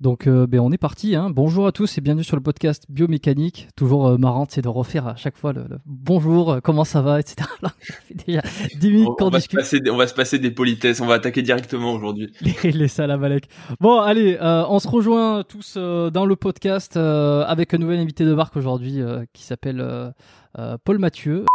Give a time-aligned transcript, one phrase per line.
[0.00, 1.14] Donc euh, ben, on est parti.
[1.14, 1.28] Hein.
[1.28, 3.68] Bonjour à tous et bienvenue sur le podcast Biomécanique.
[3.76, 7.02] Toujours euh, marrant, c'est de refaire à chaque fois le, le bonjour, euh, comment ça
[7.02, 7.46] va, etc.
[7.62, 8.40] Là, ça fait déjà
[8.78, 11.14] 10 minutes On, va se passer, des- on va se passer des politesses, on va
[11.14, 12.32] attaquer directement aujourd'hui.
[12.40, 13.46] Les, les Salamalek.
[13.80, 18.56] Bon, allez, on se rejoint tous dans le podcast avec un nouvel invité de marque
[18.56, 19.00] aujourd'hui
[19.34, 20.14] qui s'appelle
[20.84, 21.44] Paul Mathieu.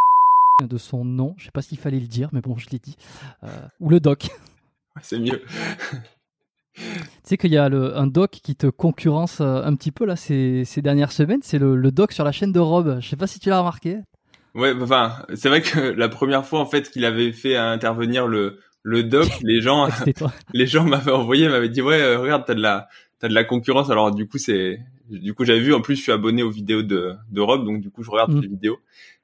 [0.69, 2.95] De son nom, je sais pas s'il fallait le dire, mais bon, je l'ai dit.
[3.81, 4.29] Ou le doc.
[5.01, 5.41] C'est mieux.
[6.75, 6.81] Tu
[7.23, 10.15] sais qu'il y a le- un doc qui te concurrence euh, un petit peu là
[10.15, 11.39] ces, ces dernières semaines.
[11.41, 12.97] C'est le, le doc sur la chaîne de Rob.
[13.01, 13.97] Je sais pas si tu l'as remarqué.
[14.53, 18.27] Ouais, bah, enfin, c'est vrai que la première fois en fait qu'il avait fait intervenir
[18.27, 19.87] le le doc, les gens,
[20.53, 22.87] les gens m'avaient envoyé, m'avaient dit ouais, euh, regarde, t'as de la
[23.19, 23.89] t'as de la concurrence.
[23.89, 25.73] Alors du coup c'est, du coup j'avais vu.
[25.73, 28.31] En plus, je suis abonné aux vidéos de de Rob, donc du coup je regarde
[28.31, 28.35] Mm.
[28.35, 28.77] toutes les vidéos.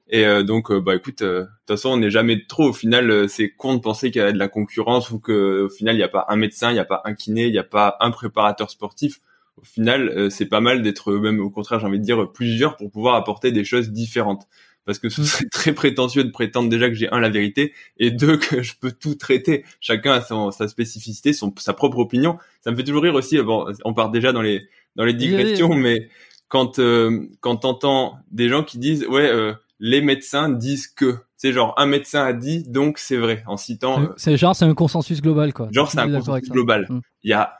[0.08, 2.68] Et euh, donc euh, bah écoute, euh, de toute façon on n'est jamais trop.
[2.68, 5.62] Au final, euh, c'est con de penser qu'il y a de la concurrence ou que
[5.66, 7.52] au final il n'y a pas un médecin, il n'y a pas un kiné, il
[7.52, 9.20] n'y a pas un préparateur sportif.
[9.56, 12.76] Au final, euh, c'est pas mal d'être même au contraire, j'ai envie de dire plusieurs
[12.76, 14.46] pour pouvoir apporter des choses différentes.
[14.84, 15.24] Parce que ce Mm.
[15.24, 18.74] serait très prétentieux de prétendre déjà que j'ai un la vérité et deux que je
[18.80, 19.64] peux tout traiter.
[19.80, 22.38] Chacun a son, sa spécificité, son, sa propre opinion.
[22.62, 23.40] Ça me fait toujours rire aussi.
[23.40, 26.08] Bon, on part déjà dans les dans les digressions, mais
[26.48, 29.52] quand euh, quand t'entends des gens qui disent ouais euh,
[29.84, 34.10] les médecins disent que c'est genre un médecin a dit donc c'est vrai en citant
[34.16, 35.68] C'est genre c'est un consensus global quoi.
[35.72, 36.86] genre c'est un consensus global.
[36.88, 37.00] Mm.
[37.24, 37.54] Il y a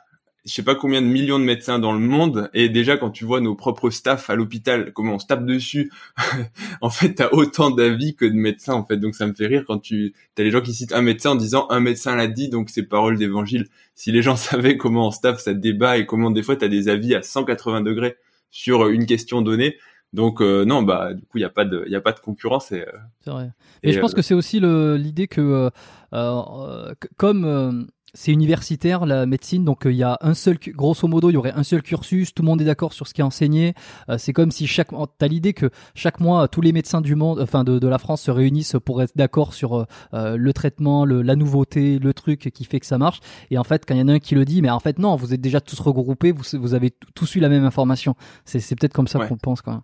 [0.45, 3.25] je sais pas combien de millions de médecins dans le monde et déjà quand tu
[3.25, 5.91] vois nos propres staffs à l'hôpital comment on se tape dessus
[6.81, 9.65] en fait t'as autant d'avis que de médecins en fait donc ça me fait rire
[9.67, 12.47] quand tu t'as les gens qui citent un médecin en disant un médecin l'a dit
[12.47, 16.31] donc c'est parole d'évangile si les gens savaient comment en staff ça débat et comment
[16.31, 18.15] des fois t'as des avis à 180 degrés
[18.49, 19.77] sur une question donnée
[20.13, 22.11] donc euh, non bah du coup il y a pas de il y a pas
[22.13, 22.91] de concurrence et, euh,
[23.21, 23.51] C'est vrai.
[23.83, 25.69] Et, et, je pense euh, que c'est aussi le- l'idée que, euh,
[26.13, 27.83] euh, comme euh,
[28.15, 31.37] c'est universitaire la médecine, donc euh, il y a un seul, grosso modo, il y
[31.37, 33.73] aurait un seul cursus, tout le monde est d'accord sur ce qui est enseigné.
[34.07, 37.39] Euh, c'est comme si chaque, t'as l'idée que chaque mois tous les médecins du monde,
[37.41, 41.23] enfin de, de la France, se réunissent pour être d'accord sur euh, le traitement, le,
[41.23, 43.19] la nouveauté, le truc qui fait que ça marche.
[43.49, 44.99] Et en fait, quand il y en a un qui le dit, mais en fait
[44.99, 48.13] non, vous êtes déjà tous regroupés, vous, vous avez tous eu la même information.
[48.45, 49.27] C'est, c'est peut-être comme ça Ouais.
[49.27, 49.81] qu'on pense quand même.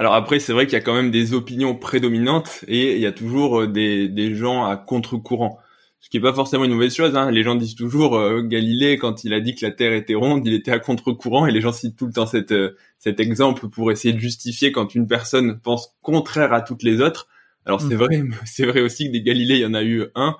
[0.00, 3.06] Alors après, c'est vrai qu'il y a quand même des opinions prédominantes et il y
[3.06, 5.58] a toujours euh, des, des gens à contre-courant.
[6.00, 7.14] Ce qui est pas forcément une mauvaise chose.
[7.16, 7.30] Hein.
[7.30, 10.46] Les gens disent toujours euh, Galilée, quand il a dit que la Terre était ronde,
[10.46, 13.68] il était à contre-courant et les gens citent tout le temps cette, euh, cet exemple
[13.68, 17.28] pour essayer de justifier quand une personne pense contraire à toutes les autres.
[17.66, 17.98] Alors c'est Mm.
[17.98, 20.34] vrai, c'est vrai aussi que des Galilées, il y en a eu un.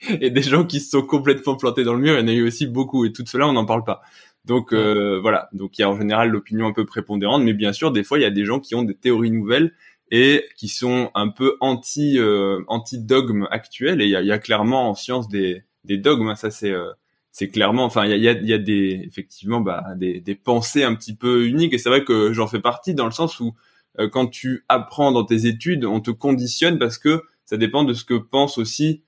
[0.20, 2.32] et des gens qui se sont complètement plantés dans le mur, il y en a
[2.32, 3.04] eu aussi beaucoup.
[3.04, 4.02] Et tout cela, on n'en parle pas.
[4.48, 7.74] Donc euh, voilà, donc il y a en général l'opinion un peu prépondérante, mais bien
[7.74, 9.74] sûr, des fois, il y a des gens qui ont des théories nouvelles
[10.10, 14.00] et qui sont un peu anti euh, anti dogme actuel.
[14.00, 16.34] Et il y a, y a clairement en science des des dogmes.
[16.34, 16.90] ça c'est euh,
[17.30, 20.20] c'est clairement, enfin il y a, il y a y a des effectivement bah des
[20.22, 21.74] des pensées un petit peu uniques.
[21.74, 23.54] Et c'est vrai que j'en fais partie dans le sens où
[24.00, 27.92] euh, quand tu apprends dans tes études, on te conditionne parce que ça dépend de
[27.92, 29.02] ce que pensent aussi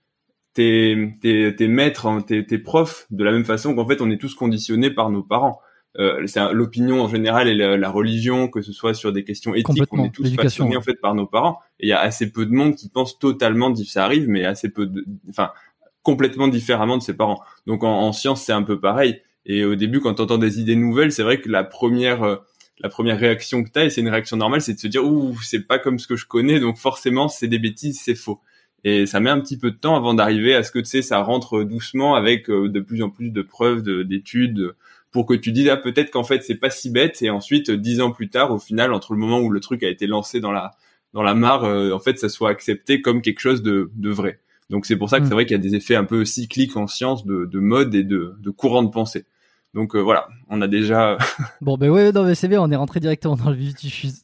[0.54, 4.10] tes, tes, tes maîtres, hein, tes, tes profs, de la même façon qu'en fait on
[4.10, 5.60] est tous conditionnés par nos parents.
[5.98, 9.56] Euh, c'est l'opinion en général et la, la religion, que ce soit sur des questions
[9.56, 10.76] éthiques, on est tous façonnés ouais.
[10.76, 11.58] en fait par nos parents.
[11.80, 14.68] Et il y a assez peu de monde qui pense totalement, ça arrive, mais assez
[14.68, 15.50] peu de, enfin
[16.02, 17.42] complètement différemment de ses parents.
[17.66, 19.20] Donc en, en science c'est un peu pareil.
[19.46, 22.36] Et au début quand tu entends des idées nouvelles, c'est vrai que la première euh,
[22.78, 25.04] la première réaction que tu as, et c'est une réaction normale, c'est de se dire
[25.04, 28.40] ouh c'est pas comme ce que je connais, donc forcément c'est des bêtises, c'est faux.
[28.84, 31.02] Et ça met un petit peu de temps avant d'arriver à ce que tu sais,
[31.02, 34.74] ça rentre doucement avec euh, de plus en plus de preuves, de- d'études,
[35.10, 37.20] pour que tu dises ah peut-être qu'en fait c'est pas si bête.
[37.22, 39.88] Et ensuite dix ans plus tard, au final, entre le moment où le truc a
[39.88, 40.72] été lancé dans la
[41.12, 44.38] dans la mare, euh, en fait ça soit accepté comme quelque chose de, de vrai.
[44.70, 45.28] Donc c'est pour ça que Mm.
[45.28, 47.94] c'est vrai qu'il y a des effets un peu cycliques en science de, de mode
[47.96, 49.24] et de, de courant de pensée.
[49.72, 51.16] Donc euh, voilà, on a déjà.
[51.60, 53.74] bon ben ouais, non mais c'est bien, on est rentré directement dans le vif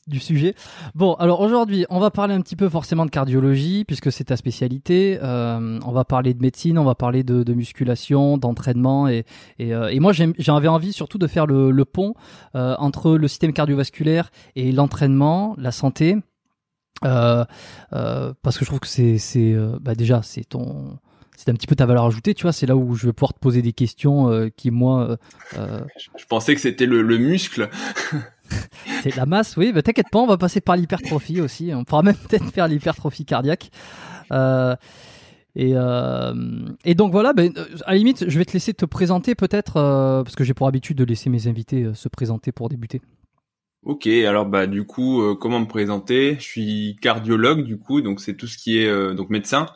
[0.09, 0.57] du, sujet.
[0.97, 4.37] Bon, alors aujourd'hui, on va parler un petit peu forcément de cardiologie puisque c'est ta
[4.37, 5.21] spécialité.
[5.23, 9.25] Euh, on va parler de médecine, on va parler de, musculation, d'entraînement et
[9.61, 12.15] et, euh, et moi j'avais envie surtout de faire le, le pont
[12.55, 16.17] entre le système cardiovasculaire et l'entraînement, la santé.
[17.03, 20.99] parce que je trouve que c'est c'est bah déjà c'est ton
[21.37, 22.53] c'est un petit peu ta valeur ajoutée, tu vois.
[22.53, 25.11] C'est là où je vais pouvoir te poser des questions euh, qui, moi.
[25.11, 25.17] Euh,
[25.59, 25.81] euh
[26.19, 27.69] je pensais que c'était le, muscle.
[29.03, 29.73] c'est la masse, oui.
[29.75, 31.73] Mais t'inquiète pas, on va passer par l'hypertrophie aussi.
[31.75, 33.71] On pourra même peut-être faire l'hypertrophie cardiaque.
[34.33, 34.75] Euh,
[35.55, 35.73] et,
[36.85, 37.51] et, donc voilà, ben,
[37.87, 39.73] à la limite, je vais te laisser te présenter peut-être,
[40.23, 43.01] parce que j'ai pour habitude de laisser mes invités se présenter pour débuter.
[43.83, 46.37] Ok, alors bah du coup, comment me présenter?
[46.39, 49.67] Je suis cardiologue du coup, donc c'est tout ce qui est donc médecin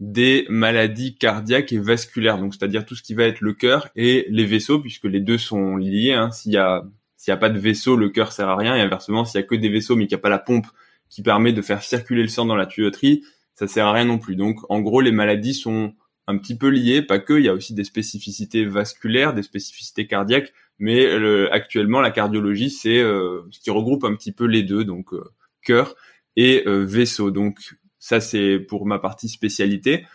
[0.00, 4.26] des maladies cardiaques et vasculaires, donc c'est-à-dire tout ce qui va être le cœur et
[4.28, 6.12] les vaisseaux, puisque les deux sont liés.
[6.12, 6.30] Hein.
[6.30, 6.84] S'il y a
[7.16, 9.44] s'il y a pas de vaisseau, le cœur sert à rien, et inversement, s'il y
[9.44, 10.66] a que des vaisseaux mais qu'il n'y a pas la pompe
[11.08, 14.18] qui permet de faire circuler le sang dans la tuyauterie, ça sert à rien non
[14.18, 14.36] plus.
[14.36, 15.94] Donc en gros, les maladies sont
[16.28, 20.06] un petit peu liées, pas que, il y a aussi des spécificités vasculaires, des spécificités
[20.06, 21.06] cardiaques, mais
[21.50, 25.24] actuellement la cardiologie c'est euh, ce qui regroupe un petit peu les deux, donc euh,
[25.62, 25.94] cœur
[26.36, 27.30] et euh, vaisseau.
[27.30, 27.58] Donc
[28.06, 30.06] ça, c'est pour ma partie spécialité.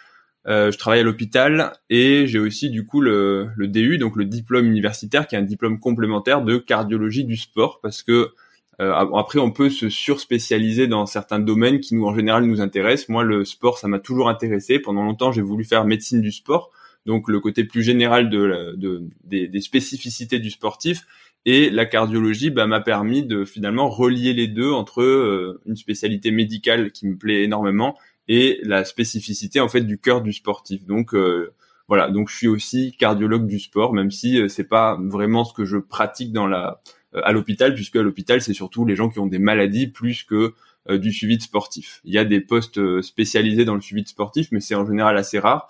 [0.47, 4.23] Euh, je travaille à l'hôpital et j'ai aussi du coup le, le, DU, donc le
[4.23, 8.31] diplôme universitaire, qui est un diplôme complémentaire de cardiologie du sport, parce que
[8.79, 13.09] euh, après on peut se surspécialiser dans certains domaines qui nous en général nous intéressent.
[13.09, 14.79] Moi, le sport, ça m'a toujours intéressé.
[14.79, 16.71] Pendant longtemps, j'ai voulu faire médecine du sport,
[17.05, 21.05] donc le côté plus général de, de des, des, spécificités du sportif.
[21.45, 26.29] Et la cardiologie bah, m'a permis de finalement relier les deux entre euh, une spécialité
[26.31, 27.97] médicale qui me plaît énormément
[28.27, 30.85] et la spécificité en fait du cœur du sportif.
[30.85, 31.53] Donc euh,
[31.87, 35.53] voilà, donc je suis aussi cardiologue du sport, même si euh, c'est pas vraiment ce
[35.53, 36.81] que je pratique dans la
[37.13, 40.53] à l'hôpital, puisque à l'hôpital c'est surtout les gens qui ont des maladies plus que
[40.89, 41.99] du suivi de sportif.
[42.05, 45.17] Il y a des postes spécialisés dans le suivi de sportif, mais c'est en général
[45.17, 45.67] assez rare.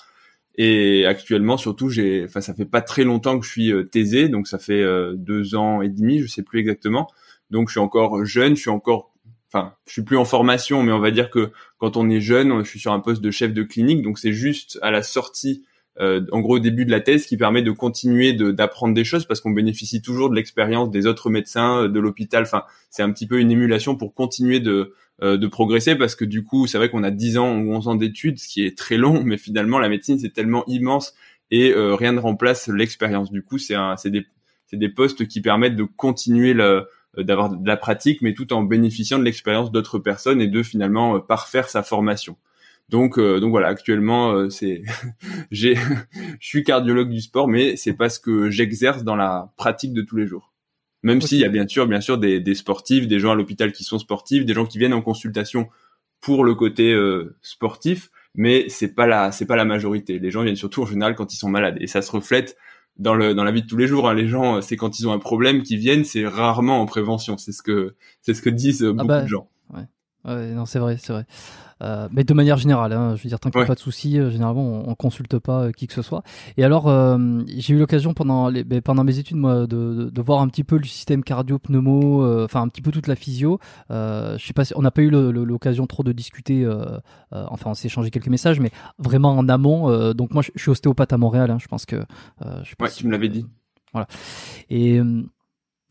[0.56, 4.28] Et actuellement, surtout, j'ai, enfin, ça fait pas très longtemps que je suis euh, taisé,
[4.28, 7.08] donc ça fait euh, deux ans et demi, je sais plus exactement.
[7.50, 9.14] Donc, je suis encore jeune, je suis encore,
[9.48, 12.64] enfin, je suis plus en formation, mais on va dire que quand on est jeune,
[12.64, 15.64] je suis sur un poste de chef de clinique, donc c'est juste à la sortie,
[16.00, 19.26] euh, en gros, au début de la thèse, qui permet de continuer d'apprendre des choses
[19.26, 22.44] parce qu'on bénéficie toujours de l'expérience des autres médecins de l'hôpital.
[22.44, 24.94] Enfin, c'est un petit peu une émulation pour continuer de
[25.24, 27.88] euh, de progresser parce que du coup, c'est vrai qu'on a 10 ans ou 11
[27.90, 31.14] ans d'études, ce qui est très long, mais finalement, la médecine, c'est tellement immense
[31.52, 33.32] et euh, rien ne remplace l'expérience.
[33.32, 33.76] Du coup, c'est
[34.08, 34.26] des,
[34.74, 36.82] des postes qui permettent de continuer euh,
[37.16, 41.20] d'avoir de la pratique, mais tout en bénéficiant de l'expérience d'autres personnes et de finalement
[41.20, 42.36] parfaire sa formation.
[42.90, 44.82] Donc, donc voilà, actuellement, c'est,
[45.52, 45.76] j'ai,
[46.40, 50.02] je suis cardiologue du sport, mais c'est pas ce que j'exerce dans la pratique de
[50.02, 50.51] tous les jours.
[51.04, 53.72] Même s'il y a bien sûr, bien sûr, des, des sportifs, des gens à l'hôpital
[53.72, 55.70] qui sont sportifs, des gens qui viennent en consultation
[56.20, 60.20] pour le côté euh, sportif, mais c'est pas la, c'est pas la majorité.
[60.20, 62.56] Les gens viennent surtout en général quand ils sont malades, et ça se reflète
[62.98, 64.08] dans le dans la vie de tous les jours.
[64.08, 64.14] Hein.
[64.14, 67.38] Les gens, c'est quand ils ont un problème qu'ils viennent, c'est rarement en prévention.
[67.38, 69.50] C'est ce que c'est ce que disent ah beaucoup bah, de gens.
[69.74, 69.86] Ouais.
[70.24, 71.26] Ouais, non, c'est vrai, c'est vrai.
[71.82, 73.80] Euh, mais de manière générale, hein, je veux dire, tant qu'il n'y a pas de
[73.80, 76.24] soucis, euh, généralement, on, on, consulte pas euh, qui que ce soit.
[76.58, 76.88] Et alors,
[77.48, 80.48] j'ai eu l'occasion pendant les, ben, pendant mes études, moi, de, de, de, voir un
[80.48, 83.60] petit peu le système cardio-pneumo, enfin un petit peu toute la physio.
[83.90, 86.68] je sais pas, si, on n'a pas eu l'occasion trop de discuter.
[87.32, 90.14] enfin, on s'est échangé quelques messages, mais vraiment en amont.
[90.14, 91.52] donc moi, je, suis ostéopathe à Montréal.
[91.52, 92.02] Hein, je pense que.
[92.42, 93.46] je ouais, tu me l'avais dit.
[93.94, 94.08] Voilà.
[94.70, 95.02] Et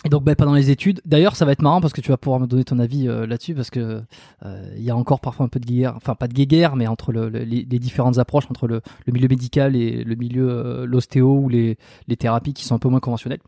[0.05, 2.17] et donc bah, pendant les études, d'ailleurs ça va être marrant parce que tu vas
[2.17, 4.03] pouvoir me donner ton avis euh, là-dessus parce que
[4.45, 6.87] euh, il y a encore parfois un peu de guerre, enfin pas de guéguerre, mais
[6.87, 11.49] entre le, les, différentes approches entre le, milieu médical et le milieu euh, l'ostéo ou
[11.51, 11.77] les,
[12.19, 13.43] thérapies qui sont un peu moins conventionnelles.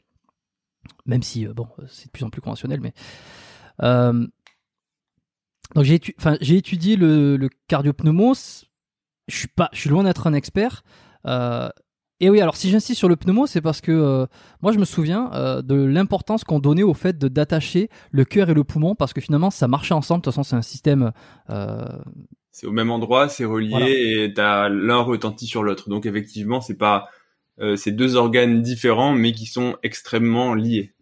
[1.07, 2.93] Même si bon c'est de plus en plus conventionnel, mais
[5.75, 8.35] donc j'ai enfin étudié le, le cardiopneumo.
[9.29, 10.83] Je suis pas, je suis loin d'être un expert.
[12.23, 14.27] Et oui, alors si j'insiste sur le pneumo, c'est parce que euh,
[14.63, 18.49] moi je me souviens euh, de l'importance qu'on donnait au fait de d'attacher le cœur
[18.49, 20.21] et le poumon, parce que finalement ça marchait ensemble.
[20.21, 21.11] De toute façon, c'est un système.
[21.51, 21.85] Euh...
[22.53, 25.89] C'est au même endroit, c'est relié et t'as l'un retentit sur l'autre.
[25.89, 27.09] Donc effectivement, c'est pas
[27.77, 30.95] c'est deux organes différents, mais qui sont extrêmement liés.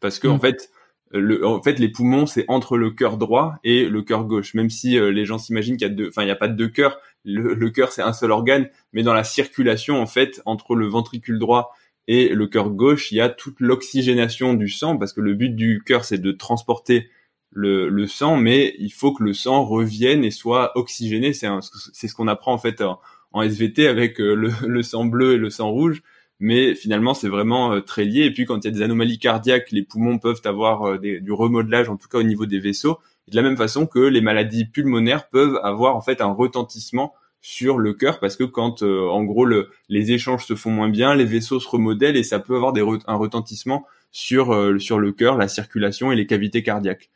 [0.00, 0.40] Parce que en mm.
[0.40, 0.70] fait,
[1.10, 4.54] le, en fait, les poumons, c'est entre le cœur droit et le cœur gauche.
[4.54, 6.56] Même si les gens s'imaginent qu'il y a deux, enfin, il n'y a pas de
[6.56, 10.74] deux cœurs, le, cœur c'est un seul organe, mais dans la circulation en fait entre
[10.74, 11.74] le ventricule droit
[12.06, 15.54] et le cœur gauche, il y a toute l'oxygénation du sang parce que le but
[15.54, 17.10] du cœur c'est de transporter
[17.50, 21.32] le, sang, mais il faut que le sang revienne et soit oxygéné.
[21.32, 24.34] C'est ce qu'on apprend en fait en, SVT avec euh,
[24.66, 26.02] le, sang bleu et le sang rouge.
[26.40, 28.24] mais finalement c'est vraiment très lié.
[28.24, 31.88] Et puis quand il y a des anomalies cardiaques, les poumons peuvent avoir du remodelage,
[31.88, 32.98] en tout cas au niveau des vaisseaux,
[33.30, 37.78] de la même façon que les maladies pulmonaires peuvent avoir en fait un retentissement sur
[37.78, 41.24] le cœur parce que quand en gros le, les échanges se font moins bien, les
[41.24, 42.72] vaisseaux se remodèlent et ça peut avoir
[43.06, 47.10] un retentissement sur sur le cœur, la circulation et les cavités cardiaques.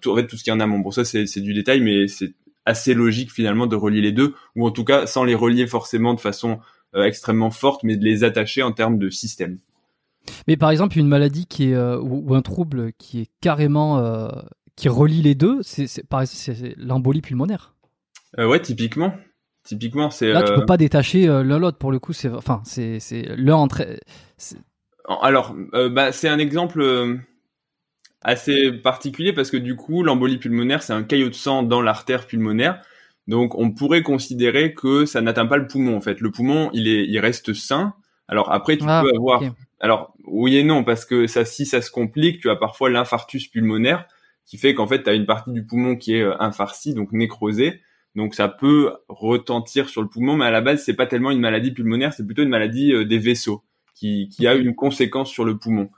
[0.00, 0.78] Tout, en fait, tout ce qui en amont.
[0.78, 2.34] Bon, ça c'est du détail, mais c'est
[2.66, 6.14] assez logique finalement de relier les deux, ou en tout cas sans les relier forcément
[6.14, 6.60] de façon
[6.94, 9.58] euh, extrêmement forte, mais de les attacher en termes de système.
[10.48, 14.28] Mais par exemple, une maladie qui est euh, ou, un trouble qui est carrément euh,
[14.76, 16.04] qui relie les deux, c'est
[16.76, 17.74] l'embolie pulmonaire.
[18.38, 19.14] ouais, typiquement.
[19.62, 22.12] Typiquement, c'est là tu peux pas détacher l'un l'autre pour le coup.
[22.12, 23.86] C'est enfin c'est c'est l'un entre.
[25.22, 25.54] Alors,
[25.90, 27.22] bah c'est un exemple
[28.24, 32.26] assez particulier parce que du coup, l'embolie pulmonaire, c'est un caillot de sang dans l'artère
[32.26, 32.82] pulmonaire.
[33.28, 35.96] Donc, on pourrait considérer que ça n'atteint pas le poumon.
[35.96, 37.94] En fait, le poumon, il est, il reste sain.
[38.28, 39.42] Alors après, tu ah, peux avoir.
[39.80, 43.48] Alors oui et non parce que ça, si ça se complique, tu as parfois l'infarctus
[43.48, 44.06] pulmonaire
[44.46, 47.12] qui fait qu'en fait, tu as une partie du poumon qui est euh, infarcie, donc
[47.12, 47.80] nécrosée.
[48.14, 51.40] Donc ça peut retentir sur le poumon, mais à la base, c'est pas tellement une
[51.40, 55.44] maladie pulmonaire, c'est plutôt une maladie euh, des vaisseaux qui, qui a une conséquence sur
[55.44, 55.90] le poumon.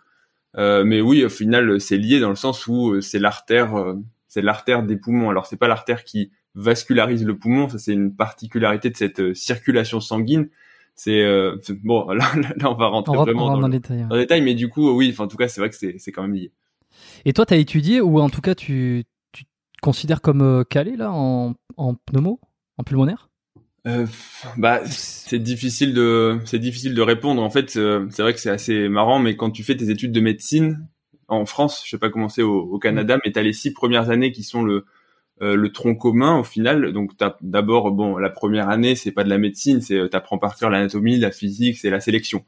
[0.59, 3.95] Euh, mais oui, au final, c'est lié dans le sens où euh, c'est l'artère, euh,
[4.29, 5.29] c'est l'artère des poumons.
[5.31, 10.01] Alors c'est pas l'artère qui vascularise le poumon, ça c'est une particularité de cette circulation
[10.01, 10.49] sanguine.
[10.95, 11.23] C'est
[11.85, 12.25] bon, là,
[12.57, 15.15] là, on va rentrer vraiment dans, le, détail, dans, le, détail, mais du coup, oui,
[15.19, 16.53] en tout cas, c'est vrai que c'est quand même lié.
[17.25, 19.49] Et toi, tu as étudié ou en tout cas, tu, tu te
[19.83, 22.41] considères comme calé là en, en pneumo,
[22.79, 23.29] en pulmonaire?
[23.87, 24.07] Euh,
[24.57, 27.43] bah, c'est difficile de c'est difficile de répondre.
[27.43, 30.13] En fait, euh, c'est vrai que c'est assez marrant, mais quand tu fais tes études
[30.13, 30.89] de médecine
[31.29, 33.73] en France, je sais pas comment c'est au, au, Canada, mais tu as les six
[33.73, 34.87] premières années qui sont le
[35.43, 36.93] euh, le tronc commun au final.
[36.93, 40.57] Donc t'as d'abord bon la première année c'est pas de la médecine, c'est t'apprends par
[40.57, 42.45] cœur l'anatomie, la physique, c'est la sélection.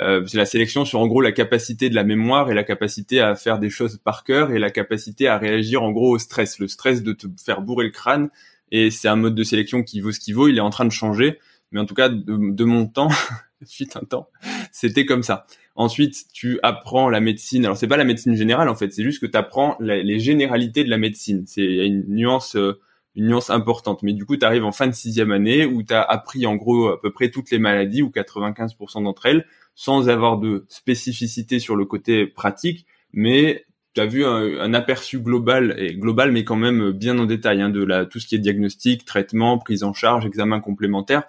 [0.00, 3.20] Euh, c'est la sélection sur en gros la capacité de la mémoire et la capacité
[3.20, 6.58] à faire des choses par cœur et la capacité à réagir en gros au stress,
[6.58, 8.30] le stress de te faire bourrer le crâne
[8.72, 10.48] et c'est un mode de sélection qui vaut ce qu'il vaut.
[10.48, 11.38] Il est en train de changer,
[11.70, 13.08] mais en tout cas de, mon temps,
[13.64, 14.28] suite un temps,
[14.72, 15.46] c'était comme ça.
[15.76, 17.64] Ensuite, tu apprends la médecine.
[17.64, 20.82] Alors c'est pas la médecine générale en fait, c'est juste que tu apprends les généralités
[20.82, 21.44] de la médecine.
[21.46, 22.80] C'est une nuance euh,
[23.16, 24.02] une nuance importante.
[24.02, 26.56] Mais du coup, tu arrives en fin de sixième année où tu as appris en
[26.56, 31.58] gros à peu près toutes les maladies ou 95% d'entre elles sans avoir de spécificité
[31.58, 33.64] sur le côté pratique, mais
[33.94, 37.70] tu as vu un, aperçu global et global mais quand même bien en détail hein,
[37.70, 41.22] de la tout ce qui est diagnostic, traitement, prise en charge, examen complémentaire.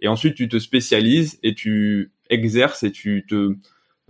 [0.00, 3.54] Et ensuite tu te spécialises et tu exerces et tu te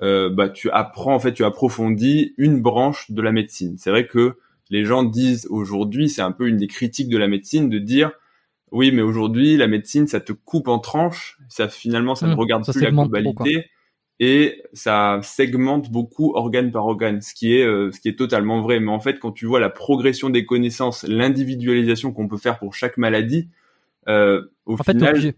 [0.03, 3.77] euh, bah tu apprends en fait tu approfondis une branche de la médecine.
[3.79, 4.37] C'est vrai que
[4.71, 8.11] les gens disent aujourd'hui, c'est un peu une des critiques de la médecine de dire
[8.73, 12.39] oui, mais aujourd'hui la médecine ça te coupe en tranches, ça finalement ça ne mmh,
[12.39, 13.67] regarde plus la globalité
[14.23, 18.61] et ça segmente beaucoup organe par organe, ce qui est euh, ce qui est totalement
[18.61, 18.79] vrai.
[18.79, 22.75] Mais en fait, quand tu vois la progression des connaissances, l'individualisation qu'on peut faire pour
[22.75, 23.49] chaque maladie,
[24.09, 25.35] euh, au final, t'es obligé.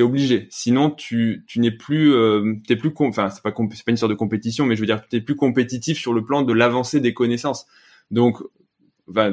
[0.00, 0.46] obligé.
[0.50, 4.12] Sinon, tu tu n'es plus euh, t'es plus enfin c'est pas c'est pas une sorte
[4.12, 7.14] de compétition, mais je veux dire t'es plus compétitif sur le plan de l'avancée des
[7.14, 7.66] connaissances.
[8.10, 8.42] Donc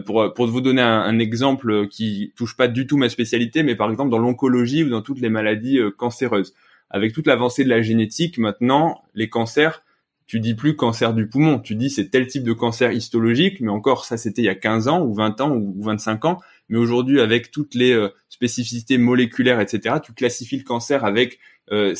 [0.05, 3.75] pour, pour vous donner un, un, exemple qui touche pas du tout ma spécialité, mais
[3.75, 6.53] par exemple dans l'oncologie ou dans toutes les maladies euh, cancéreuses
[6.93, 9.83] avec toute l'avancée de la génétique, maintenant, les cancers,
[10.27, 13.69] tu dis plus cancer du poumon, tu dis c'est tel type de cancer histologique, mais
[13.69, 16.77] encore ça c'était il y a 15 ans ou 20 ans ou 25 ans, mais
[16.77, 21.39] aujourd'hui avec toutes les euh, spécificités moléculaires, etc., tu classifies le cancer avec
[21.71, 21.93] euh,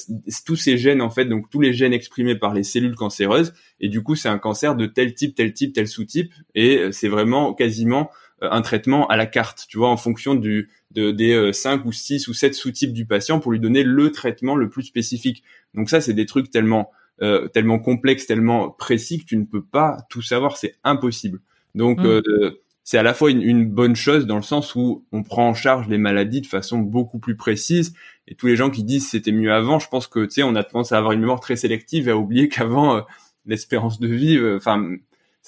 [0.45, 3.89] tous ces gènes en fait, donc tous les gènes exprimés par les cellules cancéreuses, et
[3.89, 7.09] du coup c'est un cancer de tel type, tel type, tel sous-type, et euh, c'est
[7.09, 8.09] vraiment quasiment
[8.51, 11.91] un traitement à la carte, tu vois, en fonction du de, des 5 euh, ou
[11.91, 15.43] 6 ou 7 sous-types du patient pour lui donner le traitement le plus spécifique.
[15.73, 19.63] Donc ça, c'est des trucs tellement euh, tellement complexes, tellement précis que tu ne peux
[19.63, 21.41] pas tout savoir, c'est impossible.
[21.75, 22.05] Donc mmh.
[22.05, 25.47] euh, c'est à la fois une, une, bonne chose dans le sens où on prend
[25.47, 27.93] en charge les maladies de façon beaucoup plus précise.
[28.27, 30.55] Et tous les gens qui disent c'était mieux avant, je pense que tu sais, on
[30.55, 33.05] a tendance à avoir une mémoire très sélective et à oublier qu'avant
[33.45, 34.95] l'espérance de vie, enfin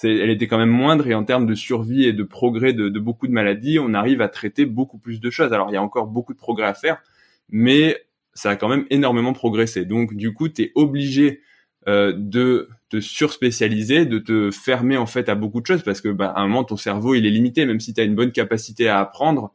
[0.02, 3.26] elle était quand même moindre et en termes de survie et de progrès de, beaucoup
[3.26, 5.52] de maladies, on arrive à traiter beaucoup plus de choses.
[5.52, 7.02] Alors il y a encore beaucoup de progrès à faire,
[7.48, 8.02] mais
[8.34, 9.84] ça a quand même énormément progressé.
[9.84, 11.40] Donc du coup, tu es obligé
[11.88, 16.08] euh, de te surspécialiser, de te fermer en fait à beaucoup de choses parce que
[16.08, 18.32] bah, à un moment ton cerveau il est limité, même si tu as une bonne
[18.32, 19.54] capacité à apprendre,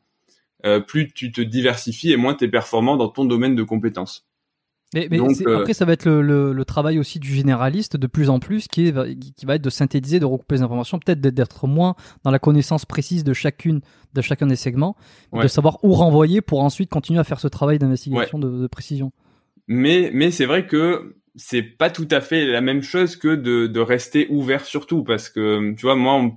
[0.65, 4.30] euh, plus tu te diversifies et moins tu es performant dans ton domaine de compétences.
[4.93, 8.39] Mais, euh, après, ça va être le, le, travail aussi du généraliste de plus en
[8.39, 11.95] plus, qui, est, qui va être de synthétiser, de recouper les informations, peut-être d'être moins
[12.23, 13.79] dans la connaissance précise de chacune,
[14.13, 14.97] de chacun des segments,
[15.33, 19.13] de savoir où renvoyer pour ensuite continuer à faire ce travail d'investigation de, de, précision.
[19.67, 23.67] Mais, mais c'est vrai que c'est pas tout à fait la même chose que de,
[23.67, 26.29] de rester ouvert sur tout parce que tu vois moi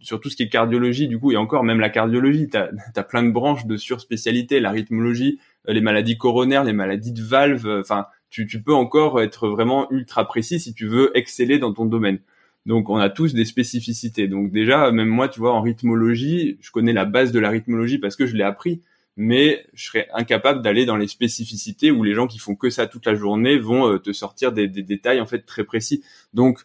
[0.00, 3.02] sur tout ce qui est cardiologie du coup et encore même la cardiologie t'as as
[3.04, 7.80] plein de branches de surspécialité la rythmologie les maladies coronaires les maladies de valves euh,
[7.80, 11.84] enfin tu, tu peux encore être vraiment ultra précis si tu veux exceller dans ton
[11.84, 12.18] domaine
[12.66, 16.70] donc on a tous des spécificités donc déjà même moi tu vois en rythmologie je
[16.70, 18.82] connais la base de la rythmologie parce que je l'ai appris
[19.16, 22.86] mais je serais incapable d'aller dans les spécificités où les gens qui font que ça
[22.86, 26.02] toute la journée vont euh, te sortir des, détails en fait très précis.
[26.32, 26.60] Donc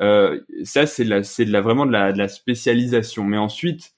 [0.00, 3.24] euh, ça c'est la c'est de la vraiment de la, de la spécialisation.
[3.24, 3.92] Mais ensuite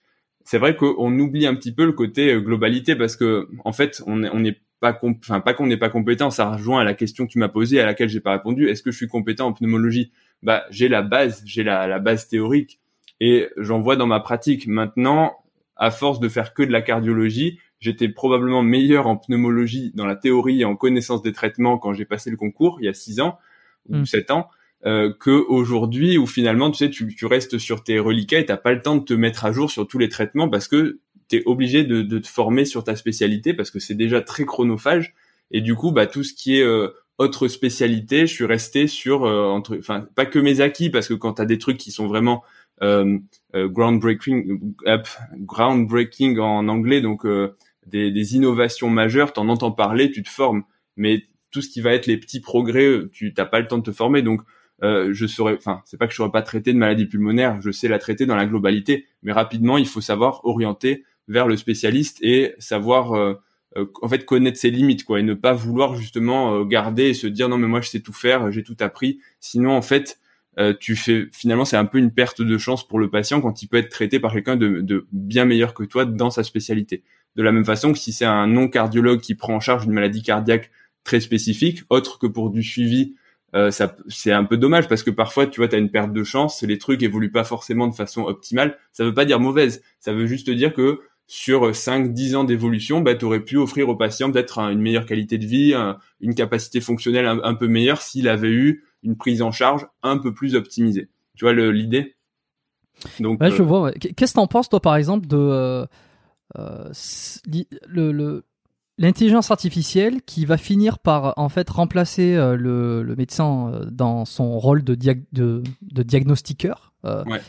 [0.45, 4.03] c'est vrai qu'on oublie un petit peu le côté euh, globalité parce que en fait
[4.07, 7.27] on on n'est pas enfin pas qu'on n'est pas compétent, ça rejoint à la question
[7.27, 8.69] que tu m'as posée à laquelle j'ai pas répondu.
[8.69, 10.13] Est-ce que je suis compétent en pneumologie?
[10.43, 12.81] Bah j'ai la base, j'ai la, la base théorique
[13.21, 14.67] et j'en vois dans ma pratique.
[14.67, 15.37] Maintenant,
[15.77, 20.17] à force de faire que de la cardiologie, j'étais probablement meilleur en pneumologie dans la
[20.17, 23.21] théorie et en connaissance des traitements quand j'ai passé le concours il y a six
[23.21, 23.39] ans
[23.89, 24.07] ou hmm.
[24.07, 24.49] sept ans
[24.85, 28.57] euh, que aujourd'hui où finalement tu sais tu, tu restes sur tes reliquats et t'as
[28.57, 30.99] pas le temps de te mettre à jour sur tous les traitements parce que
[31.29, 34.45] tu es obligé de, de, te former sur ta spécialité parce que c'est déjà très
[34.45, 35.15] chronophage.
[35.51, 39.25] Et du coup bah tout ce qui est euh, autre spécialité je suis resté sur
[39.25, 41.93] euh, entre enfin pas que mes acquis parce que quand tu as des trucs qui
[41.93, 42.43] sont vraiment
[42.83, 43.19] euh,
[43.55, 44.75] euh groundbreaking
[45.37, 47.27] groundbreaking en anglais donc
[47.87, 50.65] des, des innovations majeures, t'en entends parler, tu te formes,
[50.97, 53.83] mais tout ce qui va être les petits progrès, tu t'as pas le temps de
[53.83, 54.43] te former, donc
[54.83, 57.71] euh, je saurais, enfin, c'est pas que je saurais pas traiter de maladie pulmonaire, je
[57.71, 62.19] sais la traiter dans la globalité, mais rapidement, il faut savoir orienter vers le spécialiste
[62.23, 63.35] et savoir, euh,
[63.77, 67.15] euh, en fait, connaître ses limites, quoi, et ne pas vouloir justement euh, garder et
[67.15, 69.21] se dire non mais moi je sais tout faire, j'ai tout appris.
[69.41, 70.19] Sinon, en fait,
[70.81, 73.69] tu fais finalement c'est un peu une perte de chance pour le patient quand il
[73.69, 77.05] peut être traité par quelqu'un de, de bien meilleur que toi dans sa spécialité.
[77.37, 80.23] De la même façon que si c'est un non-cardiologue qui prend en charge une maladie
[80.23, 80.71] cardiaque
[81.05, 83.15] très spécifique, autre que pour du suivi,
[83.55, 86.13] euh, ça c'est un peu dommage parce que parfois tu vois tu as une perte
[86.13, 88.79] de chance, les trucs évoluent pas forcément de façon optimale.
[88.93, 93.01] Ça veut pas dire mauvaise, ça veut juste dire que sur 5 10 ans d'évolution,
[93.01, 95.75] bah tu aurais pu offrir au patient peut-être une meilleure qualité de vie,
[96.21, 100.35] une capacité fonctionnelle un, peu meilleure s'il avait eu une prise en charge un peu
[100.35, 101.09] plus optimisée.
[101.37, 102.17] Tu vois l'idée?
[103.21, 103.93] Donc ouais, je euh, vois.
[103.93, 105.87] Qu'est-ce que t'en penses toi par exemple de euh,
[106.59, 106.91] euh,
[107.89, 108.45] le,
[108.99, 114.25] l'intelligence artificielle qui va finir par en fait remplacer euh, le, le, médecin euh, dans
[114.25, 116.93] son rôle de, de, de, diagnostiqueur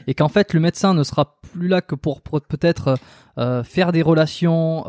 [0.08, 2.98] et qu'en fait le médecin ne sera plus là que pour, peut-être
[3.64, 4.84] faire des relations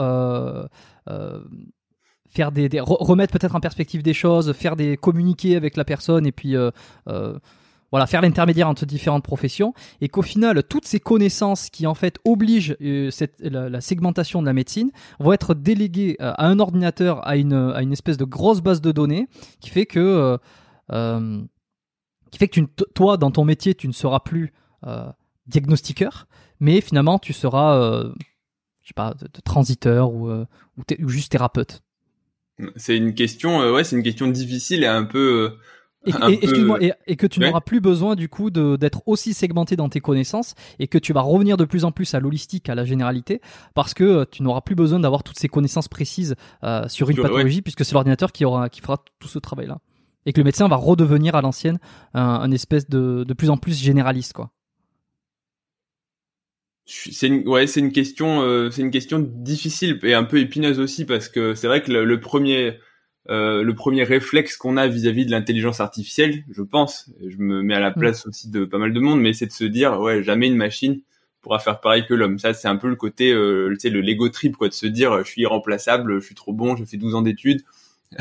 [2.30, 6.26] faire des, des remettre peut-être en perspective des choses faire des communiquer avec la personne
[6.26, 6.56] et puis
[7.90, 12.18] voilà, faire l'intermédiaire entre différentes professions, et qu'au final, toutes ces connaissances qui en fait
[12.24, 17.36] obligent euh, la, segmentation de la médecine vont être déléguées euh, à un ordinateur, à
[17.36, 19.28] une, à une espèce de grosse base de données,
[19.60, 20.38] qui fait que,
[20.90, 21.42] euh,
[22.30, 22.60] qui fait que
[22.94, 24.52] toi, dans ton métier, tu ne seras plus
[25.46, 26.26] diagnostiqueur,
[26.60, 28.02] mais finalement, tu seras,
[28.82, 31.82] je sais pas, de, transiteur ou, ou, juste thérapeute.
[32.76, 35.56] C'est une question, ouais, c'est une question difficile et un peu
[36.06, 40.54] et, et, que tu n'auras plus besoin du coup d'être aussi segmenté dans tes connaissances
[40.78, 43.40] et que tu vas revenir de plus en plus à l'holistique, à la généralité,
[43.74, 47.16] parce que euh, tu n'auras plus besoin d'avoir toutes ces connaissances précises euh, sur une
[47.16, 49.78] pathologie, puisque c'est l'ordinateur qui aura qui fera tout ce travail-là,
[50.26, 51.78] et que le médecin va redevenir à l'ancienne
[52.14, 54.50] un, espèce de, de plus en plus généraliste, quoi.
[56.86, 60.78] C'est une, ouais, c'est une question, euh, c'est une question difficile et un peu épineuse
[60.78, 62.78] aussi parce que c'est vrai que le premier
[63.30, 67.74] euh, le premier réflexe qu'on a vis-à-vis de l'intelligence artificielle, je pense, je me mets
[67.74, 67.94] à la mm.
[67.94, 70.56] place aussi de pas mal de monde, mais c'est de se dire ouais jamais une
[70.56, 71.00] machine
[71.40, 72.38] pourra faire pareil que l'homme.
[72.38, 74.86] Ça c'est un peu le côté, euh, tu sais, le Lego trip quoi, de se
[74.86, 77.62] dire je suis irremplaçable, je suis trop bon, j'ai fait 12 ans d'études,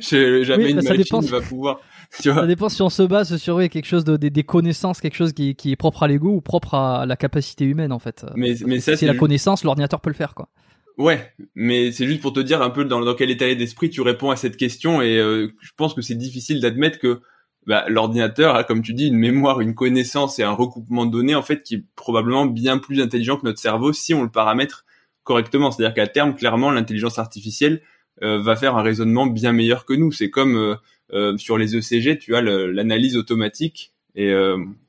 [0.00, 1.80] jamais une bah, machine va pouvoir.
[2.20, 5.16] Tu vois ça dépend si on se base sur quelque chose de, des connaissances, quelque
[5.16, 8.26] chose qui, qui est propre à l'ego ou propre à la capacité humaine en fait.
[8.34, 10.50] Mais, mais ça, c'est la connaissance, l'ordinateur peut le faire quoi.
[10.98, 14.02] Ouais, mais c'est juste pour te dire un peu dans, dans quel état d'esprit tu
[14.02, 17.20] réponds à cette question et euh, je pense que c'est difficile d'admettre que
[17.66, 21.34] bah, l'ordinateur a, comme tu dis, une mémoire, une connaissance et un recoupement de données
[21.34, 24.84] en fait qui est probablement bien plus intelligent que notre cerveau si on le paramètre
[25.22, 25.70] correctement.
[25.70, 27.80] C'est-à-dire qu'à terme, clairement, l'intelligence artificielle
[28.22, 30.12] euh, va faire un raisonnement bien meilleur que nous.
[30.12, 30.76] C'est comme
[31.12, 34.30] euh, sur les ECG, tu as l'analyse automatique et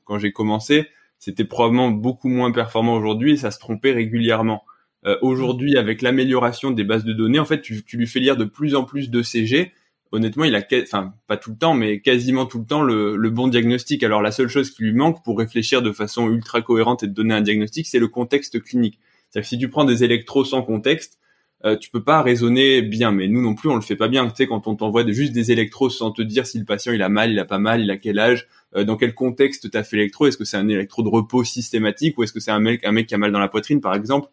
[0.04, 0.86] quand j'ai commencé,
[1.18, 4.64] c'était probablement beaucoup moins performant aujourd'hui et ça se trompait régulièrement.
[5.06, 8.36] Euh, aujourd'hui, avec l'amélioration des bases de données, en fait, tu, tu, lui fais lire
[8.36, 9.72] de plus en plus de CG.
[10.12, 13.30] Honnêtement, il a, enfin, pas tout le temps, mais quasiment tout le temps le, le
[13.30, 14.02] bon diagnostic.
[14.02, 17.12] Alors, la seule chose qui lui manque pour réfléchir de façon ultra cohérente et de
[17.12, 18.98] donner un diagnostic, c'est le contexte clinique.
[19.28, 21.18] C'est-à-dire que si tu prends des électros sans contexte,
[21.64, 23.10] euh, tu peux pas raisonner bien.
[23.10, 24.26] Mais nous non plus, on le fait pas bien.
[24.28, 27.02] Tu sais, quand on t'envoie juste des électros sans te dire si le patient il
[27.02, 29.82] a mal, il a pas mal, il a quel âge, euh, dans quel contexte t'as
[29.82, 32.60] fait l'électro, est-ce que c'est un électro de repos systématique ou est-ce que c'est un
[32.60, 34.28] mec, un mec qui a mal dans la poitrine par exemple,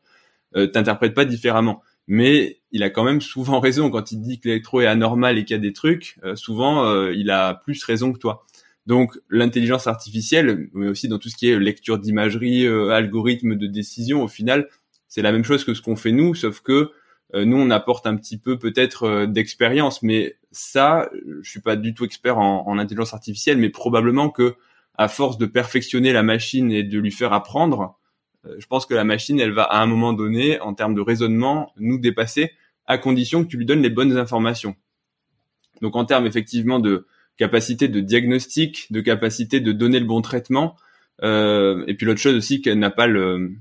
[0.55, 1.81] euh, t'interprètes pas différemment.
[2.07, 5.45] Mais il a quand même souvent raison quand il dit que l'électro est anormal et
[5.45, 6.17] qu'il y a des trucs.
[6.23, 8.45] Euh, souvent, euh, il a plus raison que toi.
[8.87, 14.23] Donc l'intelligence artificielle, mais aussi dans tout ce qui est lecture d'imagerie, algorithme de décision,
[14.23, 14.67] au final,
[15.07, 16.91] c'est la même chose que ce qu'on fait nous, sauf que
[17.33, 21.09] euh, nous, on apporte un petit peu peut-être euh, d'expérience, mais ça,
[21.41, 24.55] je suis pas du tout expert en, en, intelligence artificielle, mais probablement que
[24.97, 27.87] à force de perfectionner la machine et de lui faire apprendre, euh,
[28.43, 31.73] je pense que la machine, elle va à un moment donné, en termes de raisonnement,
[31.77, 32.51] nous dépasser,
[32.85, 34.75] à condition que tu lui donnes les bonnes informations.
[35.81, 40.75] Donc en termes effectivement de capacité de diagnostic, de capacité de donner le bon traitement,
[41.23, 43.51] euh, et puis l'autre chose aussi qu'elle n'a pas le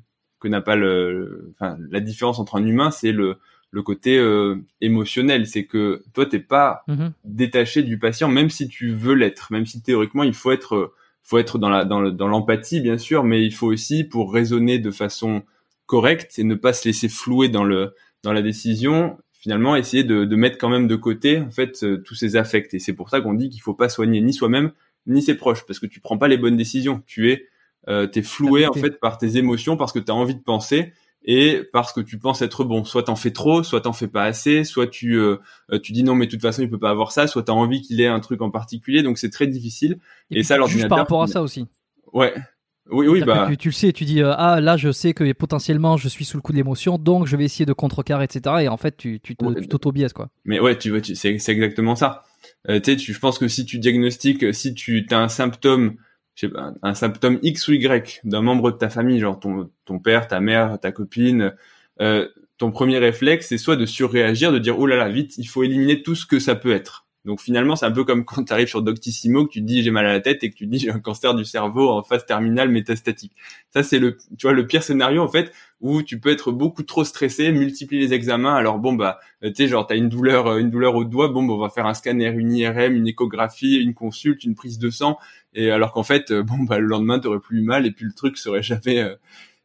[0.40, 3.38] que n'a pas le, enfin, la différence entre un humain, c'est le
[3.72, 7.12] le côté euh, émotionnel, c'est que toi t'es pas mhm.
[7.24, 11.38] détaché du patient, même si tu veux l'être, même si théoriquement il faut être, faut
[11.38, 15.42] être dans la dans l'empathie bien sûr, mais il faut aussi pour raisonner de façon
[15.86, 20.24] correcte et ne pas se laisser flouer dans le dans la décision, finalement essayer de,
[20.24, 22.74] de mettre quand même de côté en fait euh, tous ces affects.
[22.74, 24.72] Et c'est pour ça qu'on dit qu'il faut pas soigner ni soi-même
[25.06, 27.02] ni ses proches, parce que tu prends pas les bonnes décisions.
[27.06, 27.48] Tu es
[27.88, 30.92] euh, t'es floué en fait par tes émotions parce que tu as envie de penser
[31.24, 32.84] et parce que tu penses être bon.
[32.84, 35.36] Soit t'en fais trop, soit t'en fais pas assez, soit tu euh,
[35.72, 37.52] euh, tu dis non mais de toute façon il peut pas avoir ça, soit t'as
[37.52, 39.98] envie qu'il ait un truc en particulier, donc c'est très difficile.
[40.30, 40.80] Et, ça l'ordinateur.
[40.80, 41.66] Juste par rapport à ça aussi.
[42.12, 42.34] Ouais.
[42.92, 43.48] Oui, oui, bah.
[43.56, 46.36] Tu, le sais, tu dis euh, ah là je sais que potentiellement je suis sous
[46.36, 48.56] le coup de l'émotion, donc je vais essayer de contrecarrer, etc.
[48.62, 50.30] Et en fait tu tu t'auto-biaises quoi.
[50.44, 52.24] Mais ouais, tu vois, tu, c'est c'est exactement ça.
[52.66, 55.96] tu sais, je pense que si tu diagnostiques, si tu as un symptôme
[56.82, 60.40] un symptôme X ou Y d'un membre de ta famille, genre ton, ton père, ta
[60.40, 61.54] mère, ta copine,
[62.00, 65.46] euh, ton premier réflexe, c'est soit de surréagir, de dire oh là là, vite, il
[65.46, 67.06] faut éliminer tout ce que ça peut être.
[67.26, 69.82] Donc finalement, c'est un peu comme quand tu arrives sur Doctissimo, que tu te dis
[69.82, 72.02] j'ai mal à la tête et que tu dis j'ai un cancer du cerveau en
[72.02, 73.32] phase terminale métastatique.
[73.70, 76.82] Ça c'est le, tu vois, le pire scénario en fait où tu peux être beaucoup
[76.82, 78.54] trop stressé, multiplier les examens.
[78.54, 81.44] Alors bon bah, tu sais genre t'as une douleur, euh, une douleur au doigt, bon
[81.44, 84.88] bah, on va faire un scanner, une IRM, une échographie, une consulte, une prise de
[84.88, 85.18] sang.
[85.52, 88.12] Et alors qu'en fait, euh, bon bah le lendemain t'aurais plus mal et puis le
[88.12, 89.00] truc serait jamais.
[89.00, 89.16] Euh,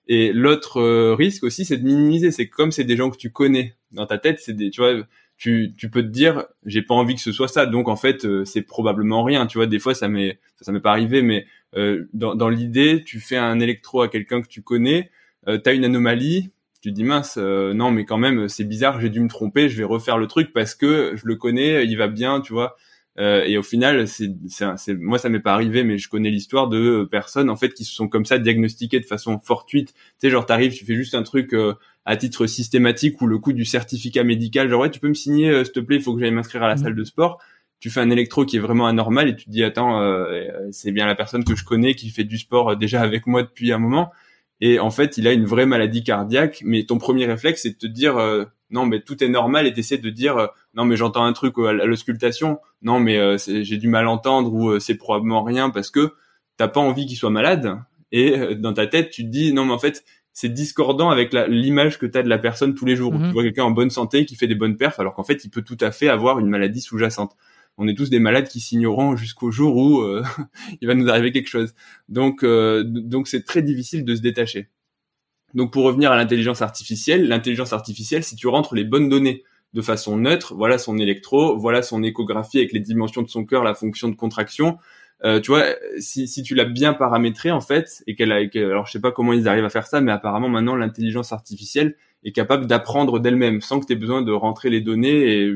[0.07, 2.29] et l'autre risque aussi, c'est de minimiser.
[2.31, 5.03] C'est comme c'est des gens que tu connais dans ta tête, c'est des, tu vois
[5.37, 7.65] tu, tu peux te dire j'ai pas envie que ce soit ça.
[7.65, 9.47] Donc en fait euh, c'est probablement rien.
[9.47, 11.45] Tu vois des fois ça m'est ça, m'est pas arrivé mais
[11.75, 15.11] euh, dans, dans l'idée tu fais un électro à quelqu'un que tu connais
[15.47, 19.01] euh, tu as une anomalie tu dis mince euh, non mais quand même c'est bizarre
[19.01, 21.97] j'ai dû me tromper je vais refaire le truc parce que je le connais il
[21.97, 22.77] va bien tu vois.
[23.17, 26.67] Euh, et au final, c'est, c'est, moi ça m'est pas arrivé, mais je connais l'histoire
[26.67, 29.93] de personnes en fait qui se sont comme ça diagnostiquées de façon fortuite.
[29.93, 31.55] Tu sais, genre t'arrives, tu fais juste un truc
[32.05, 35.49] à titre systématique ou le coût du certificat médical, genre ouais, tu peux me signer,
[35.49, 36.83] euh, s'il te plaît, il faut que j'aille m'inscrire à la mhm.
[36.83, 37.41] salle de sport.
[37.79, 40.91] Tu fais un électro qui est vraiment anormal et tu te dis attends, euh, c'est
[40.91, 43.73] bien la personne que je connais qui fait du sport euh, déjà avec moi depuis
[43.73, 44.11] un moment.
[44.61, 47.77] Et en fait, il a une vraie maladie cardiaque, mais ton premier réflexe, c'est de
[47.77, 48.15] te dire
[48.69, 51.73] non, mais tout est normal et t'essaies de dire non, mais j'entends un truc à
[51.73, 56.13] l'auscultation, non, mais j'ai du mal entendre ou c'est probablement rien parce que
[56.55, 57.79] t'as pas envie qu'il soit malade.
[58.13, 61.97] Et dans ta tête, tu te dis non, mais en fait, c'est discordant avec l'image
[61.97, 63.13] que tu as de la personne tous les jours.
[63.13, 63.27] Mhm.
[63.27, 65.49] Tu vois quelqu'un en bonne santé qui fait des bonnes perfs, alors qu'en fait, il
[65.49, 67.37] peut tout à fait avoir une maladie sous-jacente.
[67.77, 70.23] On est tous des malades qui s'ignorent jusqu'au jour où euh,
[70.81, 71.73] il va nous arriver quelque chose.
[72.09, 74.67] Donc, euh, donc c'est très difficile de se détacher.
[75.53, 79.43] Donc, pour revenir à l'intelligence artificielle, l'intelligence artificielle, si tu rentres les bonnes données
[79.73, 83.63] de façon neutre, voilà son électro, voilà son échographie avec les dimensions de son cœur,
[83.63, 84.79] la fonction de contraction,
[85.23, 85.65] euh, tu vois,
[85.97, 89.11] si, si tu l'as bien paramétré en fait, et qu'elle a, alors je sais pas
[89.11, 93.61] comment ils arrivent à faire ça, mais apparemment maintenant l'intelligence artificielle est capable d'apprendre d'elle-même
[93.61, 95.31] sans que tu aies besoin de rentrer les données.
[95.31, 95.53] Et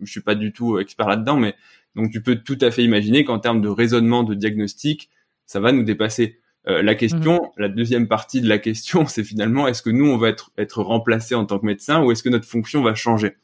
[0.00, 1.54] je suis pas du tout expert là-dedans, mais
[1.96, 5.08] donc tu peux tout à fait imaginer qu'en termes de raisonnement, de diagnostic,
[5.46, 6.40] ça va nous dépasser.
[6.66, 7.48] Euh, la question, mhm.
[7.56, 10.82] la deuxième partie de la question, c'est finalement est-ce que nous on va être être
[10.82, 13.36] remplacé en tant que médecin ou est-ce que notre fonction va changer?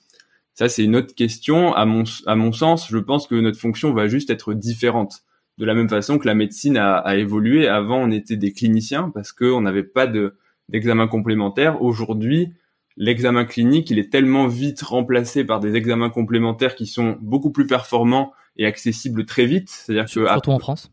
[0.52, 1.72] Ça c'est une autre question.
[1.74, 5.24] À mon à mon sens, je pense que notre fonction va juste être différente
[5.58, 7.68] de la même façon que la médecine a, évolué.
[7.68, 10.36] Avant, on était des cliniciens parce qu'on n'avait pas de
[10.70, 11.82] d'examen complémentaire.
[11.82, 12.54] Aujourd'hui,
[12.96, 17.66] l'examen clinique, il est tellement vite remplacé par des examens complémentaires qui sont beaucoup plus
[17.66, 19.68] performants et accessibles très vite.
[19.68, 20.90] C'est-à-dire que surtout en France.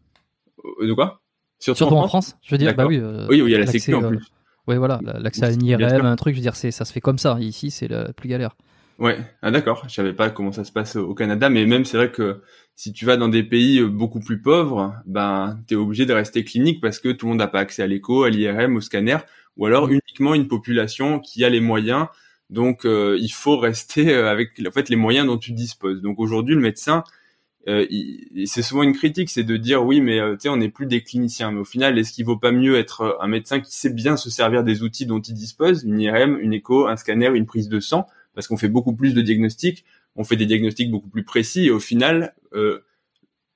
[0.81, 1.21] Euh, de quoi?
[1.59, 2.97] Surtout, en, France, Je veux dire, bah oui.
[2.97, 4.17] Euh, oui, il y a la sécu en plus.
[4.17, 4.21] Euh,
[4.67, 6.33] oui, voilà, l'accès à une IRM, un truc.
[6.33, 7.37] Je veux dire, c'est ça se fait comme ça.
[7.39, 8.55] Ici, c'est la plus galère.
[9.01, 9.83] Ouais, ah d'accord.
[9.89, 12.41] Je savais pas comment ça se passe au Canada, mais même c'est vrai que
[12.75, 16.43] si tu vas dans des pays euh, beaucoup plus pauvres, ben t'es obligé de rester
[16.43, 19.17] clinique parce que tout le monde n'a pas accès à l'écho, à l'IRM, au scanner,
[19.57, 22.07] ou alors uniquement une population qui a les moyens
[22.51, 26.01] Donc il faut rester avec en fait les moyens dont tu disposes.
[26.01, 27.03] Donc aujourd'hui le médecin
[27.67, 27.85] euh,
[28.45, 31.03] c'est souvent une critique, c'est de dire oui, mais tu sais, on n'est plus des
[31.03, 31.51] cliniciens.
[31.51, 34.29] Mais au final, est-ce qu'il vaut pas mieux être un médecin qui sait bien se
[34.29, 37.79] servir des outils dont il dispose, une IRM, une écho, un scanner, une prise de
[37.79, 41.67] sang, parce qu'on fait beaucoup plus de diagnostics, on fait des diagnostics beaucoup plus précis,
[41.67, 42.83] et au final, euh,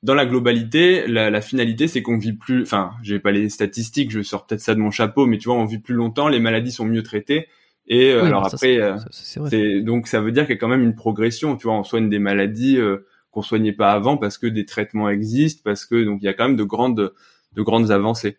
[0.03, 2.61] dans la globalité, la, la finalité, c'est qu'on vit plus.
[2.61, 5.57] Enfin, j'ai pas les statistiques, je sors peut-être ça de mon chapeau, mais tu vois,
[5.57, 7.47] on vit plus longtemps, les maladies sont mieux traitées.
[7.87, 10.83] Et euh, alors après, euh, c'est donc ça veut dire qu'il y a quand même
[10.83, 11.55] une progression.
[11.55, 15.09] Tu vois, on soigne des maladies euh, qu'on soignait pas avant parce que des traitements
[15.09, 17.13] existent, parce que donc il y a quand même de grandes
[17.53, 18.37] de grandes avancées.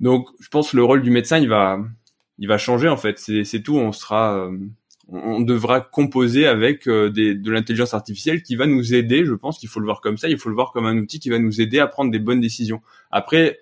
[0.00, 1.80] Donc, je pense que le rôle du médecin, il va
[2.38, 3.18] il va changer en fait.
[3.18, 3.76] C'est tout.
[3.76, 4.50] On sera
[5.08, 9.24] on devra composer avec euh, des, de l'intelligence artificielle qui va nous aider.
[9.24, 10.28] Je pense qu'il faut le voir comme ça.
[10.28, 12.40] Il faut le voir comme un outil qui va nous aider à prendre des bonnes
[12.40, 12.82] décisions.
[13.10, 13.58] Après,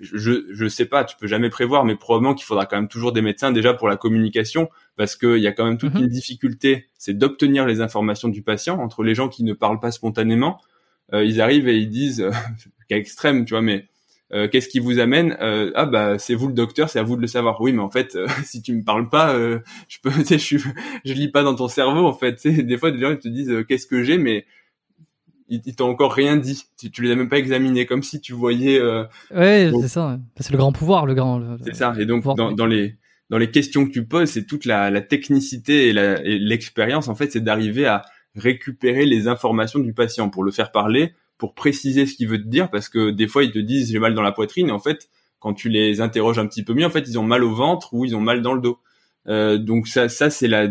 [0.00, 3.12] je je sais pas, tu peux jamais prévoir, mais probablement qu'il faudra quand même toujours
[3.12, 6.02] des médecins déjà pour la communication, parce qu'il y a quand même toute mhm.
[6.02, 9.90] une difficulté, c'est d'obtenir les informations du patient entre les gens qui ne parlent pas
[9.90, 10.60] spontanément.
[11.12, 12.30] Euh, ils arrivent et ils disent, euh,
[12.88, 13.88] cas extrême, tu vois, mais
[14.34, 17.16] euh, qu'est-ce qui vous amène euh, Ah bah c'est vous le docteur, c'est à vous
[17.16, 17.60] de le savoir.
[17.60, 20.58] Oui, mais en fait, euh, si tu me parles pas, je peux, tu sais, je,
[21.04, 22.46] je lis pas dans ton cerveau en fait.
[22.46, 24.46] Des fois, des gens ils te disent qu'est-ce que j'ai, mais
[25.48, 26.64] ils, t'ont encore rien dit.
[26.78, 28.80] Tu, tu, les as même pas examinés, comme si tu voyais.
[29.34, 30.18] ouais, c'est ça.
[30.36, 31.58] C'est le grand pouvoir, le grand.
[31.62, 31.92] C'est ça.
[31.98, 32.96] Et donc dans, dans, les
[33.28, 35.92] dans les questions que tu poses, c'est toute la, la technicité et
[36.38, 38.02] l'expérience en fait, c'est d'arriver à
[38.34, 42.46] récupérer les informations du patient pour le faire parler pour préciser ce qu'il veut te
[42.46, 44.78] dire parce que des fois ils te disent j'ai mal dans la poitrine et en
[44.78, 47.52] fait quand tu les interroges un petit peu mieux en fait ils ont mal au
[47.52, 48.78] ventre ou ils ont mal dans le dos.
[49.26, 50.68] Euh, donc ça ça c'est la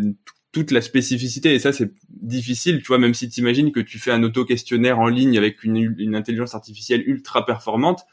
[0.53, 3.99] toute la spécificité et ça c'est difficile tu vois même si tu imagines que tu
[3.99, 8.05] fais un auto questionnaire en ligne avec une, une intelligence artificielle ultra performante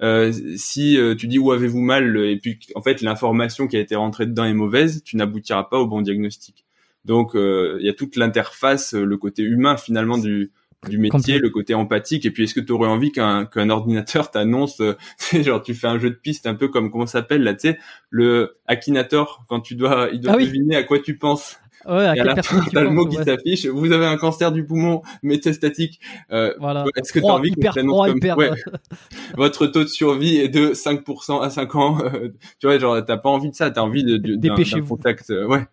[0.00, 3.80] euh, si euh, tu dis où avez-vous mal et puis en fait l'information qui a
[3.80, 6.64] été rentrée dedans est mauvaise tu n'aboutiras pas au bon diagnostic.
[7.04, 10.52] Donc euh, il y a toute l'interface le côté humain finalement du
[10.86, 12.24] du métier, le côté empathique.
[12.26, 14.94] Et puis, est-ce que tu aurais envie qu'un qu'un ordinateur t'annonce, euh,
[15.32, 17.70] genre tu fais un jeu de piste un peu comme comment ça s'appelle là, tu
[17.70, 17.78] sais,
[18.10, 21.58] le Akinator quand tu dois, il doit ah deviner à quoi tu penses.
[21.86, 23.66] Ouais, à, et à la fin, t'as le mot qui s'affiche.
[23.66, 26.00] Vous avez un cancer du poumon métastatique.
[26.32, 26.84] Euh, voilà.
[26.96, 28.50] Est-ce que tu as envie qu'on t'annonce comme ouais.
[29.36, 33.16] votre taux de survie est de 5% à 5 ans euh, Tu vois, genre t'as
[33.16, 33.70] pas envie de ça.
[33.70, 35.30] T'as envie de, de d'un contact.
[35.30, 35.64] Euh, ouais.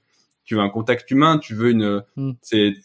[0.45, 1.39] Tu veux un contact humain.
[1.39, 2.03] Tu veux une.
[2.15, 2.33] Hmm.
[2.41, 2.75] C'est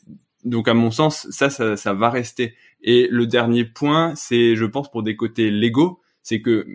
[0.45, 2.55] donc à mon sens, ça, ça, ça va rester.
[2.83, 6.67] Et le dernier point, c'est, je pense, pour des côtés légaux, c'est que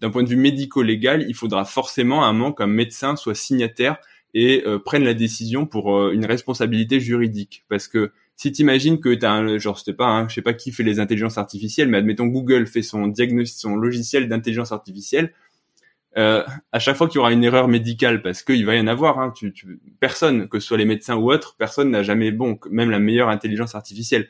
[0.00, 3.96] d'un point de vue médico-légal, il faudra forcément un moment qu'un médecin soit signataire
[4.34, 7.64] et euh, prenne la décision pour euh, une responsabilité juridique.
[7.68, 10.54] Parce que si t'imagines que t'as un, genre, je sais pas, hein, je sais pas
[10.54, 15.32] qui fait les intelligences artificielles, mais admettons Google fait son diagnostic, son logiciel d'intelligence artificielle,
[16.16, 18.86] euh, à chaque fois qu'il y aura une erreur médicale, parce qu'il va y en
[18.86, 22.30] avoir, hein, tu, tu, personne, que ce soit les médecins ou autres, personne n'a jamais
[22.30, 24.28] bon, même la meilleure intelligence artificielle.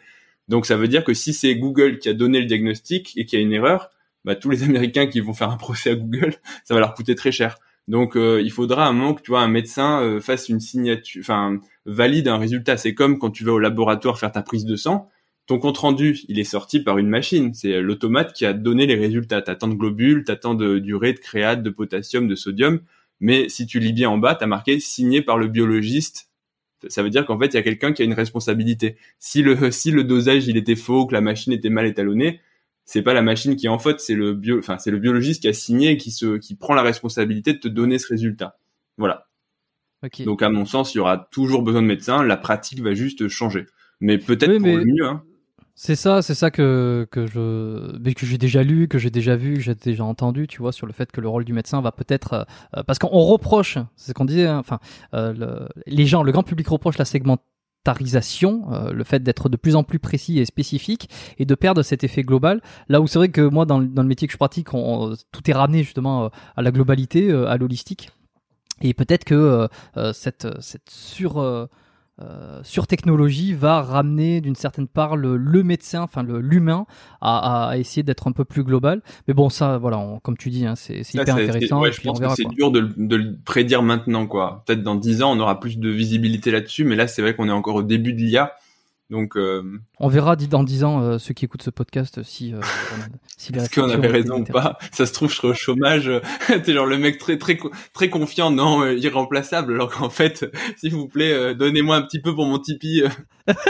[0.49, 3.39] Donc ça veut dire que si c'est Google qui a donné le diagnostic et qu'il
[3.39, 3.91] y a une erreur,
[4.25, 7.15] bah, tous les Américains qui vont faire un procès à Google, ça va leur coûter
[7.15, 7.57] très cher.
[7.87, 11.21] Donc euh, il faudra un moment que tu vois un médecin euh, fasse une signature,
[11.21, 12.79] enfin valide un résultat.
[12.79, 15.11] C'est comme quand tu vas au laboratoire faire ta prise de sang
[15.47, 17.53] ton compte rendu, il est sorti par une machine.
[17.53, 19.43] C'est l'automate qui a donné les résultats.
[19.43, 22.81] T'as tant de globules, t'as tant de d'urée, de créate, de potassium, de sodium.
[23.21, 26.31] Mais si tu lis bien en bas, t'as marqué signé par le biologiste.
[26.89, 28.97] Ça veut dire qu'en fait, il y a quelqu'un qui a une responsabilité.
[29.19, 32.41] Si le, si le dosage, il était faux, que la machine était mal étalonnée,
[32.85, 35.43] c'est pas la machine qui est en faute, c'est le bio, enfin, c'est le biologiste
[35.43, 38.59] qui a signé et qui se, qui prend la responsabilité de te donner ce résultat.
[38.99, 39.27] Voilà.
[40.27, 42.23] Donc, à mon sens, il y aura toujours besoin de médecins.
[42.23, 43.65] La pratique va juste changer.
[44.01, 45.25] Mais peut-être pour le mieux, hein.
[45.77, 49.55] C'est ça, c'est ça que, que je que j'ai déjà lu, que j'ai déjà vu,
[49.55, 51.91] que j'ai déjà entendu, tu vois, sur le fait que le rôle du médecin va
[51.91, 54.79] peut-être euh, parce qu'on reproche, c'est ce qu'on disait, hein, enfin,
[55.15, 59.75] euh, les gens, le grand public reproche la segmentarisation, euh, le fait d'être de plus
[59.75, 62.61] en plus précis et spécifique et de perdre cet effet global.
[62.89, 65.51] Là où c'est vrai que moi, dans, dans, le métier que je pratique, on, tout
[65.51, 68.11] est ramené justement à la globalité, à l'holistique.
[68.81, 69.69] Et peut-être que
[70.13, 71.69] cette, cette sur
[72.23, 76.87] euh, sur technologie va ramener d'une certaine part le, médecin, enfin l'humain,
[77.21, 79.03] à, à, essayer d'être un peu plus global.
[79.27, 81.83] Mais bon, ça, voilà, comme tu dis, hein, c'est hyper intéressant.
[81.85, 84.63] je pense que c'est dur de, de, le prédire maintenant, quoi.
[84.67, 87.49] Peut-être dans 10 ans, on aura plus de visibilité là-dessus, mais là, c'est vrai qu'on
[87.49, 88.55] est encore au début de l'IA.
[89.15, 89.63] Donc, euh...
[90.01, 92.59] on verra dans dix ans euh, ceux qui écoutent ce podcast si, euh,
[93.37, 94.77] si est-ce qu'on avait raison ou pas.
[94.91, 96.11] Ça se trouve, je serai au chômage.
[96.65, 97.57] T'es genre le mec très très
[97.93, 99.75] très confiant, non, irremplaçable.
[99.75, 103.05] Alors qu'en fait, s'il vous plaît, donnez-moi un petit peu pour mon Tipeee.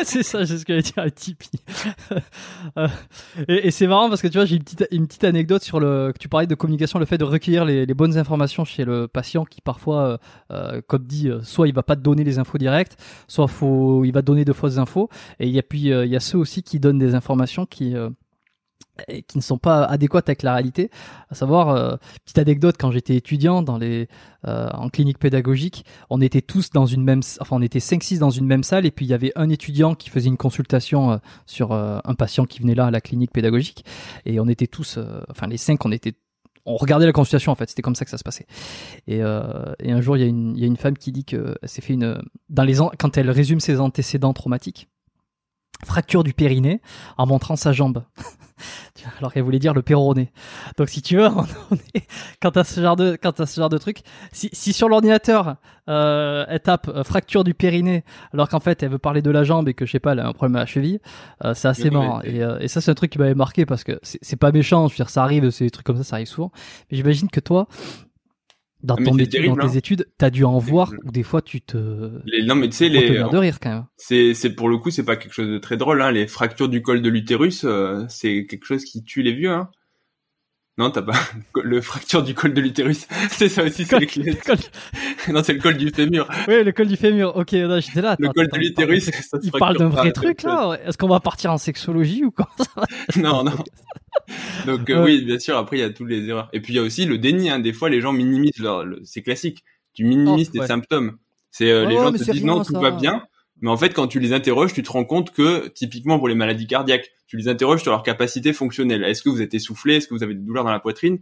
[0.03, 1.61] c'est ça, c'est ce que j'allais dire à Tipeee.
[3.49, 5.79] Et, et c'est marrant parce que tu vois, j'ai une petite, une petite anecdote sur
[5.79, 6.13] le.
[6.15, 9.09] que Tu parlais de communication, le fait de recueillir les, les bonnes informations chez le
[9.09, 10.19] patient qui parfois,
[10.87, 12.97] comme dit, soit il va pas te donner les infos directes,
[13.29, 15.11] soit faut, il va te donner de fausses infos.
[15.41, 17.67] Et il y a puis euh, il y a ceux aussi qui donnent des informations
[17.67, 18.11] qui euh,
[19.27, 20.89] qui ne sont pas adéquates avec la réalité.
[21.29, 24.07] À savoir, euh, petite anecdote, quand j'étais étudiant dans les,
[24.47, 28.31] euh, en clinique pédagogique, on était tous dans une même, enfin on était 5-6 dans
[28.31, 31.17] une même salle et puis il y avait un étudiant qui faisait une consultation euh,
[31.47, 33.85] sur euh, un patient qui venait là à la clinique pédagogique
[34.27, 36.15] et on était tous, enfin les cinq, on était
[36.67, 38.47] on regardait la consultation en fait, c'était comme ça que ça se passait.
[39.07, 41.83] Et, euh, et un jour, il y, y a une femme qui dit que s'est
[41.83, 44.89] fait une dans les an- quand elle résume ses antécédents traumatiques,
[45.85, 46.81] fracture du périnée
[47.19, 48.05] en montrant sa jambe.
[49.19, 50.33] Alors qu'elle voulait dire le péroné.
[50.79, 52.07] Donc si tu veux, on on est,
[52.41, 53.99] quand t'as ce genre de quand t'as ce genre de truc,
[54.33, 55.57] si, si sur l'ordinateur
[55.89, 59.45] euh, elle tape euh, fracture du périnée, alors qu'en fait elle veut parler de la
[59.45, 61.01] jambe et que je sais pas elle a un problème à la cheville,
[61.45, 62.21] euh, c'est assez marrant.
[62.23, 64.89] Et, et ça c'est un truc qui m'avait marqué parce que c'est c'est pas méchant,
[64.89, 66.51] je veux dire ça arrive, c'est des trucs comme ça, ça arrive souvent.
[66.91, 67.67] Mais j'imagine que toi,
[68.85, 69.79] dans Ah, ton terrible, dans tes hein.
[69.79, 72.89] études, t'as dû en voir où des fois tu te Les, non, mais tu sais,
[72.89, 73.85] te les, de rire quand même.
[73.97, 76.11] c'est, c'est pour le coup, c'est pas quelque chose de très drôle, hein.
[76.13, 79.71] Les fractures du col de l'utérus, euh, c'est quelque chose qui tue les vieux, hein.
[80.77, 81.13] Non, t'as pas
[81.63, 83.07] le fracture du col de l'utérus.
[83.31, 84.57] C'est ça aussi, c'est les col-
[85.29, 86.29] Non, c'est le col du fémur.
[86.49, 87.37] Oui, le col du fémur.
[87.37, 88.17] Ok, j'étais là.
[88.19, 90.77] Le col de l'utérus, d'un ça se Il parle d'un vrai pas, truc là.
[90.85, 92.49] Est-ce qu'on va partir en sexologie ou quoi?
[93.17, 93.53] Non, non.
[94.67, 95.05] Donc euh, Ouais.
[95.19, 95.57] oui, bien sûr.
[95.57, 96.49] Après, il y a toutes les erreurs.
[96.53, 97.51] Et puis il y a aussi le déni.
[97.51, 97.59] Hein.
[97.59, 98.85] Des fois, les gens minimisent leur.
[98.85, 99.65] le- C'est classique.
[99.93, 100.67] Tu minimises Oh, tes ouais.
[100.67, 101.19] symptômes.
[101.51, 102.81] C'est euh, les gens te disent rien, non, tout ça.
[102.81, 103.23] va bien.
[103.61, 106.35] Mais en fait, quand tu les interroges, tu te rends compte que typiquement pour les
[106.35, 109.05] maladies cardiaques, tu les interroges sur leur capacité fonctionnelle.
[109.05, 109.97] Est-ce que vous êtes essoufflé?
[109.97, 111.19] Est-ce que vous avez des douleurs dans la poitrine?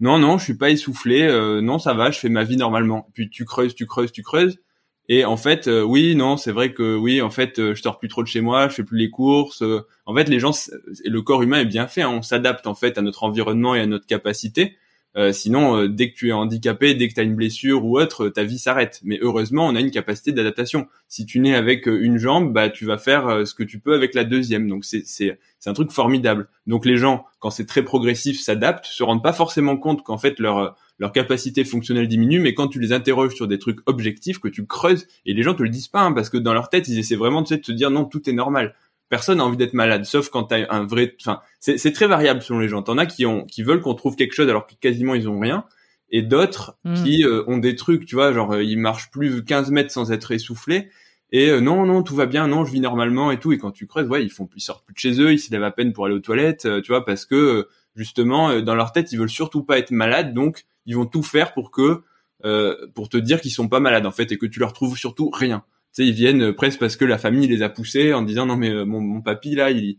[0.00, 1.22] Non, non, je suis pas essoufflé.
[1.22, 2.10] euh, non, ça va.
[2.10, 3.08] Je fais ma vie normalement.
[3.14, 4.58] Puis tu creuses, tu creuses, tu creuses.
[5.08, 7.98] Et en fait, euh, oui, non, c'est vrai que oui, en fait, euh, je sors
[7.98, 9.62] plus trop de chez moi, je fais plus les courses.
[9.62, 10.52] euh, en fait, les gens,
[11.04, 12.02] le corps humain est bien fait.
[12.02, 14.76] hein, on s'adapte en fait à notre environnement et à notre capacité.
[15.16, 18.00] Euh, sinon, euh, dès que tu es handicapé, dès que tu as une blessure ou
[18.00, 19.00] autre, euh, ta vie s'arrête.
[19.04, 20.88] Mais heureusement, on a une capacité d'adaptation.
[21.06, 24.12] Si tu nais avec une jambe, bah tu vas faire ce que tu peux avec
[24.14, 24.68] la deuxième.
[24.68, 26.48] Donc c'est c'est c'est un truc formidable.
[26.66, 30.40] Donc les gens, quand c'est très progressif, s'adaptent, se rendent pas forcément compte qu'en fait
[30.40, 34.48] leur leur capacité fonctionnelle diminue, mais quand tu les interroges sur des trucs objectifs, que
[34.48, 36.88] tu creuses, et les gens te le disent pas, hein, parce que dans leur tête,
[36.88, 38.74] ils essaient vraiment tu sais, de te dire non, tout est normal.
[39.08, 41.14] Personne n'a envie d'être malade, sauf quand t'as un vrai.
[41.20, 42.82] Enfin, c'est c'est très variable selon les gens.
[42.82, 45.38] T'en as qui ont qui veulent qu'on trouve quelque chose alors que quasiment ils ont
[45.38, 45.64] rien,
[46.10, 46.94] et d'autres Hmm.
[46.94, 50.10] qui euh, ont des trucs, tu vois, genre euh, ils marchent plus 15 mètres sans
[50.12, 50.88] être essoufflés.
[51.32, 53.52] Et euh, non, non, tout va bien, non, je vis normalement et tout.
[53.52, 55.50] Et quand tu creuses, ouais, ils font, ils sortent plus de chez eux, ils se
[55.50, 58.62] lèvent à peine pour aller aux toilettes, euh, tu vois, parce que euh, justement, euh,
[58.62, 61.70] dans leur tête, ils veulent surtout pas être malades, donc ils vont tout faire pour
[61.70, 62.02] que,
[62.44, 64.96] euh, pour te dire qu'ils sont pas malades en fait, et que tu leur trouves
[64.96, 65.64] surtout rien.
[65.94, 68.46] Tu sais, ils viennent euh, presque parce que la famille les a poussés en disant
[68.46, 69.98] non mais euh, mon, mon papy là, il,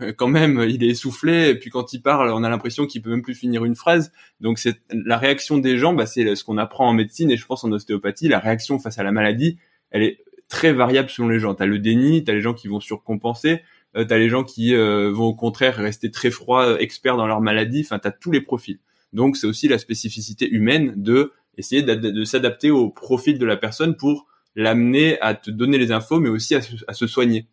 [0.18, 1.48] quand même, il est essoufflé.
[1.48, 4.12] Et puis quand il parle, on a l'impression qu'il peut même plus finir une phrase.
[4.40, 7.46] Donc c'est la réaction des gens, bah, c'est ce qu'on apprend en médecine et je
[7.46, 8.28] pense en ostéopathie.
[8.28, 9.56] La réaction face à la maladie,
[9.90, 11.54] elle est très variable selon les gens.
[11.54, 13.62] T'as le déni, t'as les gens qui vont surcompenser,
[13.96, 17.26] euh, t'as les gens qui euh, vont au contraire rester très froids, euh, experts dans
[17.26, 17.82] leur maladie.
[17.84, 18.78] Enfin, t'as tous les profils.
[19.12, 23.96] Donc c'est aussi la spécificité humaine de essayer de s'adapter au profil de la personne
[23.96, 27.46] pour l'amener à te donner les infos, mais aussi à se, à se soigner.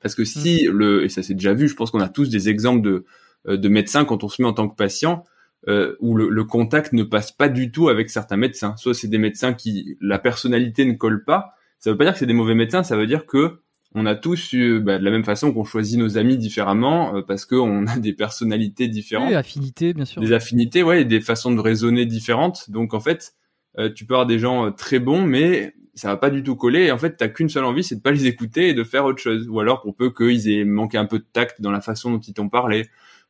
[0.00, 2.48] Parce que si le et ça c'est déjà vu, je pense qu'on a tous des
[2.48, 3.04] exemples de
[3.46, 5.24] de médecins quand on se met en tant que patient
[5.68, 8.74] euh, où le, le contact ne passe pas du tout avec certains médecins.
[8.76, 11.54] Soit c'est des médecins qui la personnalité ne colle pas.
[11.78, 12.82] Ça veut pas dire que c'est des mauvais médecins.
[12.82, 13.60] Ça veut dire que
[13.94, 17.22] on a tous eu, bah, de la même façon qu'on choisit nos amis différemment euh,
[17.22, 20.22] parce qu'on a des personnalités différentes Oui, affinité, bien sûr.
[20.22, 22.70] des affinités, ouais, et des façons de raisonner différentes.
[22.70, 23.34] Donc en fait,
[23.78, 26.56] euh, tu peux avoir des gens euh, très bons, mais ça va pas du tout
[26.56, 26.84] coller.
[26.84, 29.04] Et en fait, t'as qu'une seule envie, c'est de pas les écouter et de faire
[29.04, 29.46] autre chose.
[29.48, 32.20] Ou alors pour peu qu'ils aient manqué un peu de tact dans la façon dont
[32.20, 32.88] ils t'ont parlé.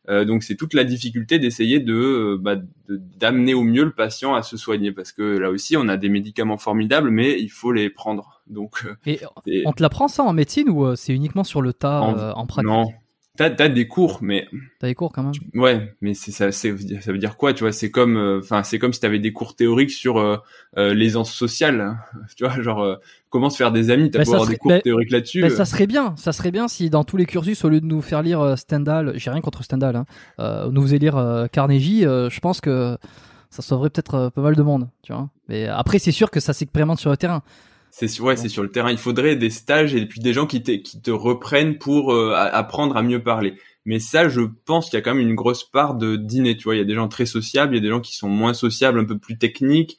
[0.09, 2.67] Euh, donc c'est toute la difficulté d'essayer de euh, bah, de-
[3.19, 6.09] d'amener au mieux le patient à se soigner parce que là aussi on a des
[6.09, 9.21] médicaments formidables mais il faut les prendre donc euh, Et
[9.67, 12.33] on te l'apprend ça en médecine ou euh, c'est uniquement sur le tas En- euh,
[12.33, 12.69] en pratique?
[12.69, 12.93] non
[13.37, 14.47] t'as as des cours mais
[14.79, 15.33] T'as des cours quand même?
[15.55, 17.73] Ouais, mais c'est ça, ça veut dire quoi, tu vois?
[17.73, 20.37] C'est comme, euh, enfin, c'est comme si t'avais des cours théoriques sur euh,
[20.77, 21.97] l'aisance sociale, hein.
[22.37, 22.99] tu vois, genre
[23.31, 24.11] comment se faire des amis?
[24.11, 25.49] T'as Bah, avoir serait- des cours bah, théoriques là-dessus.
[25.51, 28.03] Ça serait bien, ça serait bien si dans tous les cursus, au lieu de nous
[28.03, 30.05] faire lire Stendhal, j'ai rien contre Stendhal, hein,
[30.41, 32.99] euh, nous faisait lire Carnegie, je pense que
[33.51, 35.29] ça sauverait peut-être pas mal de monde, tu vois?
[35.49, 37.43] Mais après, c'est sûr que ça s'expérimente sur le terrain.
[37.95, 38.91] C'est sur, ouais, c'est sur le terrain.
[38.91, 42.33] Il faudrait des stages et puis des gens qui, te- qui te reprennent pour euh,
[42.35, 43.55] apprendre à mieux parler.
[43.85, 46.57] Mais ça, je pense qu'il y a quand même une grosse part de dîner.
[46.57, 48.17] Tu vois, il y a des gens très sociables, il y a des gens qui
[48.17, 49.99] sont moins sociables, un peu plus techniques.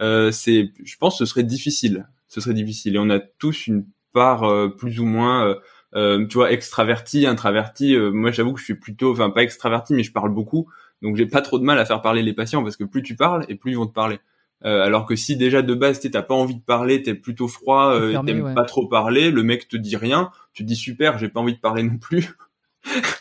[0.00, 2.08] Euh, c'est, je pense, que ce serait difficile.
[2.28, 2.96] Ce serait difficile.
[2.96, 5.56] Et on a tous une par plus ou moins
[5.92, 10.12] tu vois extraverti introverti moi j'avoue que je suis plutôt enfin pas extraverti mais je
[10.12, 10.68] parle beaucoup
[11.02, 13.16] donc j'ai pas trop de mal à faire parler les patients parce que plus tu
[13.16, 14.18] parles et plus ils vont te parler
[14.64, 17.92] euh, alors que si déjà de base t'as pas envie de parler, t'es plutôt froid,
[17.92, 21.28] euh, t'aimes pas trop parler, le mec te dit rien, tu te dis super, j'ai
[21.28, 22.34] pas envie de parler non plus.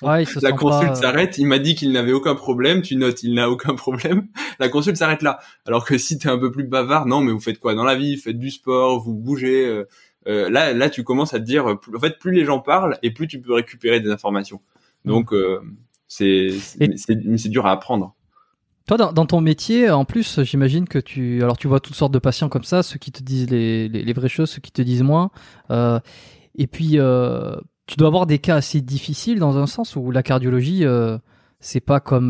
[0.02, 3.34] Ouais, la consulte euh, s'arrête, il m'a dit qu'il n'avait aucun problème, tu notes, il
[3.34, 4.28] n'a aucun problème.
[4.60, 5.40] La consulte s'arrête là.
[5.66, 7.96] Alors que si t'es un peu plus bavard, non, mais vous faites quoi dans la
[7.96, 8.18] vie?
[8.18, 9.66] Faites du sport, vous bougez.
[10.28, 13.12] Euh, là, là, tu commences à te dire, en fait, plus les gens parlent et
[13.12, 14.60] plus tu peux récupérer des informations.
[15.06, 15.10] Mm.
[15.10, 15.34] Donc,
[16.10, 16.50] c'est
[16.98, 18.14] c'est dur à apprendre.
[18.88, 22.20] Toi, dans, ton métier, en plus, j'imagine que tu, alors tu vois toutes sortes de
[22.20, 25.04] patients comme ça, ceux qui te disent les, les, vraies choses, ceux qui te disent
[25.04, 25.32] moins.
[25.72, 26.02] Euh,
[26.56, 27.56] et puis, euh,
[27.88, 31.18] tu dois avoir des cas assez difficiles dans un sens où la cardiologie, euh,
[31.62, 32.30] c'est pas comme,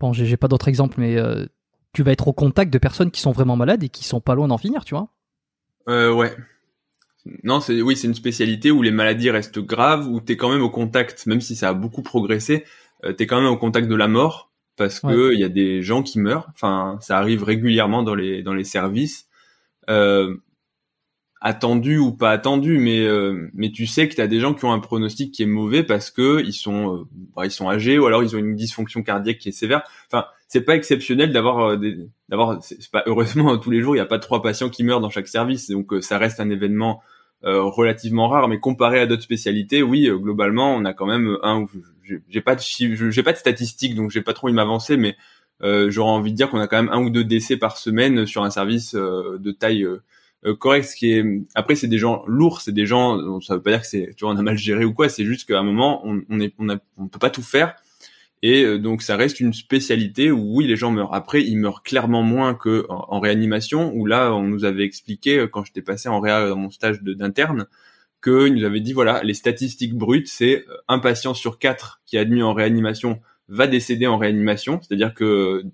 [0.00, 1.16] bon, j'ai pas d'autres exemples, mais
[1.92, 4.34] tu vas être au contact de personnes qui sont vraiment malades et qui sont pas
[4.34, 5.10] loin d'en finir, tu vois.
[5.86, 6.36] Ouais.
[7.44, 10.50] Non, c'est oui, c'est une spécialité où les maladies restent graves, où tu es quand
[10.50, 12.64] même au contact, même si ça a beaucoup progressé,
[13.04, 15.82] euh, t'es quand même au contact de la mort parce que il y a des
[15.82, 16.48] gens qui meurent.
[16.54, 19.28] Enfin, ça arrive régulièrement dans les dans les services.
[19.90, 20.36] Euh,
[21.42, 24.64] attendu ou pas attendu, mais euh, mais tu sais que tu as des gens qui
[24.64, 27.98] ont un pronostic qui est mauvais parce que ils sont euh, bah, ils sont âgés
[27.98, 29.82] ou alors ils ont une dysfonction cardiaque qui est sévère.
[30.06, 31.78] Enfin, c'est pas exceptionnel d'avoir
[32.28, 35.00] d'avoir c'est pas heureusement tous les jours il y a pas trois patients qui meurent
[35.00, 37.02] dans chaque service, donc ça reste un événement
[37.42, 41.64] relativement rare, mais comparé à d'autres spécialités, oui, globalement, on a quand même un
[42.28, 45.16] j'ai pas de j'ai pas de statistiques, donc j'ai pas trop envie de m'avancer, mais
[45.62, 48.26] euh, j'aurais envie de dire qu'on a quand même un ou deux décès par semaine
[48.26, 50.88] sur un service euh, de taille euh, correcte.
[50.88, 53.40] Ce qui est après, c'est des gens lourds, c'est des gens.
[53.40, 55.08] Ça veut pas dire que c'est, tu vois, on a mal géré ou quoi.
[55.08, 57.74] C'est juste qu'à un moment, on, on est, on, a, on peut pas tout faire.
[58.42, 61.12] Et donc ça reste une spécialité où oui les gens meurent.
[61.12, 65.62] Après ils meurent clairement moins que en, réanimation où là on nous avait expliqué quand
[65.62, 67.66] j'étais passé en réa dans mon stage d'interne
[68.22, 72.16] qu'il nous avait dit voilà les statistiques brutes c'est euh, un patient sur quatre qui
[72.16, 75.64] est admis en réanimation va décéder en réanimation c'est-à-dire que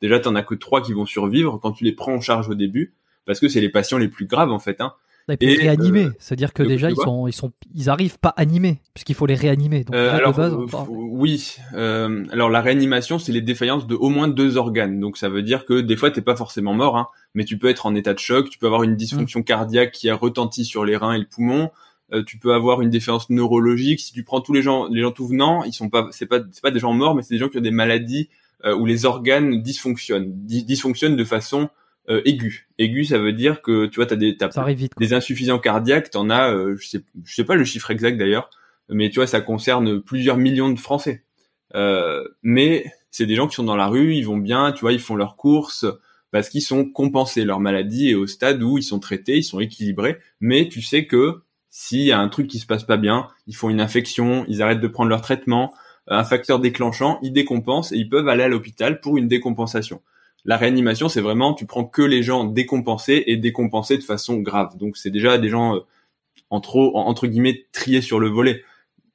[0.00, 2.54] déjà t'en as que trois qui vont survivre quand tu les prends en charge au
[2.54, 2.94] début
[3.24, 4.94] parce que c'est les patients les plus graves en fait hein.
[5.40, 9.16] Et, réanimer, euh, c'est-à-dire que déjà ils sont, ils sont, ils arrivent pas animés puisqu'il
[9.16, 9.82] faut les réanimer.
[9.82, 10.38] Donc, euh, alors,
[10.88, 11.56] oui.
[11.74, 15.00] alors la réanimation, c'est les défaillances de au moins deux organes.
[15.00, 17.68] Donc ça veut dire que des fois t'es pas forcément mort, hein, mais tu peux
[17.68, 19.44] être en état de choc, tu peux avoir une dysfonction mmh.
[19.44, 21.72] cardiaque qui a retenti sur les reins et le poumon,
[22.12, 24.00] euh, tu peux avoir une défense neurologique.
[24.00, 26.40] Si tu prends tous les gens, les gens tout venant, ils sont pas, c'est pas,
[26.52, 28.28] c'est pas des gens morts, mais c'est des gens qui ont des maladies
[28.64, 31.68] euh, où les organes dysfonctionnent, dysfonctionnent de façon
[32.08, 32.68] euh, aiguë.
[32.78, 34.48] Aiguë, ça veut dire que tu vois, t'as des, t'as
[34.98, 38.48] des insuffisants cardiaques, t'en as, euh, je sais, je sais pas le chiffre exact d'ailleurs,
[38.88, 41.24] mais tu vois, ça concerne plusieurs millions de Français.
[42.42, 45.00] mais c'est des gens qui sont dans la rue, ils vont bien, tu vois, ils
[45.00, 45.86] font leurs courses
[46.30, 47.44] parce qu'ils sont compensés.
[47.44, 51.06] Leur maladie est au stade où ils sont traités, ils sont équilibrés, mais tu sais
[51.06, 54.44] que s'il y a un truc qui se passe pas bien, ils font une infection,
[54.48, 55.74] ils arrêtent de prendre leur traitement,
[56.08, 60.00] un facteur déclenchant, ils décompensent et ils peuvent aller à l'hôpital pour une décompensation.
[60.44, 64.76] La réanimation, c'est vraiment, tu prends que les gens décompensés et décompensés de façon grave.
[64.76, 65.80] Donc c'est déjà des gens, euh,
[66.50, 68.62] entre, guillemets, triés sur le volet,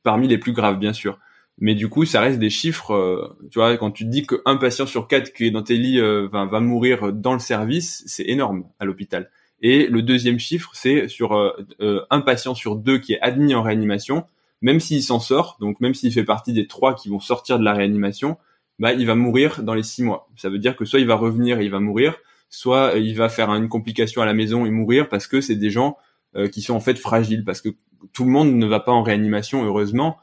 [0.04, 1.20] parmi les plus graves, bien sûr.
[1.58, 4.86] Mais du coup, ça reste des chiffres, euh, tu vois, quand tu dis qu'un patient
[4.86, 8.66] sur quatre qui est dans tes lits euh, va mourir dans le service, c'est énorme
[8.80, 9.30] à l'hôpital.
[9.62, 11.52] Et le deuxième chiffre, c'est sur euh,
[11.82, 14.26] euh, un patient sur deux qui est admis en réanimation,
[14.62, 17.64] même s'il s'en sort, donc même s'il fait partie des trois qui vont sortir de
[17.64, 18.38] la réanimation,
[18.80, 20.30] bah, il va mourir dans les six mois.
[20.36, 22.16] Ça veut dire que soit il va revenir et il va mourir,
[22.50, 25.70] soit il va faire une complication à la maison et mourir parce que c'est des
[25.70, 25.98] gens
[26.36, 27.70] euh, qui sont en fait fragiles, parce que
[28.14, 30.18] tout le monde ne va pas en réanimation, heureusement.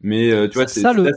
[0.00, 1.12] Mais tu vois, c'est ça, le,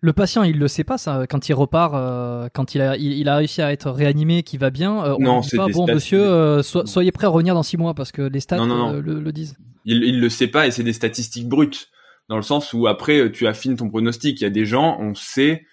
[0.00, 3.28] le patient, il le sait pas ça quand il repart, euh, quand il a, il,
[3.28, 5.04] a réussi à être réanimé, qui va bien.
[5.04, 7.94] Euh, on non, dit pas bon monsieur, euh, soyez prêt à revenir dans six mois
[7.94, 9.56] parce que les stats le, disent.
[9.84, 11.90] Il, il le sait pas et c'est des statistiques brutes
[12.28, 14.40] dans le sens où après tu affines ton pronostic.
[14.40, 15.64] Il y a des gens, on sait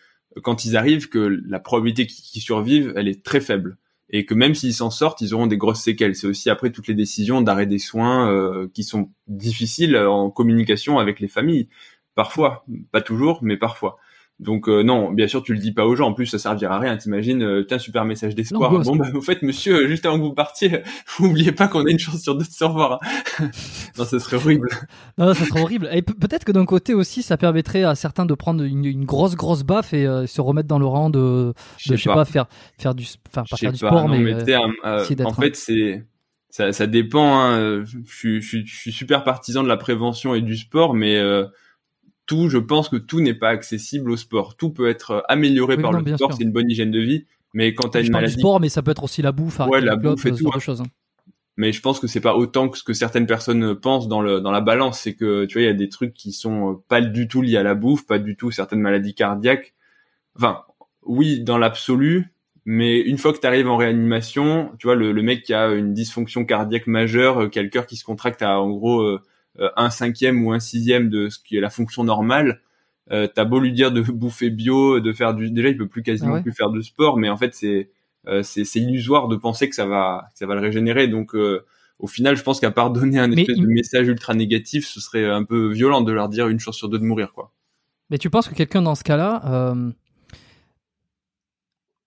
[0.42, 3.78] quand ils arrivent que la probabilité qu'ils survivent, elle est très faible
[4.10, 6.16] et que même s'ils s'en sortent, ils auront des grosses séquelles.
[6.16, 11.20] C'est aussi après toutes les décisions d'arrêt des soins qui sont difficiles en communication avec
[11.20, 11.70] les familles.
[12.16, 13.98] Parfois, pas toujours, mais parfois.
[14.40, 16.10] Donc euh, non, bien sûr, tu le dis pas aux gens.
[16.10, 16.98] En plus, ça servira à rien.
[16.98, 18.70] T'imagines, euh, tiens, super message d'espoir.
[18.80, 20.82] Bon, bah, au fait, monsieur, juste avant que vous partiez,
[21.18, 23.00] vous oubliez pas qu'on a une chance sur deux de se revoir.
[23.40, 23.50] Hein.
[23.98, 24.68] non, ce serait horrible.
[25.18, 25.90] non, ça serait horrible.
[25.94, 29.64] Et peut-être que d'un côté aussi, ça permettrait à certains de prendre une, grosse, grosse
[29.64, 32.26] baffe et euh, se remettre dans le rang de, je sais pas.
[32.26, 34.34] faire, faire du, enfin, pas faire du sport, mais,
[35.24, 36.04] en fait, c'est
[36.50, 37.40] ça, ça dépend.
[37.40, 37.84] Hein.
[37.86, 41.22] Je, je, je, suis super partisan de la prévention et du sport, mais
[42.26, 44.56] tout, je pense que tout n'est pas accessible au sport.
[44.58, 47.26] Tout peut être euh, amélioré par le sport, c'est une bonne hygiène de vie.
[47.54, 48.36] Mais quand tu as une maladie.
[48.36, 50.50] du sport, mais ça peut être aussi la bouffe, ouais, la bouffe et tout.
[50.54, 50.84] Hein.
[51.56, 54.42] mais je pense que c'est pas autant que ce que certaines personnes pensent dans le
[54.42, 55.00] dans la balance.
[55.00, 57.58] C'est que tu vois, il y a des trucs qui sont pas du tout liés
[57.58, 59.74] à la bouffe, pas du tout certaines maladies cardiaques.
[60.36, 60.64] Enfin,
[61.04, 65.22] oui, dans l'absolu, mais une fois que tu arrives en réanimation, tu vois, le, le,
[65.22, 68.42] mec qui a une dysfonction cardiaque majeure, euh, qui a le cœur qui se contracte
[68.42, 69.20] à en gros euh, euh,
[69.76, 72.62] un cinquième ou un sixième de ce qui est la fonction normale,
[73.12, 76.04] euh, t'as beau lui dire de bouffer bio, de faire du, déjà il peut plus
[76.04, 77.90] quasiment ah plus faire de sport, mais en fait c'est
[78.42, 81.08] c'est illusoire de penser que ça va que ça va le régénérer.
[81.08, 81.36] Donc
[82.00, 85.30] au final, je pense qu'à part donner un espèce de message ultra négatif, ce serait
[85.30, 87.52] un peu violent de leur dire une chose sur deux de mourir, quoi.
[88.10, 89.92] Mais tu penses que quelqu'un dans ce cas-là, euh,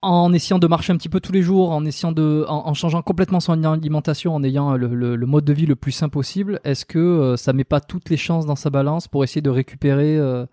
[0.01, 3.03] en essayant de marcher un petit peu tous les jours, en essayant de, en, changeant
[3.03, 6.99] complètement son alimentation, en ayant le, mode de vie le plus sain possible, est-ce que
[6.99, 10.47] euh, ça met pas toutes les chances dans sa balance pour essayer de récupérer euh,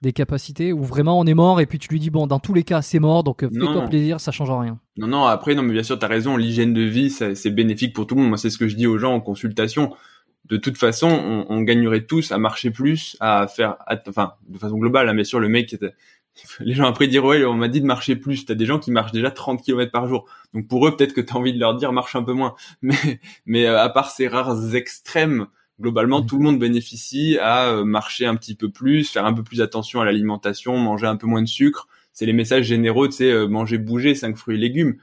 [0.00, 2.54] des capacités ou vraiment on est mort et puis tu lui dis bon dans tous
[2.54, 4.78] les cas c'est mort donc euh, fais-toi plaisir ça change rien.
[4.96, 7.94] Non non après non mais bien sûr tu as raison l'hygiène de vie c'est bénéfique
[7.94, 8.30] pour tout le monde.
[8.30, 9.92] Moi c'est ce que je dis aux gens en consultation.
[10.44, 13.76] De toute façon on, on gagnerait tous à marcher plus à faire
[14.06, 15.94] enfin de façon globale hein, bien sûr le mec était
[16.60, 18.44] les gens après dire ouais on m'a dit de marcher plus.
[18.44, 20.26] T'as des gens qui marchent déjà 30 km par jour.
[20.54, 22.54] Donc pour eux peut-être que t'as envie de leur dire marche un peu moins.
[22.82, 25.46] Mais mais euh, à part ces rares extrêmes
[25.80, 29.42] globalement tout le monde bénéficie à euh, marcher un petit peu plus faire un peu
[29.42, 31.88] plus attention à l'alimentation manger un peu moins de sucre.
[32.12, 34.96] C'est les messages généraux tu sais euh, manger bouger cinq fruits et légumes.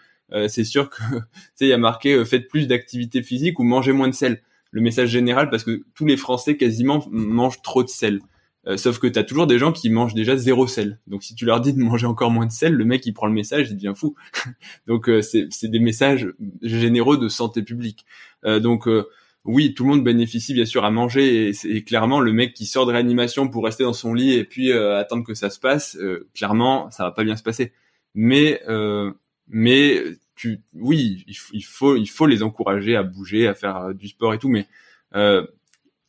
[0.47, 1.21] C'est sûr que tu
[1.55, 4.41] sais il y a marqué faites plus d'activité physique ou mangez moins de sel.
[4.71, 8.19] Le message général parce que tous les français quasiment mangent trop de sel
[8.67, 10.99] euh, sauf que tu as toujours des gens qui mangent déjà zéro sel.
[11.07, 13.27] Donc si tu leur dis de manger encore moins de sel, le mec il prend
[13.27, 14.15] le message, il devient fou.
[14.87, 16.27] donc euh, c'est des messages
[16.61, 18.05] généraux de santé publique.
[18.45, 18.87] Euh, donc
[19.43, 22.65] oui, tout le monde bénéficie bien sûr à manger et, c'est clairement le mec qui
[22.65, 25.97] sort de réanimation pour rester dans son lit et puis attendre que ça se passe,
[26.33, 27.71] clairement ça va pas bien se passer.
[28.15, 28.61] Mais
[29.47, 30.01] mais
[30.35, 34.33] tu oui, il, il, faut il faut les encourager à bouger, à faire du sport
[34.33, 34.67] et tout, mais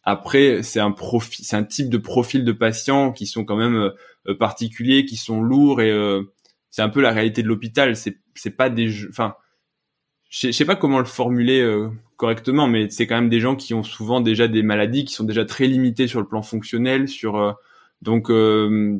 [0.09, 3.75] après, c'est un profil, c'est un type de profil de patients qui sont quand même
[3.75, 3.91] euh,
[4.29, 6.23] euh, particuliers, qui sont lourds et euh,
[6.71, 7.97] c'est un peu la réalité de l'hôpital.
[7.97, 9.35] C'est c'est pas des, enfin,
[10.31, 11.67] je sais pas comment le formuler
[12.17, 15.25] correctement, mais c'est quand même des gens qui ont souvent déjà des maladies qui sont
[15.25, 17.57] déjà très limitées sur le plan fonctionnel, sur
[18.03, 18.31] donc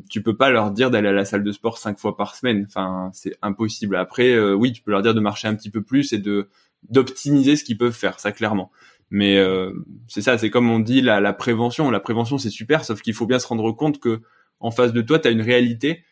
[0.09, 2.65] tu peux pas leur dire d'aller à la salle de sport cinq fois par semaine.
[2.67, 3.95] Enfin, c'est impossible.
[3.95, 6.49] Après, oui, tu peux leur dire de marcher un petit peu plus et de
[6.89, 8.71] d'optimiser ce qu'ils peuvent faire, ça clairement.
[9.09, 9.71] Mais euh,
[10.07, 11.89] c'est ça, c'est comme on dit la, la prévention.
[11.91, 14.21] La prévention c'est super, sauf qu'il faut bien se rendre compte que
[14.59, 16.03] en face de toi, tu as une réalité.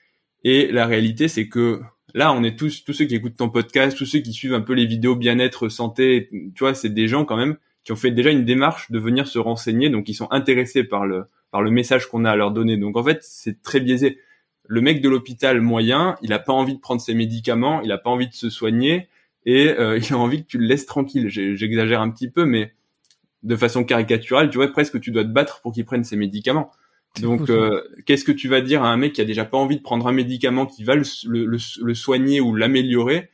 [0.43, 1.81] Et la réalité, c'est que
[2.13, 4.61] là, on est tous, tous ceux qui écoutent ton podcast, tous ceux qui suivent un
[4.61, 8.11] peu les vidéos bien-être, santé, tu vois, c'est des gens quand même qui ont fait
[8.11, 11.71] déjà une démarche de venir se renseigner, donc ils sont intéressés par le par le
[11.71, 12.75] message qu'on a à leur donner.
[12.77, 14.19] Donc en fait, c'est très biaisé.
[14.67, 17.97] Le mec de l'hôpital moyen, il a pas envie de prendre ses médicaments, il a
[17.97, 19.07] pas envie de se soigner
[19.45, 21.29] et euh, il a envie que tu le laisses tranquille.
[21.29, 22.73] J'exagère un petit peu, mais
[23.45, 26.71] de façon caricaturale, tu vois, presque tu dois te battre pour qu'il prenne ses médicaments.
[27.21, 29.77] Donc, euh, qu'est-ce que tu vas dire à un mec qui a déjà pas envie
[29.77, 33.29] de prendre un médicament qui va le, le, soigner ou l'améliorer?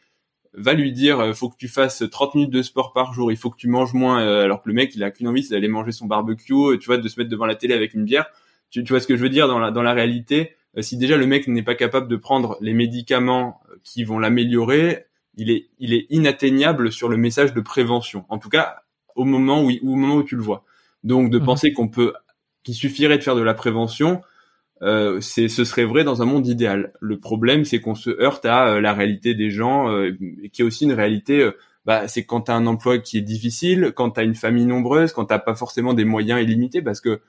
[0.54, 3.38] Va lui dire, euh, faut que tu fasses 30 minutes de sport par jour, il
[3.38, 5.56] faut que tu manges moins, euh, alors que le mec, il a qu'une envie, c'est
[5.56, 8.26] d'aller manger son barbecue, tu vois, de se mettre devant la télé avec une bière.
[8.70, 10.56] Tu, tu vois ce que je veux dire dans la, dans la réalité?
[10.80, 15.06] Si déjà le mec n'est pas capable de prendre les médicaments qui vont l'améliorer,
[15.36, 18.26] il est, il est inatteignable sur le message de prévention.
[18.30, 18.84] En tout cas,
[19.16, 20.64] au moment où, au moment où tu le vois.
[21.04, 21.46] Donc de mhm.
[21.46, 22.14] penser qu'on peut,
[22.64, 24.22] qu'il suffirait de faire de la prévention,
[24.84, 26.94] euh, c'est, ce serait vrai dans un monde idéal.
[27.00, 30.12] Le problème, c'est qu'on se heurte à euh, la réalité des gens, euh,
[30.52, 31.50] qui est aussi une réalité.
[31.86, 35.26] Bah, c'est quand t'as un emploi qui est difficile, quand t'as une famille nombreuse, quand
[35.26, 37.22] t'as pas forcément des moyens illimités, parce que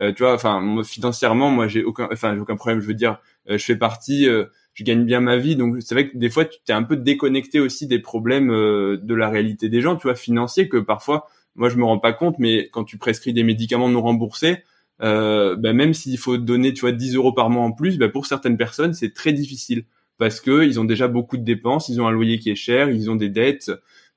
[0.00, 2.80] tu vois, enfin, financièrement, moi, j'ai aucun, enfin, j'ai aucun problème.
[2.80, 4.26] Je veux dire, je fais partie,
[4.74, 6.96] je gagne bien ma vie, donc c'est vrai que des fois, tu t'es un peu
[6.96, 11.68] déconnecté aussi des problèmes de la réalité des gens, tu vois, financiers, que parfois, moi,
[11.68, 14.62] je me rends pas compte, mais quand tu prescris des médicaments non remboursés,
[15.02, 18.08] euh, bah, même s'il faut donner, tu vois, 10 euros par mois en plus, bah,
[18.08, 19.84] pour certaines personnes, c'est très difficile
[20.18, 22.90] parce que ils ont déjà beaucoup de dépenses, ils ont un loyer qui est cher,
[22.90, 23.72] ils ont des dettes.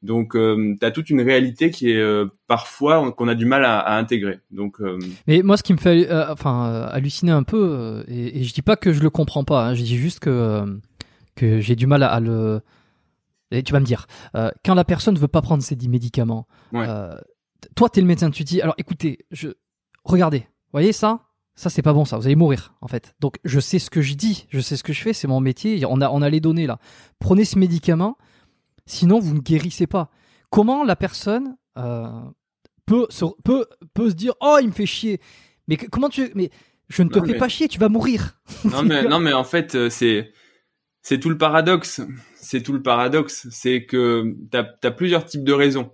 [0.06, 3.66] Donc, euh, tu as toute une réalité qui est euh, parfois qu'on a du mal
[3.66, 4.40] à, à intégrer.
[4.52, 8.44] Donc, euh, mais moi, ce qui me fait, euh, enfin, halluciner un peu, et, et,
[8.44, 10.80] je dis pas que je le comprends pas, hein, je dis juste que
[11.36, 12.62] que j'ai du mal à, à, le.
[13.52, 14.08] Et tu vas me dire,
[14.64, 16.88] quand la personne veut pas prendre ses médicaments, ouais.
[17.76, 19.50] toi, t'es le médecin, tu dis, alors écoutez, je,
[20.04, 21.22] regardez, voyez ça?
[21.58, 23.16] Ça c'est pas bon ça, vous allez mourir en fait.
[23.22, 25.40] Donc je sais ce que je dis, je sais ce que je fais, c'est mon
[25.40, 26.80] métier, on a on a les données là.
[27.20, 28.18] Prenez ce médicament,
[28.86, 30.10] sinon vous ne guérissez pas.
[30.50, 32.08] Comment la personne euh,
[32.86, 35.20] peut, se, peut peut se dire oh il me fait chier,
[35.68, 36.50] mais comment tu mais
[36.88, 38.40] je ne te fais pas chier, tu vas mourir.
[38.66, 40.32] Non mais non mais en fait euh, c'est
[41.02, 42.02] c'est tout le paradoxe,
[42.36, 45.92] c'est tout le paradoxe, c'est que t'as as plusieurs types de raisons.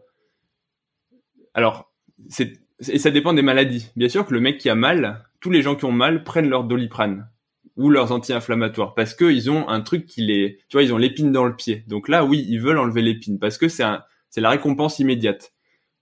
[1.53, 1.91] alors,
[2.29, 2.53] c'est
[2.89, 3.91] et ça dépend des maladies.
[3.95, 6.49] Bien sûr que le mec qui a mal, tous les gens qui ont mal prennent
[6.49, 7.29] leur doliprane
[7.81, 10.97] ou leurs anti-inflammatoires parce que ils ont un truc qui les, tu vois, ils ont
[10.97, 11.83] l'épine dans le pied.
[11.87, 13.83] Donc là, oui, ils veulent enlever l'épine parce que c'est
[14.29, 15.53] c'est la récompense immédiate.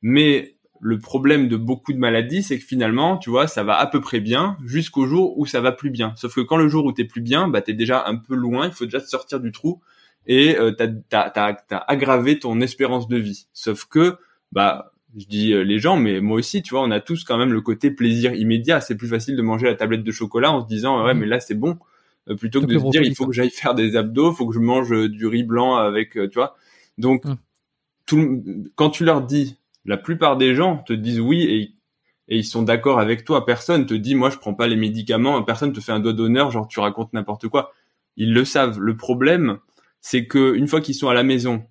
[0.02, 3.88] Mais le problème de beaucoup de maladies, c'est que finalement, tu vois, ça va à
[3.88, 6.14] peu près bien jusqu'au jour où ça va plus bien.
[6.16, 8.68] Sauf que quand le jour où t'es plus bien, bah t'es déjà un peu loin,
[8.68, 9.82] il faut déjà sortir du trou
[10.26, 13.48] et euh, t'as, t'as, t'as aggravé ton espérance de vie.
[13.54, 14.18] Sauf que,
[14.52, 17.38] bah, je dis euh, les gens, mais moi aussi, tu vois, on a tous quand
[17.38, 18.82] même le côté plaisir immédiat.
[18.82, 21.20] C'est plus facile de manger la tablette de chocolat en se disant ouais, mmh.
[21.20, 21.78] mais là c'est bon,
[22.30, 24.54] euh, plutôt que de se dire il faut que j'aille faire des abdos, faut que
[24.54, 26.56] je mange euh, du riz blanc avec, tu vois.
[26.98, 27.24] Donc,
[28.06, 28.44] tout,
[28.76, 31.74] quand tu leur dis, la plupart des gens te disent oui et,
[32.28, 33.46] et ils sont d'accord avec toi.
[33.46, 36.52] Personne te dit moi je prends pas les médicaments, personne te fait un doigt d'honneur,
[36.52, 37.72] genre tu racontes n'importe quoi.
[38.18, 38.80] Ils le savent.
[38.80, 39.60] Le problème,
[40.02, 41.64] c'est que une fois qu'ils sont à la maison,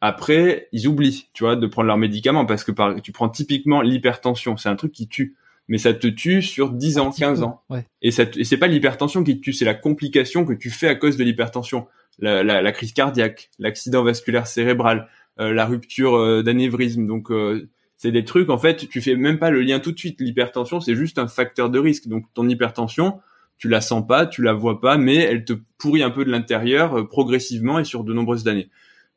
[0.00, 3.80] après, ils oublient, tu vois, de prendre leurs médicaments parce que par, tu prends typiquement
[3.80, 5.36] l'hypertension, c'est un truc qui tue,
[5.66, 7.62] mais ça te tue sur 10 ans, 15 ans.
[8.00, 10.88] Et, ça, et c'est pas l'hypertension qui te tue, c'est la complication que tu fais
[10.88, 11.88] à cause de l'hypertension,
[12.20, 15.08] la, la, la, crise cardiaque, l'accident vasculaire cérébral,
[15.40, 17.06] euh, la rupture euh, d'anévrisme.
[17.06, 19.98] Donc euh, c'est des trucs en fait, tu fais même pas le lien tout de
[19.98, 20.20] suite.
[20.20, 22.06] L'hypertension, c'est juste un facteur de risque.
[22.06, 23.20] Donc ton hypertension,
[23.56, 26.30] tu la sens pas, tu la vois pas, mais elle te pourrit un peu de
[26.30, 28.68] l'intérieur progressivement et sur de nombreuses années.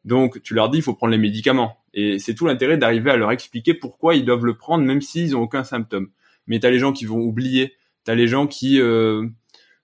[0.03, 3.17] Donc tu leur dis il faut prendre les médicaments et c'est tout l'intérêt d'arriver à
[3.17, 6.09] leur expliquer pourquoi ils doivent le prendre même s'ils ont aucun symptôme.
[6.47, 9.27] Mais t'as les gens qui vont oublier, t'as les gens qui euh,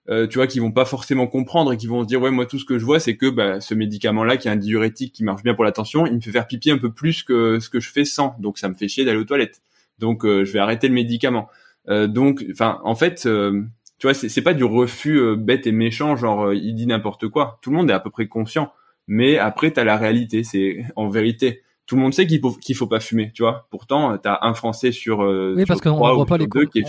[0.08, 2.46] euh, tu vois qui vont pas forcément comprendre et qui vont se dire ouais moi
[2.46, 5.12] tout ce que je vois c'est que bah, ce médicament là qui est un diurétique
[5.12, 7.60] qui marche bien pour la tension, il me fait faire pipi un peu plus que
[7.60, 8.34] ce que je fais sans.
[8.40, 9.62] Donc ça me fait chier d'aller aux toilettes.
[9.98, 11.48] Donc euh, je vais arrêter le médicament.
[11.86, 13.28] donc enfin en fait
[13.98, 17.58] tu vois c'est pas du refus bête et méchant genre il dit n'importe quoi.
[17.62, 18.72] Tout le monde est à peu près conscient
[19.08, 22.52] mais après tu as la réalité c'est en vérité tout le monde sait qu'il faut
[22.52, 23.66] qu'il faut pas fumer tu vois.
[23.70, 26.84] Pourtant tu as un français sur euh, oui parce qu'on voit pas les qui est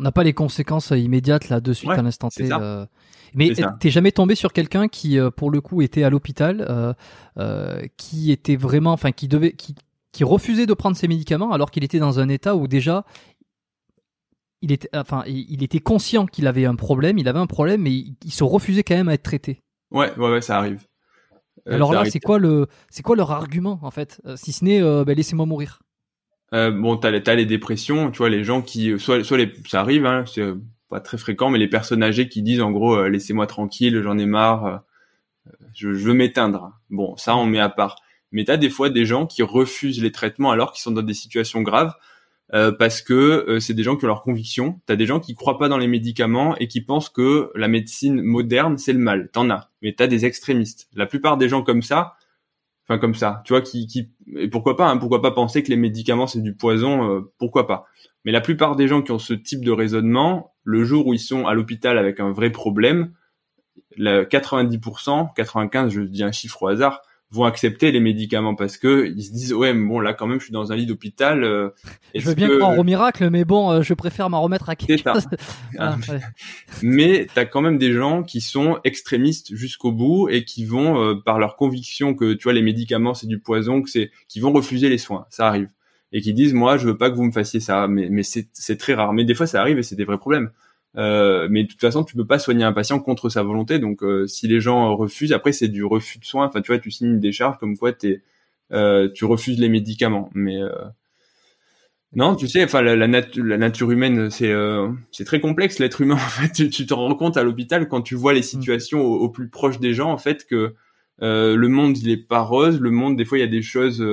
[0.00, 2.86] on n'a pas les conséquences immédiates là de suite à l'instant T euh...
[3.34, 6.94] mais t'es jamais tombé sur quelqu'un qui euh, pour le coup était à l'hôpital euh,
[7.38, 9.74] euh, qui était vraiment enfin qui devait qui
[10.12, 13.04] qui refusait de prendre ses médicaments alors qu'il était dans un état où déjà
[14.62, 17.92] il était enfin il était conscient qu'il avait un problème il avait un problème mais
[17.92, 19.60] il, il se refusait quand même à être traité.
[19.92, 20.80] Ouais ouais ouais ça arrive.
[20.80, 20.89] euh,
[21.66, 24.82] Alors là, c'est quoi le, c'est quoi leur argument en fait, euh, si ce n'est
[24.82, 25.80] euh, bah, laissez-moi mourir?
[26.52, 29.80] Euh, bon, t'as les, les dépressions, tu vois, les gens qui, soit, soit les, ça
[29.80, 30.52] arrive, hein, c'est
[30.88, 34.26] pas très fréquent, mais les personnes âgées qui disent en gros, laissez-moi tranquille, j'en ai
[34.26, 34.82] marre,
[35.74, 36.72] je, je, veux m'éteindre.
[36.90, 37.96] Bon, ça on met à part.
[38.32, 41.14] Mais t'as des fois des gens qui refusent les traitements alors qu'ils sont dans des
[41.14, 41.94] situations graves
[42.52, 44.80] euh, parce que euh, c'est des gens qui ont leurs convictions.
[44.86, 48.22] T'as des gens qui croient pas dans les médicaments et qui pensent que la médecine
[48.22, 49.30] moderne c'est le mal.
[49.32, 50.88] T'en as, mais t'as des extrémistes.
[50.94, 52.16] La plupart des gens comme ça,
[52.88, 55.76] enfin comme ça, tu vois, qui, et pourquoi pas, hein, pourquoi pas penser que les
[55.76, 57.86] médicaments c'est du poison, euh, pourquoi pas.
[58.24, 61.20] Mais la plupart des gens qui ont ce type de raisonnement, le jour où ils
[61.20, 63.12] sont à l'hôpital avec un vrai problème,
[63.96, 67.02] 90%, 95, je dis un chiffre au hasard,
[67.32, 70.44] vont accepter les médicaments parce que ils se disent ouais bon là quand même je
[70.44, 71.70] suis dans un lit d'hôpital euh,
[72.14, 75.02] je veux bien croire au miracle mais bon euh, je préfère m'en remettre à quelque
[75.02, 75.26] chose.
[75.78, 75.96] Ah,
[76.82, 81.14] mais t'as quand même des gens qui sont extrémistes jusqu'au bout et qui vont euh,
[81.14, 84.52] par leur conviction que tu vois les médicaments c'est du poison que c'est qui vont
[84.52, 85.26] refuser les soins.
[85.30, 85.68] Ça arrive.
[86.12, 87.86] Et qui disent moi je veux pas que vous me fassiez ça.
[87.86, 89.12] Mais mais c'est c'est très rare.
[89.12, 90.50] Mais des fois ça arrive et c'est des vrais problèmes
[90.96, 93.78] euh, mais de toute façon, tu peux pas soigner un patient contre sa volonté.
[93.78, 96.46] Donc, euh, si les gens refusent, après c'est du refus de soins.
[96.46, 98.22] Enfin, tu vois, tu signes une décharge comme quoi t'es,
[98.72, 100.30] euh, tu refuses les médicaments.
[100.34, 100.70] Mais euh,
[102.12, 104.52] non, tu sais, enfin la, la, la nature humaine, c'est
[105.12, 105.78] c'est très complexe.
[105.78, 108.40] L'être humain, en fait, tu, tu te rends compte à l'hôpital quand tu vois les
[108.40, 108.44] mm.
[108.44, 110.74] situations au, plus proche des gens, en fait, que
[111.20, 112.80] le monde il est pas rose.
[112.80, 114.04] Le monde, des fois, il y a des choses.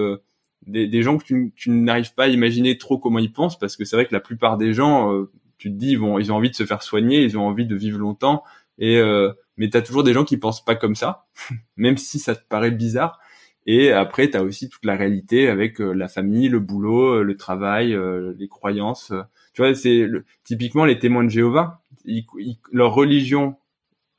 [0.66, 3.78] Des, des, gens que tu, tu n'arrives pas à imaginer trop comment ils pensent parce
[3.78, 5.28] que c'est vrai que la plupart des gens
[5.58, 7.66] tu te dis ils vont ils ont envie de se faire soigner, ils ont envie
[7.66, 8.44] de vivre longtemps
[8.78, 11.26] et euh, mais t'as toujours des gens qui pensent pas comme ça,
[11.78, 13.20] même si ça te paraît bizarre.
[13.66, 17.36] Et après t'as aussi toute la réalité avec euh, la famille, le boulot, euh, le
[17.36, 19.12] travail, euh, les croyances.
[19.54, 20.08] Tu vois, c'est
[20.44, 21.82] typiquement les témoins de Jéhovah.
[22.72, 23.58] leur religion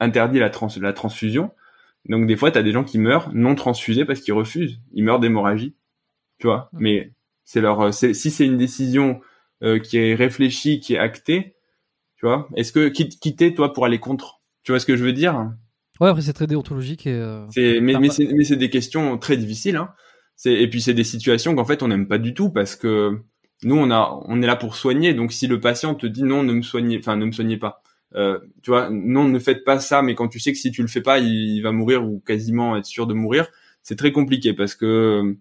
[0.01, 1.53] interdit la, trans, la transfusion.
[2.09, 4.81] Donc des fois, tu as des gens qui meurent non transfusés parce qu'ils refusent.
[4.93, 5.75] Ils meurent d'hémorragie.
[6.39, 6.69] Tu vois.
[6.73, 6.79] Mmh.
[6.81, 7.13] Mais
[7.45, 9.21] c'est leur, si c'est une décision
[9.63, 11.57] euh, qui est réfléchi, qui est acté,
[12.17, 12.49] tu vois.
[12.57, 14.41] Est-ce que quitter toi pour aller contre?
[14.63, 15.51] Tu vois ce que je veux dire?
[16.01, 17.13] Ouais, après c'est très déontologique et.
[17.13, 19.77] Euh, c'est mais mais c'est mais c'est des questions très difficiles.
[19.77, 19.91] Hein.
[20.37, 23.19] C'est et puis c'est des situations qu'en fait on n'aime pas du tout parce que
[23.65, 25.15] nous on a on est là pour soigner.
[25.15, 27.83] Donc si le patient te dit non, ne me soignez, enfin ne me soignez pas.
[28.15, 30.03] Euh, tu vois, non, ne faites pas ça.
[30.03, 32.77] Mais quand tu sais que si tu le fais pas, il va mourir ou quasiment
[32.77, 33.49] être sûr de mourir,
[33.83, 35.37] c'est très compliqué parce que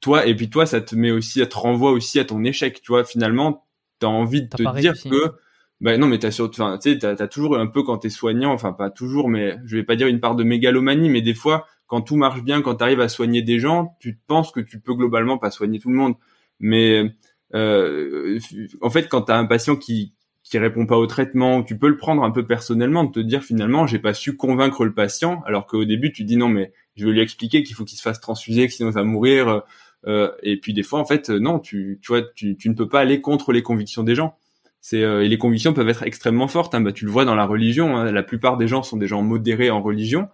[0.00, 2.80] toi et puis toi ça te met aussi, ça te renvoie aussi à ton échec.
[2.82, 3.66] Tu vois, finalement,
[3.98, 5.34] t'as envie de te dire que
[5.80, 8.72] bah non mais t'as enfin tu sais t'as, toujours un peu quand t'es soignant enfin
[8.72, 12.02] pas toujours mais je vais pas dire une part de mégalomanie mais des fois quand
[12.02, 15.38] tout marche bien quand t'arrives à soigner des gens tu penses que tu peux globalement
[15.38, 16.14] pas soigner tout le monde
[16.58, 17.14] mais
[17.54, 18.38] euh,
[18.82, 20.12] en fait quand t'as un patient qui
[20.42, 23.42] qui répond pas au traitement tu peux le prendre un peu personnellement de te dire
[23.42, 27.06] finalement j'ai pas su convaincre le patient alors qu'au début tu dis non mais je
[27.06, 29.62] vais lui expliquer qu'il faut qu'il se fasse transfuser que sinon il va mourir
[30.06, 32.88] euh, et puis des fois en fait non tu tu vois tu, tu ne peux
[32.88, 34.36] pas aller contre les convictions des gens
[34.80, 36.74] c'est euh, et les convictions peuvent être extrêmement fortes.
[36.74, 36.80] Hein.
[36.80, 37.96] Bah, tu le vois dans la religion.
[37.96, 38.10] Hein.
[38.10, 40.28] La plupart des gens sont des gens modérés en religion,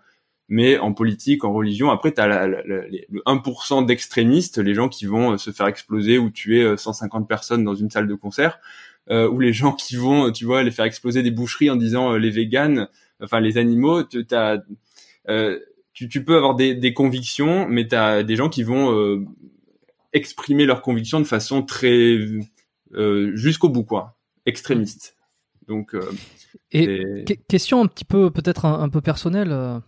[0.48, 5.32] mais en politique, en religion, après, tu as le 1% d'extrémistes, les gens qui vont
[5.32, 8.60] euh, se faire exploser ou tuer 150 euh, personnes dans une salle de concert,
[9.10, 12.12] euh, ou les gens qui vont, tu vois, les faire exploser des boucheries en disant
[12.12, 12.88] les véganes,
[13.20, 14.04] enfin les animaux.
[14.04, 14.58] T'as,
[15.28, 15.58] euh,
[15.96, 19.26] tu, tu, peux avoir des, des convictions, mais tu as des gens qui vont
[20.12, 22.18] exprimer leurs convictions de façon très
[23.34, 24.16] jusqu'au bout, quoi
[24.46, 25.16] extrémiste.
[25.68, 26.12] Donc, euh,
[26.70, 29.50] et question un petit peu, peut-être un, peu personnelle.
[29.50, 29.80] Euh,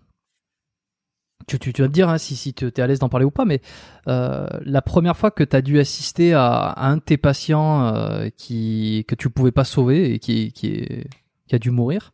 [1.47, 3.25] tu, tu, tu, vas me dire hein, si, si tu es à l'aise d'en parler
[3.25, 3.63] ou pas, mais
[4.09, 9.05] euh, la première fois que tu as dû assister à, un de tes patients qui,
[9.09, 11.07] que tu pouvais pas sauver et qui, qui, est,
[11.47, 12.13] qui a dû mourir,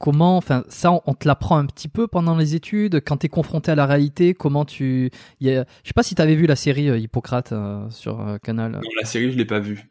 [0.00, 3.28] comment, enfin, ça, on, te l'apprend un petit peu pendant les études, quand tu es
[3.28, 5.12] confronté à la réalité, comment tu.
[5.40, 7.54] Y a, je sais pas si tu avais vu la série Hippocrate
[7.90, 8.72] sur Canal.
[8.72, 9.90] Non, la série, je l'ai pas vue.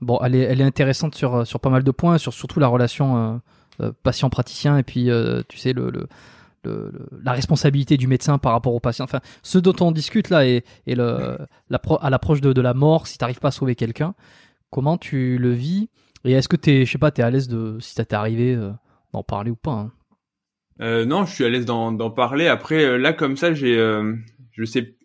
[0.00, 2.58] Bon, elle est, elle est intéressante sur, euh, sur pas mal de points, sur surtout
[2.58, 3.36] la relation euh,
[3.82, 5.10] euh, patient-praticien et puis,
[5.48, 6.08] tu sais, le, le,
[6.64, 6.92] le,
[7.22, 9.04] la responsabilité du médecin par rapport au patient.
[9.04, 11.38] Enfin, ce dont on discute là et, et le,
[11.68, 14.14] la, à l'approche de, de la mort, si tu n'arrives pas à sauver quelqu'un,
[14.70, 15.88] comment tu le vis
[16.24, 18.04] Et est-ce que tu es, je sais pas, tu es à l'aise de, si ça
[18.04, 18.58] t'est arrivé,
[19.12, 19.92] d'en parler ou pas hein
[20.80, 22.46] euh, non, je suis à l'aise d'en parler.
[22.46, 23.76] Après, là, comme ça, j'ai,
[24.52, 24.96] je sais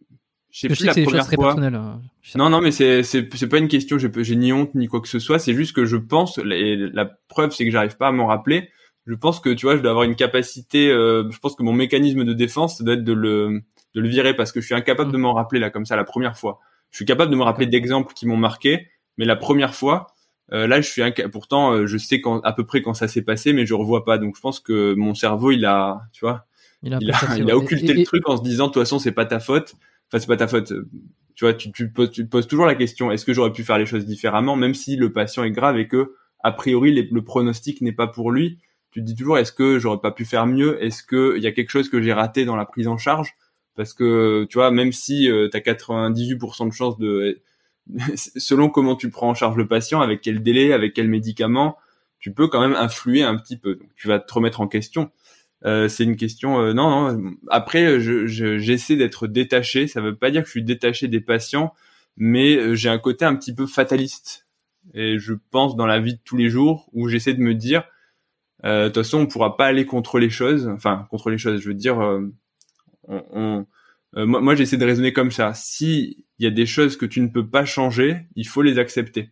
[0.56, 1.56] je sais plus la première fois.
[1.60, 2.01] Hein.
[2.36, 3.97] Non, non, mais c'est c'est c'est pas une question.
[3.97, 5.38] J'ai ni honte ni quoi que ce soit.
[5.38, 6.38] C'est juste que je pense.
[6.38, 8.70] Et la preuve, c'est que j'arrive pas à m'en rappeler.
[9.06, 10.89] Je pense que tu vois, je dois avoir une capacité.
[10.89, 13.64] Euh, je pense que mon mécanisme de défense doit être de le
[13.95, 15.22] de le virer parce que je suis incapable de mm.
[15.22, 16.60] m'en rappeler là comme ça la première fois.
[16.89, 18.88] Je suis capable de me rappeler d'exemples qui m'ont marqué,
[19.18, 20.08] mais la première fois,
[20.52, 23.24] euh, là, je suis pourtant euh, je sais quand à peu près quand ça s'est
[23.24, 24.18] passé, mais je revois pas.
[24.18, 26.46] Donc je pense que mon cerveau, il a, tu vois,
[26.84, 29.26] il a, il a, occulté le truc en se disant de toute façon c'est pas
[29.26, 29.76] ta faute.
[30.08, 30.72] Enfin c'est pas ta faute.
[31.34, 33.64] Tu vois tu, tu, poses, tu te poses toujours la question est-ce que j'aurais pu
[33.64, 37.24] faire les choses différemment même si le patient est grave et que a priori le
[37.24, 38.60] pronostic n'est pas pour lui.
[38.91, 40.82] Tu te dis toujours est-ce que j'aurais pas pu faire mieux?
[40.82, 43.34] Est-ce que il y a quelque chose que j'ai raté dans la prise en charge?
[43.76, 47.41] Parce que tu vois même si euh, tu as 98% de chances de
[48.16, 51.78] selon comment tu prends en charge le patient avec quel délai avec quel médicament
[52.20, 55.12] tu peux quand même influer un petit peu donc tu vas te remettre en question
[55.66, 56.60] euh, c'est une question.
[56.60, 57.34] Euh, non, non.
[57.50, 59.88] Après, j'essaie d'être détaché.
[59.88, 61.74] Ça veut pas dire que je suis détaché des patients,
[62.18, 64.48] mais euh, j'ai un côté un petit peu fataliste.
[64.94, 67.84] Et je pense dans la vie de tous les jours où j'essaie de me dire,
[68.64, 70.68] de toute façon, on pourra pas aller contre les choses.
[70.68, 71.62] Enfin, contre les choses.
[71.62, 71.98] Je veux dire,
[73.08, 73.66] on,
[74.16, 75.53] moi, moi j'essaie de raisonner comme ça.
[75.53, 78.80] Si il y a des choses que tu ne peux pas changer, il faut les
[78.80, 79.32] accepter.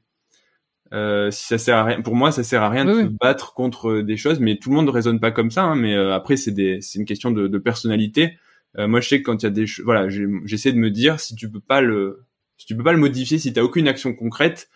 [0.94, 3.54] Euh, si ça sert à rien, pour moi, ça sert à rien de se battre
[3.54, 5.64] contre des choses, mais tout le monde ne raisonne pas comme ça.
[5.64, 8.38] Hein, mais euh, après, c'est des, c'est une question de, de personnalité.
[8.78, 10.08] Euh, moi, je sais que quand il y a des, voilà,
[10.46, 12.26] j'essaie de me dire si tu peux pas le,
[12.58, 14.70] si tu peux pas le modifier, si t'as aucune action concrète,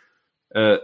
[0.56, 0.80] euh,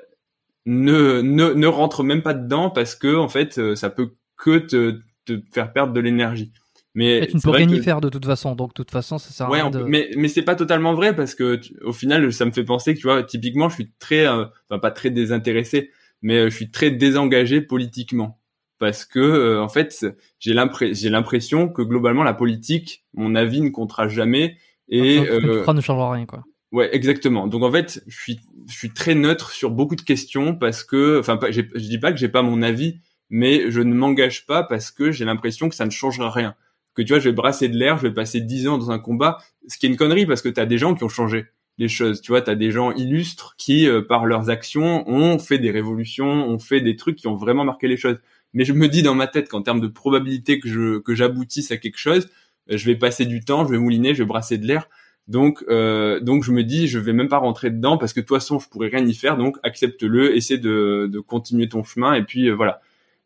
[0.66, 5.00] ne, ne, ne rentre même pas dedans parce que en fait, ça peut que te,
[5.26, 6.54] te faire perdre de l'énergie.
[6.96, 9.32] Mais tu ne peux rien y faire de toute façon, donc de toute façon ça
[9.32, 9.70] sert à rien.
[9.72, 9.84] De...
[9.84, 13.00] Mais mais c'est pas totalement vrai parce que au final ça me fait penser que
[13.00, 15.90] tu vois typiquement je suis très, euh, enfin pas très désintéressé,
[16.22, 18.40] mais euh, je suis très désengagé politiquement
[18.78, 20.06] parce que euh, en fait
[20.40, 26.12] j'ai l'impression que globalement la politique mon avis ne comptera jamais et euh, ne changera
[26.12, 26.44] rien quoi.
[26.72, 27.46] Ouais, exactement.
[27.46, 31.20] Donc en fait, je suis je suis très neutre sur beaucoup de questions parce que
[31.20, 34.92] enfin je dis pas que j'ai pas mon avis, mais je ne m'engage pas parce
[34.92, 36.56] que j'ai l'impression que ça ne changera rien
[36.96, 39.00] que tu vois, je vais brasser de l'air, je vais passer dix ans dans un
[39.00, 39.38] combat,
[39.68, 41.46] ce qui est une connerie parce que tu as des gens qui ont changé
[41.78, 45.40] les choses, tu vois, tu as des gens illustres qui, euh, par leurs actions, ont
[45.40, 48.18] fait des révolutions, ont fait des trucs qui ont vraiment marqué les choses.
[48.54, 51.72] Mais je me dis dans ma tête qu'en termes de probabilité que je que j'aboutisse
[51.72, 52.30] à quelque chose,
[52.72, 54.88] euh, je vais passer du temps, je vais mouliner, je vais brasser de l'air.
[55.28, 58.26] Donc, euh, donc je me dis, je vais même pas rentrer dedans parce que de
[58.26, 59.38] toute façon, je pourrais rien y faire.
[59.38, 62.82] Donc, accepte-le, essaie de, de continuer ton chemin et puis voilà.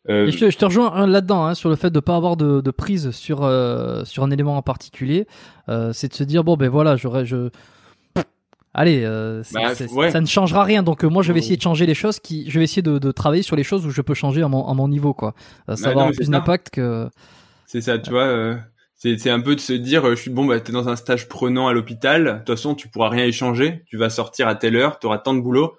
[0.09, 2.71] Euh, je, te, rejoins hein, là-dedans hein, sur le fait de pas avoir de, de
[2.71, 5.27] prise sur euh, sur un élément en particulier.
[5.67, 7.49] Euh, c'est de se dire bon ben voilà, j'aurais je
[8.73, 9.01] allez,
[9.53, 10.83] bah, ça ne changera rien.
[10.83, 13.11] Donc moi je vais essayer de changer les choses qui, je vais essayer de, de
[13.11, 15.33] travailler sur les choses où je peux changer à mon, à mon niveau quoi.
[15.67, 17.09] ça va avoir plus d'impact que.
[17.65, 18.57] C'est ça, tu vois.
[18.95, 21.67] c'est un peu de se dire, je suis bon, bah t'es dans un stage prenant
[21.67, 22.23] à l'hôpital.
[22.23, 23.83] De toute façon, tu pourras rien échanger.
[23.87, 25.75] Tu vas sortir à telle heure, tu auras tant de boulot.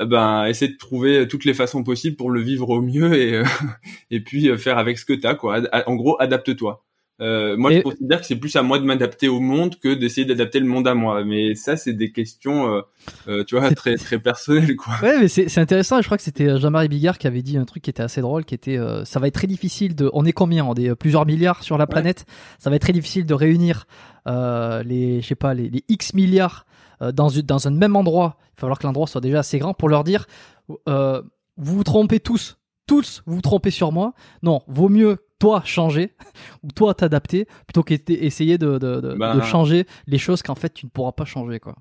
[0.00, 3.42] Eh ben, essaie de trouver toutes les façons possibles pour le vivre au mieux et
[4.10, 5.60] et puis faire avec ce que t'as, quoi.
[5.86, 6.84] En gros, adapte-toi.
[7.20, 10.24] Euh, moi, je considère que c'est plus à moi de m'adapter au monde que d'essayer
[10.24, 11.24] d'adapter le monde à moi.
[11.24, 12.82] Mais ça, c'est des questions, euh,
[13.26, 14.94] euh tu vois, très très personnelles, quoi.
[15.02, 16.00] Ouais, mais c'est intéressant.
[16.00, 18.20] Je crois que c'était euh, Jean-Marie Bigard qui avait dit un truc qui était assez
[18.20, 20.10] drôle, qui était, euh, ça va être très difficile de.
[20.12, 20.64] On est combien?
[20.64, 22.24] On est plusieurs milliards sur la planète.
[22.58, 23.86] Ça va être très difficile de réunir
[24.26, 26.66] les, je sais pas, les, les X milliards
[27.00, 28.36] dans dans un même endroit.
[28.38, 30.26] Il va falloir que l'endroit soit déjà assez grand pour leur dire,
[30.68, 31.22] vous
[31.56, 34.14] vous trompez tous tous vous, vous trompez sur moi.
[34.42, 36.14] Non, vaut mieux toi changer
[36.64, 39.40] ou toi t'adapter plutôt qu'essayer de, de, de, bah.
[39.42, 41.76] changer les choses qu'en fait tu ne pourras pas changer quoi.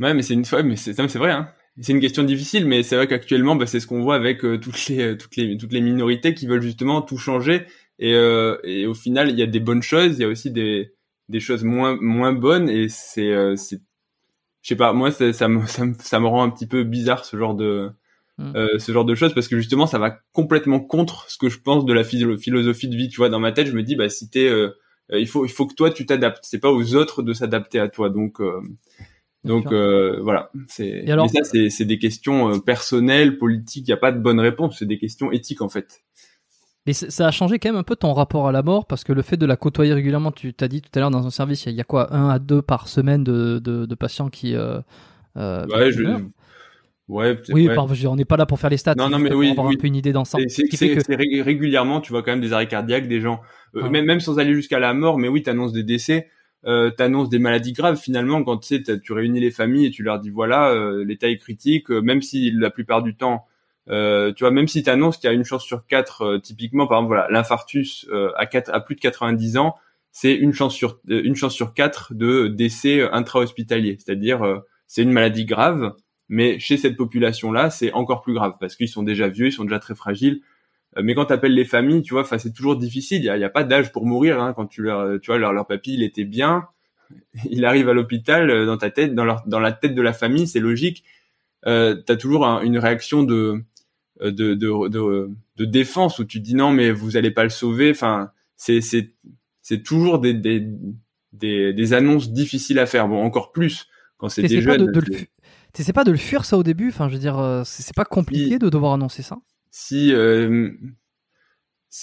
[0.00, 1.30] Ouais, mais c'est une fois, mais c'est vrai.
[1.30, 1.48] Hein.
[1.80, 4.58] C'est une question difficile, mais c'est vrai qu'actuellement, bah, c'est ce qu'on voit avec euh,
[4.58, 7.66] toutes les euh, toutes les toutes les minorités qui veulent justement tout changer.
[8.00, 10.50] Et, euh, et au final, il y a des bonnes choses, il y a aussi
[10.50, 10.94] des
[11.28, 13.80] des choses moins moins bonnes, et c'est euh, c'est
[14.64, 16.82] je sais pas, moi ça, ça me ça me ça me rend un petit peu
[16.82, 17.92] bizarre ce genre de
[18.38, 18.56] Mm.
[18.56, 21.60] Euh, ce genre de choses parce que justement ça va complètement contre ce que je
[21.60, 23.28] pense de la philosophie de vie tu vois.
[23.28, 24.70] Dans ma tête je me dis bah si t'es euh,
[25.12, 26.42] euh, il faut il faut que toi tu t'adaptes.
[26.42, 28.10] C'est pas aux autres de s'adapter à toi.
[28.10, 28.40] Donc
[29.44, 30.50] donc voilà.
[30.66, 33.86] C'est mais ça c'est c'est des questions personnelles politiques.
[33.86, 34.78] Il y a pas de bonne réponse.
[34.80, 36.02] C'est des questions éthiques en fait
[36.86, 39.12] mais ça a changé quand même un peu ton rapport à la mort parce que
[39.12, 41.66] le fait de la côtoyer régulièrement, tu t'as dit tout à l'heure dans un service,
[41.66, 44.54] il y a quoi, un à deux par semaine de, de, de patients qui.
[44.54, 44.80] Euh,
[45.36, 46.02] ouais, je,
[47.06, 47.68] Ouais, oui,
[48.06, 48.94] on n'est pas là pour faire les stats.
[48.96, 50.48] Non, non, mais oui, avoir un peu une idée d'ensemble.
[50.48, 51.42] C'est que...
[51.42, 53.42] régulièrement, tu vois quand même des arrêts cardiaques, des gens,
[53.76, 53.90] euh, ah.
[53.90, 56.30] même, même sans aller jusqu'à la mort, mais oui, t'annonces des décès,
[56.66, 58.00] euh, t'annonces des maladies graves.
[58.00, 61.28] Finalement, quand tu sais, tu réunis les familles et tu leur dis voilà, euh, l'état
[61.28, 63.44] est critique, euh, même si la plupart du temps,
[63.90, 66.98] euh, tu vois, même si t'annonces qu'il y a une chance sur quatre, typiquement, par
[66.98, 68.06] exemple, voilà, l'infarctus
[68.36, 69.76] à, quatre, à plus de 90 ans,
[70.12, 75.44] c'est une chance sur une chance sur quatre de décès intra-hospitalier, c'est-à-dire c'est une maladie
[75.44, 75.94] grave
[76.28, 79.64] mais chez cette population-là, c'est encore plus grave parce qu'ils sont déjà vieux, ils sont
[79.64, 80.40] déjà très fragiles.
[80.96, 83.20] Euh, mais quand tu appelles les familles, tu vois, c'est toujours difficile.
[83.20, 84.40] Il y a, pas d'âge pour mourir.
[84.40, 84.52] Hein.
[84.54, 86.66] Quand tu leur, tu vois, leur, leur papy, il était bien,
[87.50, 90.12] il arrive à l'hôpital euh, dans ta tête, dans, leur, dans la tête de la
[90.12, 91.04] famille, c'est logique.
[91.66, 93.62] Euh, as toujours une réaction de
[94.30, 97.90] de, de, de, de, défense où tu dis non, mais vous allez pas le sauver.
[97.90, 99.14] Enfin, c'est c'est
[99.62, 100.66] c'est toujours des, des
[101.32, 103.08] des, des annonces difficiles à faire.
[103.08, 104.92] Bon, encore plus quand c'est des jeunes.
[105.76, 106.88] C'est pas de le fuir ça au début?
[106.88, 109.38] Enfin, je veux dire, euh, c'est pas compliqué de devoir annoncer ça?
[109.70, 110.12] Si.
[110.12, 110.70] Euh...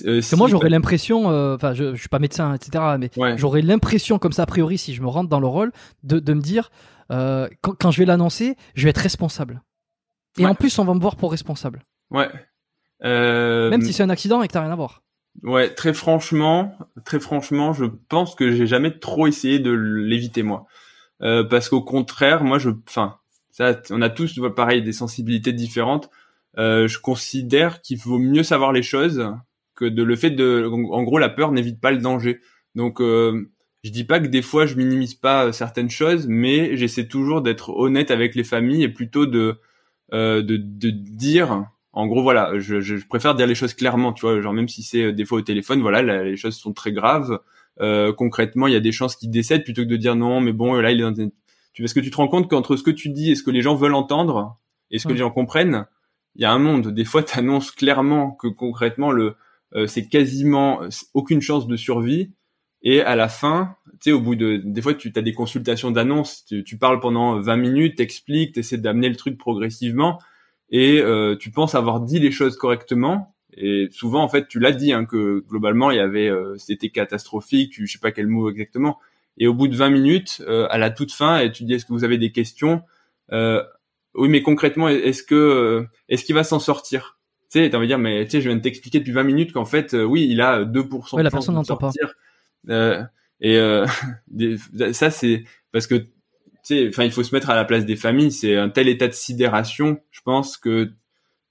[0.05, 4.19] Euh, moi j'aurais l'impression, euh, enfin je, je suis pas médecin etc, mais j'aurais l'impression
[4.19, 6.71] comme ça a priori si je me rentre dans le rôle de, de me dire
[7.09, 9.61] quand, quand, je vais l'annoncer, je vais être responsable.
[10.37, 11.83] Et en plus on va me voir pour responsable.
[12.11, 12.29] Ouais.
[13.03, 15.01] Même si c'est un accident et que t'as rien à voir.
[15.43, 20.65] Ouais, très franchement, très franchement, je pense que j'ai jamais trop essayé de l'éviter moi,
[21.19, 23.17] parce qu'au contraire, moi je, enfin,
[23.51, 26.09] ça, on a tous, pareil, des sensibilités différentes.
[26.57, 29.25] Euh, je considère qu'il vaut mieux savoir les choses
[29.75, 32.41] que de le fait de, en gros, la peur n'évite pas le danger.
[32.75, 33.49] Donc, euh,
[33.83, 37.69] je dis pas que des fois je minimise pas certaines choses, mais j'essaie toujours d'être
[37.69, 39.59] honnête avec les familles et plutôt de
[40.13, 44.21] euh, de, de dire, en gros, voilà, je, je, préfère dire les choses clairement, tu
[44.21, 47.39] vois, genre même si c'est des fois au téléphone, voilà, les choses sont très graves.
[47.79, 50.53] Euh, concrètement, il y a des chances qu'il décède plutôt que de dire non, mais
[50.53, 51.31] bon, là il est dans une
[51.73, 53.51] tu, parce que tu te rends compte qu'entre ce que tu dis et ce que
[53.51, 55.85] les gens veulent entendre et ce que les gens comprennent,
[56.35, 56.89] il y a un monde.
[56.89, 59.35] Des fois, tu annonces clairement que concrètement, le
[59.73, 60.81] euh, c'est quasiment
[61.13, 62.33] aucune chance de survie.
[62.83, 65.91] Et à la fin, tu sais, au bout de, des fois, tu as des consultations
[65.91, 70.19] d'annonces, tu, tu, parles pendant 20 minutes, t'expliques, t'essaies d'amener le truc progressivement,
[70.71, 73.35] et euh, tu penses avoir dit les choses correctement.
[73.53, 76.89] Et souvent, en fait, tu l'as dit hein, que globalement, il y avait, euh, c'était
[76.89, 77.73] catastrophique.
[77.73, 78.97] Tu, je sais pas quel mot exactement,
[79.37, 81.85] et au bout de 20 minutes, euh, à la toute fin, et tu dis est-ce
[81.85, 82.83] que vous avez des questions
[83.31, 83.63] euh,
[84.13, 87.17] Oui, mais concrètement, est-ce que euh, est-ce qu'il va s'en sortir?
[87.49, 89.51] Tu sais, envie de dire mais tu sais, je viens de t'expliquer depuis 20 minutes
[89.51, 92.13] qu'en fait, oui, il a 2% ouais, la personne sortir.
[92.67, 93.09] Pas.
[93.41, 93.57] et
[94.93, 96.05] ça, c'est parce que
[96.69, 98.31] enfin, il faut se mettre à la place des familles.
[98.31, 100.91] C'est un tel état de sidération, je pense que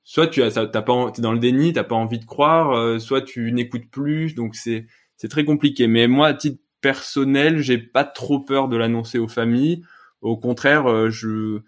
[0.05, 3.23] soit tu as, t'as pas, t'es dans le déni, t'as pas envie de croire, soit
[3.23, 4.87] tu n'écoutes plus, donc c'est
[5.17, 5.87] c'est très compliqué.
[5.87, 9.83] Mais moi, à titre personnel, j'ai pas trop peur de l'annoncer aux familles.
[10.23, 11.61] Au contraire, euh, je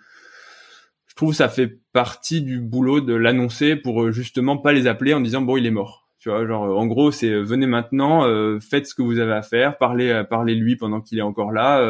[1.06, 4.86] je trouve que ça fait partie du boulot de l'annoncer pour euh, justement pas les
[4.86, 6.01] appeler en disant bon il est mort.
[6.22, 8.22] Tu vois, genre en gros c'est euh, venez maintenant,
[8.60, 11.84] faites ce que vous avez à faire, parlez parlez lui pendant qu'il est encore là,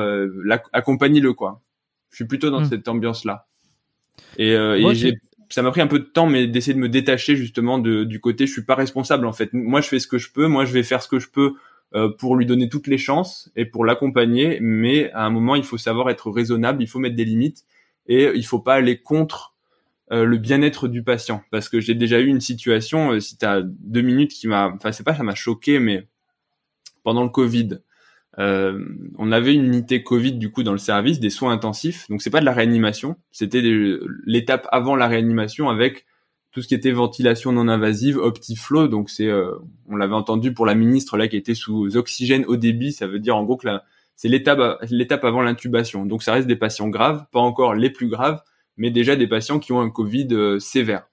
[0.72, 1.60] accompagnez-le quoi.
[2.10, 2.70] Je suis plutôt dans hmm.
[2.70, 3.46] cette ambiance là.
[4.38, 5.12] Et, et
[5.50, 8.20] ça m'a pris un peu de temps mais d'essayer de me détacher justement de, du
[8.20, 9.52] côté je suis pas responsable en fait.
[9.52, 11.52] Moi je fais ce que je peux, moi je vais faire ce que je peux
[11.94, 14.58] euh, pour lui donner toutes les chances et pour l'accompagner.
[14.62, 17.64] Mais à un moment, il faut savoir être raisonnable, il faut mettre des limites
[18.06, 19.51] et il faut pas aller contre
[20.12, 21.42] euh, le bien-être du patient.
[21.50, 24.92] Parce que j'ai déjà eu une situation, si tu as deux minutes, qui m'a, enfin
[24.92, 26.06] c'est pas ça m'a choqué, mais
[27.02, 27.78] pendant le Covid,
[28.38, 28.84] euh,
[29.18, 32.08] on avait une unité Covid du coup dans le service, des soins intensifs.
[32.08, 33.62] Donc c'est pas de la réanimation, c'était
[34.24, 36.06] l'étape avant la réanimation avec
[36.50, 38.88] tout ce qui était ventilation non invasive, OptiFlow.
[38.88, 39.58] Donc euh,
[39.88, 42.92] on l'avait entendu pour la ministre là qui était sous oxygène au débit.
[42.92, 43.68] Ça veut dire en gros que
[44.16, 46.06] c'est l'étape avant l'intubation.
[46.06, 48.42] Donc ça reste des patients graves, pas encore les plus graves,
[48.76, 51.06] mais déjà des patients qui ont un Covid euh, sévère.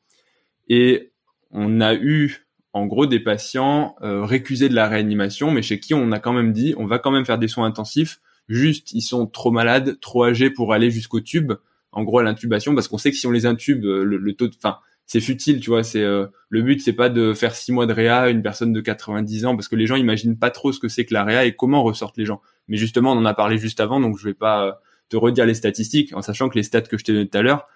[0.67, 1.11] Et
[1.51, 5.93] on a eu en gros des patients euh, récusés de la réanimation, mais chez qui
[5.93, 8.19] on a quand même dit on va quand même faire des soins intensifs.
[8.47, 11.53] Juste, ils sont trop malades, trop âgés pour aller jusqu'au tube,
[11.91, 14.47] en gros à l'intubation, parce qu'on sait que si on les intube, euh, le, taux,
[14.47, 15.83] de, enfin, c'est futile, tu vois.
[15.83, 18.73] C'est euh, le but, c'est pas de faire six mois de réa à une personne
[18.73, 21.23] de 90 ans, parce que les gens imaginent pas trop ce que c'est que la
[21.23, 22.41] réa et comment ressortent les gens.
[22.67, 25.53] Mais justement, on en a parlé juste avant, donc je vais pas te redire les
[25.53, 27.67] statistiques, en sachant que les stats que je t'ai donné tout à l'heure,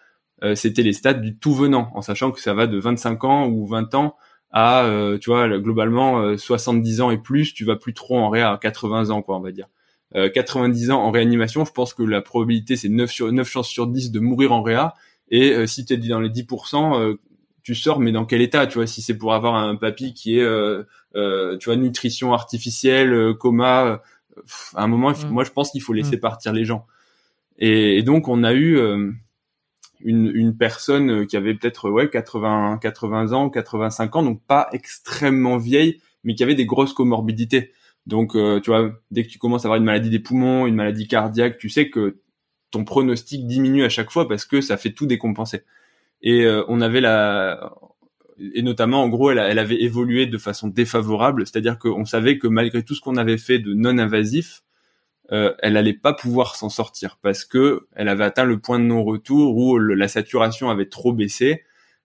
[0.55, 3.65] c'était les stats du tout venant, en sachant que ça va de 25 ans ou
[3.65, 4.17] 20 ans
[4.53, 8.29] à euh, tu vois globalement 70 euh, ans et plus, tu vas plus trop en
[8.29, 9.67] réa à 80 ans quoi, on va dire.
[10.13, 13.67] 90 euh, ans en réanimation, je pense que la probabilité c'est 9 sur 9 chances
[13.67, 14.93] sur 10 de mourir en réa
[15.29, 17.17] et si tu es dans les 10%
[17.63, 20.37] tu sors mais dans quel état, tu vois, si c'est pour avoir un papy qui
[20.37, 20.45] est
[21.15, 24.03] tu vois nutrition artificielle, coma
[24.75, 25.29] à un moment mmh.
[25.29, 26.21] moi je pense qu'il faut laisser mmh.
[26.21, 26.85] partir les gens.
[27.57, 28.77] Et, donc on a eu
[30.03, 34.69] une, une personne euh, qui avait peut-être ouais 80 80 ans, 85 ans, donc pas
[34.71, 37.71] extrêmement vieille, mais qui avait des grosses comorbidités.
[38.05, 40.75] Donc euh, tu vois, dès que tu commences à avoir une maladie des poumons, une
[40.75, 42.19] maladie cardiaque, tu sais que
[42.71, 45.61] ton pronostic diminue à chaque fois parce que ça fait tout décompenser.
[46.21, 47.73] Et euh, on avait la
[48.39, 52.47] et notamment en gros elle, elle avait évolué de façon défavorable, c'est-à-dire qu'on savait que
[52.47, 54.63] malgré tout ce qu'on avait fait de non invasif,
[55.31, 58.83] euh, elle allait pas pouvoir s'en sortir parce que elle avait atteint le point de
[58.83, 61.63] non-retour où la saturation avait trop baissé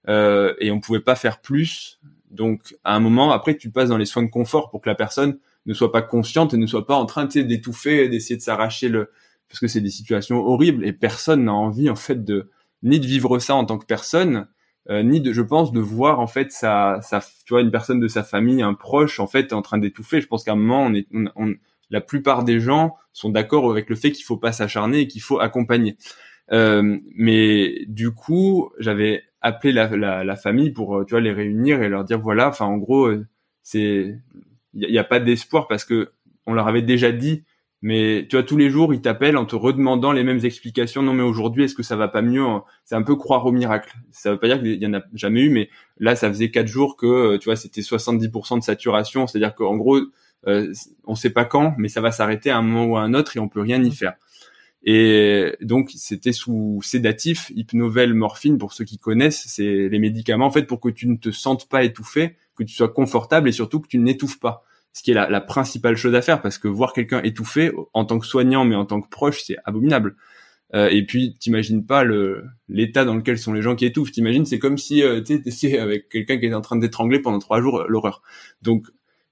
[0.09, 2.01] euh, et on pouvait pas faire plus.
[2.31, 4.95] Donc à un moment, après, tu passes dans les soins de confort pour que la
[4.95, 8.89] personne ne soit pas consciente et ne soit pas en train d'étouffer, d'essayer de s'arracher
[8.89, 9.11] le,
[9.49, 12.51] parce que c'est des situations horribles et personne n'a envie en fait de
[12.83, 14.47] ni de vivre ça en tant que personne,
[14.89, 17.99] euh, ni de, je pense, de voir en fait sa, sa, tu vois, une personne
[17.99, 20.21] de sa famille, un proche en fait en train d'étouffer.
[20.21, 21.55] Je pense qu'à un moment, on est, on,
[21.91, 25.23] la plupart des gens sont d'accord avec le fait qu'il faut pas s'acharner et qu'il
[25.23, 25.97] faut accompagner.
[26.53, 32.05] Euh, mais du coup, j'avais appelé la, famille pour tu vois les réunir et leur
[32.05, 33.27] dire voilà, enfin en gros, euh,
[33.63, 34.17] c'est
[34.75, 36.13] il n'y a, pas d'espoir parce que
[36.47, 37.45] on leur avait déjà dit.
[37.81, 41.01] Mais tu vois, tous les jours, ils t'appellent en te redemandant les mêmes explications.
[41.01, 42.45] Non, mais aujourd'hui, est-ce que ça va pas mieux
[42.85, 43.95] C'est un peu croire au miracle.
[44.11, 45.69] Ça veut pas dire qu'il y en a jamais eu, mais
[45.99, 49.29] là, ça faisait quatre jours que, tu vois, c'était 70% de saturation.
[49.29, 50.01] C'est-à-dire qu'en gros,
[50.47, 50.73] euh,
[51.05, 53.37] on sait pas quand, mais ça va s'arrêter à un moment ou à un autre
[53.37, 54.15] et on peut rien y faire.
[54.85, 60.51] Et donc c'était sous sédatif, hypnovel, morphine pour ceux qui connaissent, c'est les médicaments en
[60.51, 63.81] fait pour que tu ne te sentes pas étouffé, que tu sois confortable et surtout
[63.81, 64.65] que tu n'étouffes pas.
[64.93, 68.19] Ce qui est la, principale chose à faire parce que voir quelqu'un étouffé en tant
[68.19, 70.17] que soignant mais en tant que proche c'est abominable.
[70.75, 74.13] Euh, et puis t'imagines pas le l'état dans lequel sont les gens qui étouffent.
[74.13, 77.61] T'imagines c'est comme si euh, tu avec quelqu'un qui est en train d'étrangler pendant trois
[77.61, 78.23] jours l'horreur.
[78.63, 78.87] Donc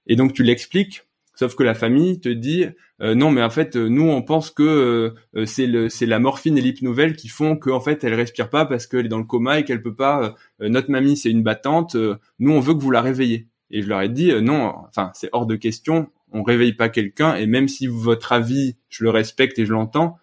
[0.07, 1.03] et donc tu l'expliques,
[1.35, 2.65] sauf que la famille te dit
[3.01, 6.17] euh, non mais en fait euh, nous on pense que euh, c'est le c'est la
[6.17, 9.23] morphine et l'hypnovel qui font qu'en fait elle respire pas parce qu'elle est dans le
[9.23, 11.95] coma et qu'elle peut pas notre mamie c'est une battante
[12.39, 13.47] nous on veut que vous la réveillez.
[13.69, 17.35] Et je leur ai dit non enfin c'est hors de question on réveille pas quelqu'un
[17.35, 20.17] et même si votre avis je le respecte et je l'entends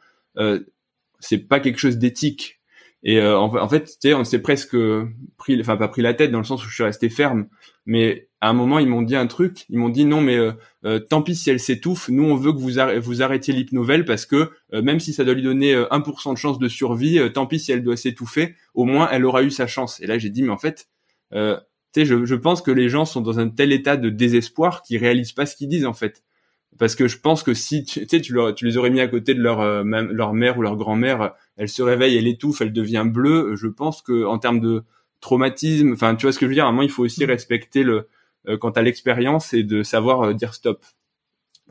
[1.21, 2.61] c'est pas quelque chose d'éthique
[3.05, 4.77] et en, fait tu sais on s'est presque
[5.37, 7.47] pris enfin pas pris la tête dans le sens où je suis resté ferme
[7.87, 9.65] mais à un moment, ils m'ont dit un truc.
[9.71, 10.53] Ils m'ont dit non, mais euh,
[10.85, 12.11] euh, tant pis si elle s'étouffe.
[12.11, 15.33] Nous, on veut que vous, vous arrêtiez l'hypnovel parce que euh, même si ça doit
[15.33, 18.55] lui donner 1% de chance de survie, tant pis si elle doit s'étouffer.
[18.75, 19.99] Au moins, elle aura eu sa chance.
[20.01, 20.89] Et là, j'ai dit mais en fait,
[21.33, 21.39] tu
[21.95, 24.99] sais, je, je, pense que les gens sont dans un tel état de désespoir qu'ils
[24.99, 26.23] réalisent pas ce qu'ils disent en fait.
[26.79, 29.35] Parce que je pense que si tu sais, tu, tu les aurais mis à côté
[29.35, 33.55] de leur leur mère ou leur grand-mère, elle se réveille, elle étouffe, elle devient bleue.
[33.57, 34.83] Je pense que en termes de
[35.21, 36.67] traumatisme, enfin, tu vois ce que je veux dire?
[36.67, 37.29] À un moment, il faut aussi mmh.
[37.29, 38.09] respecter le
[38.47, 40.85] euh, quant à l'expérience et de savoir euh, dire stop.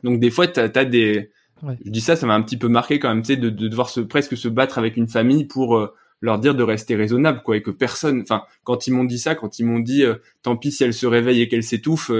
[0.02, 1.30] Donc des fois, tu as, des...
[1.62, 3.68] Je dis ça, ça m'a un petit peu marqué quand même, tu sais, de, de,
[3.68, 7.42] devoir se, presque se battre avec une famille pour euh, leur dire de rester raisonnable,
[7.44, 8.22] quoi, et que personne...
[8.22, 10.04] Enfin, quand ils m'ont dit ça, quand ils m'ont dit
[10.42, 12.10] tant pis si elle se réveille et qu'elle s'étouffe...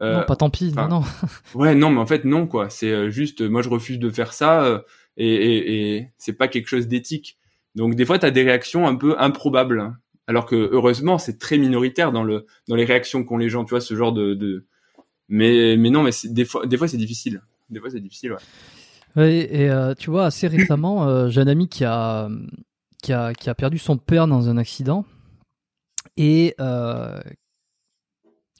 [0.00, 1.02] non, pas tant pis, non, non.
[1.54, 2.70] ouais, non, mais en fait, non, quoi.
[2.70, 4.82] C'est juste, moi, je refuse de faire ça,
[5.16, 7.38] et, et, et c'est pas quelque chose d'éthique.
[7.74, 9.80] Donc des fois, tu as des réactions un peu improbables.
[9.80, 13.64] Hein alors que heureusement c'est très minoritaire dans le dans les réactions qu'ont les gens
[13.64, 14.66] tu vois ce genre de, de...
[15.28, 17.42] Mais mais non, mais des fois des fois c'est difficile.
[17.70, 18.32] Des fois c'est difficile.
[18.32, 18.38] Ouais.
[19.14, 22.30] Oui, et euh, tu vois, assez récemment, euh, j'ai un ami qui a,
[23.02, 25.04] qui, a, qui a perdu son père dans un accident.
[26.16, 27.20] Et euh,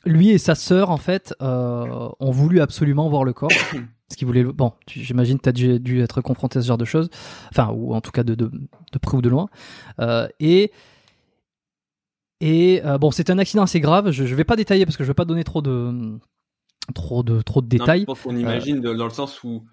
[0.05, 3.51] lui et sa sœur, en fait, ont voulu absolument voir le corps.
[4.09, 4.45] Parce qu'ils voulaient.
[4.45, 7.09] Bon, j'imagine que tu as dû, être confronté à ce genre de choses.
[7.51, 9.49] Enfin, ou en tout cas de, de, de près ou de loin.
[10.41, 10.73] et.
[12.45, 14.11] Et bon, c'est un accident assez grave.
[14.11, 16.19] Je ne vais pas détailler parce que je ne vais pas donner trop de,
[16.93, 18.01] trop de, trop de détails.
[18.01, 19.65] Non, je pense qu'on imagine dans le sens où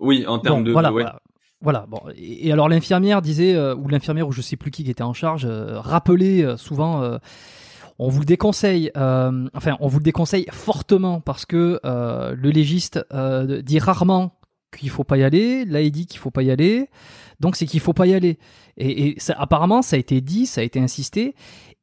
[0.00, 0.72] oui, en termes de.
[0.72, 1.20] Voilà,
[1.60, 1.86] voilà.
[1.86, 2.00] bon.
[2.16, 5.12] Et, alors l'infirmière disait, euh, ou l'infirmière ou je sais plus qui qui était en
[5.12, 7.18] charge, euh, rappelait euh, souvent.
[8.00, 12.98] On vous le déconseille, enfin on vous le déconseille fortement parce que le légiste
[13.62, 14.40] dit rarement
[14.76, 16.88] qu'il faut pas y aller, là il dit qu'il faut pas y aller,
[17.40, 18.38] donc c'est qu'il faut pas y aller.
[18.76, 21.34] Et, ça, apparemment ça a été dit, ça a été insisté,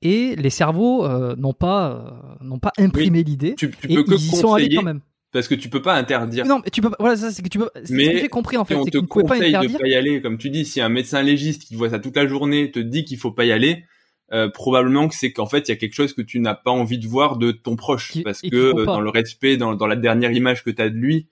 [0.01, 3.55] et les cerveaux n'ont pas n'ont pas imprimé l'idée.
[3.55, 5.01] Tu, tu peux que ils y sont allés quand même
[5.31, 6.45] parce que tu peux pas interdire.
[6.45, 6.95] Non, mais tu peux pas.
[6.99, 7.69] Voilà, ça c'est que tu peux.
[7.89, 9.93] Mais ce que j'ai compris en fait, c'est qu'on te conseille pas de pas y
[9.93, 10.21] aller.
[10.21, 13.03] Comme tu dis, si un médecin légiste qui voit ça toute la journée te dit
[13.03, 13.85] qu'il faut pas y aller,
[14.33, 16.71] euh, probablement que c'est qu'en fait il y a quelque chose que tu n'as pas
[16.71, 19.95] envie de voir de ton proche, parce que euh, dans le respect, dans, dans la
[19.95, 21.27] dernière image que tu as de lui.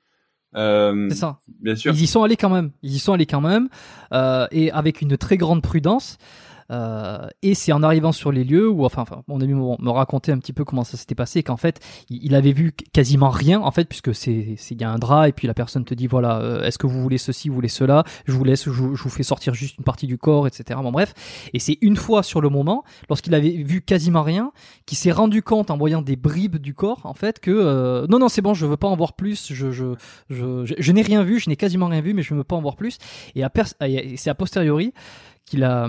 [0.55, 1.39] Euh, c'est ça.
[1.59, 1.93] Bien sûr.
[1.93, 2.71] Ils y sont allés quand même.
[2.81, 3.67] Ils y sont allés quand même,
[4.13, 6.17] euh, et avec une très grande prudence.
[6.71, 10.31] Euh, et c'est en arrivant sur les lieux où, enfin, enfin mon ami me racontait
[10.31, 13.71] un petit peu comment ça s'était passé, qu'en fait, il, avait vu quasiment rien, en
[13.71, 16.39] fait, puisque c'est, il y a un drap et puis la personne te dit, voilà,
[16.39, 19.23] euh, est-ce que vous voulez ceci, vous voulez cela, je vous laisse, je, vous fais
[19.23, 20.79] sortir juste une partie du corps, etc.
[20.81, 21.13] Bon, bref.
[21.53, 24.51] Et c'est une fois sur le moment, lorsqu'il avait vu quasiment rien,
[24.85, 28.19] qu'il s'est rendu compte en voyant des bribes du corps, en fait, que euh, non,
[28.19, 29.95] non, c'est bon, je veux pas en voir plus, je, je,
[30.29, 32.61] je, je, n'ai rien vu, je n'ai quasiment rien vu, mais je veux pas en
[32.61, 32.97] voir plus.
[33.35, 33.43] Et,
[33.81, 34.93] et c'est a posteriori
[35.45, 35.87] qu'il a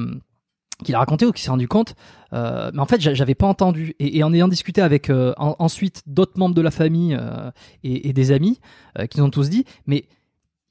[0.85, 1.95] qu'il a raconté ou qu'il s'est rendu compte,
[2.33, 3.95] euh, mais en fait j'avais pas entendu.
[3.99, 7.51] Et, en ayant discuté avec euh, ensuite d'autres membres de la famille euh,
[7.83, 8.61] et, des amis,
[9.11, 10.07] qui nous ont tous dit, mais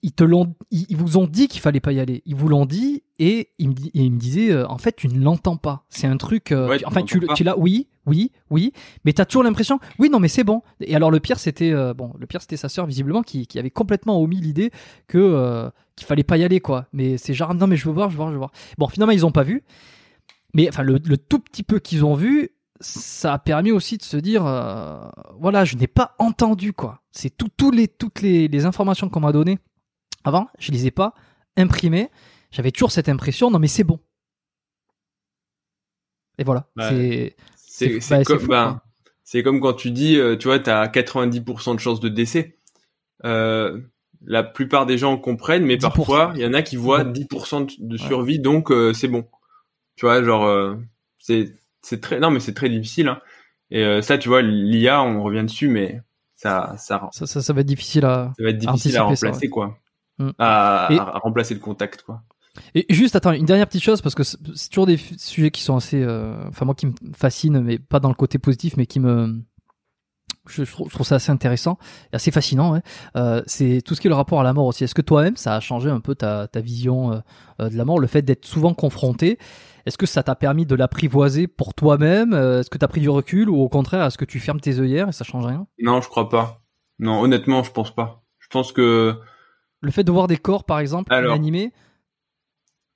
[0.01, 2.21] ils te l'ont, ils, vous ont dit qu'il fallait pas y aller.
[2.25, 5.57] Ils vous l'ont dit et ils me, et me disaient, en fait tu ne l'entends
[5.57, 5.85] pas.
[5.89, 6.53] C'est un truc,
[6.85, 8.71] enfin tu, tu l'as, oui, oui, oui,
[9.03, 10.61] mais tu as toujours l'impression, oui non mais c'est bon.
[10.81, 13.71] Et alors le pire c'était, bon le pire c'était sa sœur visiblement qui, qui avait
[13.71, 14.71] complètement omis l'idée
[15.07, 16.85] que qu'il fallait pas y aller quoi.
[16.93, 18.51] Mais c'est genre non mais je veux voir, je veux voir, je veux voir.
[18.77, 19.63] Bon finalement ils ont pas vu.
[20.55, 24.15] Mais enfin, le, tout petit peu qu'ils ont vu, ça a permis aussi de se
[24.15, 25.05] dire, euh,
[25.37, 27.01] voilà, je n'ai pas entendu quoi.
[27.11, 29.59] C'est tout, tous les, toutes les, informations qu'on m'a données
[30.23, 31.13] avant, je les ai pas
[31.57, 32.09] imprimées.
[32.51, 33.99] J'avais toujours cette impression, non mais c'est bon.
[36.37, 36.69] Et voilà.
[36.77, 38.81] c'est c'est comme, bah,
[39.43, 42.59] comme quand tu dis, euh, tu vois, tu as 90% de chances de décès.
[43.25, 43.81] Euh,
[44.25, 47.97] la plupart des gens comprennent, mais parfois, il y en a qui voient 10% de
[47.97, 49.27] survie, donc c'est bon.
[49.95, 50.75] Tu vois, genre, euh,
[51.19, 53.07] c'est très non mais c'est très difficile.
[53.07, 53.21] Hein.
[53.71, 56.01] Et euh, ça, tu vois, l'IA, on revient dessus, mais
[56.35, 59.79] ça ça ça, ça, va être difficile à ça va être difficile à remplacer quoi,
[60.19, 60.29] mm.
[60.37, 62.21] à, à, remplacer le contact quoi.
[62.73, 65.75] Et juste, attends, une dernière petite chose, parce que c'est toujours des sujets qui sont
[65.75, 68.99] assez, euh, enfin moi qui me fascinent, mais pas dans le côté positif, mais qui
[68.99, 69.41] me,
[70.47, 71.77] je, trouve, ça assez intéressant
[72.13, 72.79] et assez fascinant.
[73.15, 74.83] Euh, c'est tout ce qui est le rapport à la mort aussi.
[74.83, 77.21] Est-ce que toi-même, ça a changé un peu ta, ta vision
[77.59, 79.37] euh, de la mort, le fait d'être souvent confronté
[79.85, 83.09] Est-ce que ça t'a permis de l'apprivoiser pour toi-même Est-ce que tu as pris du
[83.09, 85.67] recul ou au contraire, est-ce que tu fermes tes œillères et ça change rien?
[85.79, 86.61] Non, je crois pas.
[86.97, 88.23] Non, honnêtement, je pense pas.
[88.39, 89.19] Je pense que
[89.85, 91.71] le fait de voir des corps, par exemple, animés.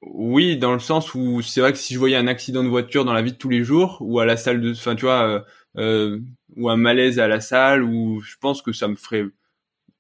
[0.02, 3.06] Oui, dans le sens où c'est vrai que si je voyais un accident de voiture
[3.06, 5.44] dans la vie de tous les jours ou à la salle de, enfin tu vois,
[5.78, 6.20] euh,
[6.56, 9.26] ou un malaise à la salle ou je pense que ça me ferait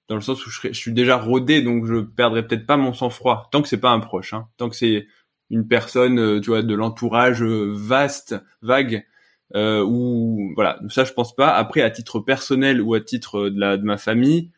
[0.07, 3.49] dans le sens où je, suis déjà rodé donc je perdrais peut-être pas mon sang-froid
[3.51, 4.47] tant que c'est pas un proche hein.
[4.57, 5.05] tant que c'est
[5.49, 9.05] une personne euh, tu vois de l'entourage euh, vaste vague
[9.55, 10.79] euh, ou voilà.
[10.89, 11.49] Ça je pense pas.
[11.49, 14.51] Après à titre personnel ou à titre de la de ma famille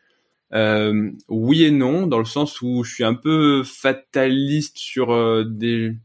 [0.54, 5.96] euh, oui et non dans le sens où je suis un peu fataliste sur des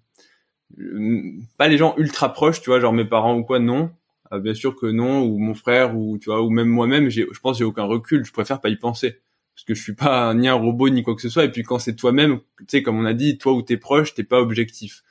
[1.57, 3.91] pas les gens ultra proches tu vois genre mes parents ou quoi non.
[4.29, 7.23] Ah, bien sûr que non, ou mon frère, ou tu vois, ou même moi-même, je
[7.41, 8.25] pense j'ai aucun recul.
[8.25, 9.21] Je préfère pas y penser
[9.57, 11.43] parce que je suis pas ni un robot ni quoi que ce soit.
[11.43, 14.13] Et puis quand c'est toi-même, tu sais, comme on a dit, toi ou tes proches,
[14.13, 15.01] t'es pas objectif.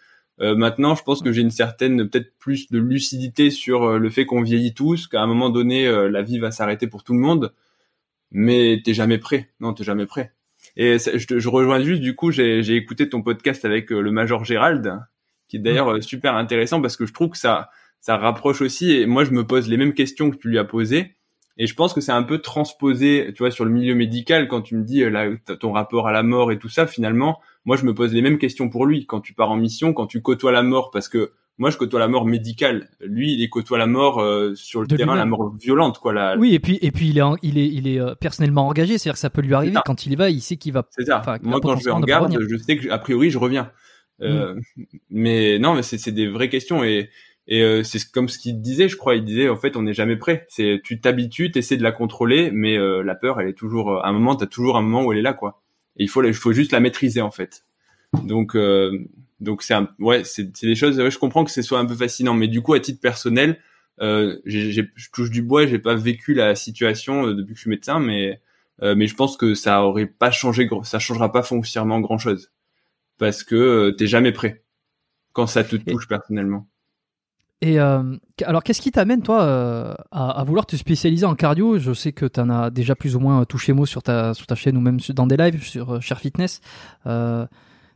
[0.40, 4.08] Euh, maintenant, je pense que j'ai une certaine, peut-être plus de lucidité sur euh, le
[4.08, 7.12] fait qu'on vieillit tous, qu'à un moment donné, euh, la vie va s'arrêter pour tout
[7.12, 7.54] le monde,
[8.30, 9.50] mais t'es jamais prêt.
[9.58, 10.32] Non, t'es jamais prêt.
[10.76, 15.00] Et je, je, rejoins juste, du coup, j'ai écouté ton podcast avec le Major Gérald,
[15.48, 16.02] qui est d'ailleurs mmh.
[16.02, 17.70] super intéressant parce que je trouve que ça,
[18.00, 18.92] ça rapproche aussi.
[18.92, 21.16] Et moi, je me pose les mêmes questions que tu lui as posées.
[21.58, 24.62] Et je pense que c'est un peu transposé, tu vois, sur le milieu médical, quand
[24.62, 25.28] tu me dis euh, là,
[25.58, 28.38] ton rapport à la mort et tout ça, finalement, moi, je me pose les mêmes
[28.38, 29.06] questions pour lui.
[29.06, 32.00] Quand tu pars en mission, quand tu côtoies la mort, parce que moi je côtoie
[32.00, 32.88] la mort médicale.
[33.00, 36.12] Lui, il est côtoie la mort euh, sur le terrain, la mort violente, quoi.
[36.12, 36.36] La...
[36.36, 39.14] Oui, et puis et puis il est il est il est euh, personnellement engagé, c'est-à-dire
[39.14, 40.86] que ça peut lui arriver quand il y va, il sait qu'il va.
[40.90, 41.22] C'est ça.
[41.42, 43.70] Moi, quand je vais en garde, je sais que a priori je reviens.
[44.22, 44.84] Euh, mm.
[45.10, 47.10] Mais non, mais c'est des vraies questions et
[47.48, 49.14] et euh, c'est comme ce qu'il disait, je crois.
[49.14, 50.46] Il disait en fait, on n'est jamais prêt.
[50.48, 54.04] C'est tu t'habitues, t'essaies de la contrôler, mais la peur, elle est toujours.
[54.04, 55.62] À un moment, t'as toujours un moment où elle est là, quoi.
[55.96, 57.64] Et il faut, il faut juste la maîtriser en fait.
[58.24, 58.56] Donc
[59.40, 60.96] donc c'est ouais, c'est des choses.
[61.08, 63.58] je comprends que ce soit un peu fascinant, mais du coup, à titre personnel,
[64.00, 64.82] euh, je
[65.12, 65.66] touche du bois.
[65.66, 68.40] J'ai pas vécu la situation euh, depuis que je suis médecin, mais
[68.82, 72.52] euh, mais je pense que ça aurait pas changé, ça changera pas foncièrement grand chose
[73.18, 74.64] parce que euh, t'es jamais prêt
[75.32, 76.68] quand ça te touche personnellement.
[77.62, 78.02] Et euh,
[78.44, 81.78] alors, qu'est-ce qui t'amène, toi, euh, à, à, vouloir te spécialiser en cardio?
[81.78, 84.46] Je sais que tu en as déjà plus ou moins touché mot sur ta, sur
[84.46, 86.60] ta chaîne ou même dans des lives sur euh, Share Fitness.
[87.06, 87.46] Euh,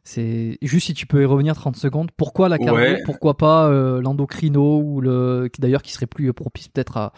[0.02, 2.10] c'est juste si tu peux y revenir 30 secondes.
[2.16, 2.96] Pourquoi la cardio?
[3.04, 7.12] Pourquoi pas euh, l'endocrino ou le d'ailleurs qui serait plus propice peut-être à,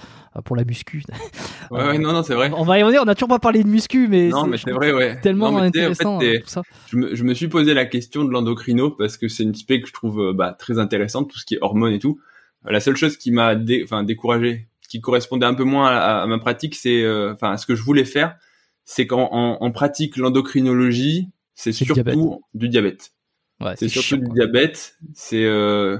[0.44, 1.05] pour la muscu?
[1.70, 2.51] ouais, ouais, non non, c'est vrai.
[2.56, 4.73] On va y revenir, on a toujours pas parlé de muscu mais Non, mais c'est
[4.73, 5.20] vrai ouais.
[5.20, 6.62] Tellement intéressant ça.
[6.89, 9.81] Je me, je me suis posé la question de l'endocrino parce que c'est une spé
[9.81, 12.19] que je trouve bah, très intéressante tout ce qui est hormones et tout.
[12.64, 16.74] La seule chose qui m'a enfin découragé, qui correspondait un peu moins à, ma pratique,
[16.74, 18.36] c'est euh, enfin ce que je voulais faire,
[18.84, 23.12] c'est qu'en en pratique l'endocrinologie, c'est surtout du diabète.
[23.60, 24.97] Ouais, c'est surtout du diabète.
[25.14, 25.98] C'est euh,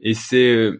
[0.00, 0.70] et c'est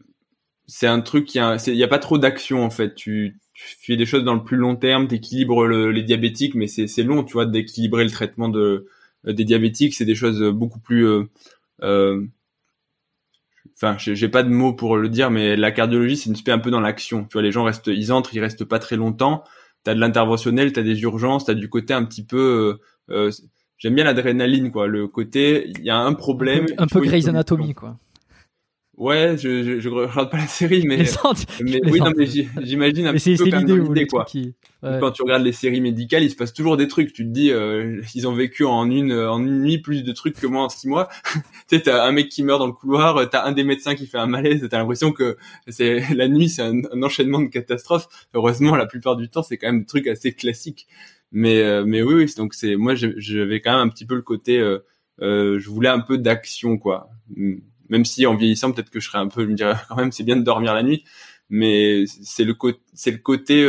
[0.66, 2.94] c'est un truc qui a il y a pas trop d'action en fait.
[2.94, 6.66] Tu, tu fais des choses dans le plus long terme, t'équilibres le, les diabétiques, mais
[6.66, 8.86] c'est c'est long, tu vois, d'équilibrer le traitement de
[9.24, 9.94] des diabétiques.
[9.94, 11.24] C'est des choses beaucoup plus euh,
[11.82, 12.24] euh,
[13.82, 16.59] enfin j'ai pas de mots pour le dire mais la cardiologie c'est une spé un
[16.59, 17.24] peu dans l'action.
[17.24, 19.44] Tu vois les gens restent ils entrent ils restent pas très longtemps.
[19.85, 22.81] T'as de l'interventionnel t'as des urgences t'as du côté un petit peu
[23.11, 23.31] euh, euh
[23.78, 24.86] j'aime bien l'adrénaline quoi.
[24.86, 27.97] Le côté il y a un problème un peu, un peu Grey's Anatomy quoi
[29.01, 31.05] ouais je, je, je regarde pas la série mais
[31.60, 34.27] mais oui non mais j'imagine un peu comme l'idée quoi.
[34.82, 37.12] quand tu regardes les séries médicales il se passe toujours des trucs.
[37.12, 40.39] Tu te dis euh, ils ont vécu en une en une nuit plus de trucs
[40.39, 41.09] que moi en six mois.
[41.68, 44.06] Tu sais t'as un mec qui meurt dans le couloir t'as un des médecins qui
[44.06, 45.36] fait un malaise t'as l'impression que
[45.66, 48.06] c'est la nuit c'est un, un, enchaînement de catastrophes.
[48.35, 50.86] Heureusement la plupart du temps c'est quand même un truc assez classique
[51.32, 54.22] mais euh, mais oui, oui donc c'est moi j'avais quand même un petit peu le
[54.22, 54.85] côté euh,
[55.22, 57.10] euh, je voulais un peu d'action quoi
[57.91, 60.12] même si en vieillissant peut-être que je serais un peu je me dirais quand même
[60.12, 61.05] c'est bien de dormir la nuit
[61.51, 63.62] mais c'est le côté c'est le côté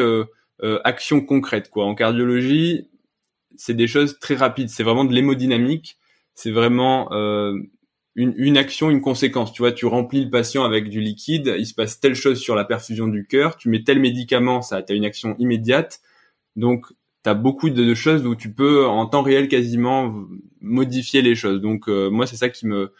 [0.63, 1.85] euh, action concrète quoi.
[1.85, 2.87] En cardiologie
[3.57, 4.69] c'est des choses très rapides.
[4.69, 5.97] C'est vraiment de l'hémodynamique.
[6.33, 7.11] C'est vraiment
[8.15, 9.53] une, une action une conséquence.
[9.53, 12.55] Tu vois tu remplis le patient avec du liquide il se passe telle chose sur
[12.55, 16.01] la perfusion du cœur tu mets tel médicament ça a une action immédiate.
[16.55, 16.85] Donc
[17.23, 20.13] t'as beaucoup de, choses où tu peux en temps réel quasiment
[20.61, 21.61] modifier les choses.
[21.61, 22.93] Donc euh, moi c'est ça qui me euh,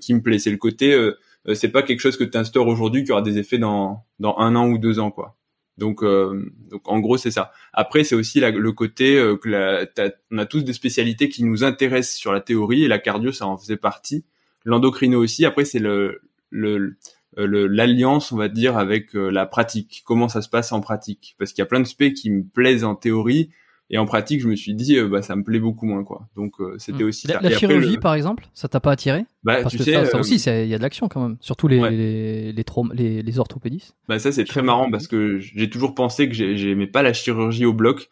[0.00, 1.14] qui me plaît, c'est le côté euh,
[1.54, 4.54] c'est pas quelque chose que tu instaures aujourd'hui qui aura des effets dans dans un
[4.56, 5.36] an ou deux ans quoi.
[5.78, 7.52] Donc, donc en gros c'est ça.
[7.72, 9.86] Après c'est aussi le côté que la,
[10.32, 13.46] on a tous des spécialités qui nous intéressent sur la théorie et la cardio ça
[13.46, 14.24] en faisait partie.
[14.64, 15.44] L'endocrino aussi.
[15.44, 16.96] Après c'est le le
[17.36, 20.02] l'alliance, on va dire, avec la pratique.
[20.04, 21.36] Comment ça se passe en pratique?
[21.38, 23.50] Parce qu'il y a plein de spé qui me plaisent en théorie,
[23.90, 26.28] et en pratique, je me suis dit, euh, bah, ça me plaît beaucoup moins, quoi.
[26.36, 27.08] Donc, euh, c'était hmm.
[27.08, 27.26] aussi.
[27.26, 29.24] La, la chirurgie, par exemple, ça t'a pas attiré?
[29.44, 31.36] Bah, Parce que sais, ça, euh, aussi, il y a de l'action quand même.
[31.40, 33.96] Surtout les les, les, les, orthopédistes.
[34.06, 37.64] Bah ça, c'est très marrant parce que j'ai toujours pensé que j'aimais pas la chirurgie
[37.64, 38.08] au bloc.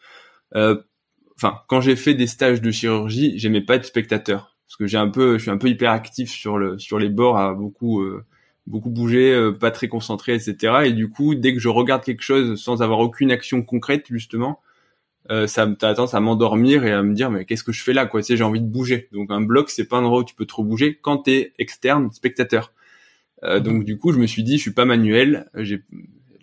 [0.55, 4.97] Enfin, quand j'ai fait des stages de chirurgie, j'aimais pas être spectateur parce que j'ai
[4.97, 8.03] un peu, je suis un peu hyperactif sur le sur les bords, à beaucoup
[8.65, 10.85] beaucoup bouger, pas très concentré, etc.
[10.85, 14.59] Et du coup, dès que je regarde quelque chose sans avoir aucune action concrète, justement,
[15.29, 17.93] euh, ça t'as tendance à m'endormir et à me dire mais qu'est-ce que je fais
[17.93, 18.21] là quoi?
[18.21, 19.09] Tu sais j'ai envie de bouger.
[19.11, 22.11] Donc un bloc c'est pas un endroit où tu peux trop bouger quand t'es externe
[22.11, 22.73] spectateur.
[23.43, 25.49] Euh, donc du coup je me suis dit je suis pas manuel.
[25.55, 25.83] J'ai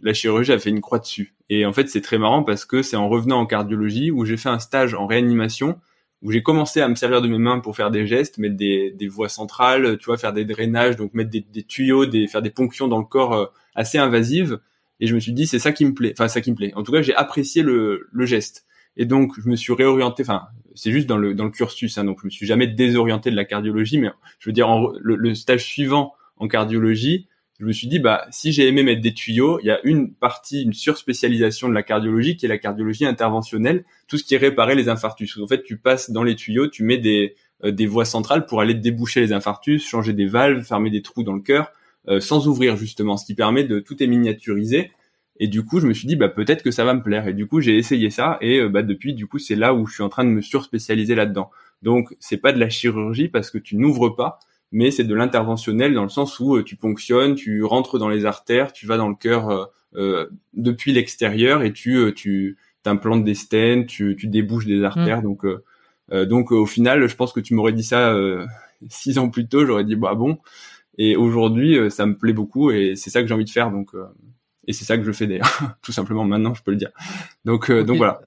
[0.02, 1.34] la chirurgie a fait une croix dessus.
[1.48, 4.36] Et en fait c'est très marrant parce que c'est en revenant en cardiologie où j'ai
[4.36, 5.78] fait un stage en réanimation
[6.22, 8.92] où j'ai commencé à me servir de mes mains pour faire des gestes mettre des,
[8.92, 12.42] des voies centrales tu vois faire des drainages donc mettre des, des tuyaux des faire
[12.42, 14.60] des ponctions dans le corps euh, assez invasives.
[15.00, 16.12] Et je me suis dit c'est ça qui me plaît.
[16.16, 16.72] Enfin ça qui me plaît.
[16.74, 18.66] En tout cas j'ai apprécié le, le geste
[18.96, 20.22] et donc, je me suis réorienté.
[20.22, 20.42] Enfin,
[20.74, 21.98] c'est juste dans le dans le cursus.
[21.98, 24.68] Hein, donc, je me suis jamais désorienté de la cardiologie, mais je veux dire,
[25.00, 27.28] le, stage suivant en cardiologie,
[27.60, 30.12] je me suis dit, bah, si j'ai aimé mettre des tuyaux, il y a une
[30.12, 34.38] partie, une surspécialisation de la cardiologie qui est la cardiologie interventionnelle, tout ce qui est
[34.38, 35.38] réparer les infarctus.
[35.38, 38.60] En fait, tu passes dans les tuyaux, tu mets des euh, des voies centrales pour
[38.60, 41.72] aller déboucher les infarctus, changer des valves, fermer des trous dans le cœur,
[42.08, 44.90] euh, sans ouvrir justement, ce qui permet de tout est miniaturisé
[45.40, 47.26] et du coup, je me suis dit, bah, peut-être que ça va me plaire.
[47.26, 48.38] Et du coup, j'ai essayé ça.
[48.40, 50.40] Et euh, bah, depuis, du coup, c'est là où je suis en train de me
[50.40, 51.50] surspécialiser là-dedans.
[51.82, 54.38] Donc, c'est pas de la chirurgie parce que tu n'ouvres pas,
[54.70, 58.72] mais c'est de l'interventionnel dans le sens où tu ponctionnes, tu rentres dans les artères,
[58.72, 59.70] tu vas dans le cœur
[60.54, 65.20] depuis l'extérieur et tu tu t'implantes des stents, tu, tu débouches des artères.
[65.20, 65.24] Mm.
[65.24, 65.46] Donc
[66.10, 68.16] donc au final, je pense que tu m'aurais dit ça
[68.88, 70.38] six ans plus tôt, j'aurais dit bah bon.
[70.96, 73.70] Et aujourd'hui, ça me plaît beaucoup et c'est ça que j'ai envie de faire.
[73.70, 73.90] Donc
[74.66, 76.90] et c'est ça que je fais d'ailleurs, tout simplement maintenant, je peux le dire.
[77.44, 78.20] Donc, euh, donc voilà.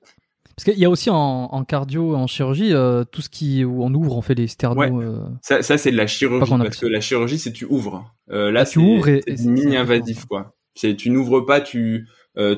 [0.57, 3.83] Parce qu'il y a aussi en, en cardio, en chirurgie, euh, tout ce qui où
[3.83, 4.89] on ouvre, on fait les sternos.
[4.89, 5.05] Ouais.
[5.05, 8.11] Euh, ça, ça c'est de la chirurgie parce que la chirurgie, c'est tu ouvres.
[8.31, 10.55] Euh, là, ah, tu ouvres et, mini invasif quoi.
[10.73, 12.07] C'est tu n'ouvres pas, tu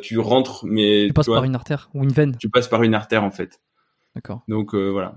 [0.02, 2.38] tu rentres, mais tu passes par une artère ou une veine.
[2.40, 3.60] Tu passes par une artère en fait.
[4.16, 4.44] D'accord.
[4.48, 5.16] Donc voilà.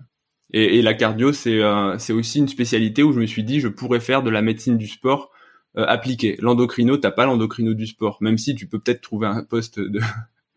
[0.52, 1.60] Et, et, la cardio, c'est
[1.98, 4.76] c'est aussi une spécialité où je me suis dit, je pourrais faire de la médecine
[4.76, 5.30] du sport
[5.78, 6.36] euh, appliqué.
[6.39, 10.01] L'endocrino, t'as pas l'endocrino du sport, même si tu peux peut-être trouver un poste de,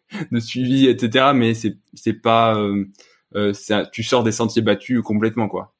[0.32, 1.28] de suivi, etc.
[1.34, 2.84] Mais c'est c'est pas, euh,
[3.34, 3.54] euh
[3.94, 5.74] tu sors des sentiers battus complètement quoi.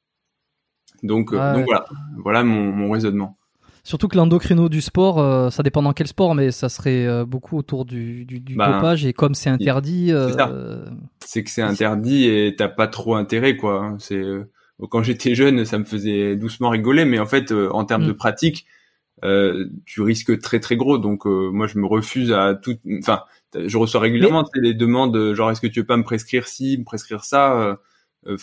[1.02, 1.84] Donc, euh, donc voilà,
[2.16, 3.36] voilà mon, mon raisonnement.
[3.84, 7.84] Surtout que l'endocrino du sport, ça dépend dans quel sport, mais ça serait beaucoup autour
[7.84, 9.04] du, du, du bah, dopage.
[9.04, 10.12] Et comme c'est interdit,
[11.24, 13.84] c'est que c'est interdit et t'as pas trop intérêt quoi.
[13.84, 13.96] Hein.
[14.00, 14.24] C'est
[14.90, 18.08] quand j'étais jeune, ça me faisait doucement rigoler, mais en fait, en termes mm.
[18.08, 18.66] de pratique,
[19.24, 20.98] euh, tu risques très très gros.
[20.98, 22.76] Donc euh, moi je me refuse à tout.
[22.98, 23.22] Enfin,
[23.54, 26.84] je reçois régulièrement les demandes genre est-ce que tu veux pas me prescrire ci, me
[26.84, 27.78] prescrire ça.
[28.26, 28.36] Euh,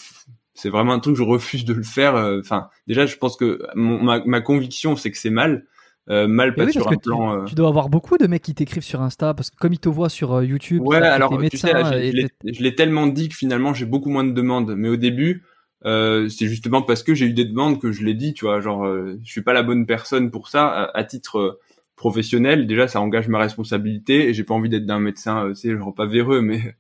[0.55, 2.15] c'est vraiment un truc je refuse de le faire.
[2.15, 5.65] Enfin déjà je pense que ma, ma, conviction c'est que c'est mal.
[6.07, 7.45] mal pas sur un plan.
[7.45, 9.89] Tu, dois avoir beaucoup de mecs qui t'écrivent sur Insta parce que comme ils te
[9.89, 14.09] voient sur YouTube, ouais, alors tu sais, je l'ai tellement dit que finalement j'ai beaucoup
[14.09, 14.73] moins de demandes.
[14.75, 15.43] Mais au début,
[15.85, 18.61] euh, c'est justement parce que j'ai eu des demandes que je l'ai dit, tu vois,
[18.61, 21.59] genre euh, je suis pas la bonne personne pour ça à, titre euh,
[21.95, 22.67] professionnel.
[22.67, 25.93] Déjà, ça engage ma responsabilité et j'ai pas envie d'être d'un médecin, tu sais, genre
[25.93, 26.75] pas véreux, mais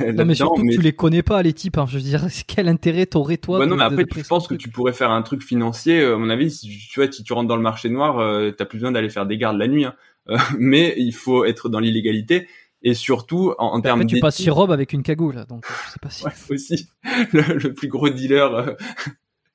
[0.00, 1.78] non, mais surtout tu les connais pas les types.
[1.78, 4.54] Hein, je veux dire, quel intérêt t'aurais toi bah Non, mais après, tu penses que
[4.54, 6.02] tu pourrais faire un truc financier.
[6.02, 8.64] à mon avis, si tu vois, si tu rentres dans le marché noir, euh, t'as
[8.64, 9.84] plus besoin d'aller faire des gardes la nuit.
[9.84, 9.94] Hein.
[10.58, 12.48] mais il faut être dans l'illégalité
[12.82, 15.98] et surtout en, en termes tu passes chez Rob avec une cagoule donc je sais
[16.00, 16.88] pas si ouais, aussi
[17.32, 18.74] le, plus gros dealer euh.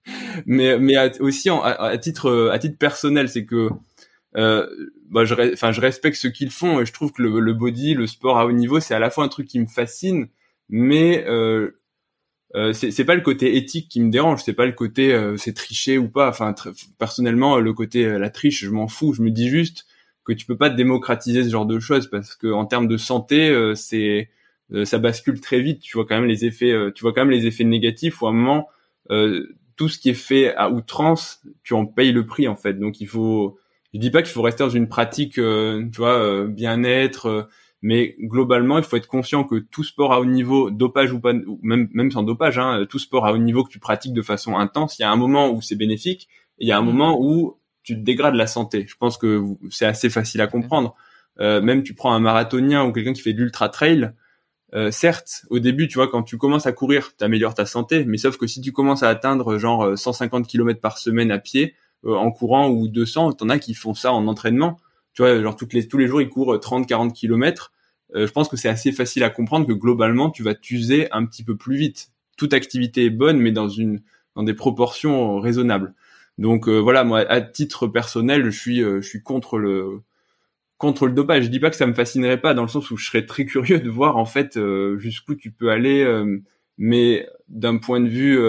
[0.45, 3.69] mais mais aussi à, titre à titre personnel c'est que
[4.35, 4.67] euh,
[5.09, 7.93] bah, je enfin je respecte ce qu'ils font et je trouve que le, le, body
[7.93, 10.27] le sport à haut niveau c'est à la fois un truc qui me fascine
[10.69, 11.79] mais euh,
[12.55, 15.53] euh, c'est pas le côté éthique qui me dérange, c'est pas le côté euh, c'est
[15.53, 16.29] tricher ou pas.
[16.29, 16.53] Enfin,
[16.99, 19.13] personnellement, le côté la triche, je m'en fous.
[19.13, 19.85] Je me dis juste,
[20.25, 23.49] que tu peux pas démocratiser ce genre de choses parce que en termes de santé,
[23.49, 24.29] euh, c'est
[24.73, 25.81] euh, ça bascule très vite.
[25.81, 28.21] Tu vois quand même les effets, euh, tu vois quand même les effets négatifs.
[28.21, 28.67] Ou à un moment,
[29.75, 32.73] tout ce qui est fait à outrance, tu en payes le prix en fait.
[32.73, 33.57] Donc il faut,
[33.93, 37.49] je dis pas qu'il faut rester dans une pratique, tu vois, bien-être,
[37.81, 41.33] mais globalement, il faut être conscient que tout sport à haut niveau, dopage ou pas,
[41.33, 44.57] même même sans dopage, hein, tout sport à haut niveau que tu pratiques de façon
[44.57, 46.29] intense, il y a un moment où c'est bénéfique,
[46.59, 46.85] et il y a un mmh.
[46.85, 48.85] moment où tu te dégrades la santé.
[48.88, 50.95] Je pense que c'est assez facile à comprendre.
[51.39, 54.11] Euh, même tu prends un marathonien ou quelqu'un qui fait de l'ultra trail,
[54.73, 58.05] euh, certes, au début, tu vois, quand tu commences à courir, tu améliores ta santé,
[58.05, 61.76] mais sauf que si tu commences à atteindre genre 150 km par semaine à pied,
[62.05, 64.80] euh, en courant ou 200, t'en as qui font ça en entraînement.
[65.14, 67.72] Tu vois, genre toutes les, tous les jours, ils courent 30, 40 km.
[68.15, 71.43] je pense que c'est assez facile à comprendre que globalement, tu vas t'user un petit
[71.43, 72.10] peu plus vite.
[72.35, 74.01] Toute activité est bonne, mais dans une
[74.35, 75.93] dans des proportions raisonnables.
[76.38, 80.01] Donc euh, voilà, moi à titre personnel, je suis euh, je suis contre le
[80.77, 81.43] contre le dopage.
[81.43, 83.45] Je dis pas que ça me fascinerait pas dans le sens où je serais très
[83.45, 86.05] curieux de voir en fait euh, jusqu'où tu peux aller,
[86.77, 88.39] mais d'un point de vue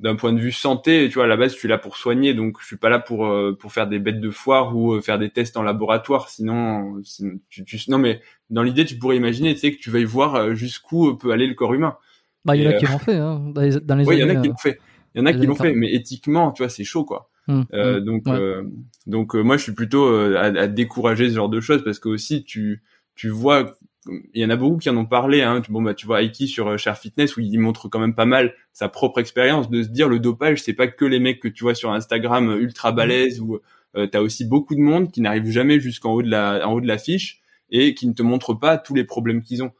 [0.00, 2.34] d'un point de vue santé, tu vois, à la base, je suis là pour soigner,
[2.34, 5.30] donc je suis pas là pour pour faire des bêtes de foire ou faire des
[5.30, 6.28] tests en laboratoire.
[6.28, 7.02] Sinon,
[7.50, 8.20] tu, tu, non, mais
[8.50, 11.54] dans l'idée, tu pourrais imaginer, tu sais, que tu veuilles voir jusqu'où peut aller le
[11.54, 11.98] corps humain.
[12.44, 14.28] Bah, il y en a qui l'ont fait, hein, dans les, dans il y en
[14.28, 14.80] a qui l'ont fait.
[15.14, 17.30] Il y en a qui l'ont fait, mais éthiquement, tu vois, c'est chaud, quoi.
[17.48, 18.62] Hum, euh, hum, donc, euh,
[19.06, 22.08] donc euh, moi, je suis plutôt à, à, décourager ce genre de choses parce que
[22.08, 22.82] aussi, tu,
[23.14, 23.76] tu vois,
[24.06, 25.42] il y en a beaucoup qui en ont parlé.
[25.42, 25.60] Hein.
[25.68, 28.54] Bon, bah, tu vois, Aiki sur Share Fitness où il montre quand même pas mal
[28.72, 31.64] sa propre expérience de se dire le dopage, c'est pas que les mecs que tu
[31.64, 32.96] vois sur Instagram ultra hum.
[32.96, 33.60] balèzes ou
[33.96, 36.80] euh, t'as aussi beaucoup de monde qui n'arrive jamais jusqu'en haut de la, en haut
[36.80, 39.72] de la fiche et qui ne te montrent pas tous les problèmes qu'ils ont.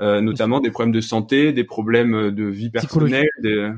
[0.00, 3.70] Euh, notamment des problèmes de santé, des problèmes de vie personnelle, des,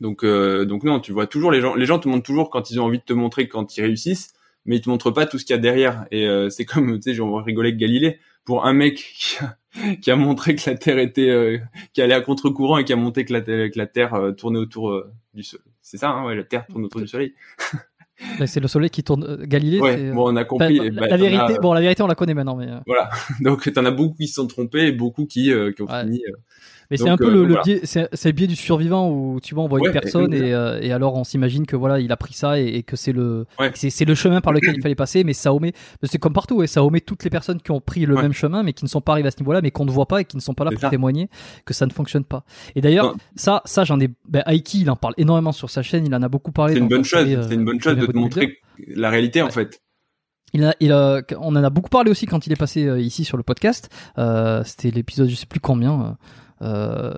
[0.00, 2.70] donc, euh, donc non, tu vois toujours les gens, les gens te montrent toujours quand
[2.70, 5.38] ils ont envie de te montrer quand ils réussissent, mais ils te montrent pas tout
[5.38, 6.06] ce qu'il y a derrière.
[6.10, 8.18] Et euh, c'est comme, tu sais, j'en rigoler avec Galilée.
[8.44, 9.56] Pour un mec qui a,
[10.00, 11.58] qui a montré que la Terre était, euh,
[11.92, 15.02] qui allait à contre-courant et qui a montré que la, que la Terre tournait autour
[15.34, 15.64] du Soleil.
[15.82, 17.34] C'est ça, hein, ouais, la Terre tourne autour du Soleil.
[18.46, 19.24] c'est le soleil qui tourne.
[19.24, 19.78] euh, Galilée.
[19.80, 20.80] Ouais, euh, bon, on a compris.
[20.80, 22.68] enfin, Bah, la, t'en vérité, as, euh, bon, la vérité, on la connaît maintenant, mais.
[22.70, 23.10] euh, Voilà.
[23.40, 26.02] Donc, t'en as beaucoup qui se sont trompés et beaucoup qui, euh, qui ont Ouais.
[26.02, 26.22] fini.
[26.90, 27.62] Mais c'est un peu euh, le, donc le voilà.
[27.64, 30.38] biais, c'est le biais du survivant où tu vois, on voit Ouais, une personne et-
[30.38, 32.96] et, euh, et alors on s'imagine que voilà, il a pris ça et, et que
[32.96, 33.70] c'est le, Ouais.
[33.74, 35.72] c'est le chemin par lequel il fallait passer, mais ça omet,
[36.04, 38.22] c'est comme partout, et ça omet toutes les personnes qui ont pris le Ouais.
[38.22, 40.06] même chemin, mais qui ne sont pas arrivées à ce niveau-là, mais qu'on ne voit
[40.06, 40.90] pas et qui ne sont pas là pour ça.
[40.90, 41.28] témoigner
[41.64, 42.44] que ça ne fonctionne pas.
[42.74, 46.06] Et d'ailleurs, ça, ça j'en ai, ben, Aiki, il en parle énormément sur sa chaîne,
[46.06, 46.74] il en a beaucoup parlé.
[46.74, 47.26] C'est une bonne chose.
[47.28, 48.58] euh, C'est une bonne chose de te montrer
[48.88, 49.80] la réalité, en fait.
[50.52, 53.24] Il a, il a- on en a beaucoup parlé aussi quand il est passé ici
[53.24, 53.90] sur le podcast.
[54.16, 56.16] Euh, C'était l'épisode, je sais plus combien.
[56.62, 57.14] Euh,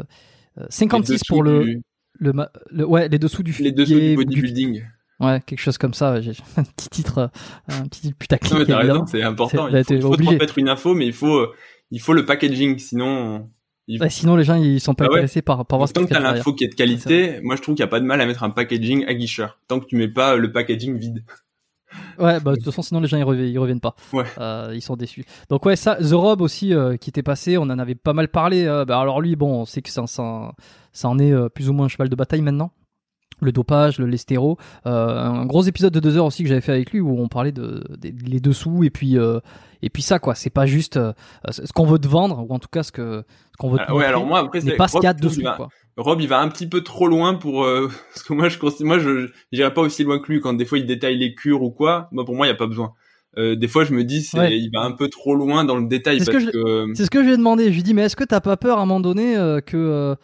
[0.59, 1.83] euh, 56 Les pour le, du-
[2.21, 4.83] le, ouais, les dessous du les dessous du bodybuilding.
[5.21, 6.21] ouais, quelque chose comme ça.
[6.21, 7.29] J'ai un petit titre, euh,
[7.69, 8.53] un petit putaclic.
[8.53, 9.67] Non, mais t'as raison, c'est important.
[9.67, 11.55] C'est- bah, Il faut, il faut transmettre une info, mais il faut, euh,
[11.91, 13.49] il faut le packaging, sinon,
[13.87, 15.15] il sinon, les gens ils sont pas Ah ouais.
[15.15, 17.63] intéressés par, par voir ce tant que t'as l'info qui est de qualité, moi je
[17.63, 19.59] trouve qu'il n'y a pas de mal à mettre un packaging aguicheur.
[19.67, 21.25] Tant que tu mets pas le packaging vide.
[22.19, 23.95] Ouais, bah, de toute façon, sinon les gens ils reviennent, ils reviennent pas.
[24.13, 24.25] Ouais.
[24.39, 25.25] Euh, ils sont déçus.
[25.49, 28.29] Donc ouais, ça, The Rob aussi euh, qui était passé, on en avait pas mal
[28.29, 28.65] parlé.
[28.67, 30.53] euh, bah, alors lui, bon, on sait que ça, ça,
[30.93, 32.71] ça en est euh, plus ou moins un cheval de bataille maintenant.
[33.41, 34.57] Le dopage, le lestéro.
[34.87, 37.29] Euh, un gros épisode de deux heures aussi que j'avais fait avec lui où on
[37.29, 39.39] parlait de, des- les dessous et puis euh,
[39.83, 40.35] et puis ça quoi.
[40.35, 41.13] C'est pas juste euh,
[41.51, 43.85] ce qu'on veut te vendre ou en tout cas ce que ce qu'on veut te
[43.87, 45.69] Ah, ouais, alors moi après c'est pas ce qu'il y a dessous va- quoi.
[45.97, 48.99] Rob, il va un petit peu trop loin pour euh, parce que moi je moi
[48.99, 51.71] je j'irai pas aussi loin que lui quand des fois il détaille les cures ou
[51.71, 52.09] quoi.
[52.13, 52.93] Moi pour moi il y a pas besoin.
[53.37, 54.59] Euh, des fois je me dis c'est Ouais.
[54.59, 57.11] il va un peu trop loin dans le détail C'est ce que que, C'est ce
[57.11, 57.65] que je lui ai demandé.
[57.67, 59.61] Je lui ai dit, mais est-ce que t'as pas peur à un moment donné euh,
[59.61, 60.17] que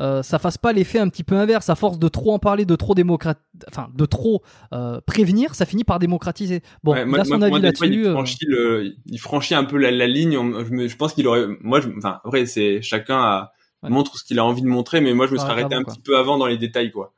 [0.00, 2.64] euh, ça fasse pas l'effet un petit peu inverse à force de trop en parler,
[2.64, 3.34] de trop démocrat...
[3.68, 6.62] enfin de trop euh, prévenir, ça finit par démocratiser.
[6.82, 7.86] Bon, Ouais, moi- son avis là-dessus.
[7.86, 10.32] Il euh, franchit le, il franchit un peu la, la ligne.
[10.88, 13.52] Je, pense qu'il aurait, moi, je, enfin, après, c'est chacun a,
[13.82, 13.88] Ouais.
[13.88, 15.94] montre ce qu'il a envie de montrer, mais moi, je me serais arrêté un quoi.
[15.94, 17.14] petit peu avant dans les détails, quoi,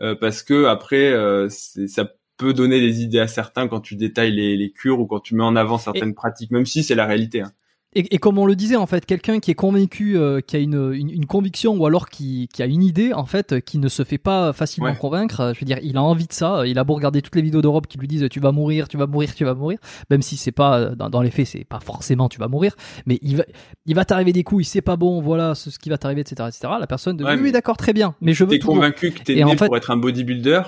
[0.00, 4.30] Euh, parce que après, euh, ça peut donner des idées à certains quand tu détailles
[4.30, 7.06] les, les cures ou quand tu mets en avant certaines pratiques, même si c'est la
[7.06, 7.40] réalité.
[7.42, 7.50] Hein.
[7.96, 10.58] Et, et comme on le disait, en fait, quelqu'un qui est convaincu, euh, qui a
[10.58, 13.88] une, une, une conviction ou alors qui, qui a une idée, en fait, qui ne
[13.88, 14.96] se fait pas facilement Ouais.
[14.96, 16.58] convaincre, euh, je veux dire, il a envie de ça.
[16.60, 18.88] euh, Il a beau regarder toutes les vidéos d'Europe qui lui disent tu vas mourir,
[18.88, 19.78] tu vas mourir, tu vas mourir,
[20.10, 22.74] même si c'est pas dans, dans les faits, c'est pas forcément tu vas mourir,
[23.06, 23.44] mais il va,
[23.86, 26.22] il va t'arriver des coups, il sait pas bon, voilà ce, ce qui va t'arriver,
[26.22, 26.74] etc., etc.
[26.80, 29.36] La personne de Ouais, oui, d'accord, très bien, mais je veux T'es convaincu que t'es
[29.36, 30.62] né en fait- pour être un bodybuilder,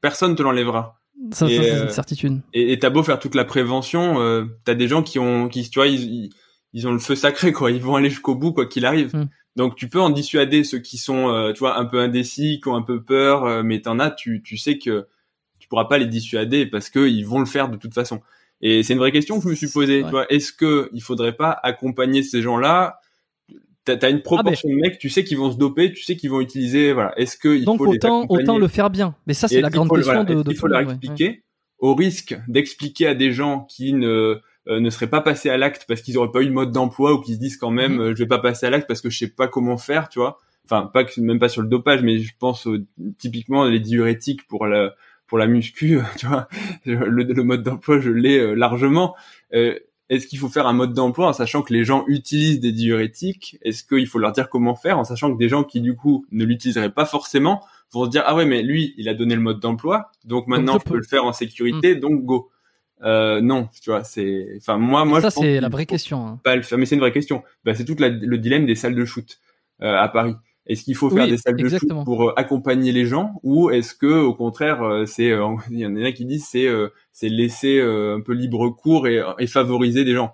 [0.00, 0.98] personne te l'enlèvera.
[1.32, 2.40] Ça, c'est une certitude.
[2.52, 5.68] Et et t'as beau faire toute la prévention, euh, t'as des gens qui ont, qui,
[5.70, 6.30] tu vois, ils, ils,
[6.72, 7.70] ils ont le feu sacré, quoi.
[7.70, 9.14] Ils vont aller jusqu'au bout, quoi qu'il arrive.
[9.14, 9.28] Hmm.
[9.56, 12.68] Donc tu peux en dissuader ceux qui sont, euh, tu vois, un peu indécis, qui
[12.68, 15.06] ont un peu peur, euh, mais t'en as, tu, tu sais que
[15.58, 18.20] tu pourras pas les dissuader parce que ils vont le faire de toute façon.
[18.62, 19.98] Et c'est une vraie question que je me suis posée.
[19.98, 20.04] Ouais.
[20.04, 23.00] Tu vois, est-ce que il faudrait pas accompagner ces gens-là?
[23.84, 26.30] T'as as une proportion de mecs, tu sais qu'ils vont se doper, tu sais qu'ils
[26.30, 27.12] vont utiliser, voilà.
[27.18, 29.16] Est-ce que il Donc faut autant, autant le faire bien.
[29.26, 30.92] Mais ça, c'est la grande faut, question voilà, de, tout faut le leur ouais.
[30.92, 31.42] expliquer
[31.80, 35.84] au risque d'expliquer à des gens qui ne euh, ne seraient pas passés à l'acte
[35.88, 38.00] parce qu'ils auraient pas eu le mode d'emploi ou qui se disent quand même Mhm.
[38.00, 40.18] euh, je vais pas passer à l'acte parce que je sais pas comment faire, tu
[40.18, 40.38] vois.
[40.64, 42.78] Enfin, pas que même pas sur le dopage, mais je pense au-
[43.18, 44.94] typiquement les diurétiques pour la
[45.26, 46.46] pour la muscu, tu vois.
[46.84, 49.14] Le, le mode d'emploi, je l'ai euh, largement.
[49.54, 49.78] Euh,
[50.10, 53.56] est-ce qu'il faut faire un mode d'emploi en sachant que les gens utilisent des diurétiques?
[53.62, 56.26] Est-ce qu'il faut leur dire comment faire en sachant que des gens qui du coup
[56.32, 57.62] ne l'utiliseraient pas forcément
[57.92, 60.74] vont se dire ah ouais mais lui il a donné le mode d'emploi donc maintenant
[60.74, 60.96] je je peux peux.
[60.98, 62.50] le faire en sécurité donc go.
[63.04, 66.24] Euh, non, tu vois, c'est enfin moi moi ça, c'est la vraie question.
[66.26, 66.40] hein.
[66.44, 67.42] pas le faire mais c'est une vraie question.
[67.64, 69.38] Bah, c'est toute la- le dilemme des salles de shoot
[69.82, 70.34] euh, à Paris.
[70.66, 72.02] Est-ce qu'il faut faire Oui, des salles exactement.
[72.02, 75.48] de shoot pour euh, accompagner les gens ou est-ce que au contraire euh, c'est euh,
[75.70, 79.08] il y en a qui disent c'est euh, c'est laisser euh, un peu libre cours
[79.08, 80.32] et, et favoriser des gens.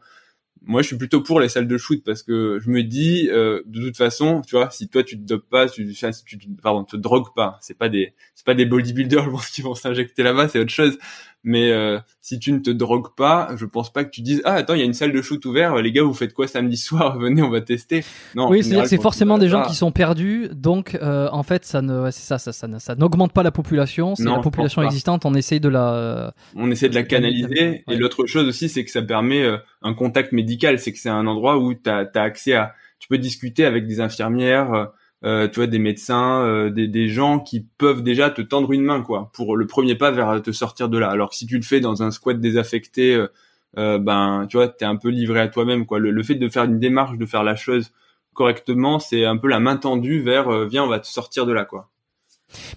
[0.63, 3.63] Moi, je suis plutôt pour les salles de shoot parce que je me dis, euh,
[3.67, 6.83] de toute façon, tu vois, si toi tu te dopes pas, tu, si tu, pardon,
[6.85, 10.25] te drogues pas, c'est pas des, c'est pas des bodybuilders, je pense qu'ils vont s'injecter
[10.25, 10.99] là-bas, c'est autre chose.
[11.45, 14.55] Mais euh, si tu ne te drogues pas, je pense pas que tu dises, ah
[14.55, 16.77] attends, il y a une salle de shoot ouverte, les gars, vous faites quoi samedi
[16.77, 17.19] soir?
[17.21, 18.05] Venez, on va tester.
[18.35, 18.49] Non.
[18.51, 22.03] Oui, c'est tu forcément des gens qui sont perdus, donc euh, en fait, ça ne,
[22.03, 24.15] ouais, c'est ça, ça, ça, ça n'augmente pas la population.
[24.15, 26.35] C'est la population existante, on essaye de la.
[26.57, 27.69] on essaie de la canaliser.
[27.69, 27.85] Ouais.
[27.89, 30.79] Et l'autre chose aussi, c'est que ça permet euh, un contact médical.
[30.79, 32.75] C'est que c'est un endroit où tu as, accès à...
[32.99, 34.87] Tu peux discuter avec des infirmières, euh, euh,
[35.23, 39.31] tu vois, des médecins, euh, des, gens qui peuvent déjà te tendre une main, quoi,
[39.33, 41.11] pour le premier pas vers te sortir de là.
[41.11, 43.29] Alors si tu le fais dans un squat désaffecté, euh,
[43.77, 45.99] euh, ben, tu vois, t'es un peu livré à toi-même, quoi.
[45.99, 47.93] Le, le fait de faire une démarche, de faire la chose
[48.33, 51.53] correctement, c'est un peu la main tendue vers, euh, viens, on va te sortir de
[51.53, 51.91] là, quoi.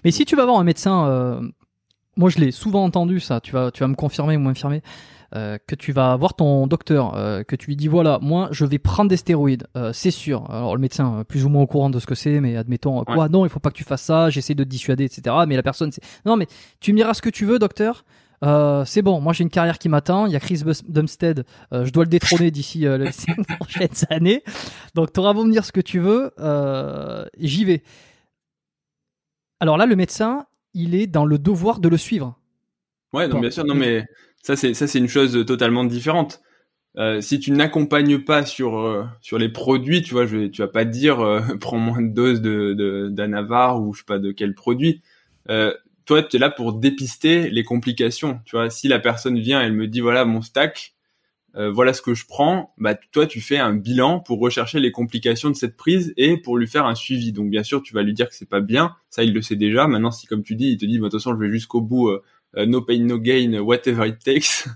[0.04, 1.40] Mais si tu vas voir un médecin, euh,
[2.16, 3.40] moi je l'ai souvent entendu ça.
[3.40, 4.82] Tu vas, tu vas me confirmer ou m'infirmer.
[5.34, 8.66] euh, que tu vas voir ton docteur, euh, que tu lui dis voilà, moi je
[8.66, 10.50] vais prendre des stéroïdes, euh, c'est sûr.
[10.50, 13.00] Alors le médecin euh, plus ou moins au courant de ce que c'est, mais admettons
[13.00, 15.34] euh, quoi, non, il faut pas que tu fasses ça, j'essaie de te dissuader, etc.
[15.48, 16.46] Mais la personne, c'est non, mais
[16.80, 18.04] tu me diras ce que tu veux, docteur.
[18.44, 20.26] Euh, c'est bon, moi j'ai une carrière qui m'attend.
[20.26, 24.42] Il y a Chris euh, je dois le détrôner d'ici euh, les cinq prochaines années.
[24.94, 27.82] Donc t'auras beau me dire ce que tu veux, euh, j'y vais.
[29.60, 30.44] Alors là, le médecin,
[30.74, 32.38] il est dans le devoir de le suivre.
[33.12, 34.06] Ouais, non, bien sûr, non, mais
[34.42, 36.40] ça, c'est ça, c'est une chose totalement différente.
[36.98, 40.68] Euh, si tu n'accompagnes pas sur euh, sur les produits, tu vois, je tu vas
[40.68, 44.32] pas dire euh, prends moins de doses de de d'anavar ou je sais pas de
[44.32, 45.02] quel produit.
[45.48, 45.74] Euh,
[46.04, 48.40] toi, tu es là pour dépister les complications.
[48.44, 50.94] Tu vois, si la personne vient, elle me dit voilà mon stack,
[51.56, 54.92] euh, voilà ce que je prends, bah toi tu fais un bilan pour rechercher les
[54.92, 57.32] complications de cette prise et pour lui faire un suivi.
[57.32, 59.56] Donc bien sûr, tu vas lui dire que c'est pas bien, ça il le sait
[59.56, 59.86] déjà.
[59.86, 61.80] Maintenant, si comme tu dis, il te dit bah, de toute façon je vais jusqu'au
[61.80, 62.08] bout.
[62.08, 62.22] euh,
[62.56, 64.66] euh, no pain, no gain, whatever it takes.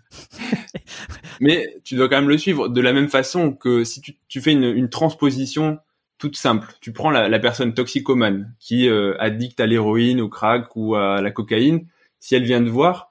[1.41, 4.41] Mais tu dois quand même le suivre de la même façon que si tu, tu
[4.41, 5.79] fais une, une transposition
[6.19, 6.73] toute simple.
[6.81, 11.21] Tu prends la, la personne toxicomane qui euh, addict à l'héroïne, au crack ou à
[11.21, 11.87] la cocaïne.
[12.21, 13.06] Si elle vient te voir,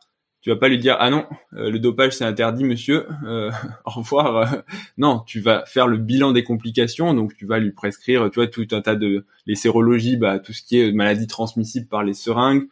[0.46, 3.08] tu vas pas lui dire ah non, euh, le dopage c'est interdit, monsieur.
[3.26, 3.50] Euh,
[3.86, 4.38] au revoir.
[4.38, 4.58] euh.
[4.96, 7.16] non, tu vas faire le bilan des complications.
[7.16, 10.54] Donc tu vas lui prescrire, tu vois, tout un tas de les sérologies, bah tout
[10.54, 12.68] ce qui est maladie transmissible par les seringues,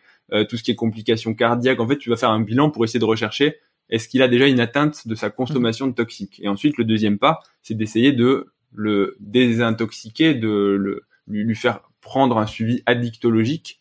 [0.50, 1.80] tout ce qui est complications cardiaques.
[1.80, 3.56] En fait, tu vas faire un bilan pour essayer de rechercher
[3.90, 6.40] est-ce qu'il a déjà une atteinte de sa consommation de toxiques?
[6.44, 12.38] Et ensuite, le deuxième pas, c'est d'essayer de le désintoxiquer, de le, lui faire prendre
[12.38, 13.80] un suivi addictologique.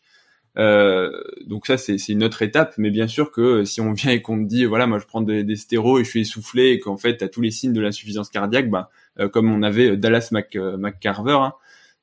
[0.57, 1.11] Euh,
[1.45, 2.73] donc ça, c'est une autre étape.
[2.77, 5.21] Mais bien sûr que si on vient et qu'on te dit, voilà, moi je prends
[5.21, 7.81] des, stéros et je suis essoufflé et qu'en fait, tu as tous les signes de
[7.81, 8.89] l'insuffisance cardiaque, bah,
[9.19, 11.53] euh, comme on avait Dallas Mac, euh, McCarver, hein,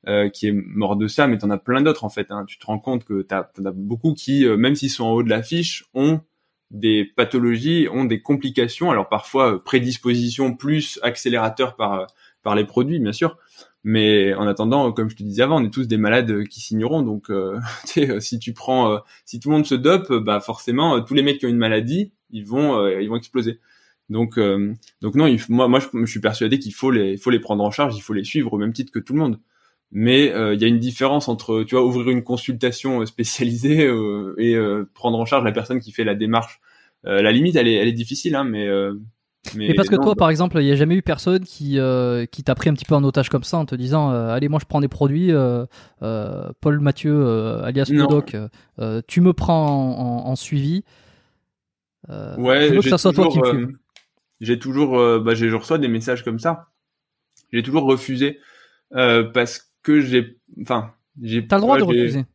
[0.07, 2.31] euh, qui est mort de ça, mais t'en as plein d'autres en fait.
[2.31, 2.45] Hein.
[2.47, 5.11] Tu te rends compte que t'as t'en as beaucoup qui, euh, même s'ils sont en
[5.11, 6.21] haut de l'affiche, ont
[6.71, 8.89] des pathologies, ont des complications.
[8.89, 12.05] Alors parfois euh, prédisposition plus accélérateur par euh,
[12.41, 13.37] par les produits, bien sûr.
[13.83, 17.01] Mais en attendant, comme je te disais avant, on est tous des malades qui signeront.
[17.01, 17.59] Donc, euh,
[17.97, 21.23] euh, si tu prends, euh, si tout le monde se dope, bah forcément, tous les
[21.23, 23.59] mecs qui ont une maladie, ils vont, ils vont exploser.
[24.09, 24.39] Donc,
[25.01, 27.95] donc non, moi, moi, je, suis persuadé qu'il faut les, faut les prendre en charge,
[27.95, 29.39] il faut les suivre au même titre que tout le monde.
[29.91, 33.89] Mais il y a une différence entre, tu vois, ouvrir une consultation spécialisée
[34.37, 34.57] et
[34.93, 36.61] prendre en charge la personne qui fait la démarche.
[37.03, 38.69] La limite, elle est, elle est difficile, hein, mais.
[39.53, 41.43] Mais Et parce que non, toi, bah, par exemple, il n'y a jamais eu personne
[41.45, 44.11] qui, euh, qui t'a pris un petit peu en otage comme ça en te disant
[44.11, 45.65] euh, Allez, moi je prends des produits, euh,
[46.61, 47.91] Paul Mathieu, alias
[48.79, 50.83] euh, tu me prends en, en- en suivi.
[52.35, 53.69] Ouais, je veux que j'ai ça soit toi qui me toujours,
[54.41, 56.69] J'ai toujours, bah, je reçois des messages comme ça.
[57.53, 58.39] J'ai toujours refusé
[58.91, 61.47] parce que j'ai, enfin, j'ai.
[61.47, 62.25] T'as le droit de refuser.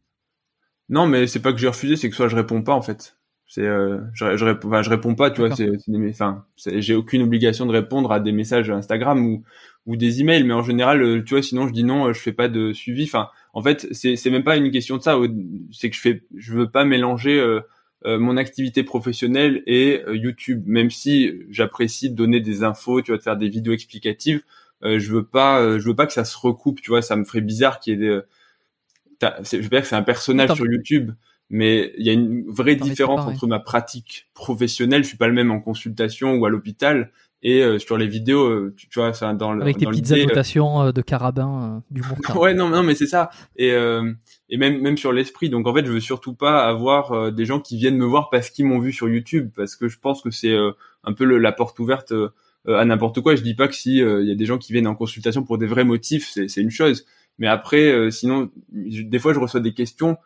[0.89, 3.16] Non, mais c'est pas que j'ai refusé, c'est que soit je réponds pas en fait.
[3.49, 5.55] C'est, euh, je, je, réponds, enfin, je réponds pas, tu vois.
[5.55, 5.71] C'est,
[6.11, 9.43] enfin, j'ai aucune obligation de répondre à des messages Instagram ou
[9.87, 12.19] ou des emails, mais en général, euh, tu vois, sinon je dis non, euh, je
[12.21, 13.05] fais pas de suivi.
[13.05, 15.17] Enfin, en fait, c'est c'est même pas une question de ça.
[15.73, 17.39] C'est que je fais, je veux pas mélanger.
[17.39, 17.61] euh,
[18.05, 20.63] euh, mon activité professionnelle et euh, YouTube.
[20.67, 24.43] Même si j'apprécie de donner des infos, tu vois, de faire des vidéos explicatives,
[24.85, 27.17] euh, je veux pas, euh, je veux pas que ça se recoupe, tu vois, ça
[27.17, 28.21] me ferait bizarre qu'il y ait des.
[29.21, 31.13] Je veux dire que c'est un personnage sur YouTube,
[31.51, 35.35] mais il y a une vraie différence entre ma pratique professionnelle, je suis pas le
[35.35, 37.11] même en consultation ou à l'hôpital,
[37.43, 40.21] et euh, sur les vidéos, euh, tu, tu vois, ça dans le Avec tes l'idée,
[40.21, 42.35] euh, annotations euh, de carabin, du mourtin.
[42.37, 43.31] Ouais, non, non, mais c'est ça.
[43.57, 44.13] Et euh,
[44.49, 45.49] et même même sur l'esprit.
[45.51, 48.31] Donc en fait, je veux surtout pas avoir euh, des gens qui viennent me voir
[48.31, 50.73] parce qu'ils m'ont vu sur YouTube, parce que je pense que c'est euh,
[51.05, 52.31] un peu le- la porte ouverte euh,
[52.67, 53.37] à n'importe quoi.
[53.37, 55.45] Je dis pas que si euh, il y a des gens qui viennent en consultation
[55.45, 57.07] pour des vrais motifs, c'est c'est une chose.
[57.39, 58.51] Mais après, euh, sinon,
[58.89, 60.17] je- des fois, je reçois des questions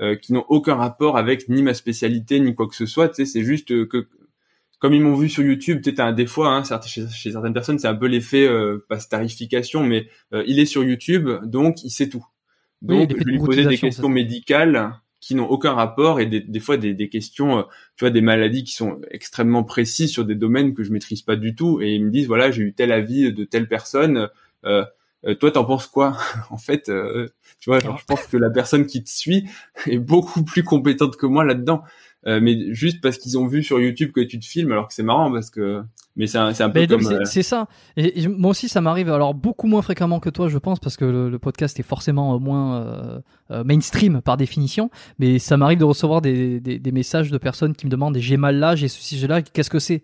[0.00, 3.08] euh, qui n'ont aucun rapport avec ni ma spécialité ni quoi que ce soit.
[3.08, 4.08] Tu sais, c'est juste euh, que
[4.80, 7.78] comme ils m'ont vu sur YouTube, peut-être un des fois, hein, chez, chez certaines personnes,
[7.78, 11.90] c'est un peu l'effet euh, pas starification, mais euh, il est sur YouTube, donc il
[11.90, 12.26] sait tout.
[12.82, 16.40] Oui, Donc l'effet je lui poser des questions médicales qui n'ont aucun rapport et des,
[16.40, 17.62] des fois des, des questions, euh,
[17.96, 21.36] tu vois, des maladies qui sont extrêmement précises sur des domaines que je maîtrise pas
[21.36, 21.82] du tout.
[21.82, 24.30] Et ils me disent voilà, j'ai eu tel avis de telle personne.
[24.64, 24.84] Euh,
[25.26, 26.16] euh, toi, t'en penses quoi
[26.50, 27.28] En fait, euh,
[27.60, 29.48] tu vois, genre, je pense que la personne qui te suit
[29.86, 31.82] est beaucoup plus compétente que moi là-dedans.
[32.26, 34.92] Euh, mais juste parce qu'ils ont vu sur YouTube que tu te filmes, alors que
[34.92, 35.82] c'est marrant parce que,
[36.16, 37.00] mais c'est un, peu Mais comme.
[37.00, 37.66] c'est c'est ça.
[37.96, 40.98] Et, et moi aussi, ça m'arrive alors beaucoup moins fréquemment que toi, je pense, parce
[40.98, 44.90] que le, le podcast est forcément moins mainstream par définition.
[45.18, 48.36] Mais ça m'arrive de recevoir des, des, des messages de personnes qui me demandent j'ai
[48.36, 50.02] mal là, j'ai ceci, j'ai là, qu'est-ce que c'est?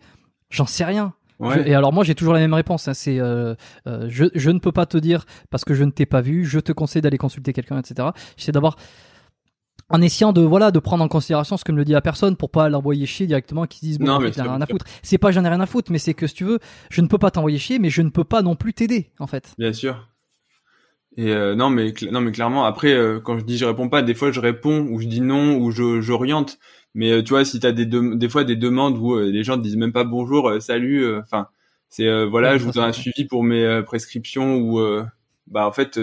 [0.49, 1.13] J'en sais rien.
[1.39, 1.63] Ouais.
[1.65, 2.89] Je- et alors moi, j'ai toujours la même réponse.
[2.89, 3.55] hein, c'est euh,
[3.87, 6.45] euh, je, je ne peux pas te dire parce que je ne t'ai pas vu.
[6.45, 8.09] Je te conseille d'aller consulter quelqu'un, etc.
[8.37, 8.77] J'essaie d'avoir
[9.89, 12.37] en essayant de voilà de prendre en considération ce que me le dit la personne
[12.37, 14.61] pour pas l'envoyer chier directement qui se disent bon Non, en mais j'en ai rien
[14.61, 16.59] à foutre c'est pas j'en ai rien à foutre mais c'est que si tu veux
[16.91, 19.29] je ne peux pas t'envoyer chier mais je ne peux pas non plus t'aider en
[19.29, 20.09] fait Bien sûr.
[21.17, 24.03] Et euh, non, mais non, mais clairement, après, euh, quand je dis je réponds pas,
[24.03, 26.59] des fois je réponds ou je dis non ou je j'oriente.
[26.95, 29.57] Mais euh, tu vois, si t'as des des fois des demandes où euh, les gens
[29.57, 31.49] te disent même pas bonjour, euh, salut, euh, enfin,
[31.89, 35.05] c'est euh, voilà, Ouais, je ça, voudrais un suivi pour mes prescriptions ou euh,
[35.47, 35.99] bah en fait,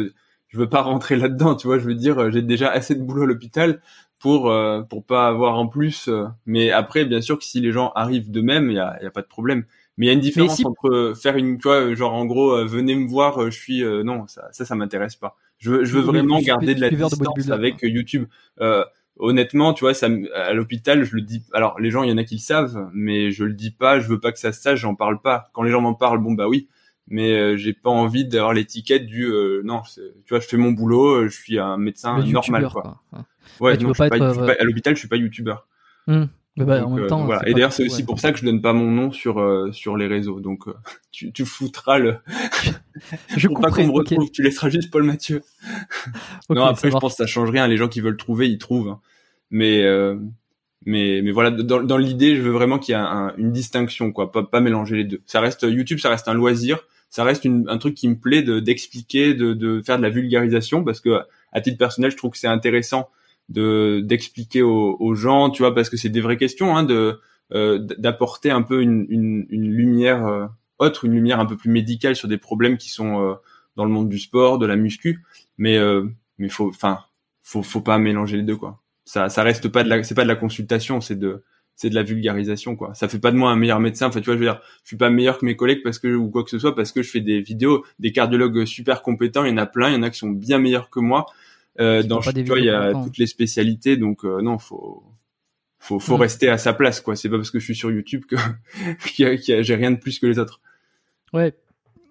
[0.47, 3.23] je veux pas rentrer là-dedans, tu vois, je veux dire, j'ai déjà assez de boulot
[3.23, 3.81] à l'hôpital
[4.19, 6.07] pour euh, pour pas avoir en plus.
[6.07, 9.05] euh, mais après, bien sûr que si les gens arrivent d'eux-mêmes, il y a y
[9.05, 9.65] a pas de problème.
[9.97, 12.25] Mais il y a une différence si- entre euh, faire une, tu vois, genre en
[12.25, 15.37] gros, euh, venez me voir, euh, je suis, euh, non, ça, ça, ça m'intéresse pas.
[15.59, 17.19] Je veux, je veux vraiment garder de la distance
[17.53, 18.25] avec euh, YouTube.
[18.59, 18.83] Euh,
[19.17, 21.43] honnêtement, tu vois, ça, à l'hôpital, je le dis.
[21.53, 23.99] Alors, les gens, il y en a qui le savent, mais je le dis pas.
[23.99, 24.79] Je veux pas que ça se sache.
[24.79, 25.49] J'en parle pas.
[25.53, 26.67] Quand les gens m'en parlent, bon bah oui.
[27.07, 29.81] Mais euh, j'ai pas envie d'avoir l'étiquette du euh, non.
[29.93, 31.17] Tu vois, je fais mon boulot.
[31.23, 32.81] euh, Je suis un médecin Le normal, quoi.
[32.81, 33.25] quoi.
[33.59, 33.77] Ouais.
[33.77, 35.67] Tu non, peux pas être, pas- à l'hôpital, je suis pas youtubeur.
[36.07, 36.25] Hmm.
[36.55, 37.41] Bah, en Donc, même euh, temps voilà.
[37.43, 38.05] c'est Et d'ailleurs, c'est aussi ouais.
[38.05, 40.39] pour ça que je donne pas mon nom sur euh, sur les réseaux.
[40.39, 40.73] Donc, euh,
[41.11, 42.17] tu, tu foutras le.
[43.37, 45.41] je pour pas qu'on me retrouve, tu laisseras juste Paul Mathieu.
[46.49, 47.67] Non, après, je pense que ça change rien.
[47.67, 48.89] Les gens qui veulent trouver, ils trouvent.
[48.89, 48.99] hein.
[49.49, 50.15] Mais, euh,
[50.85, 54.11] mais, mais voilà, dans, dans l'idée, je veux vraiment qu'il y ait un- une distinction,
[54.11, 54.31] quoi.
[54.31, 55.21] Pas, pas mélanger les deux.
[55.25, 56.79] Ça reste YouTube, ça reste un loisir.
[57.09, 60.09] Ça reste une- un truc qui me plaît de d'expliquer, de, de faire de la
[60.09, 61.19] vulgarisation, parce que
[61.51, 63.09] à titre personnel, je trouve que c'est intéressant
[63.53, 67.19] de d'expliquer aux, aux gens, tu vois, parce que c'est des vraies questions, hein, de
[67.53, 70.47] euh, d'apporter un peu une, une, une lumière euh,
[70.79, 73.35] autre, une lumière un peu plus médicale sur des problèmes qui sont euh,
[73.75, 75.23] dans le monde du sport, de la muscu.
[75.57, 76.05] Mais euh,
[76.39, 76.99] mais faut, enfin,
[77.43, 78.81] faut faut pas mélanger les deux quoi.
[79.05, 81.43] Ça ça reste pas de la, c'est pas de la consultation, c'est de
[81.75, 82.93] c'est de la vulgarisation quoi.
[82.95, 84.07] Ça fait pas de moi un meilleur médecin.
[84.07, 86.07] Enfin tu vois, je veux dire, je suis pas meilleur que mes collègues parce que
[86.15, 89.45] ou quoi que ce soit parce que je fais des vidéos, des cardiologues super compétents.
[89.45, 91.27] Il y en a plein, il y en a qui sont bien meilleurs que moi.
[91.79, 95.03] Euh, dans tu vois, il y a toutes les spécialités, donc euh, non, faut
[95.79, 96.21] faut faut Mm.
[96.21, 97.15] rester à sa place quoi.
[97.15, 98.35] C'est pas parce que je suis sur YouTube que
[99.07, 100.61] qu'il y a- qu'il y a- j'ai rien de plus que les autres.
[101.33, 101.53] Ouais.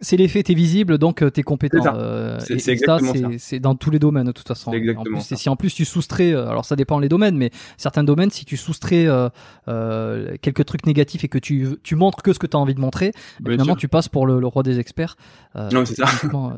[0.04, 1.80] C'est l'effet, t'es visible, donc euh, t'es compétent.
[1.82, 1.88] C'est.
[1.94, 4.70] Euh, C'est- ça, exactement c'est- dans tous les domaines de toute façon.
[4.72, 5.34] C'est En exactement plus, ça.
[5.34, 8.30] et si en plus tu soustrais, euh, alors ça dépend les domaines, mais certains domaines,
[8.30, 9.28] si tu soustrais euh,
[9.68, 12.74] euh, quelques trucs négatifs et que tu, tu montres que ce que tu as envie
[12.74, 13.80] de montrer, Bien finalement sûr.
[13.80, 15.16] tu passes pour le, le roi des experts.
[15.56, 16.06] Euh, Non, c'est ça.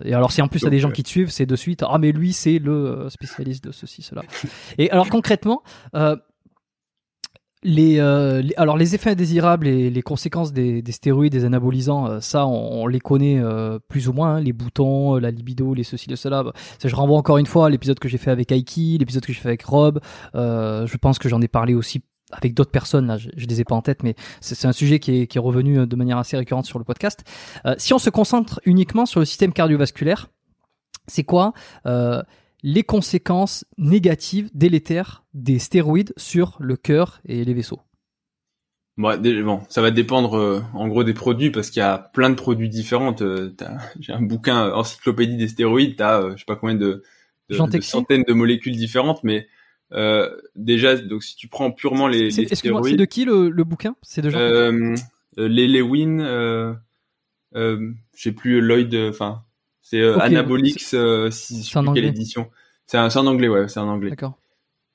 [0.04, 1.56] Et alors si en plus il y a des gens qui te suivent, c'est de
[1.56, 4.22] suite, ah mais lui c'est le spécialiste de ceci, cela.
[4.78, 5.62] Et alors concrètement,
[5.94, 6.16] euh,
[7.64, 12.20] les, euh, alors les effets indésirables et les conséquences des, des stéroïdes, des anabolisants, euh,
[12.20, 15.82] ça on, les connaît euh, plus ou moins, hein, les boutons, euh, la libido, les
[15.82, 16.44] ceci, le cela.
[16.84, 19.40] Je renvoie encore une fois à l'épisode que j'ai fait avec Aiki, l'épisode que j'ai
[19.40, 20.00] fait avec Rob.
[20.34, 23.64] Euh, je pense que j'en ai parlé aussi avec d'autres personnes, là je, les ai
[23.64, 26.78] pas en tête, mais c'est un sujet qui est, revenu de manière assez récurrente sur
[26.78, 27.22] le podcast.
[27.78, 30.30] Si on se concentre uniquement sur le système cardiovasculaire,
[31.06, 31.52] c'est quoi
[32.66, 37.82] les conséquences négatives, délétères des stéroïdes sur le cœur et les vaisseaux.
[38.96, 42.36] Bon, ça va dépendre euh, en gros des produits parce qu'il y a plein de
[42.36, 43.14] produits différents.
[43.20, 43.50] Euh,
[44.00, 47.02] J'ai un bouquin euh, encyclopédie des stéroïdes, t'as euh, je sais pas combien de,
[47.80, 49.46] centaines de molécules différentes, mais
[50.56, 53.64] déjà donc si tu prends purement les, les Excuse-moi, c'est stéroïdes, de qui le, le
[53.64, 53.94] bouquin?
[54.02, 54.96] C'est de Jean
[55.36, 56.74] les Lewin, euh,
[57.52, 59.42] je sais plus Lloyd, enfin
[59.94, 62.50] c'est euh, Anabolix, euh, si, je sais quelle édition.
[62.86, 64.10] C'est un- en anglais, ouais, c'est en anglais.
[64.10, 64.38] D'accord.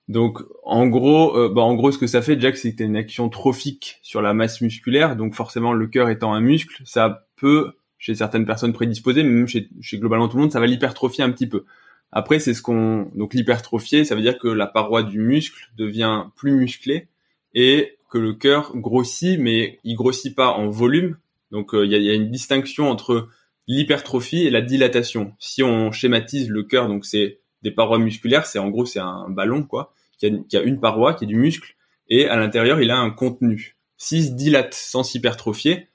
[0.09, 2.85] Donc, en gros, euh, bah, en gros, ce que ça fait, déjà, c'est que t'as
[2.85, 5.15] une action trophique sur la masse musculaire.
[5.15, 9.47] Donc, forcément, le cœur étant un muscle, ça peut, chez certaines personnes prédisposées, mais même
[9.47, 11.63] chez, chez globalement tout le monde, ça va l'hypertrophier un petit peu.
[12.11, 16.23] Après, c'est ce qu'on, donc l'hypertrophier, ça veut dire que la paroi du muscle devient
[16.35, 17.07] plus musclée
[17.53, 21.17] et que le cœur grossit, mais il grossit pas en volume.
[21.51, 23.30] Donc, euh, il y, a, il y a une distinction entre
[23.69, 25.33] l'hypertrophie et la dilatation.
[25.37, 29.29] Si on schématise le cœur, donc c'est des parois musculaires, c'est en gros c'est un
[29.29, 31.75] ballon quoi, qui a, qui a une paroi qui est du muscle
[32.09, 33.77] et à l'intérieur il a un contenu.
[33.95, 35.87] S'il se dilate sans s'hypertrophier,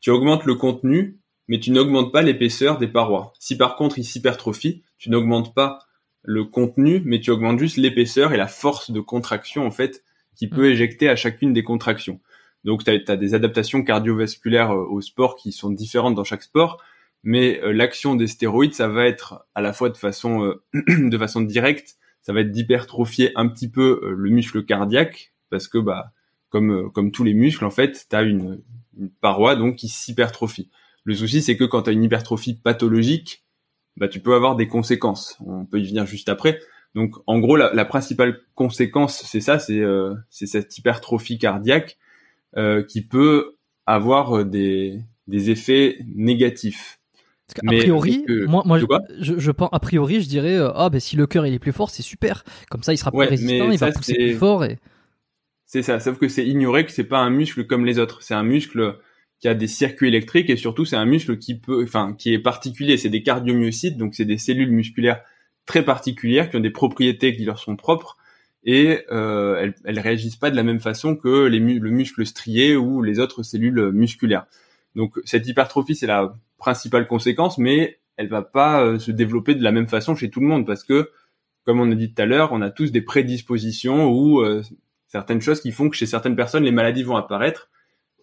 [0.00, 3.32] tu augmentes le contenu, mais tu n'augmentes pas l'épaisseur des parois.
[3.38, 5.78] Si par contre il s'hypertrophie, tu n'augmentes pas
[6.22, 10.02] le contenu, mais tu augmentes juste l'épaisseur et la force de contraction en fait
[10.34, 12.18] qui peut éjecter à chacune des contractions.
[12.64, 16.82] Donc tu as, des adaptations cardiovasculaires euh, au sport qui sont différentes dans chaque sport,
[17.22, 20.62] mais euh, l'action des stéroïdes, ça va être à la fois de façon euh,
[21.08, 25.68] de façon directe, ça va être d'hypertrophier un petit peu euh, le muscle cardiaque parce
[25.68, 26.12] que bah
[26.48, 28.62] comme comme tous les muscles en fait, tu as une,
[29.20, 30.70] paroi donc qui s'hypertrophie.
[31.04, 33.44] Le souci c'est que quand tu as une hypertrophie pathologique,
[33.96, 35.38] bah tu peux avoir des conséquences.
[35.44, 36.58] On peut y venir juste après.
[36.94, 41.98] Donc en gros la, principale conséquence c'est ça, c'est cette hypertrophie cardiaque
[42.88, 43.56] qui peut
[43.86, 46.99] avoir des effets négatifs.
[47.58, 48.86] A priori, moi, moi je,
[49.38, 51.72] je, pense, a priori, je dirais, euh, ah ben si le cœur il est plus
[51.72, 52.44] fort, c'est super.
[52.70, 54.64] Comme ça, il sera plus résistant, il va pousser plus fort.
[54.64, 54.78] Et...
[55.66, 58.22] C'est ça, sauf que c'est ignoré que c'est pas un muscle comme les autres.
[58.22, 58.98] C'est un muscle
[59.38, 62.38] qui a des circuits électriques et surtout c'est un muscle qui peut, enfin, qui est
[62.38, 62.96] particulier.
[62.96, 65.20] C'est des cardiomyocytes, donc c'est des cellules musculaires
[65.66, 68.16] très particulières qui ont des propriétés qui leur sont propres
[68.64, 72.76] et euh, elles, elles réagissent pas de la même façon que les le muscle strié
[72.76, 74.46] ou les autres cellules musculaires.
[74.96, 79.62] Donc cette hypertrophie c'est la principale conséquence, mais elle va pas euh, se développer de
[79.62, 81.10] la même façon chez tout le monde parce que
[81.64, 84.62] comme on a dit tout à l'heure, on a tous des prédispositions ou euh,
[85.08, 87.70] certaines choses qui font que chez certaines personnes les maladies vont apparaître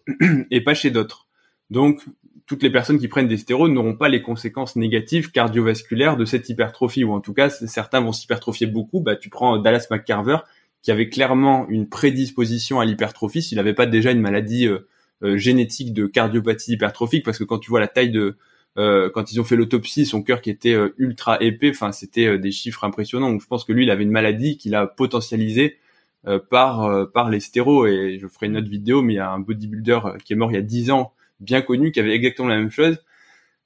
[0.50, 1.28] et pas chez d'autres.
[1.70, 2.02] Donc
[2.48, 6.48] toutes les personnes qui prennent des stéroïdes n'auront pas les conséquences négatives cardiovasculaires de cette
[6.48, 9.00] hypertrophie, ou en tout cas, certains vont s'hypertrophier beaucoup.
[9.00, 10.38] Bah, tu prends Dallas McCarver,
[10.82, 14.88] qui avait clairement une prédisposition à l'hypertrophie s'il n'avait pas déjà une maladie euh, euh,
[15.22, 18.36] génétique de cardiopathie hypertrophique, parce que quand tu vois la taille de...
[18.76, 22.52] Euh, quand ils ont fait l'autopsie, son cœur qui était ultra épais, enfin c'était des
[22.52, 23.30] chiffres impressionnants.
[23.30, 25.78] Donc je pense que lui, il avait une maladie qu'il a potentialisée
[26.48, 27.92] par par les stéroïdes.
[27.92, 30.52] Et je ferai une autre vidéo, mais il y a un bodybuilder qui est mort
[30.52, 32.98] il y a 10 ans bien connu qui avait exactement la même chose.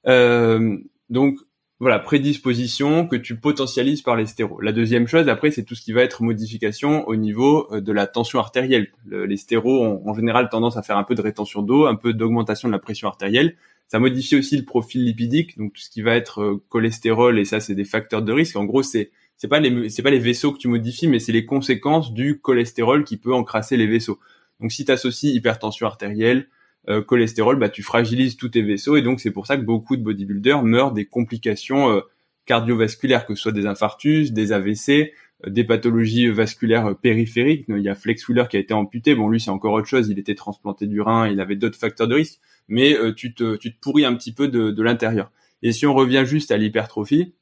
[0.07, 0.77] Euh,
[1.09, 1.39] donc
[1.79, 4.61] voilà, prédisposition que tu potentialises par les stéros.
[4.61, 7.91] La deuxième chose, après, c'est tout ce qui va être modification au niveau euh, de
[7.91, 8.87] la tension artérielle.
[9.05, 12.13] les stéros ont en général tendance à faire un peu de rétention d'eau, un peu
[12.13, 13.57] d'augmentation de la pression artérielle.
[13.87, 17.45] Ça modifie aussi le profil lipidique, donc tout ce qui va être euh, cholestérol, et
[17.45, 18.55] ça, c'est des facteurs de risque.
[18.55, 21.31] En gros, c'est c'est pas les c'est pas les vaisseaux que tu modifies, mais c'est
[21.31, 24.19] les conséquences du cholestérol qui peut encrasser les vaisseaux.
[24.61, 26.47] Donc si tu associes hypertension artérielle,
[26.89, 29.95] euh, cholestérol, bah, tu fragilises tous tes vaisseaux et donc c'est pour ça que beaucoup
[29.95, 32.01] de bodybuilders meurent des complications euh,
[32.45, 35.13] cardiovasculaires, que ce soit des infarctus, des AVC,
[35.45, 37.65] euh, des pathologies vasculaires périphériques.
[37.69, 39.15] Il y a Flex Wheeler qui a été amputé.
[39.15, 40.09] Bon, lui, c'est encore autre chose.
[40.09, 43.73] Il était transplanté du rein, il avait d'autres facteurs de risque, mais tu, te, tu
[43.73, 45.31] te pourris un petit peu de, de l'intérieur.
[45.61, 47.33] Et si on revient juste à l'hypertrophie,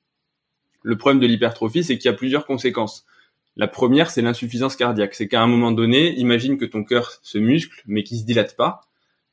[0.83, 3.05] le problème de l'hypertrophie, c'est qu'il y a plusieurs conséquences.
[3.55, 5.15] La première, c'est l'insuffisance cardiaque.
[5.15, 8.55] C'est qu'à un moment donné, imagine que ton cœur se muscle, mais qui se dilate
[8.55, 8.81] pas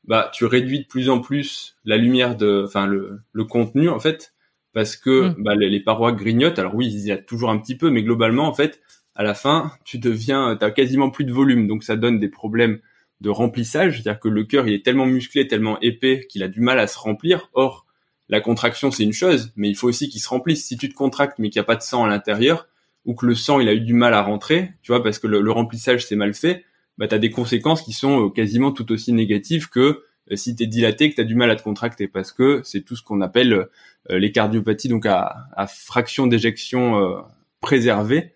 [0.09, 3.99] bah tu réduis de plus en plus la lumière de, enfin le, le contenu en
[3.99, 4.33] fait,
[4.73, 5.35] parce que mm.
[5.37, 6.57] bah, les, parois grignotent.
[6.57, 8.81] Alors oui, il y a toujours un petit peu, mais globalement en fait,
[9.13, 12.79] à la fin, tu deviens, t'as quasiment plus de volume, donc ça donne des problèmes
[13.21, 16.61] de remplissage, c'est-à-dire que le cœur il est tellement musclé, tellement épais qu'il a du
[16.61, 17.49] mal à se remplir.
[17.53, 17.85] Or,
[18.29, 20.65] la contraction c'est une chose, mais il faut aussi qu'il se remplisse.
[20.65, 22.67] Si tu te contractes mais qu'il n'y a pas de sang à l'intérieur,
[23.05, 25.27] ou que le sang il a eu du mal à rentrer, tu vois, parce que
[25.27, 26.65] le, le remplissage c'est mal fait,
[26.99, 30.55] bah, tu as des conséquences qui sont euh, quasiment tout aussi négatives que euh, si
[30.55, 32.97] tu es dilaté, que tu as du mal à te contracter, parce que c'est tout
[32.97, 37.23] ce qu'on appelle euh, les cardiopathies, donc à, à fraction d'éjection
[37.61, 38.33] préservée,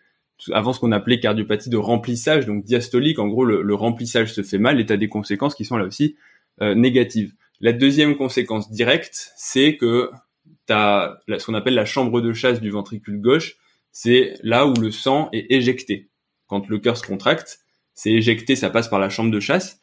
[0.52, 4.57] avant ce qu'on appelait cardiopathie de remplissage, donc diastolique, en gros le, remplissage se fait
[4.57, 6.15] mal et tu as des conséquences qui sont là aussi
[6.61, 7.34] négatives.
[7.61, 10.11] La deuxième conséquence directe, c'est que
[10.68, 13.56] tu as ce qu'on appelle la chambre de chasse du ventricule gauche,
[13.91, 16.10] c'est là où le sang est éjecté.
[16.48, 17.64] Quand le cœur se contracte,
[17.94, 19.80] c'est éjecté, ça passe par la chambre de chasse,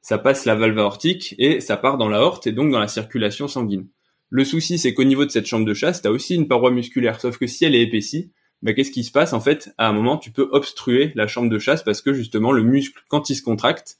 [0.00, 2.88] ça passe la valve aortique et ça part dans la horte et donc dans la
[2.88, 3.88] circulation sanguine.
[4.30, 6.70] Le souci, c'est qu'au niveau de cette chambre de chasse, tu as aussi une paroi
[6.70, 8.32] musculaire, sauf que si elle est épaissie,
[8.62, 11.50] bah, qu'est-ce qui se passe En fait, à un moment, tu peux obstruer la chambre
[11.50, 13.98] de chasse parce que justement, le muscle, quand il se contracte,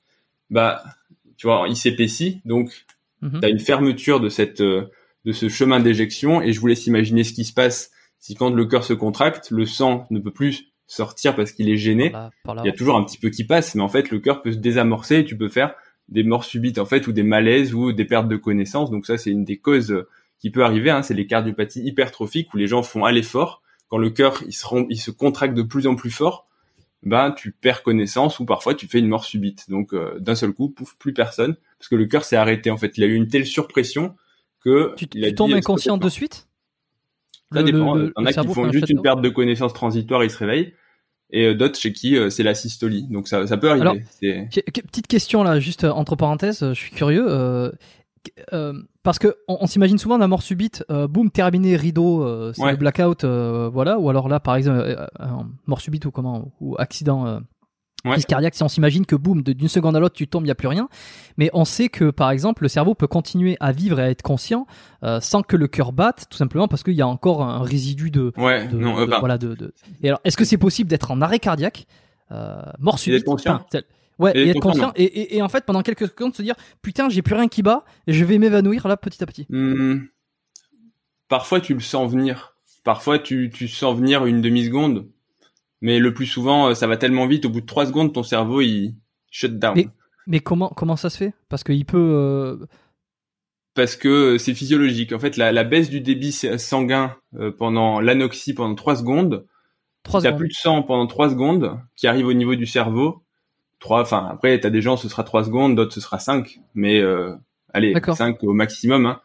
[0.50, 0.82] bah,
[1.36, 2.84] tu vois, il s'épaissit, donc
[3.22, 3.40] mhm.
[3.40, 4.90] tu as une fermeture de cette euh,
[5.24, 8.50] de ce chemin d'éjection et je vous laisse imaginer ce qui se passe si quand
[8.50, 12.12] le cœur se contracte, le sang ne peut plus sortir parce qu'il est gêné.
[12.46, 14.52] Il y a toujours un petit peu qui passe, mais en fait, le cœur peut
[14.52, 15.74] se désamorcer et tu peux faire
[16.08, 18.90] des morts subites, en fait, ou des malaises ou des pertes de connaissance.
[18.90, 20.04] Donc ça, c'est une des causes
[20.38, 20.90] qui peut arriver.
[20.90, 21.02] Hein.
[21.02, 23.62] C'est les cardiopathies hypertrophiques où les gens font à l'effort.
[23.88, 26.48] Quand le cœur, il se, il se contracte de plus en plus fort,
[27.02, 29.68] ben, tu perds connaissance ou parfois tu fais une mort subite.
[29.70, 31.56] Donc, euh, d'un seul coup, pouf, plus personne.
[31.78, 32.96] Parce que le cœur s'est arrêté, en fait.
[32.96, 34.14] Il a eu une telle surpression
[34.60, 34.94] que...
[34.96, 36.48] Tu, il tombes inconscient de suite?
[37.54, 37.98] Ça dépend.
[37.98, 40.74] Il y en a qui font juste une perte de connaissance transitoire, ils se réveillent.
[41.30, 43.08] Et euh, d'autres chez qui euh, c'est la systolie.
[43.10, 43.82] Donc ça, ça peut arriver.
[43.82, 47.26] Alors, petite question là, juste euh, entre parenthèses, je suis curieux.
[49.02, 53.98] parce que on, s'imagine souvent d'un mort subite, boum, terminé, rideau, c'est le blackout, voilà.
[53.98, 55.08] Ou alors là, par exemple,
[55.66, 57.40] mort subite ou comment, ou accident
[58.12, 60.52] crise cardiaque, si on s'imagine que boum, d'une seconde à l'autre, tu tombes, il n'y
[60.52, 60.88] a plus rien.
[61.36, 64.22] Mais on sait que, par exemple, le cerveau peut continuer à vivre et à être
[64.22, 64.66] conscient
[65.02, 68.10] euh, sans que le cœur batte, tout simplement parce qu'il y a encore un résidu
[68.10, 68.32] de.
[68.36, 69.72] Ouais, non, euh, voilà, de, de,
[70.02, 71.86] Et alors, est-ce que c'est possible d'être en arrêt cardiaque,
[72.32, 73.64] euh, mort subite, conscient.
[74.20, 77.08] Ouais, et, être conscient, et, et, et, en fait, pendant quelques secondes, se dire putain,
[77.08, 79.44] j'ai plus rien qui bat, et je vais m'évanouir là petit à petit.
[79.48, 80.02] Hmm.
[81.28, 82.54] Parfois, tu le sens venir.
[82.84, 85.08] Parfois, tu, tu sens venir une demi-seconde
[85.84, 88.22] mais le plus souvent, euh, ça va tellement vite, au bout de trois secondes, ton
[88.22, 88.94] cerveau, il
[89.30, 89.90] shut down.
[90.26, 91.34] Mais, comment, comment ça se fait?
[91.50, 91.98] Parce qu'il peut...
[91.98, 92.56] Euh,
[93.74, 95.12] parce que c'est physiologique.
[95.12, 99.46] En fait, la, la, baisse du débit sanguin euh, pendant l'anoxie pendant 3 secondes,
[100.04, 103.22] 3 si t'as plus de sang pendant 3 secondes, qui arrive au niveau du cerveau,
[103.80, 106.98] 3, enfin après t'as des gens ce sera 3 secondes, d'autres ce sera 5, mais
[106.98, 107.34] euh,
[107.74, 109.20] allez, 5 au maximum, hein,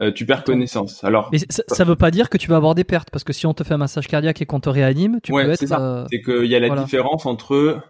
[0.00, 1.04] euh, tu perds connaissance.
[1.04, 3.32] Alors, mais ça, ça, veut pas dire que tu vas avoir des pertes, parce que
[3.32, 5.58] si on te fait un massage cardiaque et qu'on te réanime, tu ouais, peux être.
[5.58, 5.80] C'est ça.
[5.80, 7.80] Euh, c'est qu'il y a la différence entre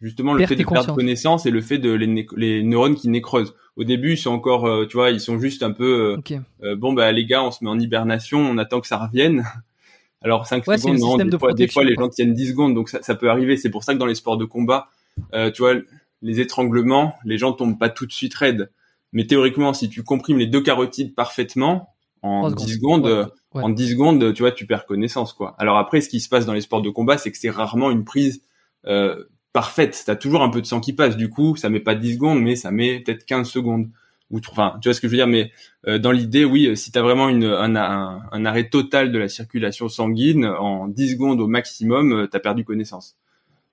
[0.00, 3.54] justement le fait de perdre connaissance et le fait de les, les neurones qui nécrosent.
[3.76, 6.18] Au début, ils sont encore, euh, tu vois, ils sont juste un peu,
[6.62, 9.44] euh, bon bah les gars, on se met en hibernation, on attend que ça revienne.
[10.22, 12.88] Alors 5 ouais, secondes, non, des, fois, des fois, les gens tiennent 10 secondes, donc
[12.88, 13.56] ça, ça peut arriver.
[13.56, 14.88] C'est pour ça que dans les sports de combat,
[15.32, 15.74] tu vois,
[16.22, 18.70] les étranglements, les gens tombent pas tout de suite raides.
[19.12, 21.88] Mais théoriquement, si tu comprimes les deux carotides parfaitement,
[22.22, 23.06] en 10 secondes,
[23.54, 23.62] ouais.
[23.62, 25.54] en 10 secondes, tu vois, tu perds connaissance, quoi.
[25.58, 27.90] Alors après, ce qui se passe dans les sports de combat, c'est que c'est rarement
[27.90, 28.42] une prise
[28.86, 30.02] euh, parfaite.
[30.06, 31.16] T'as toujours un peu de sang qui passe.
[31.16, 33.90] Du coup, ça met pas 10 secondes, mais ça met peut-être 15 secondes.
[34.30, 35.26] Ou, enfin, tu vois ce que je veux dire.
[35.26, 35.50] Mais
[35.86, 39.28] euh, dans l'idée, oui, si t'as vraiment une, un, un, un, arrêt total de la
[39.28, 43.16] circulation sanguine, en 10 secondes au maximum, euh, t'as perdu connaissance.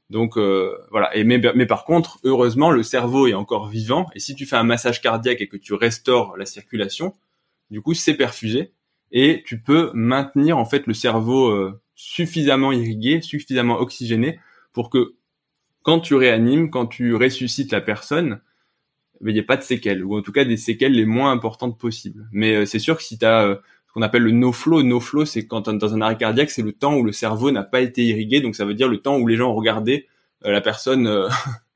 [0.10, 1.15] Donc euh, voilà.
[1.15, 4.07] Et mais, par contre, heureusement, le cerveau est encore vivant.
[4.15, 7.14] Et si tu fais un massage cardiaque et que tu restaures la circulation,
[7.69, 8.73] du coup, c'est perfusé
[9.11, 14.40] et tu peux maintenir en fait le cerveau euh, suffisamment irrigué, suffisamment oxygéné
[14.73, 15.15] pour que
[15.81, 18.41] quand tu réanimes, quand tu ressuscites la personne,
[19.22, 21.77] il n'y ait pas de séquelles ou en tout cas des séquelles les moins importantes
[21.77, 22.27] possibles.
[22.31, 23.56] Mais euh, c'est sûr que si tu as euh,
[23.94, 26.74] qu'on appelle le no flow, no flow, c'est quand dans un arrêt cardiaque, c'est le
[26.74, 29.28] temps où le cerveau n'a pas été irrigué, donc ça veut dire le temps où
[29.28, 30.07] les gens regardaient
[30.45, 31.07] euh, la personne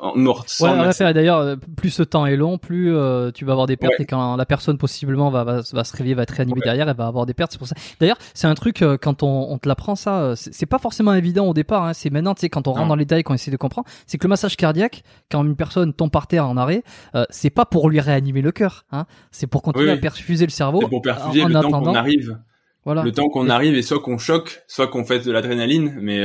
[0.00, 0.52] en morte.
[0.60, 4.04] Ouais, d'ailleurs, plus ce temps est long, plus euh, tu vas avoir des pertes ouais.
[4.04, 6.64] et quand la personne possiblement va, va, va se réveiller, va être réanimée ouais.
[6.64, 7.52] derrière, elle va avoir des pertes.
[7.52, 7.76] C'est pour ça.
[8.00, 11.46] D'ailleurs, c'est un truc euh, quand on, on te l'apprend ça, c'est pas forcément évident
[11.46, 11.84] au départ.
[11.84, 13.88] Hein, c'est maintenant, tu sais, quand on rentre dans les détails, qu'on essaie de comprendre,
[14.06, 16.82] c'est que le massage cardiaque, quand une personne tombe par terre en arrêt,
[17.14, 18.84] euh, c'est pas pour lui réanimer le cœur.
[18.92, 20.80] Hein, c'est pour continuer oui, à perfuser le cerveau.
[20.82, 22.38] C'est pour perfuser en, le en temps qu'on arrive.
[22.84, 23.02] Voilà.
[23.02, 26.24] Le temps qu'on arrive et soit qu'on choque, soit qu'on fait de l'adrénaline, mais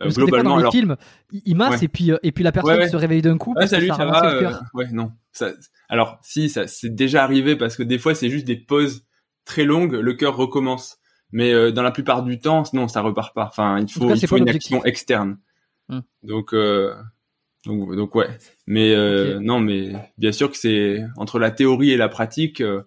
[0.00, 0.96] euh, parce globalement, dans les films,
[1.32, 1.84] il masse ouais.
[1.84, 2.88] et puis et puis la personne ouais, ouais.
[2.88, 3.54] se réveille d'un coup.
[3.56, 4.34] Ouais, salut, ça, ça va.
[4.34, 5.12] Euh, ouais, non.
[5.32, 5.50] Ça,
[5.88, 9.04] alors, si, ça, c'est déjà arrivé parce que des fois, c'est juste des pauses
[9.44, 10.98] très longues, le cœur recommence.
[11.32, 13.46] Mais euh, dans la plupart du temps, non, ça repart pas.
[13.46, 15.38] Enfin, il faut, cas, il faut une action externe.
[15.88, 16.02] Hum.
[16.22, 16.94] Donc, euh,
[17.66, 18.28] donc, donc, ouais.
[18.66, 19.44] Mais euh, okay.
[19.44, 22.60] non, mais bien sûr que c'est entre la théorie et la pratique.
[22.60, 22.82] euh,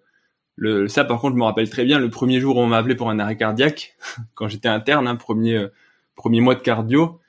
[0.55, 2.77] le, ça, par contre, je me rappelle très bien le premier jour où on m'a
[2.77, 3.95] appelé pour un arrêt cardiaque,
[4.35, 5.67] quand j'étais interne, hein, premier euh,
[6.15, 7.19] premier mois de cardio.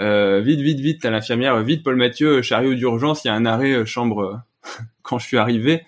[0.00, 3.46] Euh, vite, vite, vite, à l'infirmière, vite, Paul Mathieu, chariot d'urgence, il y a un
[3.46, 4.42] arrêt euh, chambre
[5.02, 5.84] quand je suis arrivé.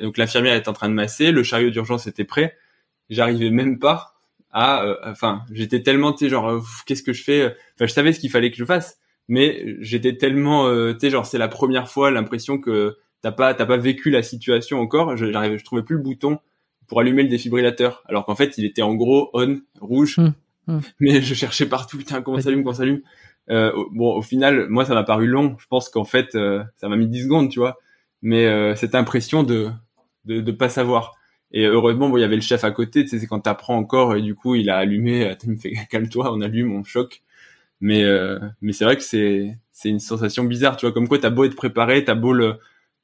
[0.00, 2.56] Donc l'infirmière était en train de masser, le chariot d'urgence était prêt.
[3.10, 4.14] J'arrivais même pas
[4.50, 7.46] à, euh, enfin, j'étais tellement, tu genre, qu'est-ce que je fais?
[7.74, 11.38] Enfin, je savais ce qu'il fallait que je fasse, mais j'étais tellement, tu genre, c'est
[11.38, 15.16] la première fois, l'impression que t'as pas, t'as pas vécu la situation encore.
[15.16, 16.38] J'arrivais, je trouvais plus le bouton
[16.86, 20.18] pour allumer le défibrillateur, alors qu'en fait, il était en gros on, rouge.
[20.18, 20.34] Mmh.
[20.66, 20.78] Mmh.
[21.00, 23.02] Mais je cherchais partout, putain, comment ça s'allume, comment ça s'allume.
[23.50, 25.56] Euh, bon, au final, moi, ça m'a paru long.
[25.58, 27.78] Je pense qu'en fait, euh, ça m'a mis 10 secondes, tu vois.
[28.22, 29.70] Mais euh, cette impression de,
[30.24, 31.14] de de pas savoir.
[31.50, 33.02] Et heureusement, bon, il y avait le chef à côté.
[33.02, 35.34] Tu sais, c'est quand t'apprends encore et du coup, il a allumé.
[35.44, 37.22] Il me fait calme-toi, on allume, on choque.
[37.82, 40.92] Mais euh, mais c'est vrai que c'est c'est une sensation bizarre, tu vois.
[40.92, 42.58] Comme quoi, t'as beau être préparé, t'as beau le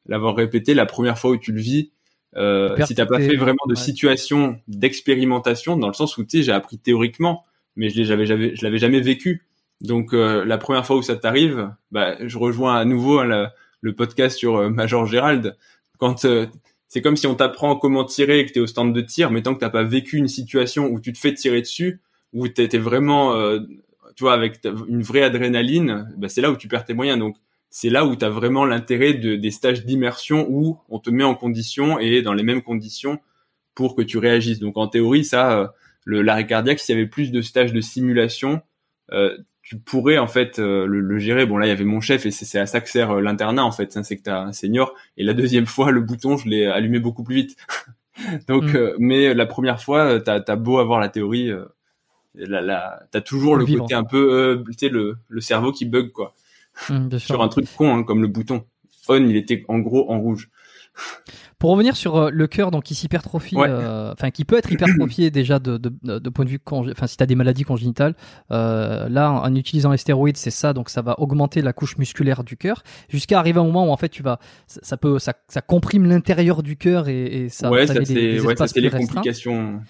[0.07, 1.91] l'avoir répété la première fois où tu le vis.
[2.37, 3.81] Euh, si t'as pas fait vraiment de ouais.
[3.81, 7.45] situation d'expérimentation, dans le sens où tu sais, j'ai appris théoriquement,
[7.79, 9.47] mais je l'avais jamais, je l'avais jamais vécu.
[9.81, 13.51] Donc euh, la première fois où ça t'arrive, bah, je rejoins à nouveau hein,
[13.81, 15.57] le podcast sur euh, Major Gérald.
[15.99, 16.47] Quand euh,
[16.89, 19.43] c'est comme si on t'apprend comment tirer et que t'es au stand de tir, mais
[19.43, 22.01] tant que t'as pas vécu une situation où tu te fais tirer dessus,
[22.33, 23.61] où t'étais vraiment, euh,
[24.17, 27.19] tu vois, avec une vraie adrénaline, bah, c'est là où tu perds tes moyens.
[27.19, 27.37] Donc
[27.71, 31.25] c'est là où tu as vraiment l'intérêt de, des stages d'immersion où on te met
[31.25, 33.21] en condition et dans les mêmes conditions
[33.75, 34.59] pour que tu réagisses.
[34.59, 35.71] Donc en théorie, ça, le
[36.09, 38.63] l'arrêt cardiaque, s'il y avait plus de stages de simulation,
[39.13, 41.45] euh, tu pourrais en fait euh, le, le, gérer.
[41.45, 43.65] Bon là, il y avait mon chef et c'est à ça que sert euh, l'internat
[43.65, 44.95] en fait, c'est que tu as un senior.
[45.17, 47.57] Et la deuxième fois, le bouton, je l'ai allumé beaucoup plus vite.
[48.49, 48.95] Donc, mmh.
[48.99, 51.53] mais la première fois, t'as as beau avoir la théorie,
[52.35, 55.85] la, la, t'as toujours le, le côté un peu, tu sais, le, le cerveau qui
[55.85, 56.35] bug quoi.
[56.89, 58.65] Mmh, sur un truc con hein, comme le bouton.
[59.09, 60.51] On, il était en gros en rouge.
[61.59, 63.69] Pour revenir sur euh, le cœur, donc qui s'hypertrophie, enfin ouais.
[63.71, 67.23] euh, qui peut être hypertrophié déjà de, de, de, point de vue, enfin si tu
[67.23, 68.15] as des maladies congénitales,
[68.53, 71.99] euh, là en, en, utilisant les stéroïdes, c'est ça, donc ça va augmenter la couche
[71.99, 74.97] musculaire du cœur, jusqu'à arriver à un moment où en fait tu vas, ça, ça
[74.97, 77.71] peut, ça, ça comprime l'intérieur du cœur et, et, ça.
[77.71, 79.81] Ouais, ça c'est ouais, les complications.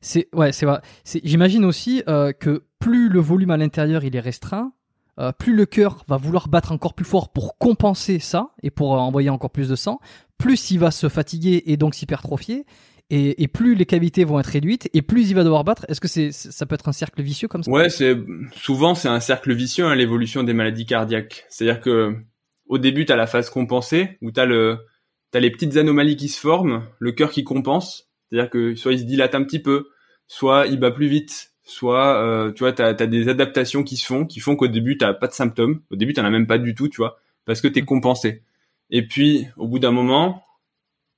[0.00, 0.80] C'est ouais, c'est vrai.
[1.04, 4.72] J'imagine aussi euh, que plus le volume à l'intérieur il est restreint,
[5.18, 8.94] euh, plus le cœur va vouloir battre encore plus fort pour compenser ça et pour
[8.94, 10.00] euh, envoyer encore plus de sang,
[10.40, 12.64] plus il va se fatiguer et donc s'hypertrophier.
[13.12, 15.84] Et, et, plus les cavités vont être réduites et plus il va devoir battre.
[15.88, 17.70] Est-ce que c'est ça peut être un cercle vicieux comme ça?
[17.70, 18.16] Ouais, c'est
[18.54, 21.44] souvent c'est un cercle vicieux hein, l'évolution des maladies cardiaques.
[21.48, 22.14] C'est-à-dire que
[22.68, 24.78] au début tu as la phase compensée où tu as le
[25.32, 29.00] t'as les petites anomalies qui se forment, le cœur qui compense, c'est-à-dire que soit il
[29.00, 29.88] se dilate un petit peu,
[30.28, 34.06] soit il bat plus vite, soit euh, tu vois t'as as des adaptations qui se
[34.06, 36.58] font qui font qu'au début t'as pas de symptômes, au début t'en as même pas
[36.58, 38.44] du tout, tu vois, parce que t'es compensé.
[38.90, 40.44] Et puis au bout d'un moment,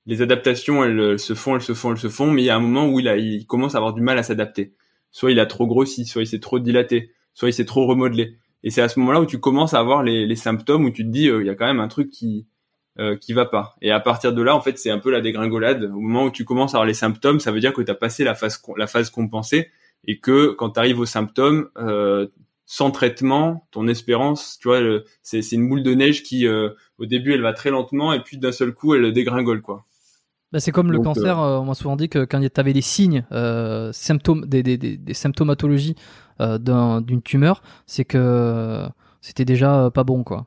[0.06, 2.56] les adaptations, elles, se font, elles se font, elles se font, mais il y a
[2.56, 4.74] un moment où il, a, il commence à avoir du mal à s'adapter.
[5.10, 8.38] Soit il a trop grossi, soit il s'est trop dilaté, soit il s'est trop remodelé.
[8.64, 11.04] Et c'est à ce moment-là où tu commences à avoir les, les symptômes, où tu
[11.04, 12.46] te dis, euh, il y a quand même un truc qui
[12.98, 13.74] euh, qui va pas.
[13.80, 15.84] Et à partir de là, en fait, c'est un peu la dégringolade.
[15.84, 17.94] Au moment où tu commences à avoir les symptômes, ça veut dire que tu as
[17.94, 19.70] passé la phase la phase compensée
[20.06, 22.26] et que quand tu arrives aux symptômes, euh,
[22.66, 24.80] sans traitement, ton espérance, tu vois,
[25.22, 28.38] c'est une boule de neige qui, euh, au début, elle va très lentement et puis
[28.38, 29.84] d'un seul coup, elle dégringole, quoi.
[30.52, 32.74] Bah, c'est comme le cancer, euh, euh, on m'a souvent dit que quand tu avais
[32.74, 35.96] des signes, euh, symptômes, des, des, des, des symptomatologies
[36.38, 38.86] d'une tumeur, c'est que
[39.20, 40.46] c'était déjà pas bon, quoi.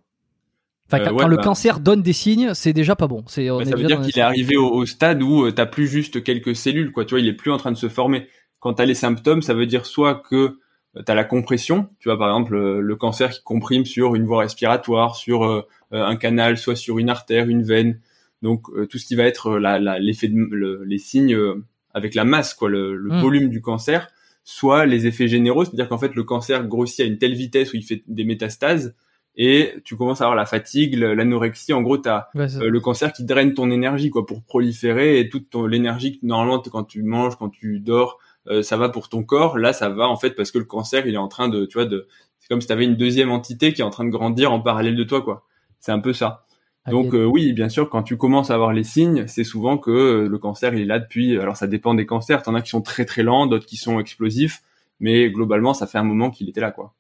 [0.88, 3.24] Enfin, quand, quand le bah, cancer donne des signes, c'est déjà pas bon.
[3.28, 6.22] C'est, bah, ça veut dire qu'il est arrivé au, au, stade où t'as plus juste
[6.22, 7.06] quelques cellules, quoi.
[7.06, 8.28] Tu vois, il est plus en train de se former.
[8.60, 10.60] Quand t'as les symptômes, ça veut dire soit que
[11.06, 15.16] t'as la compression, tu vois, par exemple, le cancer qui comprime sur une voie respiratoire,
[15.16, 18.00] sur un canal, soit sur une artère, une veine,
[18.46, 21.64] donc euh, tout ce qui va être euh, l'effet de, les signes euh,
[21.94, 23.20] avec la masse, quoi, le, hmm.
[23.20, 24.10] volume du cancer,
[24.44, 27.78] soit les effets généraux, c'est-à-dire qu'en fait le cancer grossit à une telle vitesse où
[27.78, 28.96] il fait des métastases
[29.36, 31.74] et tu commences à avoir la fatigue, l'anorexie.
[31.74, 35.54] En gros, tu as le cancer qui draine ton énergie quoi pour proliférer et toute
[35.56, 38.20] l'énergie que normalement quand tu manges, quand tu dors,
[38.62, 39.58] ça va pour ton corps.
[39.58, 41.74] Là, ça va en fait parce que le cancer, il est en train de, tu
[41.74, 42.08] vois, de,
[42.40, 44.60] c'est comme si tu avais une deuxième entité qui est en train de grandir en
[44.60, 45.46] parallèle de toi, quoi.
[45.80, 46.46] C'est un peu ça.
[46.88, 49.90] Donc euh, oui, bien sûr, quand tu commences à avoir les signes, c'est souvent que
[49.90, 51.38] euh, le cancer il est là depuis.
[51.40, 52.44] Alors ça dépend des cancers.
[52.44, 54.62] T'en as qui sont très très lents, d'autres qui sont explosifs,
[55.00, 56.94] mais globalement ça fait un moment qu'il était là, quoi.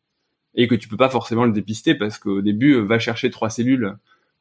[0.56, 3.52] Et que tu peux pas forcément le dépister parce qu'au début, euh, va chercher trois
[3.52, 3.96] cellules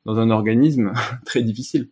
[0.07, 0.93] dans un organisme,
[1.27, 1.91] très difficile,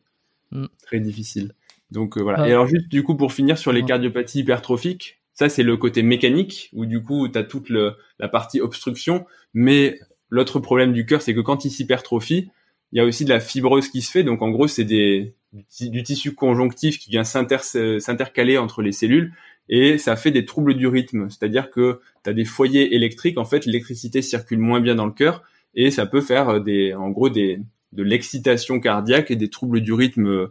[0.52, 0.66] mm.
[0.82, 1.54] très difficile.
[1.92, 2.48] Donc voilà.
[2.48, 6.02] Et alors juste du coup pour finir sur les cardiopathies hypertrophiques, ça c'est le côté
[6.02, 9.98] mécanique où du coup tu as toute le, la partie obstruction, mais
[10.30, 12.50] l'autre problème du cœur c'est que quand il s'hypertrophie
[12.92, 14.22] il y a aussi de la fibrose qui se fait.
[14.22, 15.34] Donc en gros, c'est des
[15.80, 19.32] du, tissu conjonctif qui vient s'intercaler entre les cellules
[19.68, 21.28] et ça fait des troubles du rythme.
[21.30, 25.12] C'est-à-dire que tu as des foyers électriques, en fait, l'électricité circule moins bien dans le
[25.12, 25.42] cœur
[25.74, 27.60] et ça peut faire des, en gros, des,
[27.92, 30.48] de l'excitation cardiaque et des troubles du rythme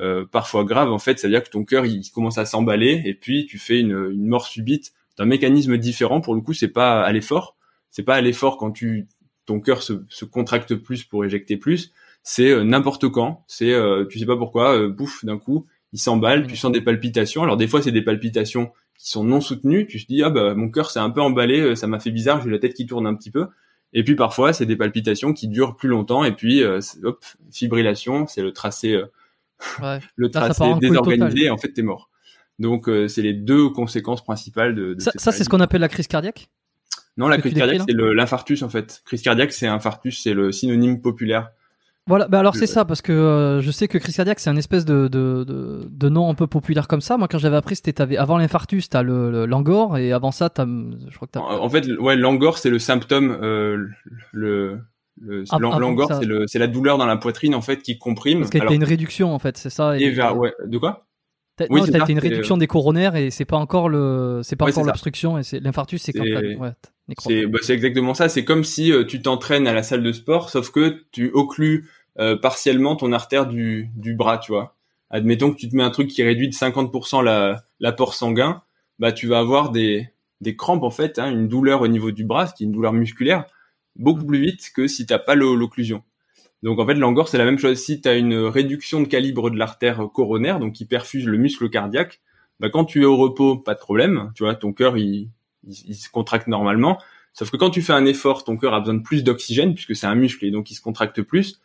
[0.00, 0.90] euh, parfois graves.
[0.90, 4.10] En fait, c'est-à-dire que ton cœur il commence à s'emballer et puis tu fais une,
[4.12, 6.20] une mort subite d'un mécanisme différent.
[6.20, 7.56] Pour le coup, c'est pas à l'effort.
[7.90, 9.06] C'est pas à l'effort quand tu
[9.46, 11.92] ton cœur se, se, contracte plus pour éjecter plus,
[12.22, 13.44] c'est euh, n'importe quand.
[13.48, 16.80] C'est euh, tu sais pas pourquoi, euh, bouffe d'un coup, il s'emballe, tu sens des
[16.80, 17.42] palpitations.
[17.42, 19.86] Alors des fois c'est des palpitations qui sont non soutenues.
[19.86, 22.42] Tu te dis ah bah mon cœur s'est un peu emballé, ça m'a fait bizarre,
[22.42, 23.46] j'ai la tête qui tourne un petit peu.
[23.92, 26.62] Et puis parfois c'est des palpitations qui durent plus longtemps et puis
[27.02, 29.02] hop fibrillation, c'est le tracé
[30.16, 31.44] le tracé désorganisé.
[31.44, 32.10] Et en fait t'es mort.
[32.58, 35.12] Donc c'est les deux conséquences principales de, de ça.
[35.16, 36.48] ça c'est ce qu'on appelle la crise cardiaque.
[37.16, 39.02] Non, la crise cardiaque, c'est l'infarctus en fait.
[39.04, 41.50] Crise cardiaque, c'est infarctus, c'est le synonyme populaire.
[42.08, 44.56] Voilà, bah alors c'est ça, parce que euh, je sais que crise cardiaque, c'est un
[44.56, 47.16] espèce de, de, de, de, nom un peu populaire comme ça.
[47.16, 51.14] Moi, quand j'avais appris, c'était avant l'infarctus, t'as le, l'angor, et avant ça, t'as, je
[51.14, 51.40] crois que t'as...
[51.40, 53.86] En fait, ouais, l'angor, c'est le symptôme, euh,
[54.32, 54.80] le,
[55.20, 58.40] le ah, l'angor, c'est c'est la douleur dans la poitrine en fait qui comprime.
[58.40, 59.98] Parce qu'il y a une réduction en fait, c'est ça.
[59.98, 61.06] Et, vers, ouais, de quoi?
[61.70, 65.38] Oui, t'as une réduction des coronaires et c'est pas encore le, c'est pas encore l'obstruction
[65.38, 66.72] et c'est l'infarctus, c'est quand ouais,
[67.18, 68.28] c'est bah, exactement ça.
[68.28, 71.88] C'est comme si euh, tu t'entraînes à la salle de sport, sauf que tu occlues
[72.18, 74.76] euh, partiellement ton artère du, du bras, tu vois.
[75.10, 78.62] Admettons que tu te mets un truc qui réduit de 50% l'apport sanguin,
[78.98, 80.08] bah tu vas avoir des,
[80.40, 82.94] des crampes en fait, hein, une douleur au niveau du bras, qui est une douleur
[82.94, 83.44] musculaire,
[83.96, 86.02] beaucoup plus vite que si t'as pas l'occlusion.
[86.62, 87.78] Donc en fait, l'angor, c'est la même chose.
[87.78, 91.68] Si tu as une réduction de calibre de l'artère coronaire, donc qui perfuse le muscle
[91.70, 92.20] cardiaque,
[92.60, 94.30] bah, quand tu es au repos, pas de problème.
[94.36, 95.30] Tu vois, ton cœur, il,
[95.64, 96.98] il, se contracte normalement.
[97.32, 99.96] Sauf que quand tu fais un effort, ton cœur a besoin de plus d'oxygène puisque
[99.96, 101.60] c'est un muscle et donc il se contracte plus.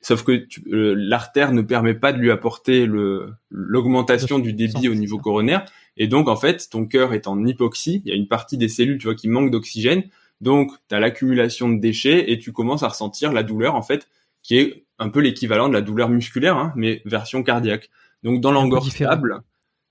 [0.00, 4.94] Sauf que euh, l'artère ne permet pas de lui apporter le l'augmentation du débit au
[4.94, 5.64] niveau coronaire
[5.96, 8.00] et donc en fait ton cœur est en hypoxie.
[8.04, 10.04] Il y a une partie des cellules tu vois qui manque d'oxygène,
[10.40, 14.08] donc tu as l'accumulation de déchets et tu commences à ressentir la douleur en fait
[14.42, 17.90] qui est un peu l'équivalent de la douleur musculaire hein, mais version cardiaque.
[18.22, 19.42] Donc dans l'angor stable,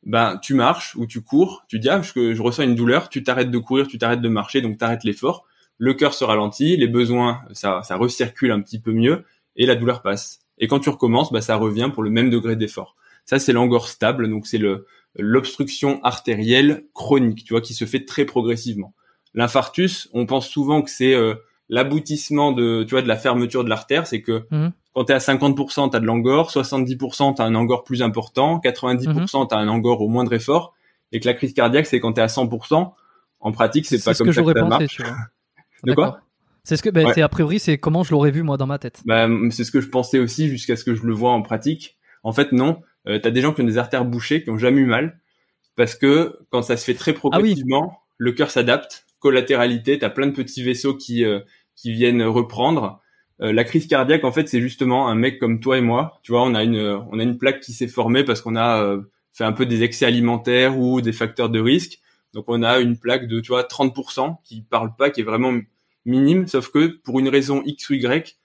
[0.04, 3.24] ben tu marches ou tu cours, tu dis ah je, je ressens une douleur, tu
[3.24, 5.46] t'arrêtes de courir, tu t'arrêtes de marcher, donc t'arrêtes l'effort,
[5.78, 9.24] le cœur se ralentit, les besoins ça ça recircule un petit peu mieux
[9.58, 10.40] et la douleur passe.
[10.60, 12.96] Et quand tu recommences, bah, ça revient pour le même degré d'effort.
[13.26, 14.86] Ça, c'est l'angor stable, donc c'est le
[15.20, 18.94] l'obstruction artérielle chronique, tu vois, qui se fait très progressivement.
[19.38, 21.36] L'infarctus, on pense souvent que c'est euh,
[21.70, 24.72] l'aboutissement de, tu vois, de la fermeture de l'artère, c'est que mmh.
[24.96, 28.02] quand tu es à 50%, tu as de l'angor, 70% tu as un angor plus
[28.02, 30.74] important, 90% tu as un angor au moindre effort,
[31.12, 32.94] et que la crise cardiaque, c'est quand tu es à 100%.
[33.40, 34.98] En pratique, c'est pas comme ça que, ça marche.
[35.84, 36.22] de quoi
[36.64, 38.78] c'est ce que, ben, c'est a priori, c'est comment je l'aurais vu moi dans ma
[38.78, 39.02] tête.
[39.06, 41.98] Bah, c'est ce que je pensais aussi jusqu'à ce que je le vois en pratique.
[42.24, 42.82] En fait, non.
[43.08, 45.22] Euh, t'as des gens qui ont des artères bouchées, qui ont jamais eu mal,
[45.78, 49.06] parce que quand ça se fait très ah progressivement, le cœur s'adapte.
[49.20, 51.40] Collatéralité, t'as plein de petits vaisseaux qui euh,
[51.76, 53.02] qui viennent reprendre.
[53.42, 56.20] Euh, la crise cardiaque, en fait, c'est justement un mec comme toi et moi.
[56.24, 58.82] Tu vois, on a une on a une plaque qui s'est formée parce qu'on a
[58.84, 59.02] euh,
[59.34, 62.00] fait un peu des excès alimentaires ou des facteurs de risque.
[62.34, 65.54] Donc on a une plaque de tu vois 30% qui parle pas, qui est vraiment
[66.06, 68.38] minime, sauf que pour une raison X ou Y,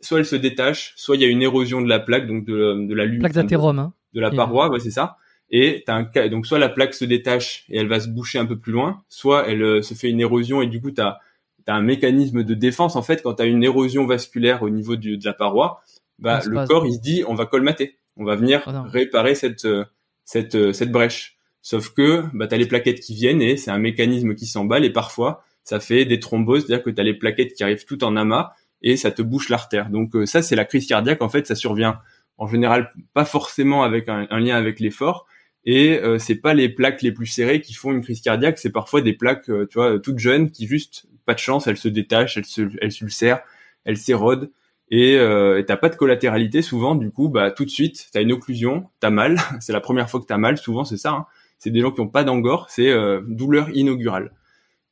[0.00, 2.86] soit elle se détache, soit il y a une érosion de la plaque, donc de,
[2.86, 3.20] de la lumière.
[3.20, 3.94] Plaque d'athérome, hein.
[4.12, 5.16] De la paroi, ouais, c'est ça.
[5.52, 8.46] Et t'as un donc soit la plaque se détache et elle va se boucher un
[8.46, 11.18] peu plus loin, soit elle euh, se fait une érosion et du coup t'as
[11.66, 15.18] as un mécanisme de défense en fait quand t'as une érosion vasculaire au niveau de
[15.24, 15.82] la paroi,
[16.18, 19.66] bah le corps il se dit on va colmater, on va venir ah réparer cette
[19.66, 19.84] euh,
[20.24, 21.36] cette euh, cette brèche.
[21.60, 24.90] Sauf que bah t'as les plaquettes qui viennent et c'est un mécanisme qui s'emballe et
[24.90, 28.52] parfois ça fait des thromboses, c'est-à-dire que t'as les plaquettes qui arrivent tout en amas
[28.82, 29.88] et ça te bouche l'artère.
[29.90, 31.22] Donc euh, ça, c'est la crise cardiaque.
[31.22, 32.00] En fait, ça survient
[32.38, 35.26] en général pas forcément avec un, lien avec l'effort.
[35.64, 38.72] Et euh, c'est pas les plaques les plus serrées qui font une crise cardiaque, c'est
[38.72, 41.88] parfois des plaques, euh, tu vois, toutes jeunes qui juste pas de chance, elles se
[41.88, 43.42] détachent, elles se, elles s'ulcèrent,
[43.84, 44.50] elles s'érodent
[44.90, 46.94] et euh, t'as pas de collatéralité souvent.
[46.96, 49.38] Du coup, bah tout de suite, t'as une occlusion, t'as mal.
[49.60, 50.58] c'est la première fois que t'as mal.
[50.58, 51.12] Souvent, c'est ça.
[51.12, 51.26] Hein.
[51.58, 54.32] C'est des gens qui ont pas d'angor, c'est euh, douleur inaugurale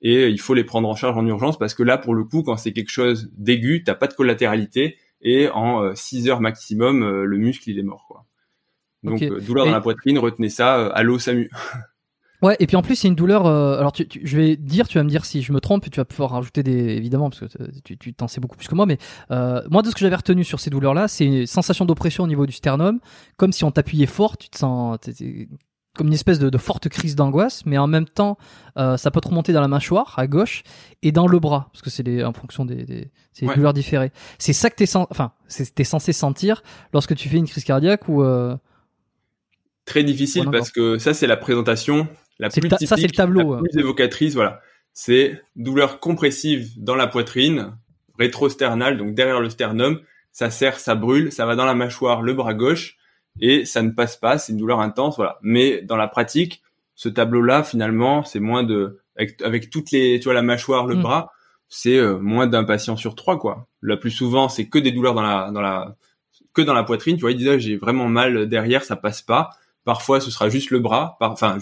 [0.02, 2.42] et il faut les prendre en charge en urgence parce que là, pour le coup,
[2.42, 7.02] quand c'est quelque chose d'aigu, t'as pas de collatéralité et en 6 euh, heures maximum,
[7.02, 8.24] euh, le muscle il est mort.
[9.02, 11.50] Donc euh, douleur dans la poitrine, retenez ça à l'eau SAMU.
[12.42, 13.46] Ouais, et puis en plus, c'est une douleur.
[13.46, 16.06] alors, tu, je vais dire, tu vas me dire si je me trompe, tu vas
[16.06, 16.96] pouvoir rajouter des.
[16.96, 18.96] Évidemment, parce que tu, tu t'en sais beaucoup plus que moi, mais
[19.28, 22.46] moi, de ce que j'avais retenu sur ces douleurs-là, c'est une sensation d'oppression au niveau
[22.46, 22.98] du sternum,
[23.36, 24.96] comme si on t'appuyait fort, tu te sens
[25.96, 28.38] comme une espèce de, forte crise d'angoisse, mais en même temps,
[28.78, 30.62] euh, ça peut te remonter dans la mâchoire à gauche
[31.02, 33.10] et dans le bras, parce que c'est en fonction des, des,
[33.54, 34.12] douleurs différées.
[34.38, 36.62] C'est ça que t'es enfin, es censé sentir
[36.92, 38.56] lorsque tu fais une crise cardiaque ou euh,
[39.90, 42.08] très difficile parce que ça c'est la présentation
[42.38, 44.60] la plus typique, ça c'est le tableau, la plus évocatrice, voilà.
[44.92, 47.76] C'est douleur compressive dans la poitrine,
[48.18, 50.00] rétrosternale, donc derrière le sternum,
[50.32, 52.96] ça serre, ça brûle, ça va dans la mâchoire, le bras gauche
[53.40, 55.38] et ça ne passe pas, c'est une douleur intense, voilà.
[55.42, 56.62] Mais dans la pratique,
[56.94, 61.02] ce tableau-là, finalement, c'est moins de, avec, toutes les, tu vois, la mâchoire, le mm.
[61.02, 61.32] bras,
[61.68, 63.66] c'est euh, moins d'un patient sur trois, quoi.
[63.82, 65.96] La plus souvent, c'est que des douleurs dans la, dans la,
[66.52, 69.50] que dans la poitrine, tu vois, il disait, j'ai vraiment mal derrière, ça passe pas.
[69.84, 71.58] Parfois, ce sera juste le bras, enfin,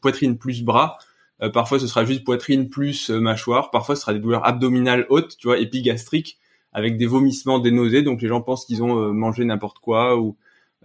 [0.00, 0.98] poitrine plus bras.
[1.42, 3.70] Euh, parfois, ce sera juste poitrine plus euh, mâchoire.
[3.70, 6.38] Parfois, ce sera des douleurs abdominales hautes, tu vois, épigastriques,
[6.72, 8.02] avec des vomissements, des nausées.
[8.02, 10.36] Donc, les gens pensent qu'ils ont mangé n'importe quoi ou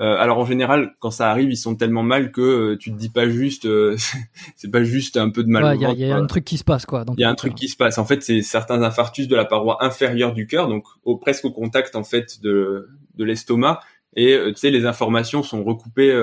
[0.01, 2.97] euh, alors en général, quand ça arrive, ils sont tellement mal que euh, tu te
[2.97, 3.97] dis pas juste, euh,
[4.55, 5.76] c'est pas juste un peu de mal.
[5.76, 7.03] Il y, a, un truc qui se passe quoi.
[7.17, 7.97] Il y a un truc qui se passe.
[7.97, 11.51] En fait, c'est certains infarctus de la paroi inférieure du cœur, donc au, presque au
[11.51, 13.81] contact en fait de, de l'estomac.
[14.21, 16.13] Et tu sais, les informations sont recoupées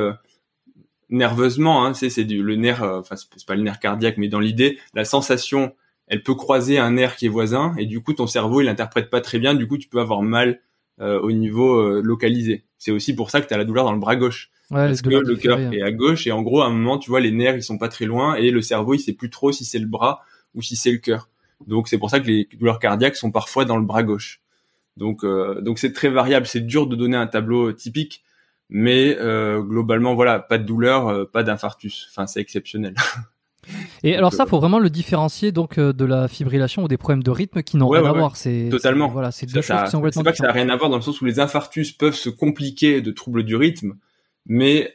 [1.08, 1.86] nerveusement.
[1.86, 5.04] Hein, c'est du le nerf, enfin c'est pas le nerf cardiaque, mais dans l'idée, la
[5.04, 5.74] sensation,
[6.08, 9.08] elle peut croiser un nerf qui est voisin, et du coup ton cerveau il interprète
[9.10, 9.54] pas très bien.
[9.54, 10.60] Du coup, tu peux avoir mal
[10.98, 12.64] euh, au niveau euh, localisé.
[12.78, 14.50] C'est aussi pour ça que tu as la douleur dans le bras gauche.
[14.70, 17.20] parce que le cœur est à gauche et en gros à un moment tu vois
[17.20, 19.66] les nerfs ils sont pas très loin et le cerveau il sait plus trop si
[19.66, 20.22] c'est le bras
[20.54, 21.28] ou si c'est le cœur.
[21.66, 24.40] Donc c'est pour ça que les douleurs cardiaques sont parfois dans le bras gauche.
[24.96, 28.22] Donc euh, donc c'est très variable, c'est dur de donner un tableau typique,
[28.68, 29.16] mais
[29.60, 32.08] globalement voilà, pas de douleur, pas d'infarctus.
[32.10, 32.94] Enfin c'est exceptionnel.
[34.02, 37.22] Et alors ça, faut vraiment le différencier donc euh, de la fibrillation ou des problèmes
[37.22, 38.36] de rythme qui n'ont rien à voir.
[38.36, 39.08] C'est totalement.
[39.08, 40.20] Voilà, c'est deux choses qui sont complètement.
[40.20, 42.14] C'est pas que ça n'a rien à voir dans le sens où les infarctus peuvent
[42.14, 43.96] se compliquer de troubles du rythme,
[44.46, 44.94] mais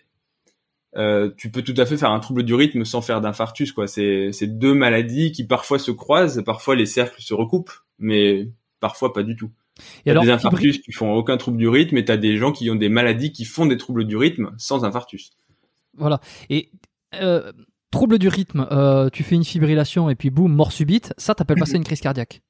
[0.98, 3.72] euh, tu peux tout à fait faire un trouble du rythme sans faire d'infarctus.
[3.72, 8.50] Quoi, c'est c'est deux maladies qui parfois se croisent, parfois les cercles se recoupent, mais
[8.80, 9.52] parfois pas du tout.
[10.06, 12.90] Des infarctus qui font aucun trouble du rythme, et t'as des gens qui ont des
[12.90, 15.32] maladies qui font des troubles du rythme sans infarctus.
[15.98, 16.20] Voilà.
[16.50, 16.72] Et
[17.22, 17.52] euh,
[17.92, 21.60] trouble du rythme, euh, tu fais une fibrillation et puis boum, mort subite, ça t'appelles
[21.60, 22.42] pas ça une crise cardiaque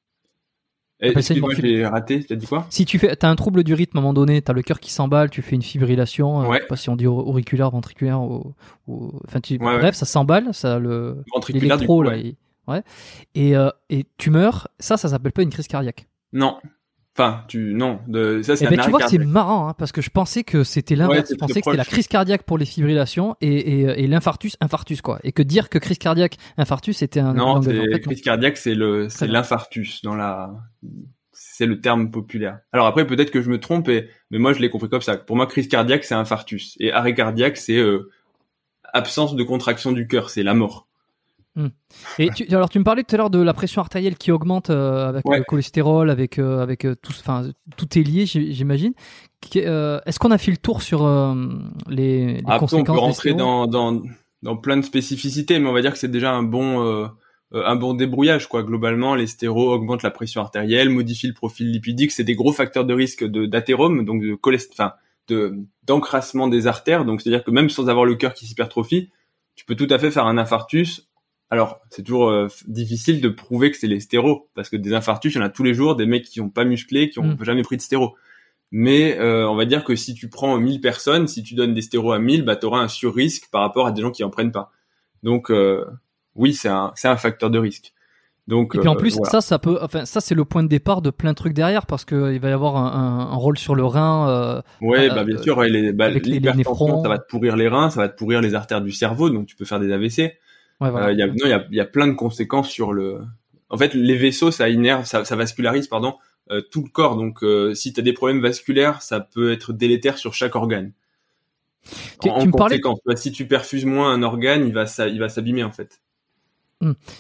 [1.04, 2.68] Excuse-moi, j'ai raté, t'as dit quoi?
[2.70, 4.80] Si tu fais, t'as un trouble du rythme à un moment donné, t'as le cœur
[4.80, 8.54] qui s'emballe, tu fais une fibrillation, euh, sais pas si on dit auriculaire, ventriculaire, ou,
[9.28, 12.18] enfin, bref, ça s'emballe, ça le l'électro là,
[12.68, 12.84] ouais.
[13.34, 13.54] Et,
[13.90, 16.06] et tu meurs, ça, ça s'appelle pas une crise cardiaque.
[16.34, 16.60] Non,
[17.18, 19.92] Enfin, tu non, de, ça c'est Eh ben, tu vois que c'est marrant, hein, parce
[19.92, 21.30] que je pensais que c'était l'inverse.
[21.30, 24.56] Ouais, je pensais que c'était la crise cardiaque pour les fibrillations et, et, et l'infarctus,
[24.62, 25.20] infarctus, quoi.
[25.24, 28.76] Et que dire que crise cardiaque, infarctus, c'était un Non, En fait, crise cardiaque, c'est
[28.76, 30.54] le c'est l'infarctus dans la
[31.34, 32.60] c'est le terme populaire.
[32.72, 35.18] Alors après peut-être que je me trompe et mais moi je l'ai compris comme ça.
[35.18, 38.10] Pour moi crise cardiaque c'est infarctus et arrêt cardiaque c'est euh,
[38.94, 40.88] absence de contraction du cœur, c'est la mort.
[42.18, 44.70] Et tu, alors, tu me parlais tout à l'heure de la pression artérielle qui augmente
[44.70, 45.40] euh, avec Ouais.
[45.40, 48.94] le cholestérol, avec, euh, avec euh, tout, enfin, tout est lié, j'imagine.
[49.58, 51.34] Euh, Est-ce qu'on a fait le tour sur euh,
[51.90, 54.02] les, les Après on conséquences peut des rentrer dans dans
[54.44, 57.08] dans plein de spécificités, mais on va dire que c'est déjà un bon euh,
[57.54, 58.64] euh, un bon débrouillage quoi.
[58.64, 62.86] Globalement, les stéros augmentent la pression artérielle, modifient le profil lipidique, c'est des gros facteurs
[62.86, 64.94] de risque de d'athérome, donc de cholest enfin
[65.28, 67.04] de d'encrassement des artères.
[67.04, 69.10] Donc c'est-à-dire que même sans avoir le cœur qui s'hypertrophie,
[69.56, 71.08] tu peux tout à fait faire un infarctus.
[71.52, 75.34] Alors, c'est toujours euh, difficile de prouver que c'est les stéros, parce que des infarctus,
[75.36, 77.24] il y en a tous les jours, des mecs qui ont pas musclé, qui ont
[77.36, 77.44] Mm.
[77.44, 78.16] jamais pris de stéros.
[78.72, 81.82] Mais euh, on va dire que si tu prends 1000 personnes, si tu donnes des
[81.82, 84.30] stéros à 1000, bah, tu auras un sur-risque par rapport à des gens qui en
[84.30, 84.72] prennent pas.
[85.24, 85.86] Donc, euh,
[86.36, 87.94] oui, c'est un, un facteur de risque.
[88.48, 89.30] Donc, Et puis en euh, plus, voilà.
[89.30, 91.86] ça, ça peut, enfin, ça c'est le point de départ de plein de trucs derrière
[91.86, 94.30] parce que il va y avoir un, un- un rôle sur le rein.
[94.30, 97.04] euh, Ouais, Euh, bah bien sûr, les, bah, avec les- les l'hypertension, néphrons.
[97.04, 99.48] ça va te pourrir les reins, ça va te pourrir les artères du cerveau, donc
[99.48, 100.38] tu peux faire des AVC.
[100.82, 101.08] Ouais, voilà.
[101.08, 102.92] Euh, il y a, non, il y a, il y a plein de conséquences sur
[102.94, 103.22] le.
[103.70, 106.16] En fait, les vaisseaux, ça innerve, ça, ça vascularise, pardon,
[106.52, 107.16] euh, tout le corps.
[107.16, 110.92] Donc, euh, si tu as des problèmes vasculaires, ça peut être délétère sur chaque organe.
[112.22, 114.86] Tu- en tu me parlais- conséquence, bah, si tu perfuses moins un organe, il va,
[115.08, 116.02] il va s'abîmer en fait.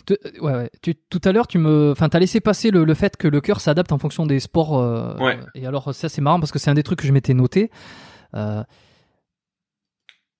[0.05, 0.69] Tu- euh, ouais, ouais.
[0.81, 3.41] Tu- tout à l'heure, tu me, enfin, t'as laissé passer le, le fait que le
[3.41, 4.79] cœur s'adapte en fonction des sports.
[4.79, 5.39] euh, Ouais.
[5.55, 7.69] Et alors, ça, c'est marrant parce que c'est un des trucs que je m'étais noté.
[8.35, 8.63] Euh,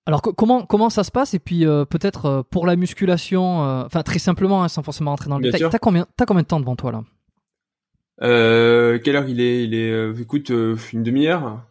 [0.06, 1.34] Alors, co- comment comment ça se passe?
[1.34, 5.12] Et puis, euh, peut-être euh, pour la musculation, euh, enfin, très simplement, hein, sans forcément
[5.12, 5.70] rentrer dans le Bien détail.
[5.72, 7.04] T'as combien, t'as combien de temps devant toi là?
[8.22, 9.64] Euh, quelle heure il est?
[9.64, 11.64] Il est, euh, écoute, une demi-heure.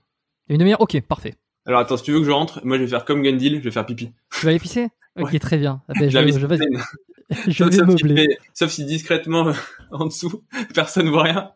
[0.48, 0.80] Une demi-heure?
[0.80, 1.34] Ok, parfait.
[1.66, 3.64] Alors attends, si tu veux que je rentre, moi je vais faire comme Gandil, je
[3.64, 4.12] vais faire pipi.
[4.38, 4.88] Tu vas aller pisser?
[5.18, 5.38] Ok, Ouais.
[5.38, 5.82] très bien.
[5.88, 6.56] Ah ben, je, je vais,
[7.46, 9.52] je sauf, vais sauf si sauf si discrètement
[9.92, 10.42] en dessous,
[10.74, 11.52] personne voit rien.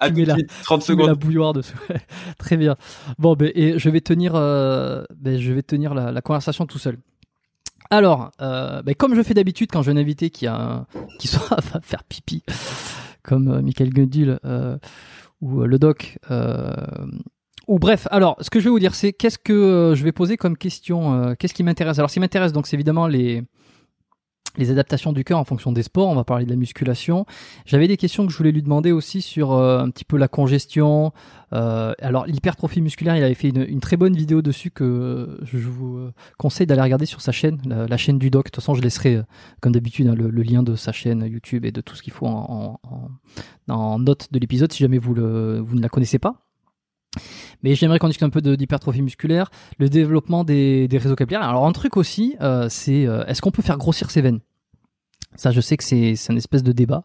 [0.00, 1.18] À Tu mets la- suite, 30 Tu mets la secondes.
[1.18, 1.76] bouilloire dessous.
[2.38, 2.76] Très bien.
[3.18, 6.78] Bon, ben, et je vais tenir, euh, ben, je vais tenir la, la conversation tout
[6.78, 6.98] seul.
[7.90, 10.86] Alors, euh, ben, comme je fais d'habitude quand j'ai un invité qui a, un-
[11.18, 12.42] qui soit va faire pipi,
[13.22, 14.38] comme euh, Michael Gundil
[15.40, 16.18] ou le doc.
[17.66, 20.36] ou bref, alors, ce que je vais vous dire, c'est qu'est-ce que je vais poser
[20.36, 21.98] comme question, qu'est-ce qui m'intéresse?
[21.98, 23.42] Alors, ce qui m'intéresse, donc, c'est évidemment les
[24.56, 26.08] les adaptations du cœur en fonction des sports.
[26.08, 27.26] On va parler de la musculation.
[27.66, 30.28] J'avais des questions que je voulais lui demander aussi sur euh, un petit peu la
[30.28, 31.12] congestion.
[31.52, 35.96] Euh, alors l'hypertrophie musculaire, il avait fait une, très bonne vidéo dessus que je vous
[35.96, 38.46] euh, conseille d'aller regarder sur sa chaîne, la, chaîne du doc.
[38.46, 39.20] De toute façon, je laisserai
[39.60, 42.26] comme d'habitude hein, le, lien de sa chaîne YouTube et de tout ce qu'il faut
[42.26, 42.78] en,
[43.98, 46.49] note de l'épisode si jamais vous ne la connaissez pas.
[47.62, 51.42] Mais j'aimerais qu'on discute un peu d'hypertrophie musculaire, le développement des, réseaux capillaires.
[51.42, 54.40] Alors un truc aussi, euh, c'est euh, est-ce qu'on peut faire grossir ses veines?
[55.36, 57.04] Ça, je sais que c'est un espèce de débat.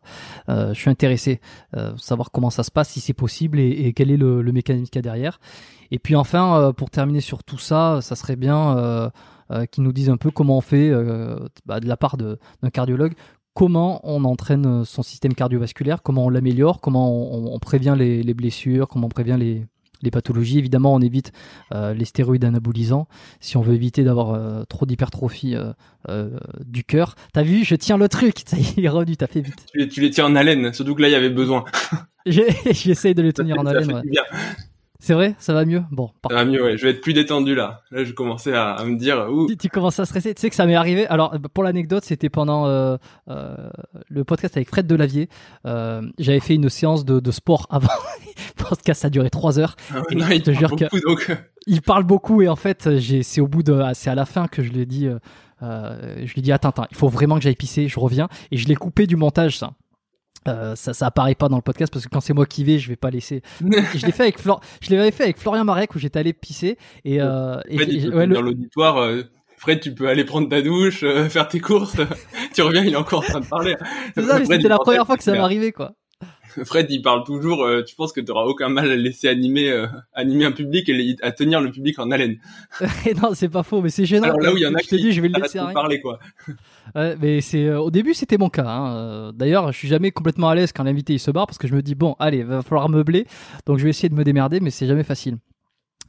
[0.49, 1.41] Euh, je suis intéressé
[1.76, 4.98] euh, savoir comment ça se passe, si c'est possible et, quel est le, mécanisme qu'il
[4.98, 5.40] y a derrière.
[5.91, 9.11] Et puis enfin, pour terminer sur tout ça, ça serait bien
[9.72, 10.91] qu'ils nous disent un peu comment on fait,
[11.68, 13.14] bah, de la part d'un cardiologue,
[13.53, 19.06] comment on entraîne son système cardiovasculaire, comment on l'améliore, comment on, prévient les blessures, comment
[19.06, 19.68] on prévient les,
[20.02, 20.58] les pathologies.
[20.60, 21.32] Évidemment, on évite
[21.74, 23.08] euh, les stéroïdes anabolisants
[23.40, 25.56] si on veut éviter d'avoir euh, trop d'hypertrophie
[26.10, 26.30] euh,
[26.66, 27.16] du cœur.
[27.34, 28.36] T'as vu, je tiens le truc.
[28.46, 29.66] Ça y est, il est revenu, t'as fait vite.
[29.72, 31.64] Tu les, tu les tiens en haleine, surtout que là il y avait besoin.
[32.26, 33.94] J'essaye de le Ça tenir fait- en haleine.
[33.94, 34.02] ouais.
[35.00, 35.84] C'est vrai, ça va mieux?
[35.92, 36.36] Bon, Ça parfait.
[36.38, 36.78] va mieux, ouais.
[36.78, 37.82] Je vais être plus détendu là.
[37.92, 40.34] Là, je commençais à, à me dire, ouh, Tu, tu commences à stresser.
[40.34, 41.06] Tu sais que ça m'est arrivé.
[41.08, 42.98] Alors, pour l'anecdote, c'était pendant euh,
[43.30, 43.56] euh,
[44.10, 45.30] le podcast avec Fred Delavier.
[45.66, 47.88] Euh, J'avais fait une séance de, de sport avant.
[48.58, 49.76] le podcast, ça a duré trois heures.
[49.92, 51.30] ah ouais, Et non, je il te parle jure que- beaucoup, donc.
[51.30, 51.36] euh,
[51.68, 52.88] il parle beaucoup et en fait
[53.24, 55.18] c'est au bout de ah, c'est à la fin que je lui ai dit euh,
[55.64, 58.28] euh, je lui ai dit attends attends il faut vraiment que j'aille pisser je reviens
[58.52, 59.72] et je l'ai coupé du montage ça
[60.48, 62.80] euh, ça, ça apparaît pas dans le podcast parce que quand c'est moi qui vais,
[62.80, 63.42] je vais pas laisser.
[63.62, 64.62] Je l'ai fait avec Flor...
[64.82, 68.28] je l'avais fait avec Florian Marek où j'étais allé pisser et, euh, et Fred, ouais,
[68.28, 68.98] dans l'auditoire.
[68.98, 69.24] euh,
[69.58, 71.96] Fred, tu peux aller prendre ta douche, euh, faire tes courses.
[72.54, 73.76] tu reviens, il est encore en train de parler.
[74.14, 75.94] c'est ça, mais c'était la première fois que ça m'arrivait quoi.
[76.65, 77.64] Fred, il parle toujours.
[77.64, 80.88] euh, tu penses que tu auras aucun mal à laisser animer, euh, animer un public
[80.90, 82.38] et à tenir le public en haleine.
[83.22, 84.26] Non, c'est pas faux, mais c'est gênant.
[84.26, 85.60] Alors là où il y en a je te qui dis, je vais le laisser
[85.73, 86.19] parler, quoi.
[86.95, 88.65] Ouais, mais c'est euh, au début c'était mon cas.
[88.68, 89.32] hein.
[89.34, 91.73] D'ailleurs, je suis jamais complètement à l'aise quand l'invité il se barre parce que je
[91.76, 93.26] me dis bon, allez, va falloir meubler.
[93.65, 95.38] Donc je vais essayer de me démerder, mais c'est jamais facile.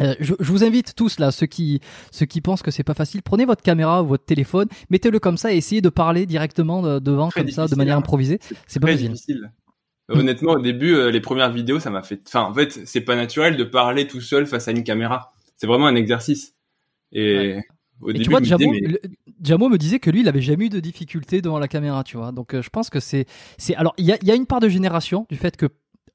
[0.02, 1.81] Euh, je, je vous invite tous là, ceux qui
[2.12, 5.39] ceux qui pensent que c'est pas facile, prenez votre caméra ou votre téléphone, mettez-le comme
[5.39, 8.01] ça et essayez de parler directement de- devant Très comme ça, de manière hein.
[8.01, 8.39] improvisée.
[8.66, 9.51] C'est pas difficile.
[10.09, 10.19] Mm.
[10.19, 12.20] Honnêtement, au début, euh, les premières vidéos, ça m'a fait.
[12.27, 15.33] Enfin, en fait, c'est pas naturel de parler tout seul face à une caméra.
[15.57, 16.55] C'est vraiment un exercice.
[17.12, 17.57] Et
[18.01, 19.01] au début, tu vois, Jamo, mais- le-
[19.43, 22.16] Jamo me disait que lui, il avait jamais eu de difficulté devant la caméra, tu
[22.16, 22.31] vois.
[22.33, 23.27] Donc, euh, je pense que c'est,
[23.59, 23.74] c'est.
[23.74, 25.66] Alors, il y a, il y a une part de génération du fait que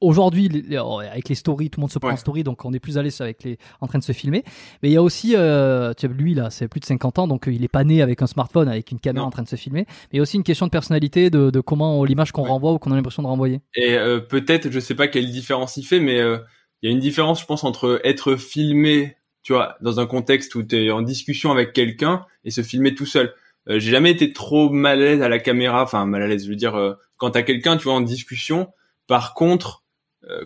[0.01, 0.49] aujourd'hui,
[0.83, 2.13] oh, avec les stories, tout le monde se prend Ouais.
[2.15, 4.43] en story, donc on est plus à l'aise avec les, en train de se filmer.
[4.83, 7.27] Mais il y a aussi, euh, tu vois, lui là, c'est plus de 50 ans,
[7.27, 9.27] donc euh, il est pas né avec un smartphone, avec une caméra Non.
[9.27, 9.85] en train de se filmer.
[9.87, 12.49] Mais il y a aussi une question de personnalité, de, de comment l'image qu'on Ouais.
[12.49, 13.61] renvoie ou qu'on a l'impression de renvoyer.
[13.75, 16.37] Et euh, peut-être, je sais pas quelle différence il fait, mais euh,
[16.81, 20.55] il y a une différence, je pense, entre être filmé, tu vois, dans un contexte
[20.55, 23.33] où tu es en discussion avec quelqu'un et se filmer tout seul.
[23.69, 26.45] Euh, J'ai jamais été trop mal à l'aise à la caméra, enfin mal à l'aise,
[26.45, 28.69] je veux dire, euh, quand t'as quelqu'un, tu vois, en discussion.
[29.07, 29.80] Par contre,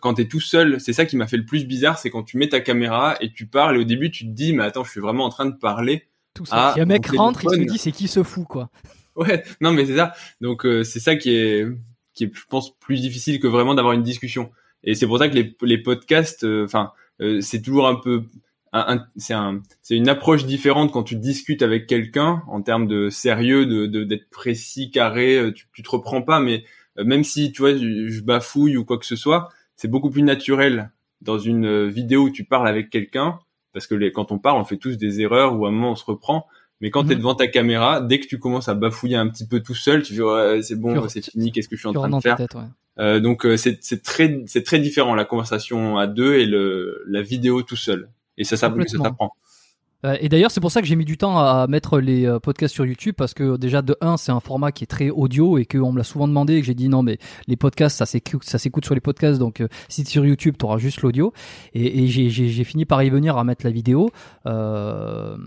[0.01, 2.37] quand t'es tout seul, c'est ça qui m'a fait le plus bizarre, c'est quand tu
[2.37, 4.91] mets ta caméra et tu parles et au début tu te dis, mais attends, je
[4.91, 6.07] suis vraiment en train de parler.
[6.33, 6.71] Tout ça.
[6.73, 7.73] Si un mec rentre, il se téléphone.
[7.73, 8.69] dit c'est qui se fout, quoi?
[9.15, 10.13] Ouais, non mais c'est ça.
[10.41, 11.65] Donc euh, c'est ça qui est
[12.13, 14.51] qui est je pense plus difficile que vraiment d'avoir une discussion.
[14.83, 16.91] Et c'est pour ça que les les podcasts euh, enfin
[17.21, 18.23] euh, c'est toujours un peu
[18.73, 22.87] un, un- c'est un c'est une approche différente quand tu discutes avec quelqu'un en termes
[22.87, 26.65] de sérieux de de- d'être précis carré euh, tu tu te reprends pas mais
[26.97, 30.09] euh, même si tu vois je, je bafouille ou quoi que ce soit c'est beaucoup
[30.09, 30.91] plus naturel
[31.21, 33.39] dans une euh, vidéo où tu parles avec quelqu'un
[33.73, 35.91] parce que les, quand on parle on fait tous des erreurs ou à un moment
[35.91, 36.45] on se reprend
[36.81, 37.09] mais quand Mhm.
[37.09, 40.03] t'es devant ta caméra, dès que tu commences à bafouiller un petit peu tout seul,
[40.03, 42.19] tu ouais, c'est bon, Tu- c'est fini, qu'est-ce que je suis en Tu train de
[42.21, 42.63] faire tête, ouais.
[42.99, 47.21] Euh, Donc euh, c'est très c'est très différent la conversation à deux et le la
[47.21, 48.09] vidéo tout seul.
[48.37, 49.31] Et ça ça, ça Complètement.
[50.05, 52.39] Euh, Et d'ailleurs, c'est pour ça que j'ai mis du temps à mettre les euh,
[52.39, 55.57] podcasts sur YouTube parce que déjà de 1, c'est un format qui est très audio
[55.57, 57.17] et qu'on me l'a souvent demandé et que j'ai dit non mais
[57.47, 60.55] les podcasts ça s'écoute ça s'écoute sur les podcasts donc euh, si tu sur YouTube,
[60.57, 61.33] tu auras juste l'audio
[61.73, 64.09] et, j'ai j'ai fini par y venir à mettre la vidéo.
[64.45, 65.37] Euh,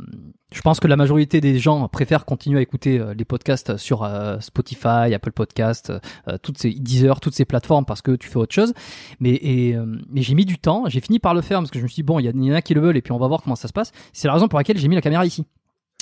[0.53, 4.03] je pense que la majorité des gens préfèrent continuer à écouter euh, les podcasts sur
[4.03, 5.93] euh, Spotify, Apple Podcasts,
[6.27, 8.73] euh, toutes ces Deezer, toutes ces plateformes parce que tu fais autre chose.
[9.21, 9.77] Mais, et,
[10.09, 11.97] mais j'ai mis du temps, j'ai fini par le faire parce que je me suis
[11.97, 13.43] dit, bon, il y, y en a qui le veulent et puis on va voir
[13.43, 13.93] comment ça se passe.
[14.13, 15.45] C'est la raison pour laquelle j'ai mis la caméra ici.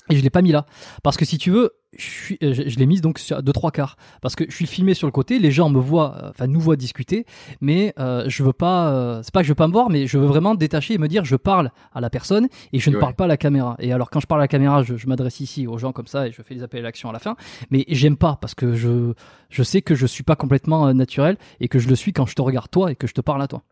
[0.09, 0.67] Et je l'ai pas mis là.
[1.03, 3.53] Parce que si tu veux, je, suis, euh, je, je l'ai mise donc sur deux
[3.53, 3.97] trois quarts.
[4.23, 6.61] Parce que je suis filmé sur le côté, les gens me voient, euh, enfin nous
[6.61, 7.25] voient discuter,
[7.61, 10.07] mais euh, je veux pas, euh, c'est pas que je veux pas me voir, mais
[10.07, 12.97] je veux vraiment détacher et me dire je parle à la personne et je ne
[12.97, 13.01] Ouais.
[13.01, 13.77] parle pas à la caméra.
[13.79, 16.07] Et alors quand je parle à la caméra, je, je m'adresse ici aux gens comme
[16.07, 17.37] ça et je fais les appels à l'action à la fin.
[17.71, 19.13] Mais j'aime pas parce que je,
[19.51, 22.27] je sais que je suis pas complètement euh, naturel et que je le suis quand
[22.27, 23.63] je te regarde toi et que je te parle à toi.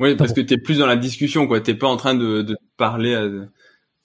[0.00, 0.34] Oui, parce bon.
[0.34, 1.60] que t'es plus dans la discussion quoi.
[1.60, 3.14] T'es pas en train de, de parler.
[3.14, 3.28] À...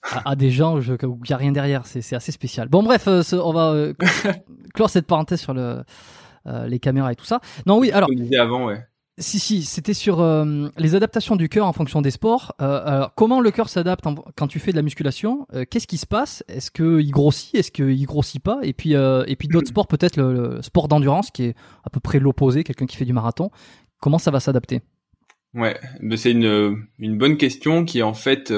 [0.03, 1.85] à, à des gens où je- où il n'y a rien derrière.
[1.85, 2.69] C'est assez spécial.
[2.69, 3.93] Bon, bref, euh, ce- on va euh,
[4.73, 5.83] clore cette parenthèse sur le,
[6.47, 7.39] euh, les caméras et tout ça.
[7.65, 8.79] Non, oui, alors, on avant, ouais.
[9.17, 12.53] si, si, c'était sur euh, les adaptations du cœur en fonction des sports.
[12.61, 14.05] Euh, alors, comment le cœur s'adapte
[14.35, 16.43] quand tu fais de la musculation Euh, Qu'est-ce qui se passe?
[16.47, 17.55] Est-ce qu'il grossit?
[17.55, 18.59] Est-ce qu'il grossit pas?
[18.63, 21.99] Et puis, et puis d'autres sports, peut-être le, le sport d'endurance qui est à peu
[21.99, 23.49] près l'opposé, quelqu'un qui fait du marathon.
[23.99, 24.81] Comment ça va s'adapter?
[25.55, 25.79] Ouais,
[26.17, 28.51] c'est une une bonne question qui est en fait,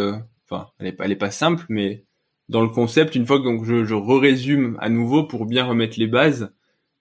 [0.49, 2.03] enfin, elle est pas elle est pas simple, mais
[2.49, 6.07] dans le concept, une fois que je, je résume à nouveau pour bien remettre les
[6.07, 6.51] bases,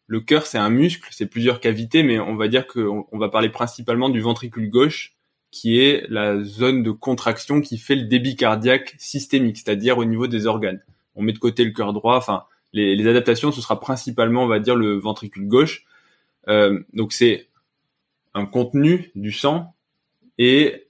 [0.06, 3.18] le cœur c'est un muscle, c'est plusieurs cavités, mais on va dire que on, on
[3.18, 5.14] va parler principalement du ventricule gauche,
[5.50, 10.26] qui est la zone de contraction qui fait le débit cardiaque systémique, c'est-à-dire au niveau
[10.26, 10.82] des organes.
[11.14, 14.46] On met de côté le cœur droit, enfin les, les adaptations, ce sera principalement, on
[14.46, 15.84] va dire, le ventricule gauche.
[16.48, 17.48] Euh, donc c'est
[18.34, 19.74] un contenu du sang
[20.36, 20.88] et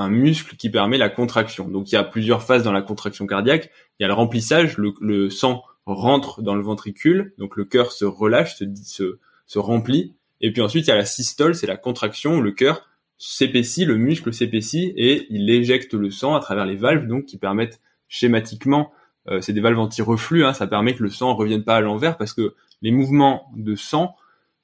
[0.00, 1.68] un muscle qui permet la contraction.
[1.68, 3.70] Donc il y a plusieurs phases dans la contraction cardiaque.
[3.98, 8.04] Il y a le remplissage, le, sang rentre dans le ventricule, donc le cœur se
[8.04, 10.14] relâche, se remplit.
[10.40, 13.84] Et puis ensuite il y a la systole, c'est la contraction où le cœur s'épaissit,
[13.84, 17.80] le muscle s'épaissit et il éjecte le sang à travers les valves, donc qui permettent
[18.08, 18.92] schématiquement,
[19.28, 21.80] euh, c'est des valves anti-reflux, hein, ça permet que le sang ne revienne pas à
[21.80, 24.16] l'envers parce que les mouvements de sang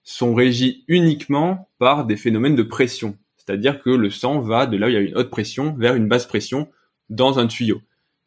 [0.02, 3.18] sont régis uniquement par des phénomènes de pression.
[3.46, 5.94] C'est-à-dire que le sang va de là où il y a une haute pression vers
[5.94, 6.68] une basse pression
[7.10, 7.80] dans un tuyau.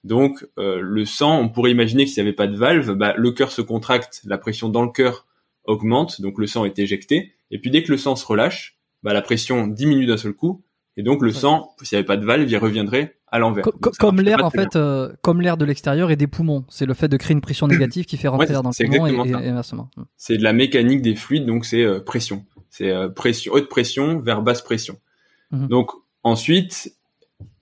[0.06, 3.14] Donc euh, le sang, on pourrait imaginer que s'il n'y avait pas de valve, bah,
[3.18, 5.26] le cœur se contracte, la pression dans le cœur
[5.66, 7.34] augmente, donc le sang est éjecté.
[7.52, 10.64] Et puis dès que le sang se relâche, bah, la pression diminue d'un seul coup.
[10.98, 13.64] Et donc le sang, s'il n'y avait pas de valve, il reviendrait à l'envers.
[13.64, 16.66] Co- Comme l'air en fait, euh, comme l'air de l'extérieur et des poumons.
[16.70, 18.86] C'est le fait de créer une pression négative qui fait rentrer Ouais, l'air dans le
[18.86, 19.48] poumon et, exactement et- ça.
[19.48, 19.90] et inversement.
[20.18, 22.46] c'est de la mécanique des fluides, donc c'est euh, pression.
[22.70, 24.98] C'est euh, pression, haute pression vers basse pression.
[25.52, 25.68] Mhm.
[25.68, 25.92] Donc
[26.24, 26.96] ensuite,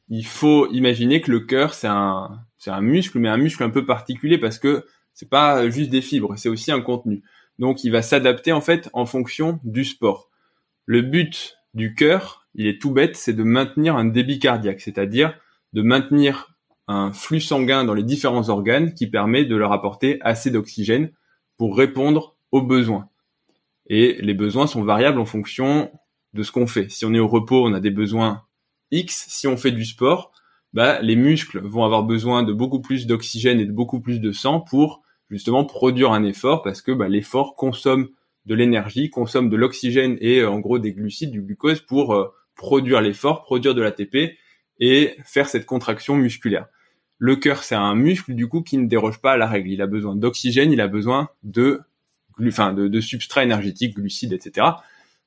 [0.09, 3.69] il faut imaginer que le cœur c'est un c'est un muscle, mais un muscle un
[3.69, 7.23] peu particulier parce que c'est pas juste des fibres, c'est aussi un contenu.
[7.59, 10.29] Donc il va s'adapter en fait en fonction du sport.
[10.85, 15.33] Le but du cœur, il est tout bête, c'est de maintenir un débit cardiaque, c'est-à-dire
[15.73, 16.55] de maintenir
[16.87, 21.11] un flux sanguin dans les différents organes qui permet de leur apporter assez d'oxygène
[21.57, 23.09] pour répondre aux besoins.
[23.87, 25.91] Et les besoins sont variables en fonction
[26.33, 26.89] de ce qu'on fait.
[26.89, 28.43] Si on est au repos, on a des besoins
[28.91, 29.25] X.
[29.29, 30.31] Si on fait du sport,
[30.73, 34.31] bah, les muscles vont avoir besoin de beaucoup plus d'oxygène et de beaucoup plus de
[34.31, 38.09] sang pour justement produire un effort parce que bah, l'effort consomme
[38.45, 42.33] de l'énergie, consomme de l'oxygène et euh, en gros des glucides, du glucose pour euh,
[42.55, 44.37] produire l'effort, produire de l'ATP
[44.79, 46.67] et faire cette contraction musculaire.
[47.17, 49.69] Le cœur, c'est un muscle du coup qui ne déroge pas à la règle.
[49.69, 51.81] Il a besoin d'oxygène, il a besoin de,
[52.45, 54.67] enfin, de, de substrat énergétique, glucides, etc.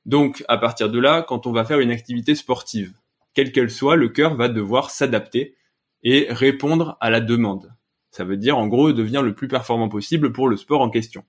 [0.05, 2.93] Donc, à partir de là, quand on va faire une activité sportive,
[3.33, 5.55] quelle qu'elle soit, le cœur va devoir s'adapter
[6.03, 7.73] et répondre à la demande.
[8.09, 11.23] Ça veut dire, en gros, devenir le plus performant possible pour le sport en question.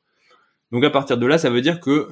[0.73, 2.09] Donc, à partir de là, ça veut dire que,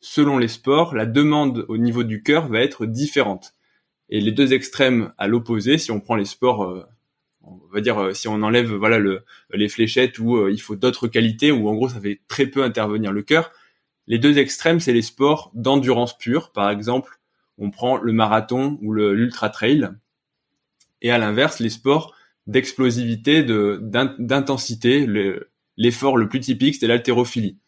[0.00, 3.54] selon les sports, la demande au niveau du cœur va être différente.
[4.10, 6.84] Et les deux extrêmes à l'opposé, si on prend les sports, euh,
[7.42, 10.76] on va dire, euh, si on enlève, voilà, le, les fléchettes où euh, il faut
[10.76, 13.50] d'autres qualités, où en gros, ça fait très peu intervenir le cœur,
[14.06, 16.50] les deux extrêmes, c'est les sports d'endurance pure.
[16.52, 17.20] Par exemple,
[17.58, 19.90] on prend le marathon ou l'ultra trail.
[21.00, 22.14] Et à l'inverse, les sports
[22.46, 25.06] d'explosivité, d'intensité.
[25.76, 27.58] L'effort le plus typique, c'est l'haltérophilie.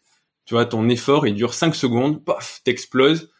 [0.45, 3.31] Tu vois, ton effort, il dure 5 secondes, paf, t'exploses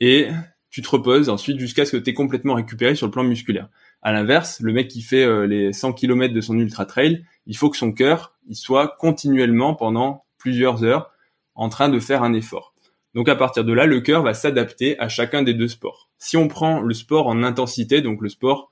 [0.00, 0.28] et
[0.70, 3.68] tu te reposes ensuite jusqu'à ce que tu complètement récupéré sur le plan musculaire.
[4.02, 7.56] À l'inverse, le mec qui fait euh, les 100 km de son ultra trail, il
[7.56, 11.10] faut que son cœur, il soit continuellement pendant plusieurs heures
[11.56, 12.74] en train de faire un effort.
[13.16, 16.10] Donc à partir de là, le cœur va s'adapter à chacun des deux sports.
[16.18, 18.70] Si on prend le sport en intensité, donc le sport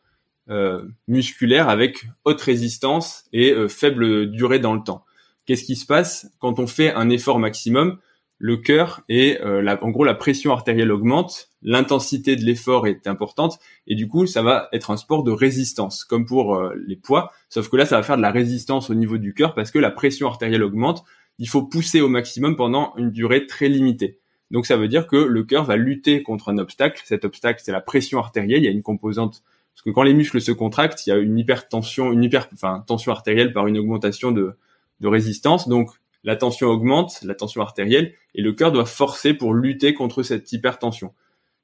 [0.51, 5.07] euh, musculaire avec haute résistance et euh, faible durée dans le temps,
[5.47, 6.31] qu'est-ce qui se passe?
[6.41, 7.99] Quand on fait un effort maximum
[8.37, 13.59] Le cœur et euh, en gros la pression artérielle augmente, l'intensité de l'effort est importante
[13.87, 17.71] et du coup ça va être un sport de résistance comme pour les poids, sauf
[17.71, 19.91] que là ça va faire de la résistance au niveau du cœur parce que la
[19.91, 21.05] pression artérielle augmente
[21.39, 24.19] il faut pousser au maximum pendant une durée très limitée.
[24.51, 27.03] Donc ça veut dire que le cœur va lutter contre un obstacle.
[27.05, 28.63] Cet obstacle, c'est la pression artérielle.
[28.63, 29.43] Il y a une composante
[29.75, 32.85] parce que quand les muscles se contractent, il y a une hypertension, une hyper, enfin
[32.87, 34.57] tension artérielle par une augmentation de,
[35.01, 35.69] de résistance.
[35.69, 35.91] Donc
[36.23, 40.53] la tension augmente, la tension artérielle, et le cœur doit forcer pour lutter contre cette
[40.53, 41.13] hypertension.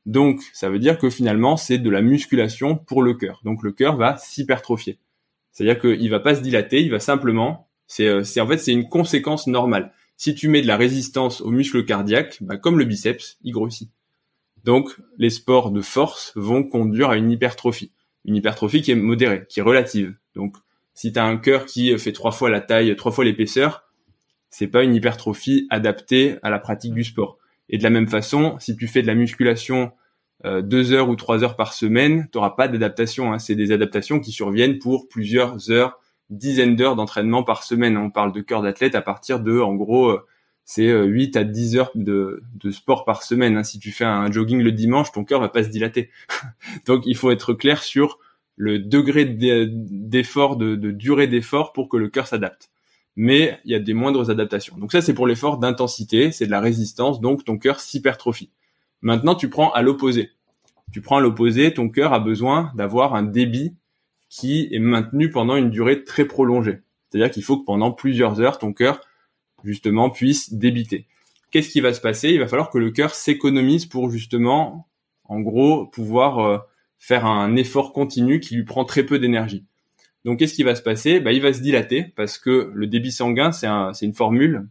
[0.06, 3.40] Donc ça veut dire que finalement c'est de la musculation pour le cœur.
[3.44, 4.98] Donc le cœur va s'hypertrophier.
[5.52, 7.68] C'est-à-dire qu'il va pas se dilater, il va simplement
[8.00, 9.92] euh, c'est, en fait, c'est une conséquence normale.
[10.16, 13.90] Si tu mets de la résistance au muscle cardiaque, bah, comme le biceps, il grossit.
[14.64, 17.92] Donc, les sports de force vont conduire à une hypertrophie.
[18.26, 20.14] Une hypertrophie qui est modérée, qui est relative.
[20.34, 20.56] Donc,
[20.94, 23.84] si tu as un cœur qui fait trois fois la taille, trois fois l'épaisseur,
[24.50, 27.38] c'est pas une hypertrophie adaptée à la pratique du sport.
[27.70, 29.92] Et de la même façon, si tu fais de la musculation
[30.44, 33.32] euh, deux heures ou trois heures par semaine, tu n'auras pas d'adaptation.
[33.32, 33.38] Hein.
[33.38, 35.98] C'est des adaptations qui surviennent pour plusieurs heures
[36.30, 37.96] dizaines d'heures d'entraînement par semaine.
[37.96, 40.26] On parle de cœur d'athlète à partir de, en gros, euh,
[40.64, 43.56] c'est 8 euh, à 10 heures de, de sport par semaine.
[43.56, 43.64] Hein.
[43.64, 46.10] Si tu fais un jogging le dimanche, ton cœur va pas se dilater.
[46.86, 48.18] Donc il faut être clair sur
[48.56, 52.70] le degré d'effort, de, de durée d'effort pour que le cœur s'adapte.
[53.16, 54.76] Mais il y a des moindres adaptations.
[54.78, 58.50] Donc ça c'est pour l'effort d'intensité, c'est de la résistance, donc ton cœur s'hypertrophie.
[59.02, 60.30] Maintenant tu prends à l'opposé.
[60.92, 63.74] Tu prends à l'opposé, ton cœur a besoin d'avoir un débit
[64.30, 66.78] qui est maintenu pendant une durée très prolongée.
[67.10, 69.00] C'est-à-dire qu'il faut que pendant plusieurs heures, ton cœur,
[69.64, 71.06] justement, puisse débiter.
[71.50, 72.30] Qu'est-ce qui va se passer?
[72.30, 74.88] Il va falloir que le cœur s'économise pour justement,
[75.24, 76.58] en gros, pouvoir euh,
[76.98, 79.66] faire un effort continu qui lui prend très peu d'énergie.
[80.24, 81.18] Donc, qu'est-ce qui va se passer?
[81.18, 84.68] Bah, Il va se dilater parce que le débit sanguin, c'est un, une formule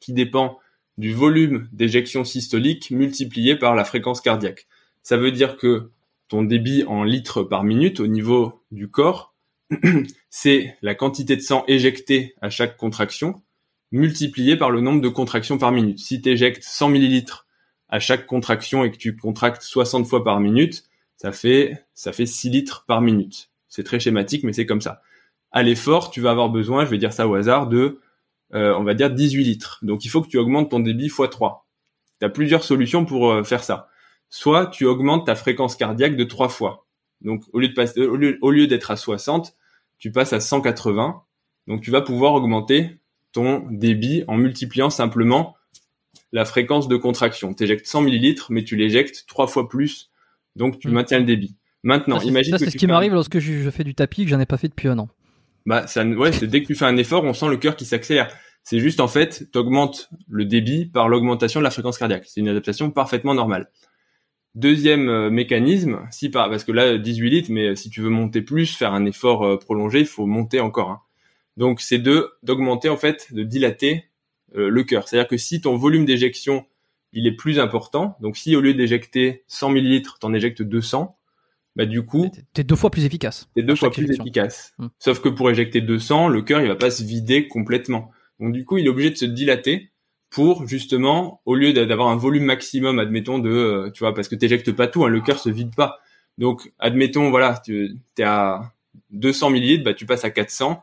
[0.00, 0.58] qui dépend
[0.98, 4.66] du volume d'éjection systolique multiplié par la fréquence cardiaque.
[5.02, 5.90] Ça veut dire que
[6.28, 9.34] ton débit en litres par minute au niveau du corps,
[10.30, 13.42] c'est la quantité de sang éjecté à chaque contraction
[13.92, 15.98] multiplié par le nombre de contractions par minute.
[15.98, 17.46] Si tu éjectes 100 millilitres
[17.88, 20.84] à chaque contraction et que tu contractes 60 fois par minute,
[21.16, 23.50] ça fait ça fait 6 litres par minute.
[23.68, 25.02] C'est très schématique, mais c'est comme ça.
[25.52, 28.00] À l'effort, tu vas avoir besoin, je vais dire ça au hasard, de
[28.54, 29.78] euh, on va dire 18 litres.
[29.82, 31.66] Donc il faut que tu augmentes ton débit x 3.
[32.20, 33.88] Tu as plusieurs solutions pour euh, faire ça
[34.28, 36.86] soit tu augmentes ta fréquence cardiaque de trois fois.
[37.20, 39.54] Donc au lieu de passer, au lieu, d'être à 60,
[39.98, 41.22] tu passes à 180.
[41.66, 42.98] Donc tu vas pouvoir augmenter
[43.32, 45.56] ton débit en multipliant simplement
[46.32, 47.54] la fréquence de contraction.
[47.54, 50.10] Tu éjectes 100 millilitres, mais tu l'éjectes trois fois plus.
[50.54, 50.92] Donc tu mm.
[50.92, 51.56] maintiens le débit.
[51.82, 54.46] Maintenant, imagine ça, c'est ce qui m'arrive lorsque je, fais du tapis que j'en ai
[54.46, 55.08] pas fait depuis un an.
[55.66, 57.84] Bah ça, ouais, c'est dès que tu fais un effort, on sent le cœur qui
[57.84, 58.28] s'accélère.
[58.64, 62.24] C'est juste en fait, tu augmentes le débit par l'augmentation de la fréquence cardiaque.
[62.26, 63.70] C'est une adaptation parfaitement normale.
[64.56, 68.42] Deuxième euh, mécanisme, si par, parce que là 18 litres, mais si tu veux monter
[68.42, 70.90] plus, faire un effort euh, prolongé, il faut monter encore.
[70.90, 71.00] Hein.
[71.56, 74.06] Donc c'est de d'augmenter en fait, de dilater
[74.56, 75.06] euh, le cœur.
[75.06, 76.66] C'est-à-dire que si ton volume d'éjection
[77.12, 78.16] il est plus important.
[78.20, 81.16] Donc si au lieu d'éjecter 100 millilitres, t'en éjectes 200,
[81.74, 83.48] bah du coup, t'es deux fois plus efficace.
[83.54, 84.74] T'es deux fois plus efficace.
[84.78, 84.88] Hmm.
[84.98, 88.10] Sauf que pour éjecter 200, le cœur il va pas se vider complètement.
[88.40, 89.90] Donc du coup, il est obligé de se dilater
[90.30, 94.34] pour justement, au lieu d'avoir un volume maximum, admettons de, euh, tu vois, parce que
[94.34, 95.98] t'éjectes pas tout, hein, le cœur se vide pas.
[96.38, 98.72] Donc admettons, voilà, tu es à
[99.10, 100.82] 200 millilitres, bah tu passes à 400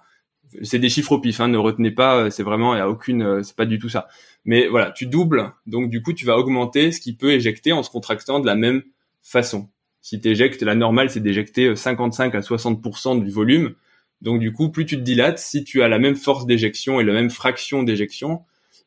[0.62, 3.44] c'est des chiffres au pif, hein, ne retenez pas, c'est vraiment, il y a aucune,
[3.44, 4.08] c'est pas du tout ça.
[4.46, 7.84] Mais voilà, tu doubles, donc du coup, tu vas augmenter ce qui peut éjecter en
[7.84, 8.84] se contractant de la même
[9.22, 9.70] façon.
[10.02, 10.34] Si tu
[10.66, 13.74] la normale, c'est d'éjecter 55 à 60% du volume.
[14.22, 17.06] Donc du coup, plus tu te dilates, si tu as la même force d'éjection et
[17.06, 18.42] la même fraction d'éjection,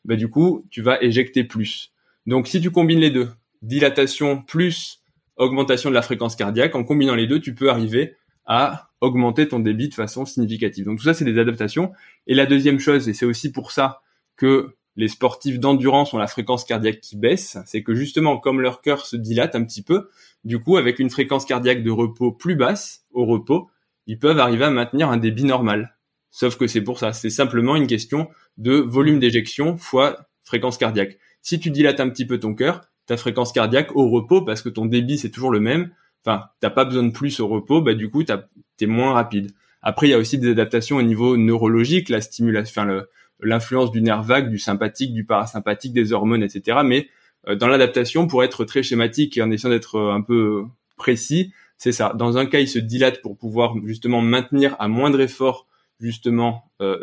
[0.07, 1.93] bah du coup, tu vas éjecter plus.
[2.27, 3.29] Donc si tu combines les deux,
[3.63, 5.03] dilatation plus
[5.37, 8.17] augmentation de la fréquence cardiaque, en combinant les deux, tu peux arriver
[8.47, 10.87] à augmenter ton débit de façon significative.
[10.87, 11.93] Donc tout ça, c'est des adaptations.
[12.27, 14.01] Et la deuxième chose, et c'est aussi pour ça
[14.37, 18.81] que les sportifs d'endurance ont la fréquence cardiaque qui baisse, c'est que justement, comme leur
[18.81, 20.09] cœur se dilate un petit peu,
[20.45, 23.69] du coup, avec une fréquence cardiaque de repos plus basse, au repos,
[24.07, 25.96] ils peuvent arriver à maintenir un débit normal.
[26.31, 28.29] Sauf que c'est pour ça, c'est simplement une question
[28.59, 31.19] de volume d'éjection fois fréquence cardiaque.
[31.43, 34.69] Si tu dilates un petit peu ton cœur, ta fréquence cardiaque au repos, parce que
[34.69, 35.91] ton débit c'est toujours le même,
[36.25, 39.53] enfin, t'as pas besoin de plus au repos, bah du coup, t'es moins rapide.
[39.83, 43.05] Après, il y a aussi des adaptations au niveau neurologique, la stimulation, enfin,
[43.41, 46.79] l'influence du nerf vague, du sympathique, du parasympathique, des hormones, etc.
[46.85, 47.09] Mais
[47.49, 50.65] euh, dans l'adaptation, pour être très schématique et en essayant d'être euh, un peu
[50.97, 52.13] précis, c'est ça.
[52.17, 55.66] Dans un cas, il se dilate pour pouvoir justement maintenir à moindre effort
[56.01, 56.99] justement euh,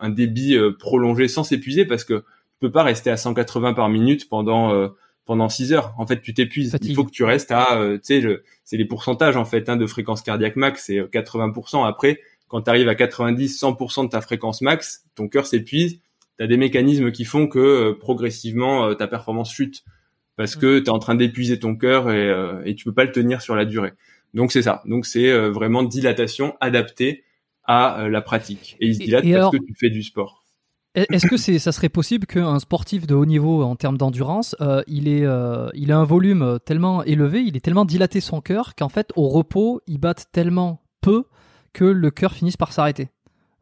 [0.00, 4.28] un débit prolongé sans s'épuiser parce que tu peux pas rester à 180 par minute
[4.28, 4.90] pendant
[5.24, 5.94] pendant 6 heures.
[5.98, 6.76] En fait, tu t'épuises.
[6.82, 9.76] Il faut que tu restes à, euh, tu sais, c'est les pourcentages en fait hein,
[9.76, 11.82] de fréquence cardiaque max, c'est 80%.
[11.82, 16.00] Euh, Après, quand tu arrives à 90, 100% de ta fréquence max, ton cœur s'épuise.
[16.38, 19.84] Tu as des mécanismes qui font que euh, progressivement ta performance chute
[20.36, 22.28] parce que tu es en train d'épuiser ton cœur et,
[22.64, 23.92] et tu peux pas le tenir sur la durée.
[24.34, 24.82] Donc c'est ça.
[24.84, 27.22] Donc c'est vraiment dilatation adaptée
[27.64, 28.76] à la pratique.
[28.80, 30.44] Et il se dilate parce que tu fais du sport.
[30.94, 34.82] Est-ce que c'est, ça serait possible qu'un sportif de haut niveau en termes d'endurance, euh,
[34.86, 38.76] il, est, euh, il a un volume tellement élevé, il est tellement dilaté son cœur
[38.76, 41.24] qu'en fait au repos il batte tellement peu
[41.72, 43.08] que le cœur finisse par s'arrêter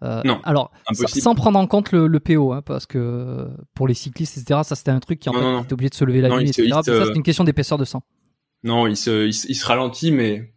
[0.03, 0.41] euh, Non.
[0.45, 4.75] Alors, sans prendre en compte le, PO, hein, parce que pour les cyclistes, etc., ça
[4.75, 6.69] c'était un truc qui en fait, était obligé de se lever la nuit, etc.
[6.83, 8.03] Ça c'est une question d'épaisseur de sang.
[8.63, 10.53] Non, il se, il, se ralentit, mais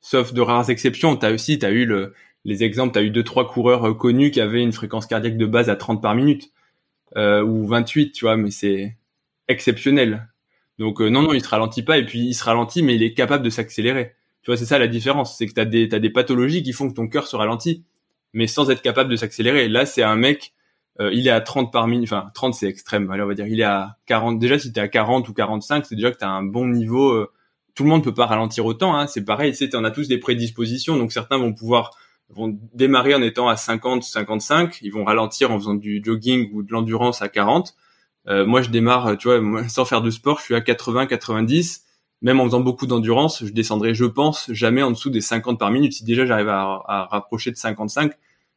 [0.00, 1.16] sauf de rares exceptions.
[1.16, 2.14] T'as aussi, t'as eu le,
[2.46, 5.36] les exemples, tu as eu deux trois coureurs euh, connus qui avaient une fréquence cardiaque
[5.36, 6.52] de base à 30 par minute
[7.16, 8.96] euh, ou 28, tu vois, mais c'est
[9.48, 10.28] exceptionnel.
[10.78, 13.02] Donc euh, non non, il se ralentit pas et puis il se ralentit mais il
[13.02, 14.14] est capable de s'accélérer.
[14.42, 16.72] Tu vois, c'est ça la différence, c'est que tu as des t'as des pathologies qui
[16.72, 17.84] font que ton cœur se ralentit
[18.32, 19.68] mais sans être capable de s'accélérer.
[19.68, 20.52] Là, c'est un mec
[20.98, 23.60] il est à 30 par minute, enfin 30 c'est extrême, allez, on va dire il
[23.60, 26.24] est à 40 déjà si tu es à 40 ou 45, c'est déjà que tu
[26.24, 27.26] as un bon niveau
[27.74, 30.96] tout le monde peut pas ralentir autant hein, c'est pareil, on a tous des prédispositions
[30.96, 31.90] donc certains vont pouvoir
[32.28, 36.62] vont démarrer en étant à 50, 55, ils vont ralentir en faisant du jogging ou
[36.62, 37.74] de l'endurance à 40.
[38.28, 41.84] Euh, moi, je démarre, tu vois, sans faire de sport, je suis à 80, 90.
[42.22, 45.70] Même en faisant beaucoup d'endurance, je descendrai, je pense, jamais en dessous des 50 par
[45.70, 45.92] minute.
[45.92, 48.12] Si déjà j'arrive à, à, rapprocher de 55,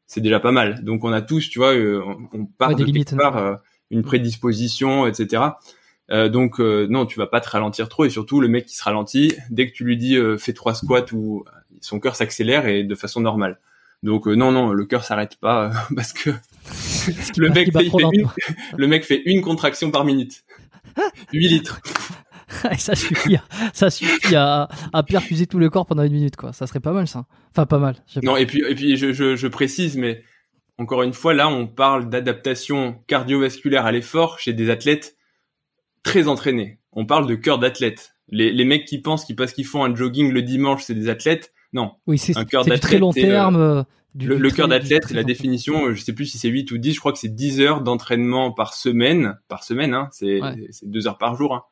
[0.09, 0.83] c'est déjà pas mal.
[0.83, 2.01] Donc on a tous, tu vois, euh,
[2.33, 3.55] on, part de limites, part, euh,
[3.91, 5.43] une prédisposition, etc.
[6.09, 8.83] Euh, donc non, tu vas pas te ralentir trop et surtout le mec qui se
[8.83, 11.45] ralentit, dès que tu lui dis fais trois squats ou
[11.81, 13.59] son cœur s'accélère et de façon normale.
[14.03, 16.31] Donc euh, non non, le cœur s'arrête pas euh, parce que
[17.37, 18.27] le mec fait, une,
[18.77, 20.43] le mec fait une contraction par minute.
[21.33, 21.81] 8 litres.
[22.77, 23.43] ça suffit, à,
[23.73, 26.51] ça suffit à, à, perfuser tout le corps pendant une minute, quoi.
[26.53, 27.25] Ça serait pas mal, ça.
[27.51, 27.95] Enfin, pas mal.
[28.23, 30.23] Non, et puis, et puis, je, je, je, précise, mais
[30.77, 35.15] encore une fois, là, on parle d'adaptation cardiovasculaire à l'effort chez des athlètes
[36.03, 36.79] très entraînés.
[36.91, 38.15] On parle de cœur d'athlète.
[38.29, 41.09] Les, les mecs qui pensent qu'ils parce qu'ils font un jogging le dimanche, c'est des
[41.09, 41.53] athlètes.
[41.73, 41.93] Non.
[42.07, 42.81] Oui, c'est un cœur d'athlète.
[42.81, 43.55] très long terme.
[43.55, 43.83] Euh,
[44.15, 46.93] le, cœur d'athlète, c'est la définition, euh, je sais plus si c'est 8 ou 10,
[46.93, 50.39] je crois que c'est 10 heures d'entraînement par semaine, par semaine, hein, c'est
[50.71, 51.63] c'est 2 heures par jour, hein,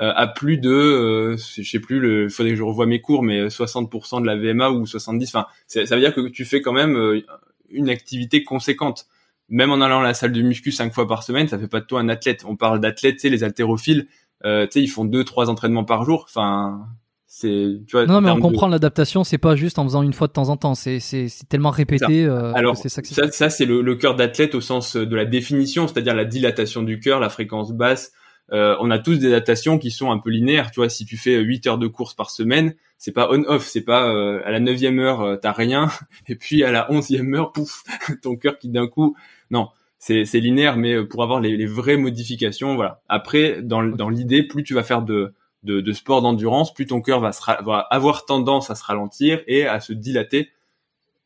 [0.00, 3.22] euh, à plus de, euh, je sais plus, le faudrait que je revoie mes cours,
[3.22, 6.74] mais 60% de la VMA ou 70, enfin, ça veut dire que tu fais quand
[6.74, 7.22] même
[7.70, 9.06] une activité conséquente.
[9.48, 11.80] Même en allant à la salle de muscu 5 fois par semaine, ça fait pas
[11.80, 12.44] de toi un athlète.
[12.46, 14.06] On parle d'athlètes, tu sais, les haltérophiles,
[14.44, 16.86] euh, tu sais, ils font 2-3 entraînements par jour, enfin,
[17.30, 20.28] c'est tu vois non mais on comprend l'adaptation c'est pas juste en faisant une fois
[20.28, 23.82] de temps en temps c'est c'est tellement répété euh, alors ça ça, ça c'est le,
[23.82, 27.72] le cœur d'athlète au sens de la définition c'est-à-dire la dilatation du cœur la fréquence
[27.72, 28.12] basse.
[28.50, 31.18] Euh, on a tous des adaptations qui sont un peu linéaires tu vois si tu
[31.18, 34.50] fais 8 heures de course par semaine c'est pas on off c'est pas euh, à
[34.50, 35.90] la neuvième heure euh, t'as rien
[36.28, 37.82] et puis à la onzième heure pouf
[38.22, 39.14] ton cœur qui d'un coup.
[39.50, 39.68] Non
[39.98, 43.02] c'est c'est linéaire, mais pour avoir les, les, vraies modifications, voilà.
[43.08, 45.34] Après, dans dans l'idée, plus tu vas faire de
[45.68, 49.42] de, de sport d'endurance, plus ton cœur va, se va avoir tendance à se ralentir
[49.46, 50.48] et à se dilater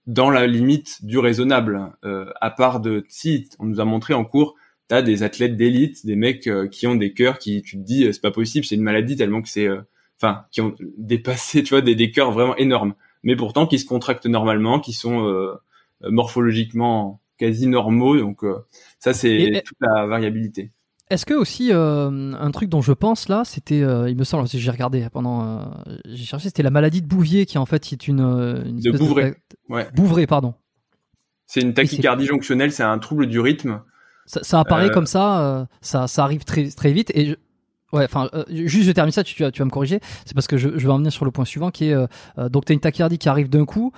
[0.07, 1.93] dans la limite du raisonnable.
[2.05, 4.57] Euh, à part de si on nous a montré en cours,
[4.89, 8.13] t'as des athlètes d'élite, des mecs euh, qui ont des cœurs qui tu te dis
[8.13, 9.81] c'est pas possible, c'est une maladie tellement que c'est euh,
[10.19, 13.87] enfin qui ont dépassé tu vois des, des cœurs vraiment énormes, mais pourtant qui se
[13.87, 15.55] contractent normalement, qui sont euh,
[16.03, 18.19] morphologiquement quasi normaux.
[18.19, 18.45] Donc
[18.99, 20.73] ça c'est toute la variabilité.
[21.13, 24.49] Est-ce que aussi euh, un truc dont je pense là, c'était, euh, il me semble,
[24.49, 25.59] j'ai regardé pendant, euh,
[26.07, 29.35] j'ai cherché, c'était la maladie de Bouvier qui en fait est une, une de Bouvray.
[29.69, 29.91] Ouais.
[29.95, 30.55] Bouvray, pardon.
[31.45, 33.83] C'est une tachycardie jonctionnelle, c'est un trouble du rythme.
[34.25, 37.35] Ça, ça apparaît comme ça, ça, ça arrive très très vite et je,
[37.93, 40.01] Ouais, enfin, euh, juste je termine ça, tu, tu, vas, tu vas me corriger.
[40.25, 42.07] C'est parce que je, je vais en venir sur le point suivant qui est euh,
[42.39, 43.93] euh donc t'as une tachycardie qui arrive d'un coup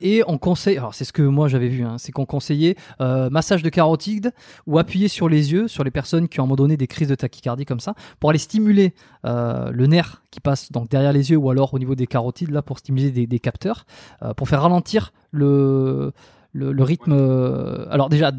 [0.00, 0.78] et on conseille.
[0.78, 4.32] Alors c'est ce que moi j'avais vu, hein, c'est qu'on conseillait massage de carotide
[4.66, 6.86] ou appuyer sur les yeux sur les personnes qui ont à un moment donné des
[6.86, 8.94] crises de tachycardie comme ça pour aller stimuler
[9.24, 12.62] le nerf qui passe donc derrière les yeux ou alors au niveau des carotides là
[12.62, 13.86] pour stimuler des, des capteurs
[14.36, 16.12] pour faire ralentir le
[16.52, 17.12] le, le rythme.
[17.90, 18.30] alors déjà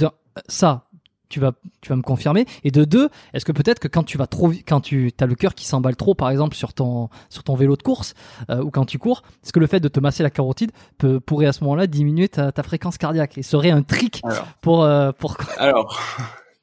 [0.47, 0.85] ça
[1.30, 2.45] tu vas, tu vas me confirmer.
[2.64, 5.35] Et de deux, est-ce que peut-être que quand tu vas trop, quand tu as le
[5.35, 8.14] cœur qui s'emballe trop, par exemple sur ton sur ton vélo de course
[8.49, 11.19] euh, ou quand tu cours, est-ce que le fait de te masser la carotide peut,
[11.19, 14.22] pourrait à ce moment-là diminuer ta, ta fréquence cardiaque et serait un trick
[14.61, 15.38] pour euh, pour.
[15.57, 15.99] Alors,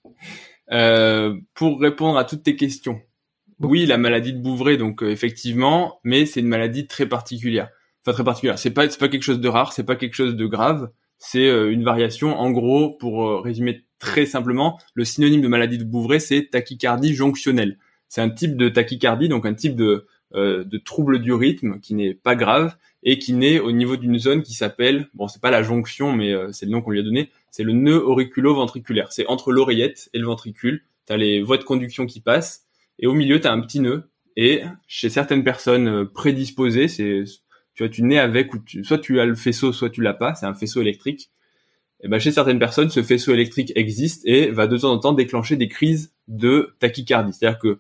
[0.73, 3.01] euh, pour répondre à toutes tes questions,
[3.61, 7.69] oui, la maladie de Bouvray, donc effectivement, mais c'est une maladie très particulière.
[8.05, 8.59] Enfin très particulière.
[8.59, 10.91] C'est pas c'est pas quelque chose de rare, c'est pas quelque chose de grave.
[11.19, 12.37] C'est une variation.
[12.37, 17.79] En gros, pour résumer très simplement, le synonyme de maladie de Bouvray, c'est tachycardie jonctionnelle.
[18.09, 21.95] C'est un type de tachycardie, donc un type de, euh, de trouble du rythme qui
[21.95, 22.75] n'est pas grave
[23.05, 26.33] et qui naît au niveau d'une zone qui s'appelle, bon, c'est pas la jonction, mais
[26.33, 29.13] euh, c'est le nom qu'on lui a donné, c'est le nœud auriculo-ventriculaire.
[29.13, 30.83] C'est entre l'oreillette et le ventricule.
[31.07, 32.67] Tu as les voies de conduction qui passent
[32.99, 34.11] et au milieu, tu as un petit nœud.
[34.37, 37.23] Et chez certaines personnes euh, prédisposées, c'est
[37.75, 40.35] tu vois, tu nais avec ou soit tu as le faisceau, soit tu l'as pas.
[40.35, 41.31] C'est un faisceau électrique
[42.03, 45.13] eh ben chez certaines personnes, ce faisceau électrique existe et va de temps en temps
[45.13, 47.33] déclencher des crises de tachycardie.
[47.33, 47.79] C'est-à-dire que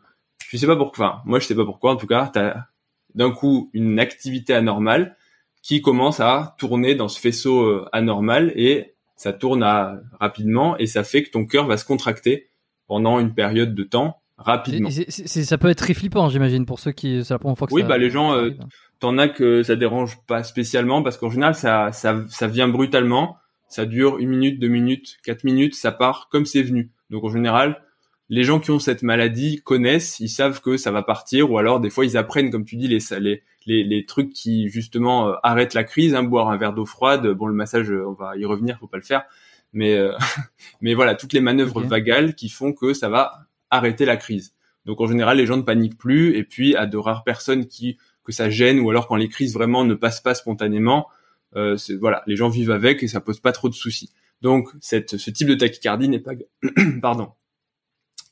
[0.48, 2.68] je sais pas pourquoi, enfin, moi je sais pas pourquoi, en tout cas, tu as
[3.14, 5.16] d'un coup une activité anormale
[5.62, 10.86] qui commence à tourner dans ce faisceau euh, anormal et ça tourne à, rapidement et
[10.86, 12.48] ça fait que ton cœur va se contracter
[12.86, 14.90] pendant une période de temps rapidement.
[14.90, 17.84] ça peut être très flippant, j'imagine, pour ceux qui c'est la première fois que oui,
[17.84, 18.50] bah les gens, euh,
[18.98, 23.36] t'en as que ça dérange pas spécialement parce qu'en général ça, ça ça vient brutalement
[23.72, 26.90] ça dure une minute, deux minutes, quatre minutes, ça part comme c'est venu.
[27.10, 27.82] Donc en général,
[28.28, 31.80] les gens qui ont cette maladie connaissent, ils savent que ça va partir, ou alors
[31.80, 35.74] des fois ils apprennent, comme tu dis, les les les, trucs qui justement euh, arrêtent
[35.74, 37.26] la crise, hein, boire un verre d'eau froide.
[37.28, 39.24] Bon, le massage, euh, on va y revenir, faut pas le faire,
[39.72, 40.12] mais euh,
[40.80, 44.54] mais voilà, toutes les manœuvres vagales qui font que ça va arrêter la crise.
[44.84, 47.98] Donc en général, les gens ne paniquent plus, et puis à de rares personnes qui
[48.24, 51.08] que ça gêne, ou alors quand les crises vraiment ne passent pas spontanément,
[51.56, 54.10] euh, voilà, les gens vivent avec et ça pose pas trop de soucis.
[54.40, 56.32] Donc cette, ce type de tachycardie n'est pas
[57.02, 57.32] pardon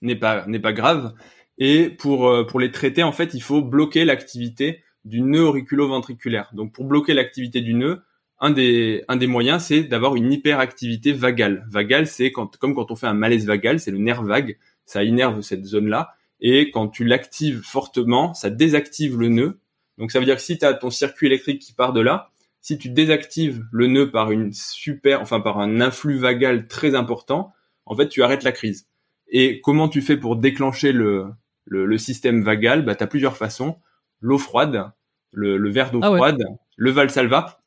[0.03, 1.15] n'est pas n'est pas grave
[1.59, 6.51] et pour euh, pour les traiter en fait il faut bloquer l'activité du nœud auriculo-ventriculaire.
[6.53, 8.03] Donc pour bloquer l'activité du nœud,
[8.39, 11.67] un des un des moyens c'est d'avoir une hyperactivité vagale.
[11.71, 15.05] Vagale c'est quand comme quand on fait un malaise vagal, c'est le nerf vague, ça
[15.05, 19.61] innerve cette zone-là et quand tu l'actives fortement, ça désactive le nœud.
[19.99, 22.30] Donc ça veut dire que si tu as ton circuit électrique qui part de là,
[22.61, 27.53] si tu désactives le nœud par une super, enfin par un influx vagal très important,
[27.87, 28.87] en fait, tu arrêtes la crise.
[29.29, 31.27] Et comment tu fais pour déclencher le,
[31.67, 32.85] le, système vagal?
[32.85, 33.77] Bah, tu as plusieurs façons.
[34.21, 34.91] L'eau froide,
[35.33, 36.43] le, le verre d'eau ah froide,
[36.77, 37.61] le valsalva,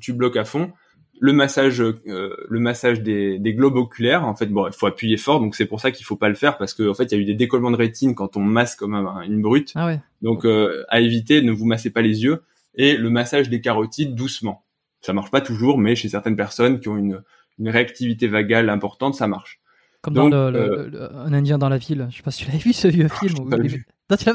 [0.00, 0.72] tu bloques à fond.
[1.20, 4.26] Le massage, euh, le massage des, des, globes oculaires.
[4.26, 6.34] En fait, bon, il faut appuyer fort, donc c'est pour ça qu'il faut pas le
[6.34, 8.40] faire parce qu'en en fait, il y a eu des décollements de rétine quand on
[8.40, 9.72] masse comme une brute.
[9.76, 10.00] Ah ouais.
[10.22, 12.42] Donc, euh, à éviter, ne vous massez pas les yeux
[12.76, 14.64] et le massage des carotides doucement.
[15.00, 17.22] Ça marche pas toujours, mais chez certaines personnes qui ont une,
[17.58, 19.60] une réactivité vagale importante, ça marche.
[20.00, 22.08] Comme dans euh, le, Un Indien dans la ville.
[22.10, 23.38] Je sais pas si tu l'avais vu ce vieux film.
[23.38, 23.48] Ou...
[23.48, 24.30] Non, tu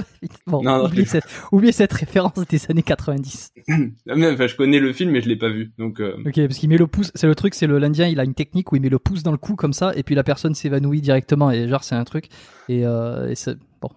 [0.48, 3.52] bon, non, oublie, Cette, référence des années 90.
[3.70, 5.72] enfin, je connais le film, mais je l'ai pas vu.
[5.78, 6.00] Donc.
[6.00, 6.18] Euh...
[6.26, 7.12] Ok, parce qu'il met le pouce.
[7.14, 8.08] C'est le truc, c'est l'Indien.
[8.08, 10.02] Il a une technique où il met le pouce dans le cou comme ça, et
[10.02, 11.52] puis la personne s'évanouit directement.
[11.52, 12.30] Et genre, c'est un truc.
[12.68, 13.92] Et, euh, et c'est bon.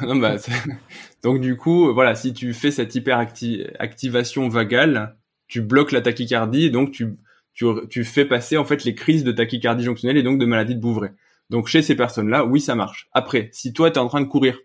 [0.20, 0.36] bah,
[1.22, 6.70] donc du coup, voilà, si tu fais cette hyperactivation vagale, tu bloques la tachycardie et
[6.70, 7.16] donc tu,
[7.54, 10.74] tu, tu fais passer en fait les crises de tachycardie jonctionnelle et donc de maladie
[10.74, 11.10] de Bouvray.
[11.50, 13.08] Donc chez ces personnes-là, oui, ça marche.
[13.12, 14.58] Après, si toi, tu es en train de courir,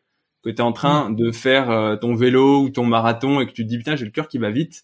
[0.44, 1.16] que tu es en train mmh.
[1.16, 4.06] de faire euh, ton vélo ou ton marathon et que tu te dis, putain, j'ai
[4.06, 4.84] le cœur qui va vite,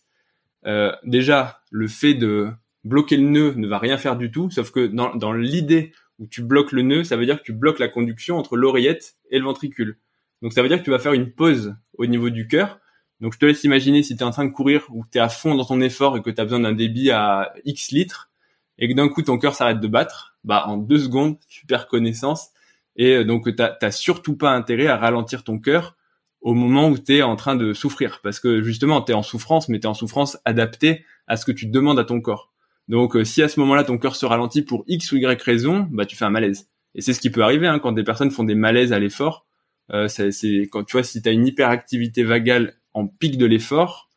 [0.66, 2.50] euh, déjà, le fait de
[2.84, 6.28] bloquer le nœud ne va rien faire du tout, sauf que dans, dans l'idée où
[6.28, 9.40] tu bloques le nœud, ça veut dire que tu bloques la conduction entre l'oreillette et
[9.40, 9.98] le ventricule.
[10.42, 12.80] Donc ça veut dire que tu vas faire une pause au niveau du cœur.
[13.20, 15.18] Donc je te laisse imaginer si tu es en train de courir ou que tu
[15.18, 17.92] es à fond dans ton effort et que tu as besoin d'un débit à X
[17.92, 18.30] litres
[18.78, 21.88] et que d'un coup ton cœur s'arrête de battre, bah en deux secondes, tu perds
[21.88, 22.50] connaissance
[22.96, 25.98] et euh, donc tu n'as surtout pas intérêt à ralentir ton cœur
[26.42, 29.24] au moment où tu es en train de souffrir parce que justement tu es en
[29.24, 32.54] souffrance mais tu es en souffrance adaptée à ce que tu demandes à ton corps.
[32.88, 35.88] Donc euh, si à ce moment-là ton cœur se ralentit pour X ou Y raison,
[35.92, 36.70] bah tu fais un malaise.
[36.96, 39.46] Et c'est ce qui peut arriver hein, quand des personnes font des malaises à l'effort.
[39.92, 44.10] Euh, c'est quand tu vois si tu as une hyperactivité vagale en pic de l'effort,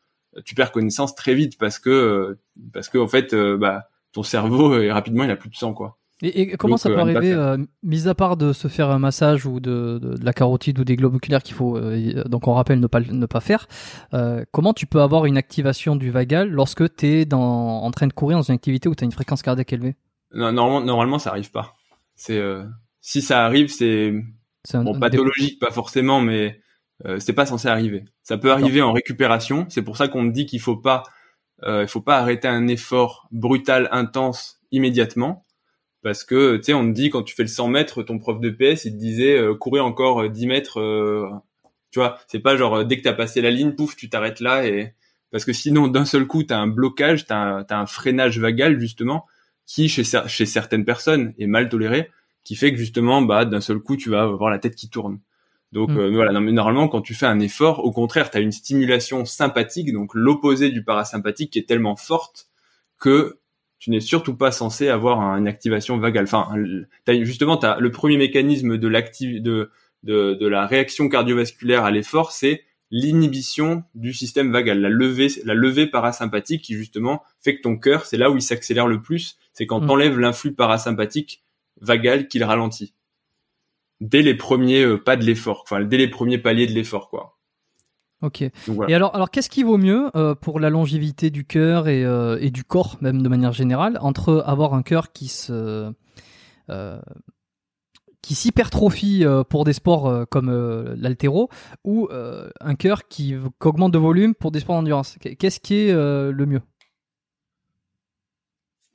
[0.45, 2.37] tu perds connaissance très vite parce que
[2.73, 5.97] parce que en fait bah ton cerveau est rapidement il a plus de sang quoi.
[6.21, 9.59] Et, comment ça peut arriver, euh, mis à part de se faire un massage ou
[9.59, 12.87] de, de, la carotide ou des globes oculaires qu'il faut, euh, donc on rappelle ne
[12.87, 13.67] pas, ne pas faire,
[14.13, 18.07] euh, comment tu peux avoir une activation du vagal lorsque tu es dans, en train
[18.07, 19.95] de courir dans une activité où tu as une fréquence cardiaque élevée?
[20.33, 21.73] Non, normalement, normalement, ça arrive pas.
[22.15, 22.41] C'est
[23.01, 24.13] Si ça arrive, c'est
[24.73, 26.61] bon, pathologique, pas forcément, mais
[27.19, 28.05] c'est pas censé arriver.
[28.21, 31.03] Ça peut arriver en récupération, c'est pour ça qu'on me dit qu'il faut pas
[31.65, 35.45] il faut pas arrêter un effort brutal, intense immédiatement.
[36.03, 38.39] Parce que tu sais on te dit quand tu fais le 100 mètres ton prof
[38.41, 41.29] de PS il te disait euh, courir encore 10 mètres euh,
[41.91, 44.41] tu vois c'est pas genre euh, dès que t'as passé la ligne pouf tu t'arrêtes
[44.41, 44.95] là et
[45.31, 48.81] parce que sinon d'un seul coup t'as un blocage t'as un, as un freinage vagal
[48.81, 49.25] justement
[49.65, 52.11] qui chez chez certaines personnes est mal toléré
[52.43, 55.19] qui fait que justement bah d'un seul coup tu vas avoir la tête qui tourne
[55.73, 56.13] donc mm.
[56.13, 59.25] voilà, non, mais normalement quand tu fais un effort, au contraire, tu as une stimulation
[59.25, 62.47] sympathique, donc l'opposé du parasympathique qui est tellement forte
[62.99, 63.39] que
[63.79, 66.23] tu n'es surtout pas censé avoir une activation vagale.
[66.23, 66.47] Enfin,
[67.07, 69.71] as, justement, as le premier mécanisme de, de,
[70.03, 75.55] de, de la réaction cardiovasculaire à l'effort, c'est l'inhibition du système vagal, la levée, la
[75.55, 79.37] levée parasympathique qui justement fait que ton cœur, c'est là où il s'accélère le plus,
[79.53, 79.87] c'est quand mmh.
[79.87, 81.42] t'enlèves l'influx parasympathique
[81.83, 82.93] vagal qu'il ralentit.
[84.01, 87.37] Dès les premiers euh, pas de l'effort, enfin dès les premiers paliers de l'effort, quoi.
[88.23, 88.41] Ok.
[88.41, 92.37] Et alors, alors qu'est-ce qui vaut mieux euh, pour la longévité du cœur et, euh,
[92.39, 95.91] et, du corps, même de manière générale, entre avoir un cœur qui se
[96.69, 97.01] euh,
[98.21, 100.49] qui s'hypertrophie pour des sports comme
[100.95, 101.49] l'altéro
[101.83, 105.17] ou un cœur qui, augmente de volume pour des sports d'endurance?
[105.19, 106.61] Qu'est-ce qui est le mieux?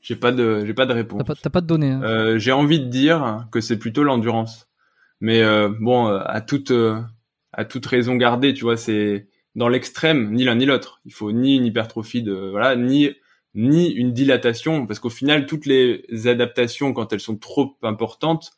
[0.00, 1.22] J'ai pas de j'ai pas de réponse.
[1.42, 1.90] T'as pas, de données.
[1.90, 2.38] Hein.
[2.38, 4.68] j'ai envie de dire que c'est plutôt l'endurance,
[5.20, 5.42] mais
[5.80, 6.72] bon, à toute
[7.52, 11.00] à toute raison gardée, tu vois, c'est dans l'extrême, ni l'un ni l'autre.
[11.04, 13.10] Il faut ni une hypertrophie de voilà, ni
[13.54, 18.52] ni une dilatation, parce qu'au final, toutes les adaptations, quand elles sont trop importantes,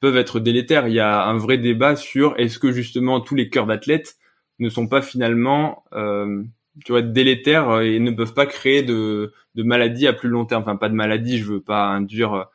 [0.00, 0.88] peuvent être délétères.
[0.88, 4.16] Il y a un vrai débat sur est-ce que justement tous les cœurs d'athlètes
[4.58, 6.42] ne sont pas finalement, euh,
[6.84, 10.62] tu vois, délétères et ne peuvent pas créer de, de maladies à plus long terme.
[10.62, 12.46] Enfin, pas de maladies, je veux pas induire,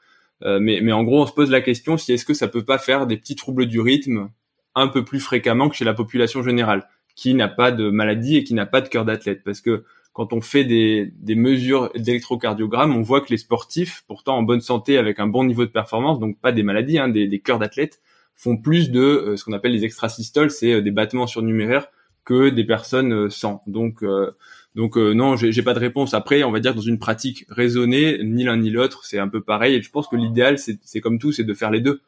[0.43, 2.65] euh, mais, mais en gros, on se pose la question si est-ce que ça peut
[2.65, 4.29] pas faire des petits troubles du rythme
[4.75, 8.43] un peu plus fréquemment que chez la population générale, qui n'a pas de maladie et
[8.43, 9.43] qui n'a pas de cœur d'athlète?
[9.43, 14.37] Parce que quand on fait des, des mesures d'électrocardiogramme, on voit que les sportifs, pourtant
[14.37, 17.27] en bonne santé avec un bon niveau de performance, donc pas des maladies, hein, des,
[17.27, 18.01] des cœurs d'athlète,
[18.35, 21.87] font plus de euh, ce qu'on appelle les extrasystoles, c'est euh, des battements surnuméraires
[22.27, 23.63] que des personnes euh, sans.
[23.65, 24.03] Donc
[24.75, 26.13] donc non, j'ai pas de réponse.
[26.13, 29.41] Après, on va dire dans une pratique raisonnée, ni l'un ni l'autre, c'est un peu
[29.41, 29.73] pareil.
[29.73, 32.01] Et je pense que l'idéal, c'est comme tout, c'est de faire les deux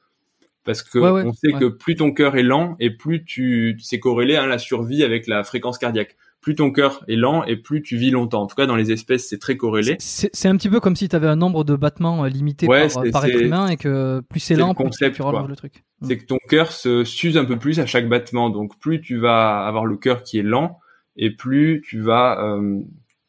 [0.70, 4.36] parce que on sait que plus ton cœur est lent et plus tu c'est corrélé
[4.36, 6.16] à hein, la survie avec la fréquence cardiaque.
[6.42, 8.44] Plus ton cœur est lent et plus tu vis longtemps.
[8.44, 9.98] En tout cas, dans les espèces, c'est très corrélé.
[10.00, 13.04] C'est un petit peu comme si tu avais un nombre de battements euh, limité par,
[13.12, 15.84] par être humain et que plus c'est lent, plus tu rallonges le truc.
[16.02, 18.50] C'est que ton cœur se s'use un peu plus à chaque battement.
[18.50, 20.80] Donc plus tu vas avoir le cœur qui est lent
[21.18, 22.80] et plus tu vas euh,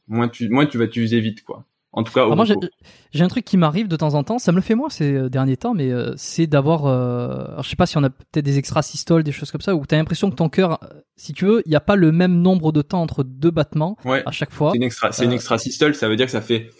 [0.06, 1.64] moins tu moins tu vas t'user vite quoi.
[1.92, 4.38] En tout cas, moi, j'ai un truc qui m'arrive de temps en temps.
[4.38, 6.86] Ça me le fait moi ces euh, derniers temps, mais euh, c'est d'avoir.
[6.86, 9.84] Euh, je sais pas si on a peut-être des extrasystoles, des choses comme ça, où
[9.84, 10.78] tu as l'impression que ton cœur,
[11.16, 13.96] si tu veux, il n'y a pas le même nombre de temps entre deux battements
[14.04, 14.70] à chaque fois.
[14.70, 16.70] C'est une, extra, c'est une extrasystole, ça veut dire que ça fait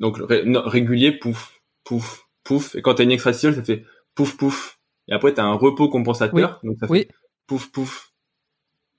[0.00, 2.74] donc régulier, pouf, pouf, pouf.
[2.76, 4.78] Et quand tu as une extrasystole, ça fait pouf, pouf.
[5.08, 7.08] Et après, tu as un repos compensateur, donc ça fait
[7.46, 8.12] pouf, pouf,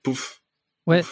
[0.04, 0.40] pouf.
[0.86, 1.02] Ouais.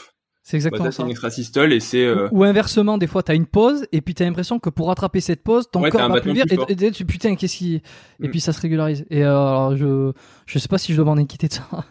[0.46, 0.98] C'est exactement bah, ça.
[0.98, 2.04] C'est une extrasystole et c'est.
[2.04, 2.28] Euh...
[2.30, 5.42] Ou, inversement, des fois, t'as une pause et puis t'as l'impression que pour rattraper cette
[5.42, 8.30] pause, ton corps va plus vite et, tu putain qu'est-ce qui et mm.
[8.30, 9.04] puis ça se régularise.
[9.10, 10.12] Et euh, alors je
[10.46, 11.66] je sais pas si je dois m'en inquiéter de ça.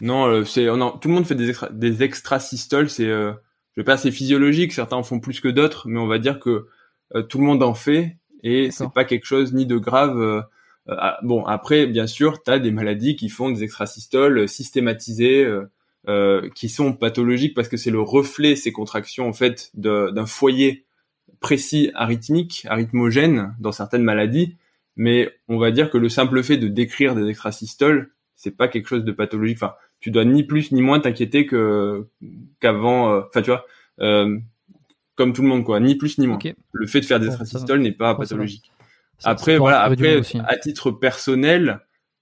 [0.00, 2.88] Non, euh, c'est non, tout le monde fait des extra, des extrasystoles.
[2.88, 3.32] C'est euh,
[3.76, 4.72] je sais pas, c'est physiologique.
[4.72, 6.66] Certains en font plus que d'autres, mais on va dire que
[7.14, 10.46] euh, tout le monde en fait et c'est pas quelque chose ni de grave.
[10.88, 15.46] Ah, bon, après, bien sûr, t'as des maladies qui font des extrasystoles systématisées.
[16.08, 20.86] Euh, qui sont pathologiques parce que c'est le reflet ces contractions en fait d'un foyer
[21.40, 24.56] précis arythmique, arythmogène dans certaines maladies
[24.96, 28.86] mais on va dire que le simple fait de décrire des extrasystoles, c'est pas quelque
[28.86, 29.56] chose de pathologique.
[29.56, 32.06] Enfin, tu dois ni plus ni moins t'inquiéter que
[32.60, 33.10] qu'avant.
[33.10, 33.64] euh, Enfin, tu vois,
[34.00, 34.38] euh,
[35.14, 36.38] comme tout le monde, quoi, ni plus ni moins.
[36.72, 38.18] Le fait de faire des extrasystoles n'est pas va.
[38.18, 38.72] pathologique.
[39.24, 41.80] Après, voilà, après, à titre personnel,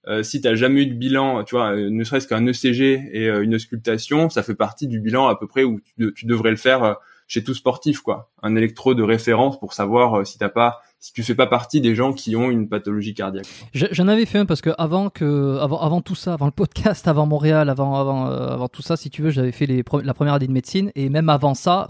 [0.08, 3.28] euh, si t'as jamais eu de bilan, tu vois, euh, ne serait-ce qu'un ECG et
[3.28, 6.26] euh, une auscultation, ça fait partie du bilan à peu près où tu, de- tu
[6.26, 6.94] devrais le faire euh,
[7.26, 8.30] chez tout sportif, quoi.
[8.42, 11.94] Un électro de référence pour savoir si t'as pas, si tu fais pas partie des
[11.94, 13.44] gens qui ont une pathologie cardiaque.
[13.74, 17.06] Je- J'en avais fait un parce que avant que, avant, tout ça, avant le podcast,
[17.06, 20.46] avant Montréal, avant, avant, tout ça, si tu veux, j'avais fait les, la première année
[20.46, 21.86] de médecine et même avant ça,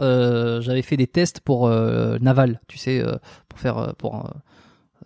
[0.61, 3.01] j'avais fait des tests pour naval, tu sais,
[3.49, 4.29] pour faire pour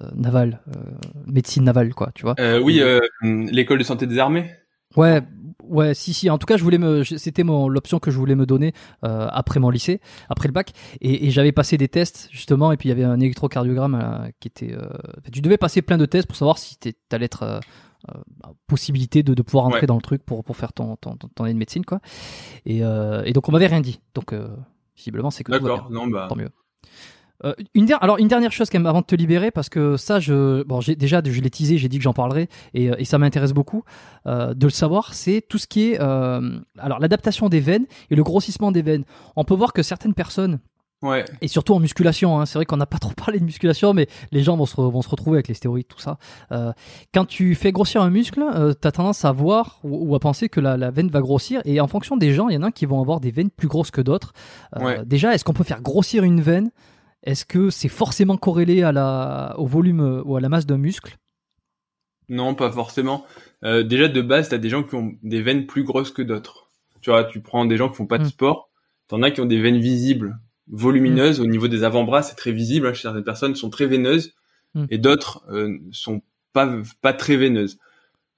[0.00, 0.80] euh, euh, naval, euh,
[1.26, 2.34] médecine navale, quoi, tu vois.
[2.38, 2.82] Euh, oui,
[3.22, 4.50] l'école de santé des armées.
[4.96, 5.22] Ouais,
[5.64, 6.28] ouais, si, si.
[6.28, 9.26] En tout cas, je voulais me, c'était mon l'option que je voulais me donner euh,
[9.30, 12.88] après mon lycée, après le bac, et, et j'avais passé des tests justement, et puis
[12.88, 14.74] il y avait un électrocardiogramme euh, qui était.
[14.74, 14.86] euh,
[15.32, 17.60] tu devais passer plein de tests pour savoir si tu allais être
[18.66, 19.86] possibilité de, de pouvoir entrer Ouais.
[19.86, 22.00] dans le truc pour pour faire ton ton, ton, ton année de médecine, quoi.
[22.66, 24.00] Et, et donc on m'avait rien dit.
[24.14, 24.34] Donc
[24.96, 25.88] visiblement, c'est que tout va D'accord.
[25.88, 26.00] bien.
[26.00, 26.26] Non, bah.
[26.28, 26.50] Tant mieux.
[27.44, 29.96] Euh, une der- alors une dernière chose quand même avant de te libérer parce que
[29.96, 32.94] ça je bon j'ai déjà je l'ai teasé j'ai dit que j'en parlerai et, euh,
[32.98, 33.82] et ça m'intéresse beaucoup
[34.26, 38.14] euh, de le savoir c'est tout ce qui est euh, alors l'adaptation des veines et
[38.14, 39.04] le grossissement des veines
[39.34, 40.60] on peut voir que certaines personnes
[41.04, 41.24] Ouais.
[41.40, 44.06] et surtout en musculation hein, c'est vrai qu'on n'a pas trop parlé de musculation mais
[44.30, 46.16] les gens vont se, re- vont se retrouver avec les stéroïdes tout ça
[46.52, 46.72] Euh,
[47.12, 50.20] quand tu fais grossir un muscle euh, tu as tendance à voir ou, ou à
[50.20, 52.62] penser que la, la veine va grossir et en fonction des gens il y en
[52.62, 54.32] a qui vont avoir des veines plus grosses que d'autres
[54.76, 55.04] Euh, Ouais.
[55.04, 56.70] déjà est-ce qu'on peut faire grossir une veine
[57.22, 60.78] est-ce que c'est forcément corrélé à la, au volume euh, ou à la masse d'un
[60.78, 61.16] muscle?
[62.28, 63.26] Non, pas forcément.
[63.64, 66.68] Euh, déjà de base, t'as des gens qui ont des veines plus grosses que d'autres.
[67.00, 68.28] Tu vois, tu prends des gens qui font pas de Mm.
[68.28, 68.70] sport,
[69.08, 72.86] t'en as qui ont des veines visibles, volumineuses au niveau des avant-bras, c'est très visible.
[72.86, 74.34] hein, chez certaines personnes sont très veineuses
[74.74, 74.84] Mm.
[74.90, 77.78] et d'autres euh, sont pas pas très veineuses.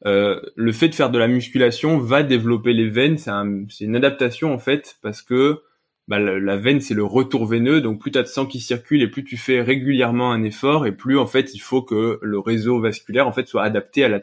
[0.06, 3.16] Euh, le fait de faire de la musculation va développer les veines.
[3.18, 5.62] C'est un, c'est une adaptation en fait parce que
[6.08, 7.80] bah, la, veine c'est le retour veineux.
[7.80, 10.92] Donc plus t'as de sang qui circule et plus tu fais régulièrement un effort et
[10.92, 14.20] plus en fait il faut que le réseau vasculaire en fait soit adapté à la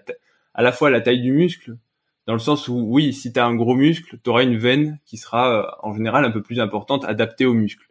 [0.54, 1.78] à la fois à la taille du muscle
[2.28, 5.60] dans le sens où oui si t'as un gros muscle t'auras une veine qui sera
[5.60, 7.88] euh, en général un peu plus importante adaptée au muscle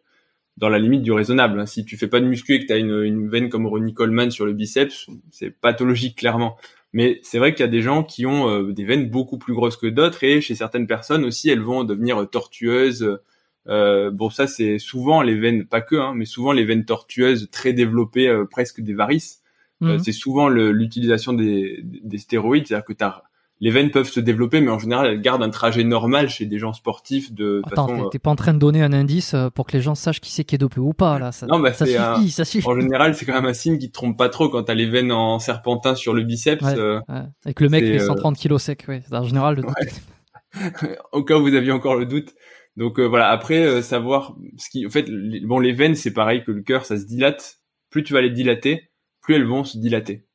[0.57, 1.59] dans la limite du raisonnable.
[1.59, 1.65] hein.
[1.65, 3.93] Si tu fais pas de muscu et que tu as une, une veine comme Ronnie
[3.93, 6.57] Coleman sur le biceps, c'est pathologique clairement.
[6.93, 9.53] Mais c'est vrai qu'il y a des gens qui ont euh, des veines beaucoup plus
[9.53, 13.19] grosses que d'autres et chez certaines personnes aussi, elles vont devenir tortueuses.
[13.67, 17.49] Euh, bon, ça c'est souvent les veines, pas que, hein, mais souvent les veines tortueuses
[17.51, 19.41] très développées, euh, presque des varices.
[19.83, 19.99] Euh, Mhm.
[19.99, 23.21] c'est souvent l'utilisation des, des stéroïdes, c'est-à-dire que t'as
[23.63, 26.57] les veines peuvent se développer, mais en général, elles gardent un trajet normal chez des
[26.57, 29.49] gens sportifs de, de Attends, façon, t'es- pas en train de donner un indice euh,
[29.51, 31.31] pour que les gens sachent qui c'est qui est dopé ou pas là.
[31.31, 32.67] Ça, Non, bah, ça suffit, un- ça suffit.
[32.67, 34.87] En général, c'est quand même un signe qui te trompe pas trop quand t'as les
[34.89, 36.63] veines en serpentin sur le biceps.
[36.63, 36.73] Ouais.
[36.75, 37.21] euh, Ouais.
[37.45, 39.03] Et que le mec fait euh, 130 kilos sec, ouais.
[39.11, 39.61] En général, le
[40.81, 40.97] Ouais.
[41.11, 42.33] au cas où vous aviez encore le doute.
[42.77, 43.29] Donc euh, voilà.
[43.29, 46.61] Après, euh, savoir ce qui, en fait, les, bon, les veines, c'est pareil que le
[46.61, 47.59] cœur, ça se dilate.
[47.89, 48.89] Plus tu vas les dilater,
[49.21, 50.25] plus elles vont se dilater.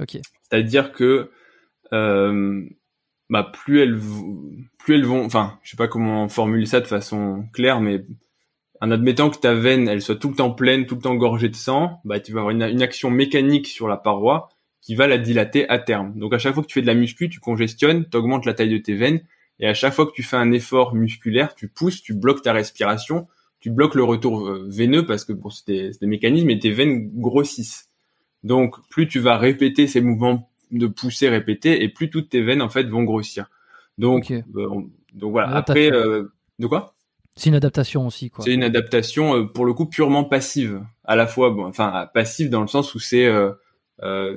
[0.00, 0.18] Ok.
[0.42, 1.30] C'est-à-dire que
[1.92, 2.64] euh,
[3.30, 3.98] bah plus elles
[4.78, 8.04] plus elles vont enfin je sais pas comment formuler ça de façon claire mais
[8.80, 11.48] en admettant que ta veine elle soit tout le temps pleine tout le temps gorgée
[11.48, 14.48] de sang bah tu vas avoir une, une action mécanique sur la paroi
[14.80, 16.94] qui va la dilater à terme donc à chaque fois que tu fais de la
[16.94, 19.20] muscu tu congestionnes tu augmentes la taille de tes veines
[19.60, 22.52] et à chaque fois que tu fais un effort musculaire tu pousses tu bloques ta
[22.52, 23.26] respiration
[23.60, 26.70] tu bloques le retour euh, veineux parce que bon c'est des, des mécanismes et tes
[26.70, 27.88] veines grossissent
[28.44, 32.62] donc plus tu vas répéter ces mouvements de pousser répéter et plus toutes tes veines
[32.62, 33.48] en fait vont grossir.
[33.96, 35.48] Donc euh, on- donc voilà.
[35.48, 35.88] Adaptation.
[35.88, 36.94] Après euh, de quoi?
[37.36, 38.44] C'est une adaptation aussi, quoi.
[38.44, 40.82] C'est une adaptation euh, pour le coup purement passive.
[41.04, 43.52] À la fois bon, enfin passive dans le sens où c'est euh,
[44.02, 44.36] euh,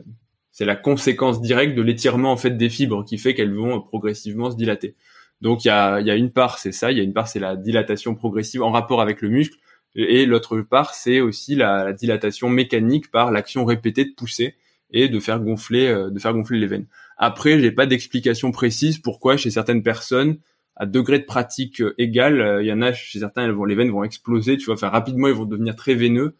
[0.52, 4.52] c'est la conséquence directe de l'étirement en fait des fibres qui fait qu'elles vont progressivement
[4.52, 4.96] se dilater.
[5.42, 7.56] Donc il y a une part c'est ça, il y a une part c'est la
[7.56, 9.58] dilatation progressive en rapport avec le muscle
[9.96, 14.56] et l'autre part c'est aussi la, la dilatation mécanique par l'action répétée de pousser
[14.94, 16.88] et de faire gonfler euh, de faire gonfler les veines.
[17.18, 20.38] Après, j'ai pas d'explication précise pourquoi chez certaines personnes
[20.76, 23.66] à degré de pratique euh, égal, euh, il y en a chez certains elles vont
[23.66, 26.36] les veines vont exploser, tu vois, enfin rapidement ils vont devenir très veineux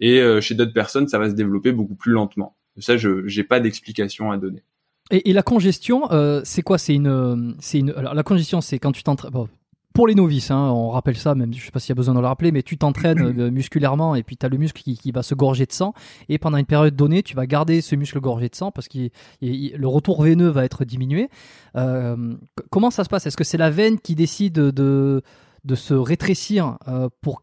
[0.00, 2.54] et chez d'autres personnes ça va se développer beaucoup plus lentement.
[2.80, 4.62] Ça je j'ai pas d'explication à donner.
[5.10, 6.78] Et, et la congestion, euh, c'est quoi?
[6.78, 7.90] C'est une, c'est une.
[7.92, 9.32] Alors la congestion, c'est quand tu t'entraînes.
[9.32, 9.48] bon,
[9.94, 12.14] pour les novices, hein, on rappelle ça, même je sais pas s'il y a besoin
[12.14, 14.96] de le rappeler, mais tu t'entraînes euh, musculairement et puis tu as le muscle qui,
[14.96, 15.92] qui va se gorger de sang
[16.28, 19.08] et pendant une période donnée, tu vas garder ce muscle gorgé de sang parce que
[19.42, 21.28] le retour veineux va être diminué.
[21.74, 22.36] Euh,
[22.70, 23.26] comment ça se passe?
[23.26, 25.22] Est-ce que c'est la veine qui décide de
[25.64, 27.42] de se rétrécir euh, pour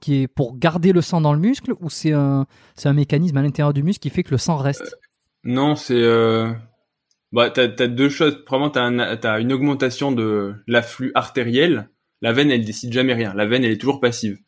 [0.58, 3.84] garder le sang dans le muscle ou c'est un c'est un mécanisme à l'intérieur du
[3.84, 4.98] muscle qui fait que le sang reste?
[5.46, 6.52] Non, c'est euh...
[7.32, 8.44] bah t'as as deux choses.
[8.44, 11.90] Probablement t'as un, as une augmentation de l'afflux artériel.
[12.22, 13.34] La veine, elle décide jamais rien.
[13.34, 14.40] La veine, elle est toujours passive.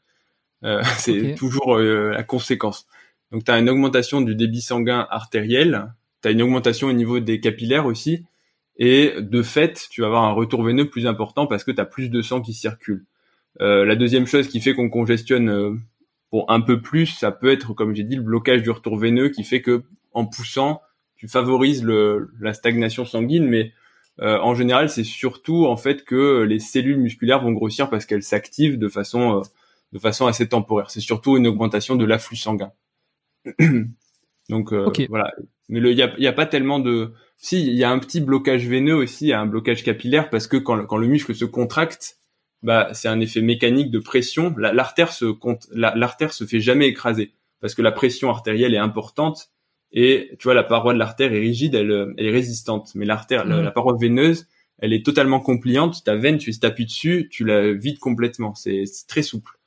[0.63, 2.87] Euh, c'est toujours euh, la conséquence.
[3.31, 5.93] Donc t'as une augmentation du débit sanguin artériel.
[6.21, 8.25] T'as une augmentation au niveau des capillaires aussi.
[8.77, 11.85] Et de fait, tu vas avoir un retour veineux plus important parce que tu as
[11.85, 13.05] plus de sang qui circule.
[13.61, 15.75] Euh, la deuxième chose qui fait qu'on congestionne euh,
[16.29, 19.29] pour un peu plus, ça peut être, comme j'ai dit, le blocage du retour veineux
[19.29, 20.81] qui fait que en poussant,
[21.17, 23.73] tu favorises le, la stagnation sanguine, mais
[24.19, 28.23] euh, en général, c'est surtout en fait que les cellules musculaires vont grossir parce qu'elles
[28.23, 29.41] s'activent de façon euh,
[29.93, 30.89] de façon assez temporaire.
[30.89, 32.71] C'est surtout une augmentation de l'afflux sanguin.
[34.49, 35.31] Donc euh, voilà.
[35.69, 37.13] Mais il y a, y a, pas tellement de.
[37.35, 40.29] Si, il y a un petit blocage veineux aussi, il y a un blocage capillaire
[40.29, 42.17] parce que quand, quand le muscle se contracte,
[42.63, 44.55] bah c'est un effet mécanique de pression.
[44.57, 45.25] L'artère se
[45.73, 49.51] l'artère se fait jamais écraser parce que la pression artérielle est importante
[49.91, 52.91] et tu vois la paroi de l'artère est rigide, elle, elle est résistante.
[52.95, 53.73] Mais l'artère, la, mmh.
[53.73, 54.47] paroi veineuse,
[54.79, 56.03] elle est totalement compliante.
[56.03, 58.53] Ta veine, tu t'appuies dessus, tu la vides complètement.
[58.53, 59.57] C'est très souple.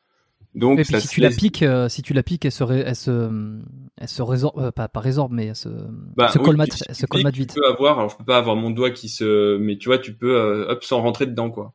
[0.54, 3.60] Donc, si tu la piques, euh, si tu la piques, elle se, elle se,
[3.96, 5.68] elle se résorbe, euh, pas, pas résorbe, mais elle se,
[6.16, 7.54] bah, se colmate, elle se colmate vite.
[7.54, 9.98] Tu peux avoir, alors je peux pas avoir mon doigt qui se, mais tu vois,
[9.98, 11.74] tu peux, euh, hop, sans rentrer dedans, quoi.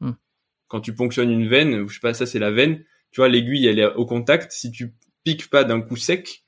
[0.00, 0.14] Hmm.
[0.66, 3.68] Quand tu ponctionnes une veine, je sais pas, ça c'est la veine, tu vois, l'aiguille,
[3.68, 4.50] elle est au contact.
[4.50, 6.42] Si tu piques pas d'un coup sec,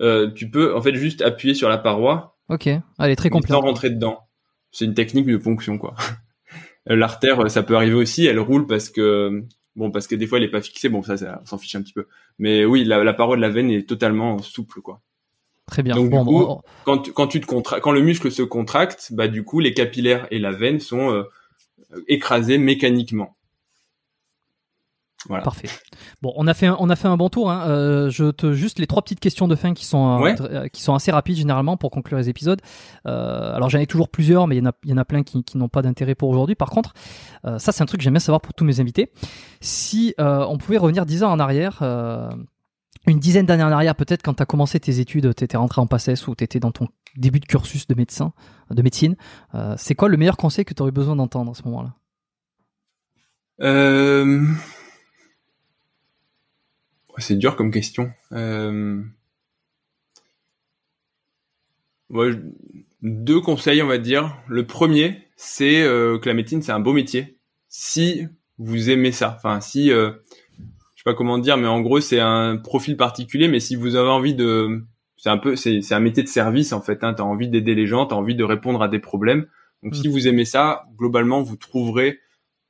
[0.00, 2.36] euh, tu peux, en fait, juste appuyer sur la paroi.
[2.48, 3.50] Ok, elle est très complète.
[3.50, 4.20] Sans rentrer dedans.
[4.70, 5.94] C'est une technique de ponction, quoi.
[6.86, 10.44] L'artère, ça peut arriver aussi, elle roule parce que Bon, parce que des fois, elle
[10.44, 10.88] est pas fixée.
[10.88, 12.06] Bon, ça, ça on s'en fiche un petit peu.
[12.38, 15.00] Mais oui, la, la paroi de la veine est totalement souple, quoi.
[15.66, 15.96] Très bien.
[15.96, 19.08] Donc, bon, du coup, quand, tu, quand tu te contractes, quand le muscle se contracte,
[19.12, 21.24] bah, du coup, les capillaires et la veine sont euh,
[22.06, 23.36] écrasés mécaniquement.
[25.28, 25.42] Voilà.
[25.42, 25.68] Parfait.
[26.22, 27.50] Bon, on a fait un, on a fait un bon tour.
[27.50, 27.66] Hein.
[27.68, 30.82] Euh, je te juste les trois petites questions de fin qui sont euh, euh, qui
[30.82, 32.60] sont assez rapides généralement pour conclure les épisodes.
[33.06, 35.04] Euh, alors j'en ai toujours plusieurs, mais il y en a il y en a
[35.04, 36.54] plein qui, qui n'ont pas d'intérêt pour aujourd'hui.
[36.54, 36.92] Par contre,
[37.44, 39.10] ça c'est un truc que j'aime bien savoir pour tous mes invités.
[39.60, 41.82] Si on pouvait revenir dix ans en arrière.
[43.06, 45.80] une dizaine d'années en arrière, peut-être quand tu as commencé tes études, tu étais rentré
[45.80, 48.32] en PACES ou tu étais dans ton début de cursus de médecin,
[48.70, 49.16] de médecine,
[49.76, 51.94] c'est quoi le meilleur conseil que tu aurais besoin d'entendre à ce moment-là?
[53.60, 54.46] Euh,
[57.18, 58.12] c'est dur comme question.
[58.32, 59.02] Euh...
[63.02, 64.36] deux conseils, on va dire.
[64.48, 67.38] Le premier, c'est euh, que la médecine, c'est un beau métier.
[67.68, 68.26] Si
[68.58, 70.12] vous aimez ça, enfin si, euh,
[70.94, 73.48] je sais pas comment dire, mais en gros, c'est un profil particulier.
[73.48, 74.84] Mais si vous avez envie de,
[75.16, 77.02] c'est un peu, c'est, un métier de service en fait.
[77.02, 79.46] Hein, t'as envie d'aider les gens, t'as envie de répondre à des problèmes.
[79.82, 80.12] Donc, si mm.
[80.12, 82.20] vous aimez ça, globalement, vous trouverez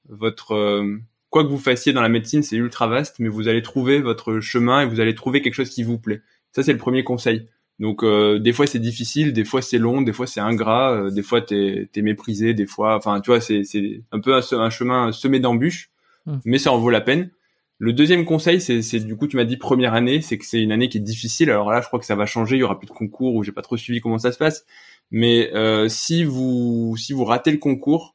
[0.08, 0.98] votre euh,
[1.34, 4.38] quoi que vous fassiez dans la médecine, c'est ultra vaste, mais vous allez trouver votre
[4.38, 6.22] chemin et vous allez trouver quelque chose qui vous plaît.
[6.52, 7.48] Ça, c'est le premier conseil.
[7.80, 11.10] Donc, euh, des fois, c'est difficile, des fois, c'est long, des fois, c'est ingrat, euh,
[11.10, 13.64] des fois, t'es es méprisé, des fois, enfin, tu vois, c'est
[14.12, 15.90] un peu un, chemin semé d'embûches,
[16.26, 16.36] hmm.
[16.44, 17.30] mais ça en vaut la peine.
[17.78, 20.70] Le deuxième conseil, c'est du coup, tu m'as dit première année, c'est que c'est une
[20.70, 21.50] année qui est difficile.
[21.50, 22.54] Alors là, je crois que ça va changer.
[22.54, 24.66] Il y aura plus de concours ou j'ai pas trop suivi comment ça se passe.
[25.10, 28.14] Mais euh, si vous si vous ratez le concours,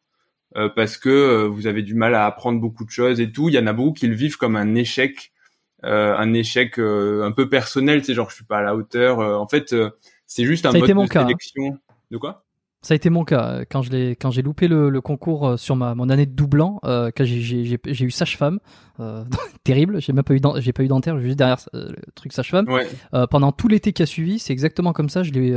[0.56, 3.50] euh, parce que euh, vous avez du mal à apprendre beaucoup de choses et tout.
[3.50, 5.32] Il y en a beaucoup qui le vivent comme un échec,
[5.86, 8.04] euh, un échec un peu personnel.
[8.04, 9.20] Sais, genre je suis pas à la hauteur.
[9.20, 9.76] en fait,
[10.26, 11.08] c'est juste un mode de hein.
[11.08, 11.80] sélection.
[12.12, 12.46] De quoi?
[12.82, 15.76] Ça a été mon cas quand je l'ai quand j'ai loupé le, le, concours sur
[15.76, 18.60] ma mon année de doublant euh, quand j'ai eu sage-femme
[19.00, 19.24] euh,
[19.64, 22.88] terrible j'ai même pas eu j'ai pas eu dentaire juste derrière le truc sage-femme ouais.
[23.30, 25.52] pendant tout l'été qui a suivi c'est exactement comme ça je l'ai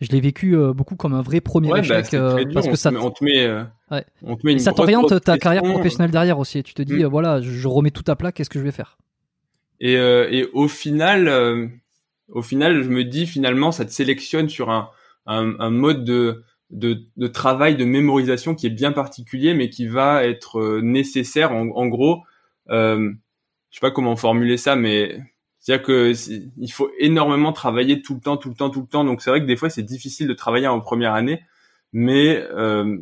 [0.00, 3.24] je l'ai vécu beaucoup comme un vrai premier échec bah, parce que ça on te
[3.24, 3.48] met
[3.92, 4.06] Ouais.
[4.46, 6.62] et ça t'oriente ta carrière professionnelle derrière aussi.
[6.62, 7.04] Tu te dis, mm.
[7.04, 8.96] euh, voilà, je remets tout à plat, qu'est-ce que je vais faire?
[9.80, 11.66] Et, euh, et au final, euh,
[12.28, 14.88] au final, je me dis finalement, ça te sélectionne sur un,
[15.26, 19.86] un, un mode de, de, de, travail, de mémorisation qui est bien particulier, mais qui
[19.86, 21.52] va être euh, nécessaire.
[21.52, 22.22] En, en gros,
[22.70, 23.12] euh,
[23.70, 25.20] je sais pas comment formuler ça, mais
[25.60, 26.12] c'est-à-dire que
[26.58, 29.04] il faut énormément travailler tout le temps, tout le temps, tout le temps.
[29.04, 31.42] Donc c'est vrai que des fois c'est difficile de travailler en première année,
[31.92, 32.98] mais euh,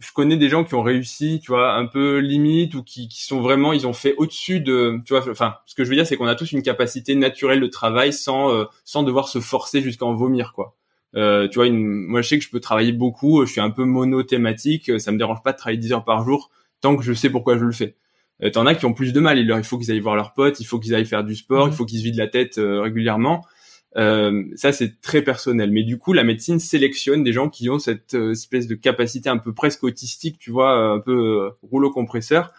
[0.00, 3.24] je connais des gens qui ont réussi, tu vois, un peu limite ou qui, qui
[3.24, 6.06] sont vraiment, ils ont fait au-dessus de, tu vois, enfin, ce que je veux dire,
[6.06, 9.82] c'est qu'on a tous une capacité naturelle de travail sans euh, sans devoir se forcer
[9.82, 10.76] jusqu'à en vomir, quoi.
[11.16, 13.70] Euh, tu vois, une, moi, je sais que je peux travailler beaucoup, je suis un
[13.70, 17.12] peu monothématique, ça me dérange pas de travailler 10 heures par jour tant que je
[17.12, 17.96] sais pourquoi je le fais.
[18.42, 20.14] Euh, T'en as qui ont plus de mal, il leur il faut qu'ils aillent voir
[20.14, 21.70] leurs potes, il faut qu'ils aillent faire du sport, mmh.
[21.70, 23.42] il faut qu'ils se vident la tête euh, régulièrement.
[23.96, 25.70] Euh, ça, c'est très personnel.
[25.70, 29.28] Mais du coup, la médecine sélectionne des gens qui ont cette euh, espèce de capacité
[29.28, 32.52] un peu presque autistique, tu vois, euh, un peu rouleau compresseur.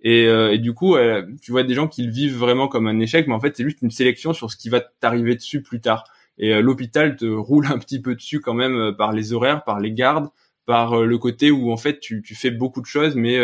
[0.00, 0.94] Et, et, du coup,
[1.42, 3.64] tu vois des gens qui le vivent vraiment comme un échec, mais en fait, c'est
[3.64, 6.04] juste une sélection sur ce qui va t'arriver dessus plus tard.
[6.38, 9.64] Et euh, l'hôpital te roule un petit peu dessus quand même euh, par les horaires,
[9.64, 10.28] par les gardes,
[10.66, 13.38] par le côté où en fait tu, tu fais beaucoup de choses, mais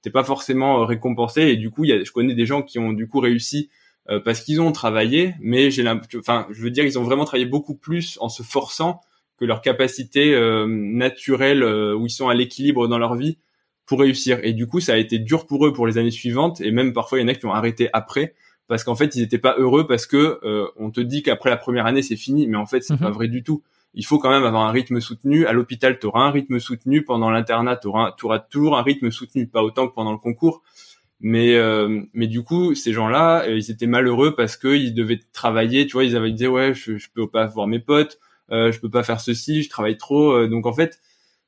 [0.00, 1.42] t'es pas forcément récompensé.
[1.42, 3.68] Et du coup, y a, je connais des gens qui ont du coup réussi
[4.24, 5.86] parce qu'ils ont travaillé, mais j'ai
[6.18, 9.02] enfin, je veux dire, ils ont vraiment travaillé beaucoup plus en se forçant
[9.36, 10.34] que leur capacité
[10.66, 13.36] naturelle où ils sont à l'équilibre dans leur vie
[13.84, 14.40] pour réussir.
[14.42, 16.94] Et du coup, ça a été dur pour eux pour les années suivantes, et même
[16.94, 18.32] parfois il y en a qui ont arrêté après
[18.68, 21.56] parce qu'en fait ils n'étaient pas heureux parce que euh, on te dit qu'après la
[21.56, 23.14] première année c'est fini, mais en fait c'est pas mhm.
[23.14, 23.62] vrai du tout.
[23.96, 25.46] Il faut quand même avoir un rythme soutenu.
[25.46, 27.04] À l'hôpital, tu auras un rythme soutenu.
[27.04, 30.64] Pendant l'internat, tu auras, toujours un rythme soutenu, pas autant que pendant le concours.
[31.20, 35.20] Mais euh, mais du coup, ces gens-là, euh, ils étaient malheureux parce que ils devaient
[35.32, 35.86] travailler.
[35.86, 38.18] Tu vois, ils avaient dit ouais, je, je peux pas voir mes potes,
[38.50, 40.44] euh, je peux pas faire ceci, je travaille trop.
[40.48, 40.98] donc en fait,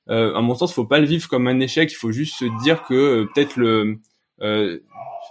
[0.08, 1.90] euh, à mon sens, faut pas le vivre comme un échec.
[1.90, 3.98] Il faut juste se dire que euh, peut-être le,
[4.42, 4.78] euh,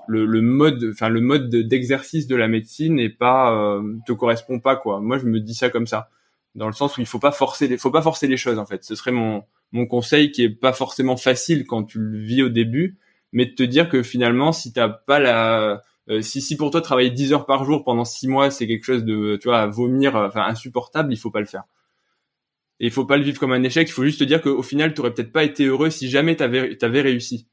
[0.08, 4.60] le, le mode, enfin le mode d'exercice de la médecine n'est pas euh, te correspond
[4.60, 5.00] pas quoi.
[5.02, 6.10] Moi, je me dis ça comme ça,
[6.56, 8.66] dans le sens où il faut pas forcer, les, faut pas forcer les choses en
[8.66, 8.84] fait.
[8.84, 12.50] Ce serait mon mon conseil qui est pas forcément facile quand tu le vis au
[12.50, 12.98] début,
[13.32, 15.82] mais de te dire que finalement, si t'as pas la
[16.22, 19.04] si, si pour toi travailler 10 heures par jour pendant 6 mois c'est quelque chose
[19.06, 21.64] de tu vois à vomir enfin insupportable il faut pas le faire
[22.80, 23.88] et il faut pas le vivre comme un échec.
[23.88, 26.36] Il faut juste te dire qu'au final, tu aurais peut-être pas été heureux si jamais
[26.36, 27.48] tu avais réussi.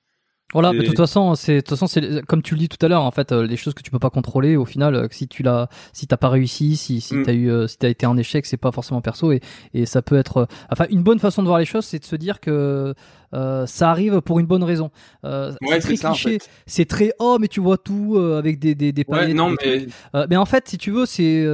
[0.53, 2.85] Voilà, mais de toute façon, c'est de toute façon, c'est comme tu le dis tout
[2.85, 5.09] à l'heure, en fait, euh, les choses que tu peux pas contrôler, au final, euh,
[5.11, 7.23] si tu l'as, si t'as pas réussi, si si mm.
[7.25, 9.41] t'as eu, euh, si t'as été en échec, c'est pas forcément perso et
[9.75, 12.17] et ça peut être, enfin, une bonne façon de voir les choses, c'est de se
[12.17, 12.95] dire que
[13.33, 14.91] ça arrive pour une bonne raison.
[15.25, 19.05] ouais, c'est très cliché, c'est très oh mais tu vois tout avec des des des
[19.09, 19.87] ouais, non mais
[20.29, 21.47] mais en fait, si tu veux, c'est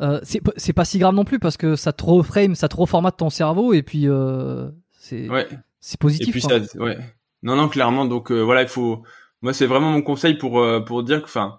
[0.00, 3.16] euh, c'est pas si grave non plus parce que ça te reframe, ça te reformate
[3.16, 5.48] ton cerveau et puis euh, c'est ouais.
[5.80, 6.28] c'est positif.
[6.28, 6.98] Et puis ça, ouais.
[7.42, 9.02] Non non clairement donc euh, voilà il faut
[9.42, 11.58] moi c'est vraiment mon conseil pour euh, pour dire que enfin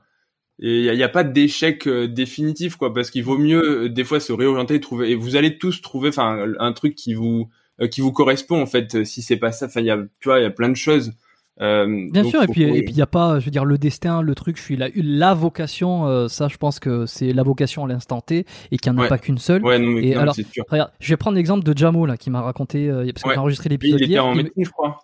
[0.61, 4.19] il y a, y a, pas d'échec définitif quoi parce qu'il vaut mieux des fois
[4.19, 7.49] se réorienter trouver et vous allez tous trouver enfin un truc qui vous
[7.91, 10.40] qui vous correspond en fait si c'est pas ça enfin il y a tu vois
[10.40, 11.14] il y a plein de choses
[11.61, 13.77] euh, Bien sûr, et puis et puis il y a pas, je veux dire, le
[13.77, 14.58] destin, le truc.
[14.58, 16.08] Je suis la, la vocation.
[16.08, 19.03] Euh, ça, je pense que c'est la vocation à l'instant T et qu'il n'y en
[19.03, 19.64] a pas qu'une seule.
[19.64, 20.64] Ouais, non, mais et alors, sûr.
[20.69, 23.41] regarde, je vais prendre l'exemple de Jamo là, qui m'a raconté euh, parce qu'on a
[23.41, 24.08] enregistré l'épisode hier.
[24.08, 24.99] Il était en médecine, je crois.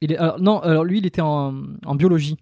[0.00, 2.36] Il est, alors, non, alors lui, il était en, en biologie.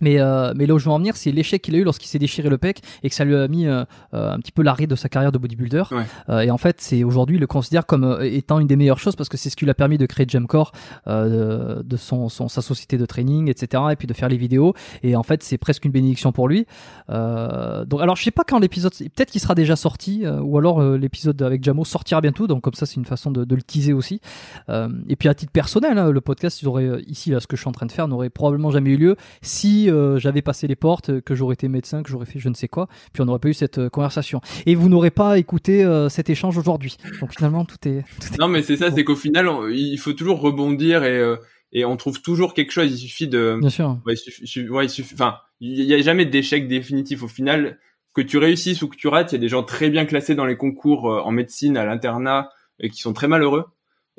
[0.00, 2.08] Mais, euh, mais là où je veux en venir, c'est l'échec qu'il a eu lorsqu'il
[2.08, 4.62] s'est déchiré le pec et que ça lui a mis euh, euh un petit peu
[4.62, 5.82] l'arrêt de sa carrière de bodybuilder.
[5.90, 6.04] Ouais.
[6.28, 8.98] Euh, et en fait, c'est aujourd'hui, il le considère comme euh, étant une des meilleures
[8.98, 10.72] choses parce que c'est ce qui lui a permis de créer Gemcore,
[11.06, 13.82] euh, de son, son, sa société de training, etc.
[13.90, 14.74] Et puis de faire les vidéos.
[15.02, 16.66] Et en fait, c'est presque une bénédiction pour lui.
[17.08, 21.40] donc, alors, je sais pas quand l'épisode, peut-être qu'il sera déjà sorti ou alors l'épisode
[21.42, 22.46] avec Jamo sortira bientôt.
[22.46, 24.20] Donc, comme ça, c'est une façon de, de, le teaser aussi.
[24.68, 27.62] et puis, à titre personnel, hein, le podcast, ils auraient, ici, là, ce que je
[27.62, 30.76] suis en train de faire, n'aurait probablement jamais eu lieu si euh, j'avais passé les
[30.76, 33.38] portes, que j'aurais été médecin, que j'aurais fait je ne sais quoi, puis on n'aurait
[33.38, 34.40] pas eu cette euh, conversation.
[34.66, 36.96] Et vous n'aurez pas écouté euh, cet échange aujourd'hui.
[37.20, 38.04] Donc finalement, tout est.
[38.38, 41.20] non, mais c'est ça, c'est qu'au final, il faut toujours rebondir et
[41.72, 42.90] et on trouve toujours quelque chose.
[42.90, 43.56] Il suffit de.
[43.60, 43.98] Bien sûr.
[44.04, 44.68] Ouais, il suffit.
[44.68, 45.14] Ouais, il suffit.
[45.14, 47.22] Enfin, il y a jamais d'échec définitif.
[47.22, 47.78] Au final,
[48.12, 50.34] que tu réussisses ou que tu rates, il y a des gens très bien classés
[50.34, 53.66] dans les concours en médecine à l'internat et qui sont très malheureux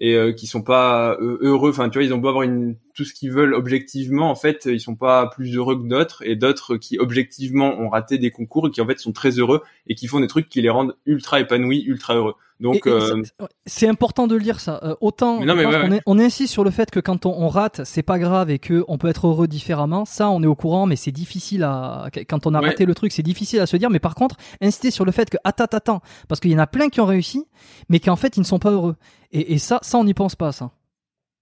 [0.02, 1.70] et euh, qui sont pas euh, heureux.
[1.70, 4.68] Enfin, tu vois, ils ont beau avoir une, tout ce qu'ils veulent objectivement, en fait,
[4.68, 8.68] ils sont pas plus heureux que d'autres, et d'autres qui objectivement ont raté des concours
[8.68, 10.96] et qui en fait sont très heureux et qui font des trucs qui les rendent
[11.08, 12.36] ultra épanouis, ultra heureux.
[12.60, 13.24] Donc euh...
[13.66, 14.80] c'est important de lire ça.
[14.84, 17.48] Euh, autant non, mais on, est, on, insiste sur le fait que quand on, on
[17.48, 20.06] rate, c'est pas grave et que on peut être heureux différemment.
[20.06, 23.14] Ça, on est au courant, mais c'est difficile à quand on a raté le truc,
[23.14, 23.90] c'est difficile à se dire.
[23.90, 26.68] Mais par contre, insister sur le fait que attends, attends, parce qu'il y en a
[26.68, 27.46] plein qui ont réussi,
[27.90, 28.96] mais qu'en fait ils ne sont pas heureux.
[29.32, 30.70] Et, et ça, ça on n'y pense pas, ça.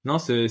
[0.05, 0.47] Non, c'est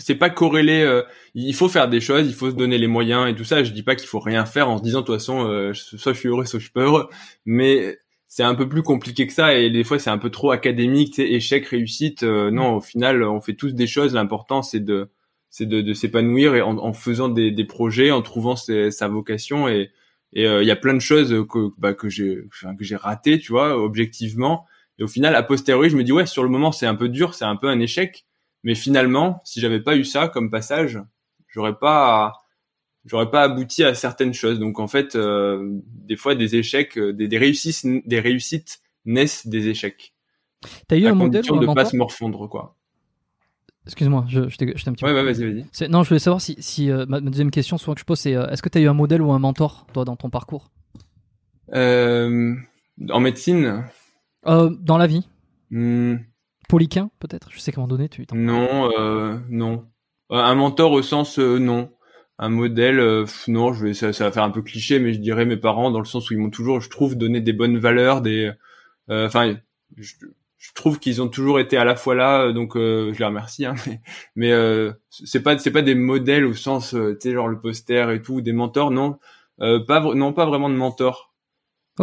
[0.00, 0.80] c'est pas corrélé.
[0.82, 1.02] Euh,
[1.34, 3.62] il faut faire des choses, il faut se donner les moyens et tout ça.
[3.62, 6.12] Je dis pas qu'il faut rien faire en se disant de toute façon, euh, soit
[6.14, 7.08] je suis heureux, soit je suis pas heureux.
[7.44, 10.50] Mais c'est un peu plus compliqué que ça et des fois c'est un peu trop
[10.52, 12.22] académique, tu échec, réussite.
[12.22, 14.14] Euh, non, au final, on fait tous des choses.
[14.14, 15.10] L'important c'est de
[15.50, 19.68] c'est de, de s'épanouir et en, en, faisant des, des projets, en trouvant sa vocation
[19.68, 19.90] et
[20.34, 22.44] et il y a plein de choses que bah, que j'ai
[22.78, 24.66] que j'ai raté, tu vois, objectivement
[24.98, 27.08] et au final, a posteriori, je me dis ouais, sur le moment, c'est un peu
[27.08, 28.26] dur, c'est un peu un échec.
[28.64, 31.00] Mais finalement, si j'avais pas eu ça comme passage,
[31.46, 32.32] j'aurais pas,
[33.04, 34.58] j'aurais pas abouti à certaines choses.
[34.58, 39.46] Donc en fait, euh, des fois, des échecs, euh, des, des, réussites, des réussites naissent
[39.46, 40.14] des échecs.
[40.88, 42.74] T'as eu un modèle de pas se morfondre, quoi.
[43.86, 45.06] Excuse-moi, je, je t'ai un petit peu.
[45.06, 45.88] Ouais, vas-y, vas-y.
[45.88, 48.32] Non, je voulais savoir si, si euh, ma, deuxième question, souvent que je pose, c'est
[48.32, 50.68] est-ce que tu as eu un modèle ou un mentor, toi, dans ton parcours?
[51.72, 52.54] Euh,
[53.08, 53.84] En médecine
[54.46, 55.28] euh, dans la vie
[55.70, 56.16] hmm.
[56.68, 57.48] Polyquin, peut-être?
[57.50, 59.86] Je sais comment donner, tu Non, euh, non.
[60.30, 61.90] Euh, un mentor au sens non.
[62.38, 65.18] un modèle, euh, non, je vais, ça, ça, va faire un peu cliché, mais je
[65.18, 67.78] dirais mes parents dans le sens où ils m'ont toujours, je trouve, donné des bonnes
[67.78, 68.52] valeurs, des,
[69.10, 69.56] euh, enfin,
[69.96, 70.14] je,
[70.58, 73.64] je, trouve qu'ils ont toujours été à la fois là, donc je les remercie.
[73.64, 73.74] Hein,
[74.36, 78.10] mais mais c'est pas, c'est pas des modèles au sens, tu sais, genre le poster
[78.10, 79.18] et tout, des mentors, non,
[79.58, 80.74] pas, non, pas vraiment de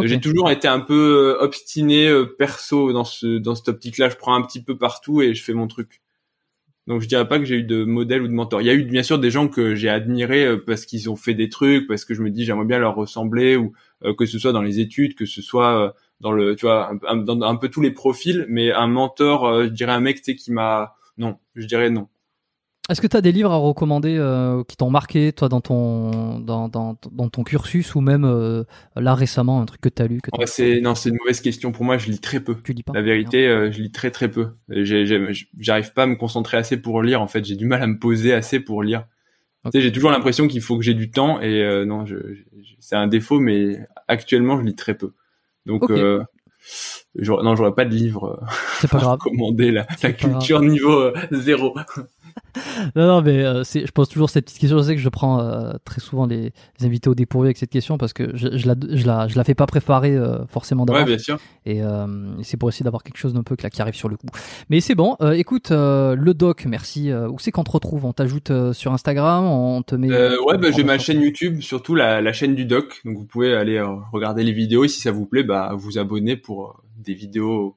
[0.04, 4.08] J'ai toujours été un peu obstiné perso dans ce dans cette optique-là.
[4.08, 6.02] Je prends un petit peu partout et je fais mon truc.
[6.86, 8.60] Donc je dirais pas que j'ai eu de modèle ou de mentor.
[8.60, 11.16] Il y a eu bien sûr des gens que j'ai admirés euh, parce qu'ils ont
[11.16, 13.72] fait des trucs, parce que je me dis j'aimerais bien leur ressembler ou
[14.04, 16.92] euh, que ce soit dans les études, que ce soit euh, dans le tu vois
[17.08, 18.46] un, un peu tous les profils.
[18.48, 22.08] Mais un mentor, je dirais un mec qui m'a non, je dirais non.
[22.88, 26.38] Est-ce que tu as des livres à recommander euh, qui t'ont marqué, toi, dans ton,
[26.38, 28.62] dans, dans, dans ton cursus ou même euh,
[28.94, 31.72] là récemment, un truc que tu as lu que c'est, Non, c'est une mauvaise question.
[31.72, 32.56] Pour moi, je lis très peu.
[32.62, 34.50] Tu lis pas La vérité, euh, je lis très très peu.
[34.68, 37.20] J'arrive pas à me concentrer assez pour lire.
[37.20, 39.06] En fait, j'ai du mal à me poser assez pour lire.
[39.64, 42.14] Tu sais, j'ai toujours l'impression qu'il faut que j'ai du temps et non, je,
[42.78, 45.12] c'est un défaut, mais actuellement, je lis très peu.
[45.64, 46.20] Donc, okay.
[47.16, 48.46] non, j'aurais pas de livre
[48.84, 49.18] grave.
[49.18, 51.74] recommander la, la culture niveau zéro
[52.96, 54.78] non, non, mais euh, je pose toujours cette petite question.
[54.78, 56.52] Je sais que je prends euh, très souvent les,
[56.82, 59.44] invités au dépourvu avec cette question parce que je, je, la, je, la, je la
[59.44, 61.02] fais pas préparer euh, forcément d'avance.
[61.02, 61.38] Ouais, bien sûr.
[61.64, 61.80] Et,
[62.42, 64.26] c'est pour essayer d'avoir quelque chose d'un peu qui arrive sur le coup.
[64.70, 65.16] Mais c'est bon.
[65.32, 67.12] écoute, le doc, merci.
[67.12, 68.04] où c'est qu'on te retrouve?
[68.04, 69.44] On t'ajoute sur Instagram?
[69.44, 70.08] On te met.
[70.08, 73.00] ouais, bah, j'ai ma chaîne YouTube, surtout la, la, chaîne du doc.
[73.04, 73.80] Donc vous pouvez aller
[74.12, 77.76] regarder les vidéos et si ça vous plaît, bah vous abonner pour des vidéos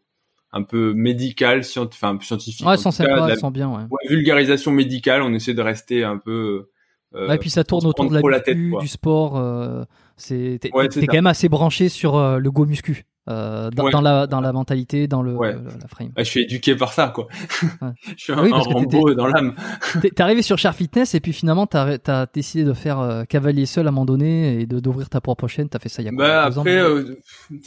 [0.51, 2.65] un peu médical, enfin scientifique.
[2.65, 3.83] Ouais, sans sympa, sans bien, ouais.
[4.09, 6.69] Vulgarisation médicale, on essaie de rester un peu.
[7.15, 9.37] Euh, ouais, et puis ça tourne autour de la, tête, du sport.
[9.37, 9.83] Euh,
[10.15, 13.05] c'est t'es quand même assez branché sur euh, le go muscu.
[13.29, 16.11] Euh, dans, dans, la dans la mentalité, dans le, la frame.
[16.17, 17.27] je suis éduqué par ça, quoi.
[18.17, 19.53] je suis un, oui, un dans l'âme.
[20.01, 23.67] T'es arrivé sur Char Fitness et puis finalement t'as as décidé de faire euh, cavalier
[23.67, 25.69] seul à un moment donné et de d'ouvrir ta propre chaîne.
[25.69, 27.19] T'as fait ça il y a bah, après, euh,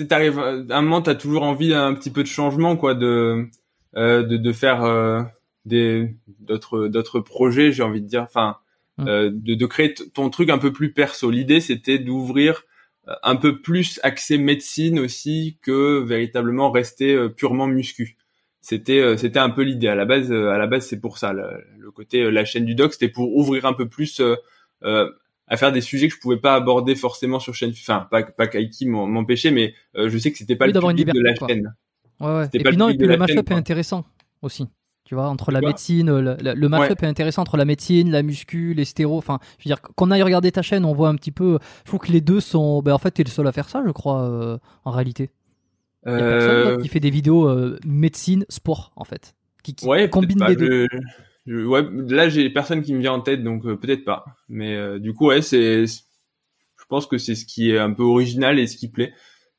[0.08, 3.46] t'arrives à un moment t'as toujours envie d'un petit peu de changement, quoi, de
[3.96, 5.22] euh, de, de faire euh,
[5.64, 8.56] des d'autres d'autres projets, j'ai envie de dire, enfin,
[8.98, 9.04] hum.
[9.06, 11.30] de, de créer ton truc un peu plus perso.
[11.30, 12.64] L'idée c'était d'ouvrir
[13.22, 18.16] un peu plus axé médecine aussi que véritablement rester euh, purement muscu.
[18.60, 21.18] C'était euh, c'était un peu l'idée à la base euh, à la base c'est pour
[21.18, 24.22] ça le, côté la chaîne du doc c'était pour ouvrir un peu plus
[24.82, 28.46] à faire des sujets que je pouvais pas aborder forcément sur chaîne enfin pas pas
[28.46, 31.74] qu'Aiki m'empêchait mais je sais que c'était pas le public de la chaîne.
[32.20, 32.48] Ouais ouais.
[32.52, 34.06] Et puis non et puis le match-up est intéressant
[34.42, 34.68] aussi.
[35.12, 38.72] Tu vois, entre la médecine, le, le match-up est intéressant entre la médecine, la muscu,
[38.72, 39.18] les stéros.
[39.18, 41.58] Enfin, je veux dire, qu'on aille regarder ta chaîne, on voit un petit peu.
[41.84, 42.80] Je trouve que les deux sont.
[42.80, 45.28] Ben, en fait, t'es le seul à faire ça, je crois, euh, en réalité.
[46.06, 49.34] Il y a personne qui fait des vidéos euh, médecine, sport, en fait.
[49.62, 50.88] Qui, qui combine les deux.
[51.46, 54.24] ouais, là, j'ai personne qui me vient en tête, donc euh, peut-être pas.
[54.48, 55.84] Mais du coup, ouais, c'est.
[55.84, 59.12] Je pense que c'est ce qui est un peu original et ce qui plaît.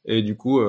[0.06, 0.60] Et du coup,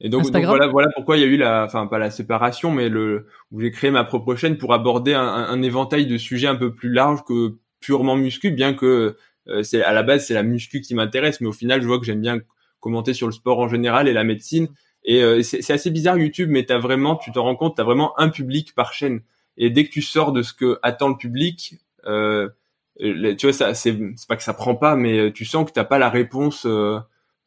[0.00, 2.88] et donc, voilà, voilà pourquoi il y a eu la, enfin pas la séparation, mais
[2.88, 6.54] le où j'ai créé ma propre chaîne pour aborder un, un, éventail de sujets un
[6.54, 9.16] peu plus large que purement muscu, bien que
[9.48, 11.98] euh, c'est à la base c'est la muscu qui m'intéresse, mais au final je vois
[11.98, 12.38] que j'aime bien
[12.78, 14.68] commenter sur le sport en général et la médecine.
[15.04, 18.18] Et euh, c'est assez bizarre YouTube, mais t'as vraiment, tu te rends compte, t'as vraiment
[18.20, 19.22] un public par chaîne.
[19.56, 21.74] Et dès que tu sors de ce que attend le public,
[22.06, 22.48] euh,
[23.00, 23.96] tu vois ça, c'est
[24.28, 26.66] pas que ça prend pas, mais tu sens que t'as pas la réponse.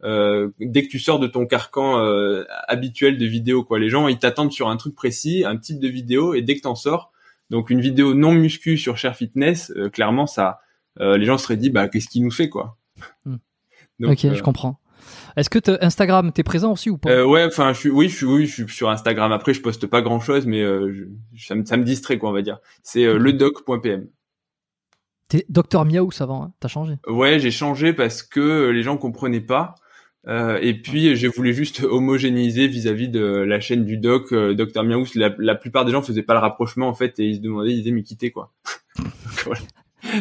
[0.03, 3.89] Euh, euh, dès que tu sors de ton carcan euh, habituel de vidéo quoi les
[3.89, 6.75] gens ils t'attendent sur un truc précis un type de vidéo et dès que t'en
[6.75, 7.11] sors
[7.49, 10.59] donc une vidéo non muscu sur Share Fitness euh, clairement ça
[10.99, 12.77] les gens seraient dit bah qu'est-ce qu'il nous fait quoi
[13.25, 13.35] hmm.
[14.03, 14.79] ok je comprends
[15.35, 17.25] est-ce que Instagram t'es présent aussi ou pas?
[17.25, 19.31] Ouais, enfin, je suis, oui, je suis, oui, je suis sur Instagram.
[19.31, 20.63] Après, je poste pas grand chose, mais
[21.39, 22.59] ça, me, ça me distrait quoi, on va dire.
[22.83, 24.07] C'est euh, ledoc.pm.
[25.27, 26.53] T'es Docteur Miaou avant, hein?
[26.59, 26.97] T'as changé?
[27.07, 29.75] Ouais, j'ai changé parce que les gens comprenaient pas.
[30.27, 34.83] Euh, et puis je voulais juste homogénéiser vis-à-vis de la chaîne du doc, euh, Dr
[34.83, 35.07] Miaous.
[35.15, 37.71] La, la, plupart des gens faisaient pas le rapprochement en fait et ils se demandaient,
[37.71, 38.51] ils disaient mais quitter quoi.
[39.45, 39.61] voilà.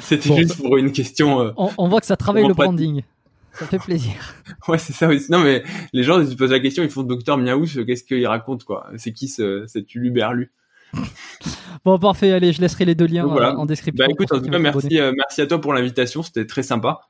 [0.02, 1.40] C'était juste pour une question.
[1.40, 3.02] Euh, on, voit que ça travaille le branding.
[3.52, 4.12] Ça fait plaisir.
[4.68, 5.30] ouais, c'est ça aussi.
[5.32, 8.26] Non, mais les gens, ils se posent la question, ils font Docteur Miaous, qu'est-ce qu'il
[8.26, 8.88] raconte, quoi?
[8.96, 10.52] C'est qui ce, cet uluberlu
[11.84, 12.30] Bon, parfait.
[12.32, 14.04] Allez, je laisserai les deux liens en description.
[14.04, 16.22] Bah écoute, en tout cas, merci, merci à toi pour l'invitation.
[16.22, 17.00] C'était très sympa.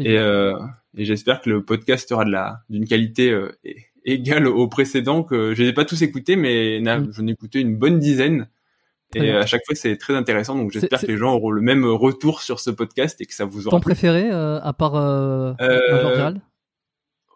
[0.00, 0.54] Et, euh,
[0.96, 3.52] et j'espère que le podcast sera de la d'une qualité euh,
[4.04, 5.22] égale au précédent.
[5.22, 7.12] Que je n'ai pas tous écoutés, mais mm.
[7.12, 8.48] j'en ai écouté une bonne dizaine.
[9.14, 10.54] et à chaque fois, c'est très intéressant.
[10.54, 13.44] Donc, j'espère que les gens auront le même retour sur ce podcast et que ça
[13.44, 13.76] vous aura.
[13.76, 16.40] Ton préféré, euh, à part euh, Major Gérald?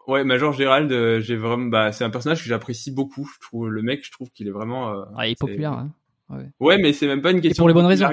[0.05, 3.29] Ouais, Major Gérald, j'ai vraiment, bah, c'est un personnage que j'apprécie beaucoup.
[3.33, 5.05] Je trouve le mec, je trouve qu'il est vraiment.
[5.15, 5.73] ah, il est populaire.
[5.73, 5.91] Hein.
[6.29, 6.45] Ouais.
[6.59, 6.77] ouais.
[6.77, 7.63] mais c'est même pas une question.
[7.63, 8.09] Et pour les bonnes raisons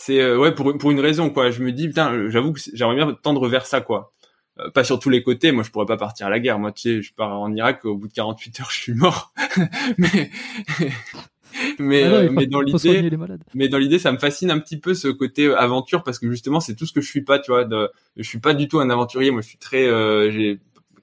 [0.00, 1.50] c'est euh, ouais pour pour une raison quoi.
[1.50, 4.12] Je me dis putain, j'avoue que j'aimerais bien tendre vers ça quoi.
[4.58, 5.52] Euh, pas sur tous les côtés.
[5.52, 6.58] Moi, je pourrais pas partir à la guerre.
[6.58, 7.84] Moi, tu sais, je pars en Irak.
[7.84, 9.32] Au bout de 48 heures, je suis mort.
[9.98, 10.30] mais
[11.78, 13.16] mais, Ah faut- mais dans faut soigner l'idée,
[13.54, 16.30] mais dans l'idée, ça me fascine un petit peu ce côté euh, aventure parce que
[16.30, 17.38] justement, c'est tout ce que je suis pas.
[17.38, 19.30] Tu vois, de, je suis pas du tout un aventurier.
[19.30, 20.58] Moi, je suis très, euh, j'ai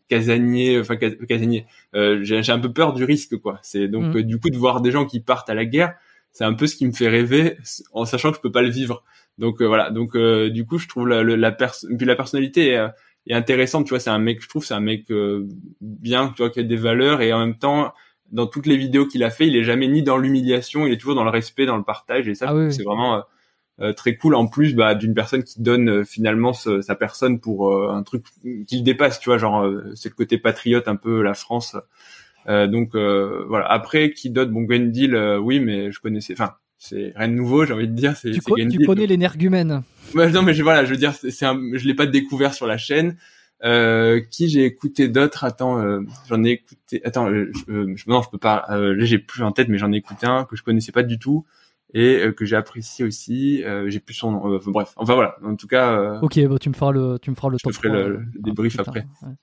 [0.09, 1.65] casanier, enfin cas- casanier.
[1.95, 3.59] Euh, j'ai j'ai un peu peur du risque, quoi.
[3.61, 4.17] C'est donc Mhm.
[4.17, 5.95] euh, du coup de voir des gens qui partent à la guerre,
[6.37, 7.57] c'est un peu ce qui me fait rêver,
[7.93, 9.03] en sachant que je peux pas le vivre.
[9.39, 9.89] Donc euh, voilà.
[9.89, 12.87] Donc euh, du coup, je trouve la, la pers- puis la personnalité est, euh,
[13.25, 13.85] est intéressante.
[13.85, 15.47] Tu vois, c'est un mec, je trouve, c'est un mec euh,
[15.81, 17.91] bien, tu vois, qui a des valeurs et en même temps.
[18.29, 20.97] Dans toutes les vidéos qu'il a fait, il est jamais ni dans l'humiliation, il est
[20.97, 23.21] toujours dans le respect, dans le partage, et ça, Ah trouve oui, c'est vraiment euh,
[23.79, 24.35] euh, très cool.
[24.35, 28.03] En plus, bah, d'une personne qui donne euh, finalement ce- sa personne pour euh, un
[28.03, 28.25] truc
[28.67, 31.77] qui le dépasse, tu vois, genre euh, c'est le côté patriote un peu la France.
[32.49, 33.65] Euh, donc euh, voilà.
[33.71, 34.51] Après, qui d'autre?
[34.51, 36.33] Bon, Gwendil, euh, oui, mais je connaissais.
[36.33, 38.15] Enfin, c'est rien de nouveau, j'ai envie de dire.
[38.15, 39.83] C'est Tu, co- tu connais l'énergumène.
[40.15, 42.53] Ouais, non, mais je, voilà, je veux dire, c'est c'est un, je l'ai pas découvert
[42.53, 43.17] sur la chaîne.
[43.65, 47.01] Euh, qui j'ai écouté d'autres Attends, euh, j'en ai écouté.
[47.03, 48.65] Attends, euh, je, non, je peux pas.
[48.69, 51.01] Euh, là, j'ai plus en tête, mais j'en ai écouté un que je connaissais pas
[51.03, 51.43] du tout
[51.93, 53.63] et que j'ai apprécié aussi.
[53.63, 54.53] Euh, j'ai plus son nom.
[54.53, 55.37] Euh, bref, enfin voilà.
[55.43, 57.67] En tout cas, euh, Ok, bah, tu me feras le, tu me feras le Je
[57.67, 59.05] te ferai 3, le- le débrief après.
[59.23, 59.33] ouais.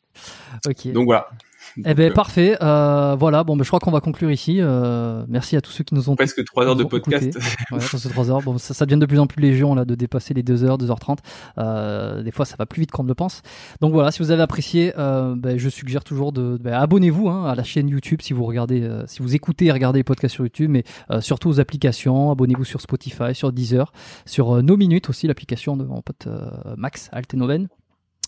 [0.68, 0.92] Ok.
[0.92, 1.28] donc voilà.
[1.78, 2.56] Eh ben euh, parfait.
[2.62, 3.44] Euh, voilà.
[3.44, 4.58] Bon, ben je crois qu'on va conclure ici.
[4.60, 7.38] Euh, merci à tous ceux qui nous ont presque trois heures de podcast.
[7.70, 8.42] Ouais, 3 heures.
[8.42, 10.78] Bon, ça, ça devient de plus en plus légion là de dépasser les 2 heures,
[10.78, 11.18] 2h30.
[11.58, 13.42] Euh, des fois, ça va plus vite qu'on ne le pense.
[13.80, 17.46] Donc voilà, si vous avez apprécié, euh, ben, je suggère toujours de ben, abonnez-vous hein,
[17.46, 20.34] à la chaîne YouTube si vous regardez, euh, si vous écoutez et regardez les podcasts
[20.34, 22.30] sur YouTube, mais euh, surtout aux applications.
[22.30, 23.92] Abonnez-vous sur Spotify, sur Deezer,
[24.26, 26.28] sur No Minutes aussi, l'application de mon pote
[26.76, 27.68] Max Altenoven.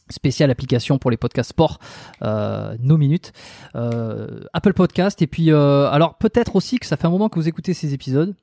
[0.09, 1.79] Spéciale application pour les podcasts sport,
[2.23, 3.33] euh, No Minutes,
[3.75, 5.21] euh, Apple Podcast.
[5.23, 7.95] Et puis, euh, alors peut-être aussi que ça fait un moment que vous écoutez ces
[7.95, 8.35] épisodes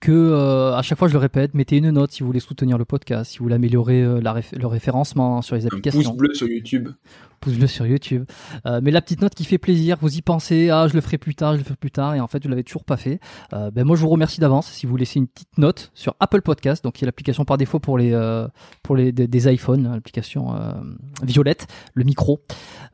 [0.00, 2.78] que euh, à chaque fois je le répète, mettez une note si vous voulez soutenir
[2.78, 6.00] le podcast, si vous voulez améliorer euh, la réf- le référencement sur les Un applications.
[6.02, 6.88] pouce bleu sur YouTube.
[7.40, 8.24] pouce bleu sur YouTube.
[8.66, 11.18] Euh, mais la petite note qui fait plaisir, vous y pensez, ah je le ferai
[11.18, 13.20] plus tard, je le ferai plus tard, et en fait vous l'avez toujours pas fait.
[13.52, 16.42] Euh, ben moi je vous remercie d'avance si vous laissez une petite note sur Apple
[16.42, 18.46] Podcast, donc qui est l'application par défaut pour les euh,
[18.82, 20.72] pour les des, des iPhones, hein, l'application euh,
[21.22, 22.40] violette, le micro.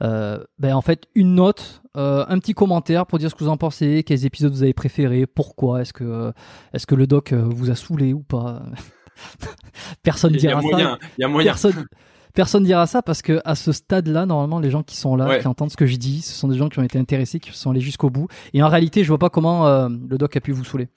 [0.02, 3.48] Euh, ben en fait une note, euh, un petit commentaire pour dire ce que vous
[3.50, 6.32] en pensez, quels épisodes vous avez préférés, pourquoi, est-ce que euh,
[6.74, 8.62] est-ce que le doc vous a saoulé ou pas.
[10.02, 10.68] Personne Il y a dira ça.
[10.68, 10.98] moyen.
[11.18, 11.46] Il y a moyen.
[11.52, 11.86] Personne,
[12.34, 15.40] personne dira ça parce que à ce stade-là, normalement, les gens qui sont là, Ouais.
[15.40, 17.50] qui entendent ce que je dis, ce sont des gens qui ont été intéressés, qui
[17.52, 18.28] sont allés jusqu'au bout.
[18.52, 20.88] Et en réalité, je vois pas comment euh, le doc a pu vous saouler.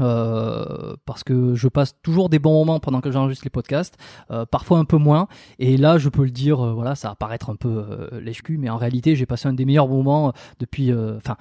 [0.00, 3.96] Euh, parce que je passe toujours des bons moments pendant que j'enregistre les podcasts,
[4.30, 5.28] euh, parfois un peu moins.
[5.58, 8.58] Et là, je peux le dire, euh, voilà, ça va paraître un peu euh, lèche-cul,
[8.58, 11.36] mais en réalité, j'ai passé un des meilleurs moments depuis, enfin,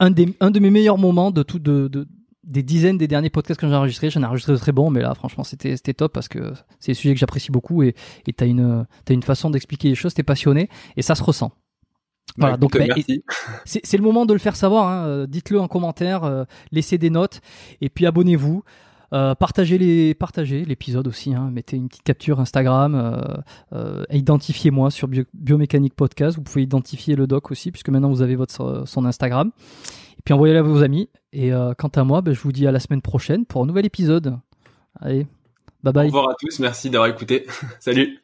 [0.00, 2.06] un, des, un de mes meilleurs moments de tout, de, de-
[2.44, 4.10] des dizaines des derniers podcasts que j'ai enregistrés.
[4.10, 6.92] J'en ai enregistré de très bons, mais là, franchement, c'était, c'était top parce que c'est
[6.92, 7.94] des sujets que j'apprécie beaucoup et
[8.26, 10.68] et t'as une, t'as une façon d'expliquer les choses, t'es passionné
[10.98, 11.52] et ça se ressent.
[12.36, 12.84] Voilà, Bah, donc bah,
[13.64, 14.88] c'est le moment de le faire savoir.
[14.88, 15.06] hein.
[15.06, 17.40] Euh, Dites-le en commentaire, euh, laissez des notes
[17.80, 18.62] et puis abonnez-vous.
[19.12, 21.32] Euh, partagez les partagez l'épisode aussi.
[21.34, 21.48] hein.
[21.52, 22.94] Mettez une petite capture Instagram.
[23.72, 26.36] euh, identifiez-moi sur Bio- Biomécanique Podcast.
[26.36, 29.52] Vous pouvez identifier le doc aussi puisque maintenant vous avez votre son Instagram.
[30.18, 31.08] Et puis envoyez-le à vos amis.
[31.32, 33.86] Et quant à moi, ben, je vous dis à la semaine prochaine pour un nouvel
[33.86, 34.38] épisode.
[35.00, 35.26] Allez,
[35.84, 36.06] bye Au bye.
[36.06, 36.58] revoir à tous.
[36.58, 37.46] Merci d'avoir écouté.
[37.78, 38.23] Salut.